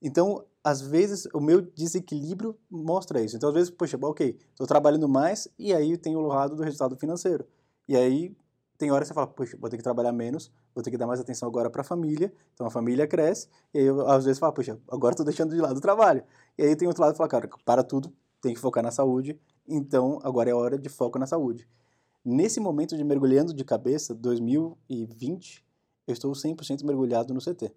Então, 0.00 0.44
às 0.62 0.80
vezes, 0.80 1.26
o 1.34 1.40
meu 1.40 1.60
desequilíbrio 1.60 2.56
mostra 2.70 3.20
isso. 3.20 3.36
Então, 3.36 3.48
às 3.48 3.54
vezes, 3.56 3.70
poxa, 3.70 3.98
ok, 4.00 4.38
estou 4.52 4.64
trabalhando 4.64 5.08
mais 5.08 5.48
e 5.58 5.74
aí 5.74 5.96
tem 5.96 6.14
o 6.14 6.20
lado 6.20 6.54
do 6.54 6.62
resultado 6.62 6.96
financeiro. 6.96 7.44
E 7.88 7.96
aí 7.96 8.32
tem 8.76 8.90
hora 8.90 9.02
que 9.02 9.08
você 9.08 9.14
fala, 9.14 9.26
puxa, 9.26 9.56
vou 9.58 9.70
ter 9.70 9.76
que 9.76 9.82
trabalhar 9.82 10.12
menos, 10.12 10.50
vou 10.74 10.82
ter 10.82 10.90
que 10.90 10.96
dar 10.96 11.06
mais 11.06 11.20
atenção 11.20 11.48
agora 11.48 11.70
para 11.70 11.80
a 11.80 11.84
família, 11.84 12.32
então 12.54 12.66
a 12.66 12.70
família 12.70 13.06
cresce, 13.06 13.48
e 13.72 13.78
aí 13.78 13.84
eu, 13.84 14.06
às 14.08 14.24
vezes 14.24 14.38
falo, 14.38 14.52
puxa, 14.52 14.78
agora 14.90 15.12
estou 15.12 15.24
deixando 15.24 15.54
de 15.54 15.60
lado 15.60 15.76
o 15.76 15.80
trabalho. 15.80 16.22
E 16.58 16.62
aí 16.62 16.76
tem 16.76 16.86
outro 16.86 17.02
lado 17.02 17.12
que 17.12 17.18
fala, 17.18 17.28
cara, 17.28 17.48
para 17.64 17.82
tudo, 17.82 18.12
tem 18.40 18.54
que 18.54 18.60
focar 18.60 18.82
na 18.82 18.90
saúde, 18.90 19.38
então 19.68 20.18
agora 20.22 20.50
é 20.50 20.54
hora 20.54 20.78
de 20.78 20.88
foco 20.88 21.18
na 21.18 21.26
saúde. 21.26 21.68
Nesse 22.24 22.58
momento 22.58 22.96
de 22.96 23.04
mergulhando 23.04 23.54
de 23.54 23.64
cabeça, 23.64 24.14
2020, 24.14 25.64
eu 26.06 26.12
estou 26.12 26.32
100% 26.32 26.84
mergulhado 26.84 27.32
no 27.32 27.40
CT. 27.40 27.72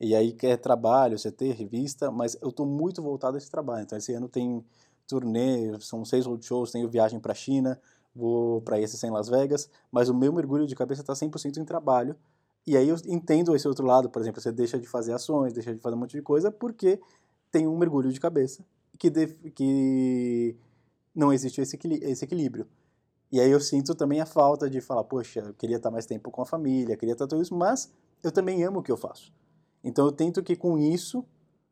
E 0.00 0.14
aí 0.14 0.36
é 0.42 0.56
trabalho, 0.56 1.18
CT, 1.18 1.52
revista, 1.52 2.10
mas 2.10 2.36
eu 2.40 2.50
estou 2.50 2.64
muito 2.64 3.02
voltado 3.02 3.36
a 3.36 3.38
esse 3.38 3.50
trabalho. 3.50 3.82
Então 3.82 3.98
esse 3.98 4.12
ano 4.14 4.28
tem 4.28 4.64
turnê, 5.06 5.76
são 5.80 6.04
seis 6.04 6.26
roadshows, 6.26 6.70
tenho 6.70 6.88
viagem 6.88 7.18
para 7.18 7.34
China, 7.34 7.80
vou 8.18 8.60
para 8.62 8.80
esse 8.80 9.06
em 9.06 9.10
Las 9.10 9.28
Vegas, 9.28 9.70
mas 9.92 10.08
o 10.08 10.14
meu 10.14 10.32
mergulho 10.32 10.66
de 10.66 10.74
cabeça 10.74 11.02
está 11.02 11.12
100% 11.12 11.58
em 11.58 11.64
trabalho. 11.64 12.16
E 12.66 12.76
aí 12.76 12.88
eu 12.88 12.96
entendo 13.06 13.54
esse 13.54 13.66
outro 13.66 13.86
lado, 13.86 14.10
por 14.10 14.20
exemplo, 14.20 14.42
você 14.42 14.50
deixa 14.50 14.78
de 14.78 14.86
fazer 14.86 15.12
ações, 15.12 15.52
deixa 15.52 15.74
de 15.74 15.80
fazer 15.80 15.94
um 15.94 16.00
monte 16.00 16.12
de 16.12 16.22
coisa 16.22 16.50
porque 16.50 17.00
tem 17.50 17.66
um 17.66 17.78
mergulho 17.78 18.12
de 18.12 18.20
cabeça 18.20 18.64
que, 18.98 19.10
que 19.54 20.56
não 21.14 21.32
existe 21.32 21.60
esse, 21.60 21.78
esse 22.02 22.24
equilíbrio. 22.24 22.66
E 23.30 23.40
aí 23.40 23.50
eu 23.50 23.60
sinto 23.60 23.94
também 23.94 24.20
a 24.20 24.26
falta 24.26 24.68
de 24.68 24.80
falar, 24.80 25.04
poxa, 25.04 25.40
eu 25.40 25.54
queria 25.54 25.76
estar 25.76 25.90
mais 25.90 26.06
tempo 26.06 26.30
com 26.30 26.42
a 26.42 26.46
família, 26.46 26.96
queria 26.96 27.12
estar 27.12 27.26
tudo 27.26 27.42
isso, 27.42 27.54
mas 27.54 27.92
eu 28.22 28.32
também 28.32 28.64
amo 28.64 28.80
o 28.80 28.82
que 28.82 28.90
eu 28.90 28.96
faço. 28.96 29.32
Então 29.84 30.04
eu 30.06 30.12
tento 30.12 30.42
que 30.42 30.56
com 30.56 30.76
isso, 30.76 31.24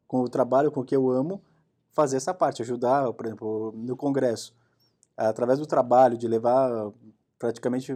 com 0.07 0.21
o 0.21 0.29
trabalho, 0.29 0.71
com 0.71 0.81
o 0.81 0.85
que 0.85 0.95
eu 0.95 1.11
amo, 1.11 1.43
fazer 1.93 2.19
essa 2.19 2.33
parte, 2.33 2.63
ajudar, 2.63 3.13
por 3.13 3.27
exemplo, 3.27 3.73
no 3.75 3.97
congresso, 3.97 4.55
através 5.17 5.59
do 5.59 5.67
trabalho, 5.67 6.17
de 6.19 6.27
levar 6.29 6.93
praticamente 7.39 7.95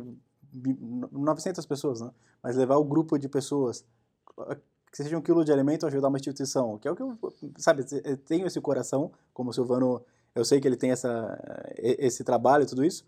bi- 0.52 0.76
900 1.12 1.64
pessoas, 1.66 2.00
né? 2.00 2.10
Mas 2.42 2.56
levar 2.56 2.76
o 2.76 2.84
grupo 2.84 3.18
de 3.18 3.28
pessoas, 3.28 3.84
que 4.90 4.96
seja 4.96 5.16
um 5.16 5.20
quilo 5.22 5.44
de 5.44 5.52
alimento, 5.52 5.86
ajudar 5.86 6.08
uma 6.08 6.18
instituição, 6.18 6.78
que 6.78 6.88
é 6.88 6.90
o 6.90 6.96
que 6.96 7.02
eu, 7.02 7.18
sabe, 7.58 7.84
eu 8.04 8.16
tenho 8.16 8.46
esse 8.46 8.60
coração, 8.60 9.12
como 9.32 9.50
o 9.50 9.52
Silvano, 9.52 10.02
eu 10.34 10.44
sei 10.44 10.60
que 10.60 10.66
ele 10.66 10.76
tem 10.76 10.90
essa, 10.90 11.38
esse 11.76 12.24
trabalho, 12.24 12.66
tudo 12.66 12.84
isso, 12.84 13.04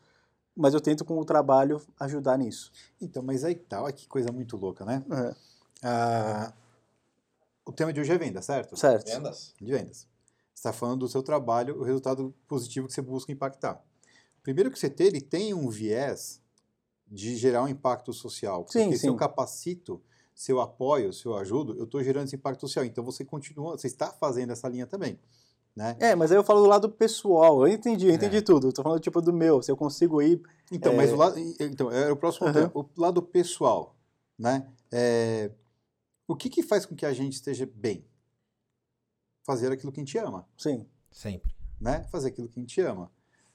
mas 0.55 0.75
eu 0.75 0.81
tento 0.81 1.05
com 1.05 1.19
o 1.19 1.25
trabalho 1.25 1.81
ajudar 2.01 2.37
nisso. 2.37 2.71
Então, 3.01 3.23
mas 3.23 3.43
aí 3.45 3.55
tá, 3.55 3.83
olha 3.83 3.93
que 3.93 4.07
coisa 4.07 4.31
muito 4.31 4.57
louca, 4.57 4.85
né? 4.85 5.03
É, 5.11 5.35
Ah, 5.83 6.53
o 7.65 7.73
tema 7.73 7.93
de 7.93 8.01
hoje 8.01 8.13
é 8.13 8.19
venda, 8.19 8.43
certo? 8.43 8.77
certo. 8.77 9.07
Vendas? 9.07 9.55
De 9.61 9.71
vendas. 9.73 10.07
Você 10.55 10.69
está 10.69 10.73
falando 10.73 11.01
do 11.01 11.09
seu 11.09 11.23
trabalho, 11.23 11.81
o 11.81 11.83
resultado 11.83 12.35
positivo 12.47 12.87
que 12.87 12.93
você 12.93 13.01
busca 13.03 13.33
impactar. 13.33 13.81
Primeiro 14.43 14.71
que 14.71 14.77
o 14.77 14.81
CT 14.91 15.03
ele 15.05 15.21
tem 15.21 15.55
um 15.55 15.69
viés 15.69 16.41
de 17.07 17.37
gerar 17.37 17.63
um 17.63 17.69
impacto 17.69 18.13
social. 18.13 18.67
Sim, 18.69 18.85
Porque 18.85 18.99
se 18.99 19.07
eu 19.07 19.13
sim. 19.13 19.19
capacito, 19.19 20.03
se 20.35 20.51
eu 20.51 20.61
apoio, 20.61 21.13
se 21.13 21.27
eu 21.27 21.37
ajudo, 21.37 21.77
eu 21.77 21.85
estou 21.85 22.03
gerando 22.03 22.27
esse 22.27 22.37
impacto 22.37 22.61
social. 22.63 22.85
Então 22.85 23.05
você 23.05 23.25
continua, 23.25 23.77
você 23.77 23.87
está 23.87 24.11
fazendo 24.13 24.53
essa 24.53 24.69
linha 24.69 24.87
também. 24.87 25.19
Né? 25.75 25.97
É, 26.01 26.15
mas 26.15 26.31
aí 26.31 26.37
eu 26.37 26.45
falo 26.45 26.61
do 26.61 26.67
lado 26.69 26.91
pessoal. 26.91 27.67
Eu 27.67 27.73
entendi, 27.73 28.07
eu 28.09 28.15
entendi 28.15 28.37
É. 28.39 28.43
tudo. 28.43 28.73
Tô 28.73 28.83
falando 28.83 29.01
tipo 29.01 29.21
do 29.23 29.33
meu, 29.33 29.63
se 29.63 29.71
eu 29.71 29.77
consigo 29.77 30.21
ir. 30.21 30.43
Então, 30.71 30.93
É. 30.93 30.97
mas 30.97 31.13
o 31.13 31.17
lado, 31.17 31.39
então, 31.39 31.91
era 31.91 32.13
o 32.13 32.17
próximo 32.17 32.47
Aham. 32.49 32.69
tema. 32.69 32.73
O 32.75 32.89
lado 33.01 33.23
pessoal, 33.23 33.97
né? 34.39 34.71
É, 34.91 35.51
o 36.29 36.37
que, 36.37 36.51
que 36.51 36.63
faz 36.63 36.85
com 36.85 36.95
que 36.95 37.07
a 37.07 37.13
gente 37.13 37.35
esteja 37.35 37.65
bem? 37.75 38.05
Fazer 39.45 39.73
aquilo 39.73 39.91
que 39.91 40.01
a 40.01 40.05
gente 40.05 40.17
ama, 40.19 40.47
Sim. 40.57 40.87
Sempre. 41.11 41.55
né? 41.81 42.05
Fazer 42.11 42.29
aquilo 42.29 42.49
que 42.49 42.59
a 42.61 42.63
gente 42.63 42.81
ama. 42.81 43.11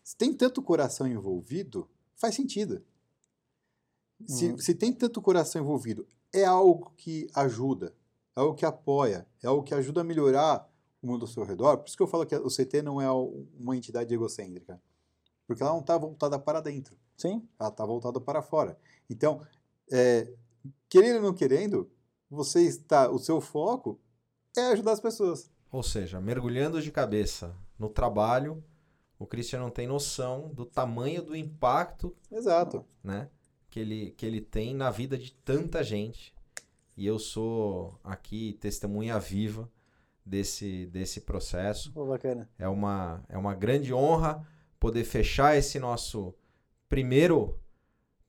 Se 0.07 0.15
tem 0.15 0.33
tanto 0.33 0.61
coração 0.61 1.05
envolvido, 1.05 1.85
faz 2.15 2.33
sentido. 2.33 2.81
Se, 4.25 4.51
Uhum. 4.51 4.57
se 4.57 4.73
tem 4.73 4.93
tanto 4.93 5.21
coração 5.21 5.61
envolvido, 5.61 6.07
é 6.31 6.45
algo 6.45 6.93
que 6.95 7.27
ajuda, 7.35 7.93
é 8.33 8.39
algo 8.39 8.55
que 8.55 8.65
apoia, 8.65 9.27
é 9.43 9.47
algo 9.47 9.63
que 9.63 9.73
ajuda 9.73 9.99
a 9.99 10.03
melhorar 10.05 10.65
o 11.01 11.07
mundo 11.07 11.23
ao 11.23 11.27
seu 11.27 11.43
redor. 11.43 11.79
Por 11.79 11.89
isso 11.89 11.97
que 11.97 12.03
eu 12.03 12.07
falo 12.07 12.25
que 12.25 12.33
o 12.37 12.47
CT 12.49 12.81
não 12.81 13.01
é 13.01 13.11
uma 13.11 13.75
entidade 13.75 14.13
egocêntrica. 14.13 14.81
Porque 15.45 15.61
ela 15.61 15.73
não 15.73 15.81
está 15.81 15.97
voltada 15.97 16.39
para 16.39 16.61
dentro 16.61 16.97
Sim. 17.17 17.45
ela 17.59 17.67
está 17.67 17.85
voltada 17.85 18.21
para 18.21 18.41
fora. 18.41 18.79
Então, 19.09 19.45
é, 19.91 20.31
querendo 20.87 21.17
ou 21.17 21.21
não 21.23 21.33
querendo, 21.33 21.91
você 22.29 22.61
está, 22.61 23.11
o 23.11 23.19
seu 23.19 23.41
foco 23.41 23.99
é 24.55 24.67
ajudar 24.67 24.93
as 24.93 25.01
pessoas. 25.01 25.51
Ou 25.69 25.83
seja, 25.83 26.21
mergulhando 26.21 26.81
de 26.81 26.93
cabeça 26.93 27.53
no 27.77 27.89
trabalho, 27.89 28.63
o 29.19 29.25
Christian 29.25 29.59
não 29.59 29.69
tem 29.69 29.87
noção 29.87 30.49
do 30.53 30.65
tamanho 30.65 31.21
do 31.21 31.35
impacto 31.35 32.15
Exato. 32.31 32.85
né, 33.03 33.29
que, 33.69 33.79
ele, 33.79 34.11
que 34.11 34.25
ele 34.25 34.41
tem 34.41 34.75
na 34.75 34.89
vida 34.91 35.17
de 35.17 35.31
tanta 35.31 35.83
gente. 35.83 36.35
E 36.95 37.05
eu 37.05 37.19
sou 37.19 37.99
aqui 38.03 38.57
testemunha 38.59 39.19
viva 39.19 39.69
desse, 40.25 40.87
desse 40.87 41.21
processo. 41.21 41.91
Pô, 41.91 42.05
bacana. 42.05 42.49
É 42.57 42.67
uma, 42.67 43.23
é 43.29 43.37
uma 43.37 43.53
grande 43.53 43.93
honra 43.93 44.45
poder 44.79 45.03
fechar 45.03 45.55
esse 45.55 45.79
nosso 45.79 46.33
primeiro 46.89 47.59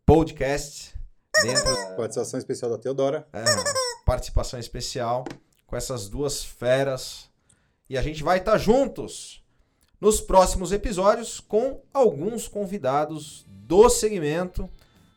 podcast 0.04 0.94
dentro 1.42 1.64
Participação 1.96 2.38
especial 2.38 2.70
da 2.70 2.78
Teodora. 2.78 3.28
é, 3.32 3.44
participação 4.04 4.58
especial 4.58 5.24
com 5.66 5.76
essas 5.76 6.08
duas 6.08 6.42
feras. 6.42 7.30
E 7.88 7.96
a 7.96 8.02
gente 8.02 8.22
vai 8.22 8.38
estar 8.38 8.58
juntos 8.58 9.37
nos 10.00 10.20
próximos 10.20 10.72
episódios 10.72 11.40
com 11.40 11.80
alguns 11.92 12.46
convidados 12.46 13.44
do 13.48 13.88
segmento, 13.88 14.68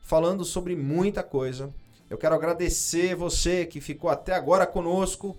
falando 0.01 0.43
sobre 0.43 0.75
muita 0.75 1.23
coisa. 1.23 1.69
Eu 2.09 2.17
quero 2.17 2.35
agradecer 2.35 3.15
você 3.15 3.65
que 3.65 3.79
ficou 3.79 4.09
até 4.09 4.33
agora 4.33 4.65
conosco. 4.65 5.37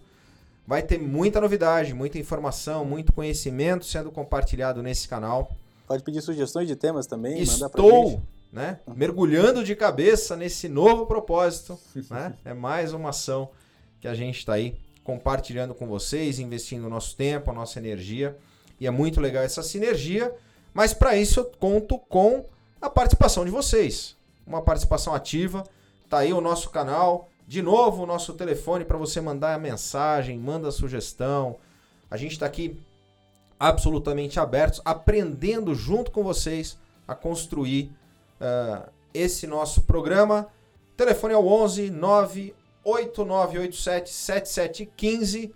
Vai 0.66 0.82
ter 0.82 0.98
muita 0.98 1.40
novidade, 1.40 1.92
muita 1.92 2.18
informação, 2.18 2.84
muito 2.84 3.12
conhecimento 3.12 3.84
sendo 3.84 4.10
compartilhado 4.10 4.82
nesse 4.82 5.08
canal. 5.08 5.50
Pode 5.86 6.02
pedir 6.02 6.22
sugestões 6.22 6.68
de 6.68 6.76
temas 6.76 7.06
também, 7.06 7.40
Estou 7.40 8.22
né, 8.52 8.78
mergulhando 8.96 9.64
de 9.64 9.74
cabeça 9.74 10.36
nesse 10.36 10.68
novo 10.68 11.04
propósito. 11.06 11.78
Né? 12.08 12.34
É 12.44 12.54
mais 12.54 12.92
uma 12.92 13.10
ação 13.10 13.50
que 14.00 14.08
a 14.08 14.14
gente 14.14 14.38
está 14.38 14.54
aí 14.54 14.76
compartilhando 15.04 15.74
com 15.74 15.86
vocês, 15.86 16.38
investindo 16.38 16.86
o 16.86 16.88
nosso 16.88 17.16
tempo, 17.16 17.50
a 17.50 17.54
nossa 17.54 17.78
energia. 17.78 18.36
E 18.82 18.86
é 18.86 18.90
muito 18.90 19.20
legal 19.20 19.44
essa 19.44 19.62
sinergia. 19.62 20.34
Mas 20.74 20.92
para 20.92 21.16
isso 21.16 21.38
eu 21.38 21.44
conto 21.44 22.00
com 22.00 22.44
a 22.80 22.90
participação 22.90 23.44
de 23.44 23.50
vocês. 23.52 24.16
Uma 24.44 24.60
participação 24.60 25.14
ativa. 25.14 25.62
Tá 26.10 26.18
aí 26.18 26.32
o 26.32 26.40
nosso 26.40 26.68
canal. 26.68 27.28
De 27.46 27.62
novo, 27.62 28.02
o 28.02 28.06
nosso 28.06 28.34
telefone 28.34 28.84
para 28.84 28.98
você 28.98 29.20
mandar 29.20 29.54
a 29.54 29.58
mensagem, 29.58 30.36
manda 30.36 30.66
a 30.66 30.72
sugestão. 30.72 31.58
A 32.10 32.16
gente 32.16 32.32
está 32.32 32.46
aqui 32.46 32.76
absolutamente 33.60 34.40
abertos, 34.40 34.82
aprendendo 34.84 35.76
junto 35.76 36.10
com 36.10 36.24
vocês 36.24 36.76
a 37.06 37.14
construir 37.14 37.92
ah, 38.40 38.88
esse 39.14 39.46
nosso 39.46 39.82
programa. 39.82 40.48
O 40.92 40.96
telefone 40.96 41.34
é 41.34 41.38
o 41.38 41.46
11 41.46 41.88
98987 41.88 44.10
7715. 44.10 45.54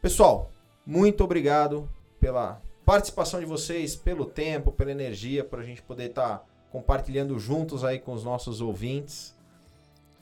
Pessoal, 0.00 0.50
muito 0.84 1.22
obrigado 1.22 1.88
pela 2.22 2.62
participação 2.84 3.40
de 3.40 3.46
vocês, 3.46 3.96
pelo 3.96 4.24
tempo, 4.24 4.70
pela 4.70 4.92
energia, 4.92 5.42
para 5.42 5.60
a 5.60 5.64
gente 5.64 5.82
poder 5.82 6.10
estar 6.10 6.44
compartilhando 6.70 7.36
juntos 7.36 7.82
aí 7.82 7.98
com 7.98 8.12
os 8.12 8.22
nossos 8.22 8.60
ouvintes. 8.60 9.34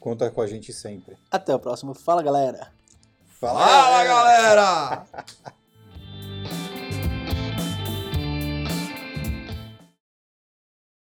Conta 0.00 0.30
com 0.30 0.40
a 0.40 0.46
gente 0.46 0.72
sempre. 0.72 1.18
Até 1.30 1.54
o 1.54 1.58
próximo. 1.58 1.92
Fala, 1.92 2.22
galera. 2.22 2.72
Fala, 3.38 4.02
galera! 4.04 5.06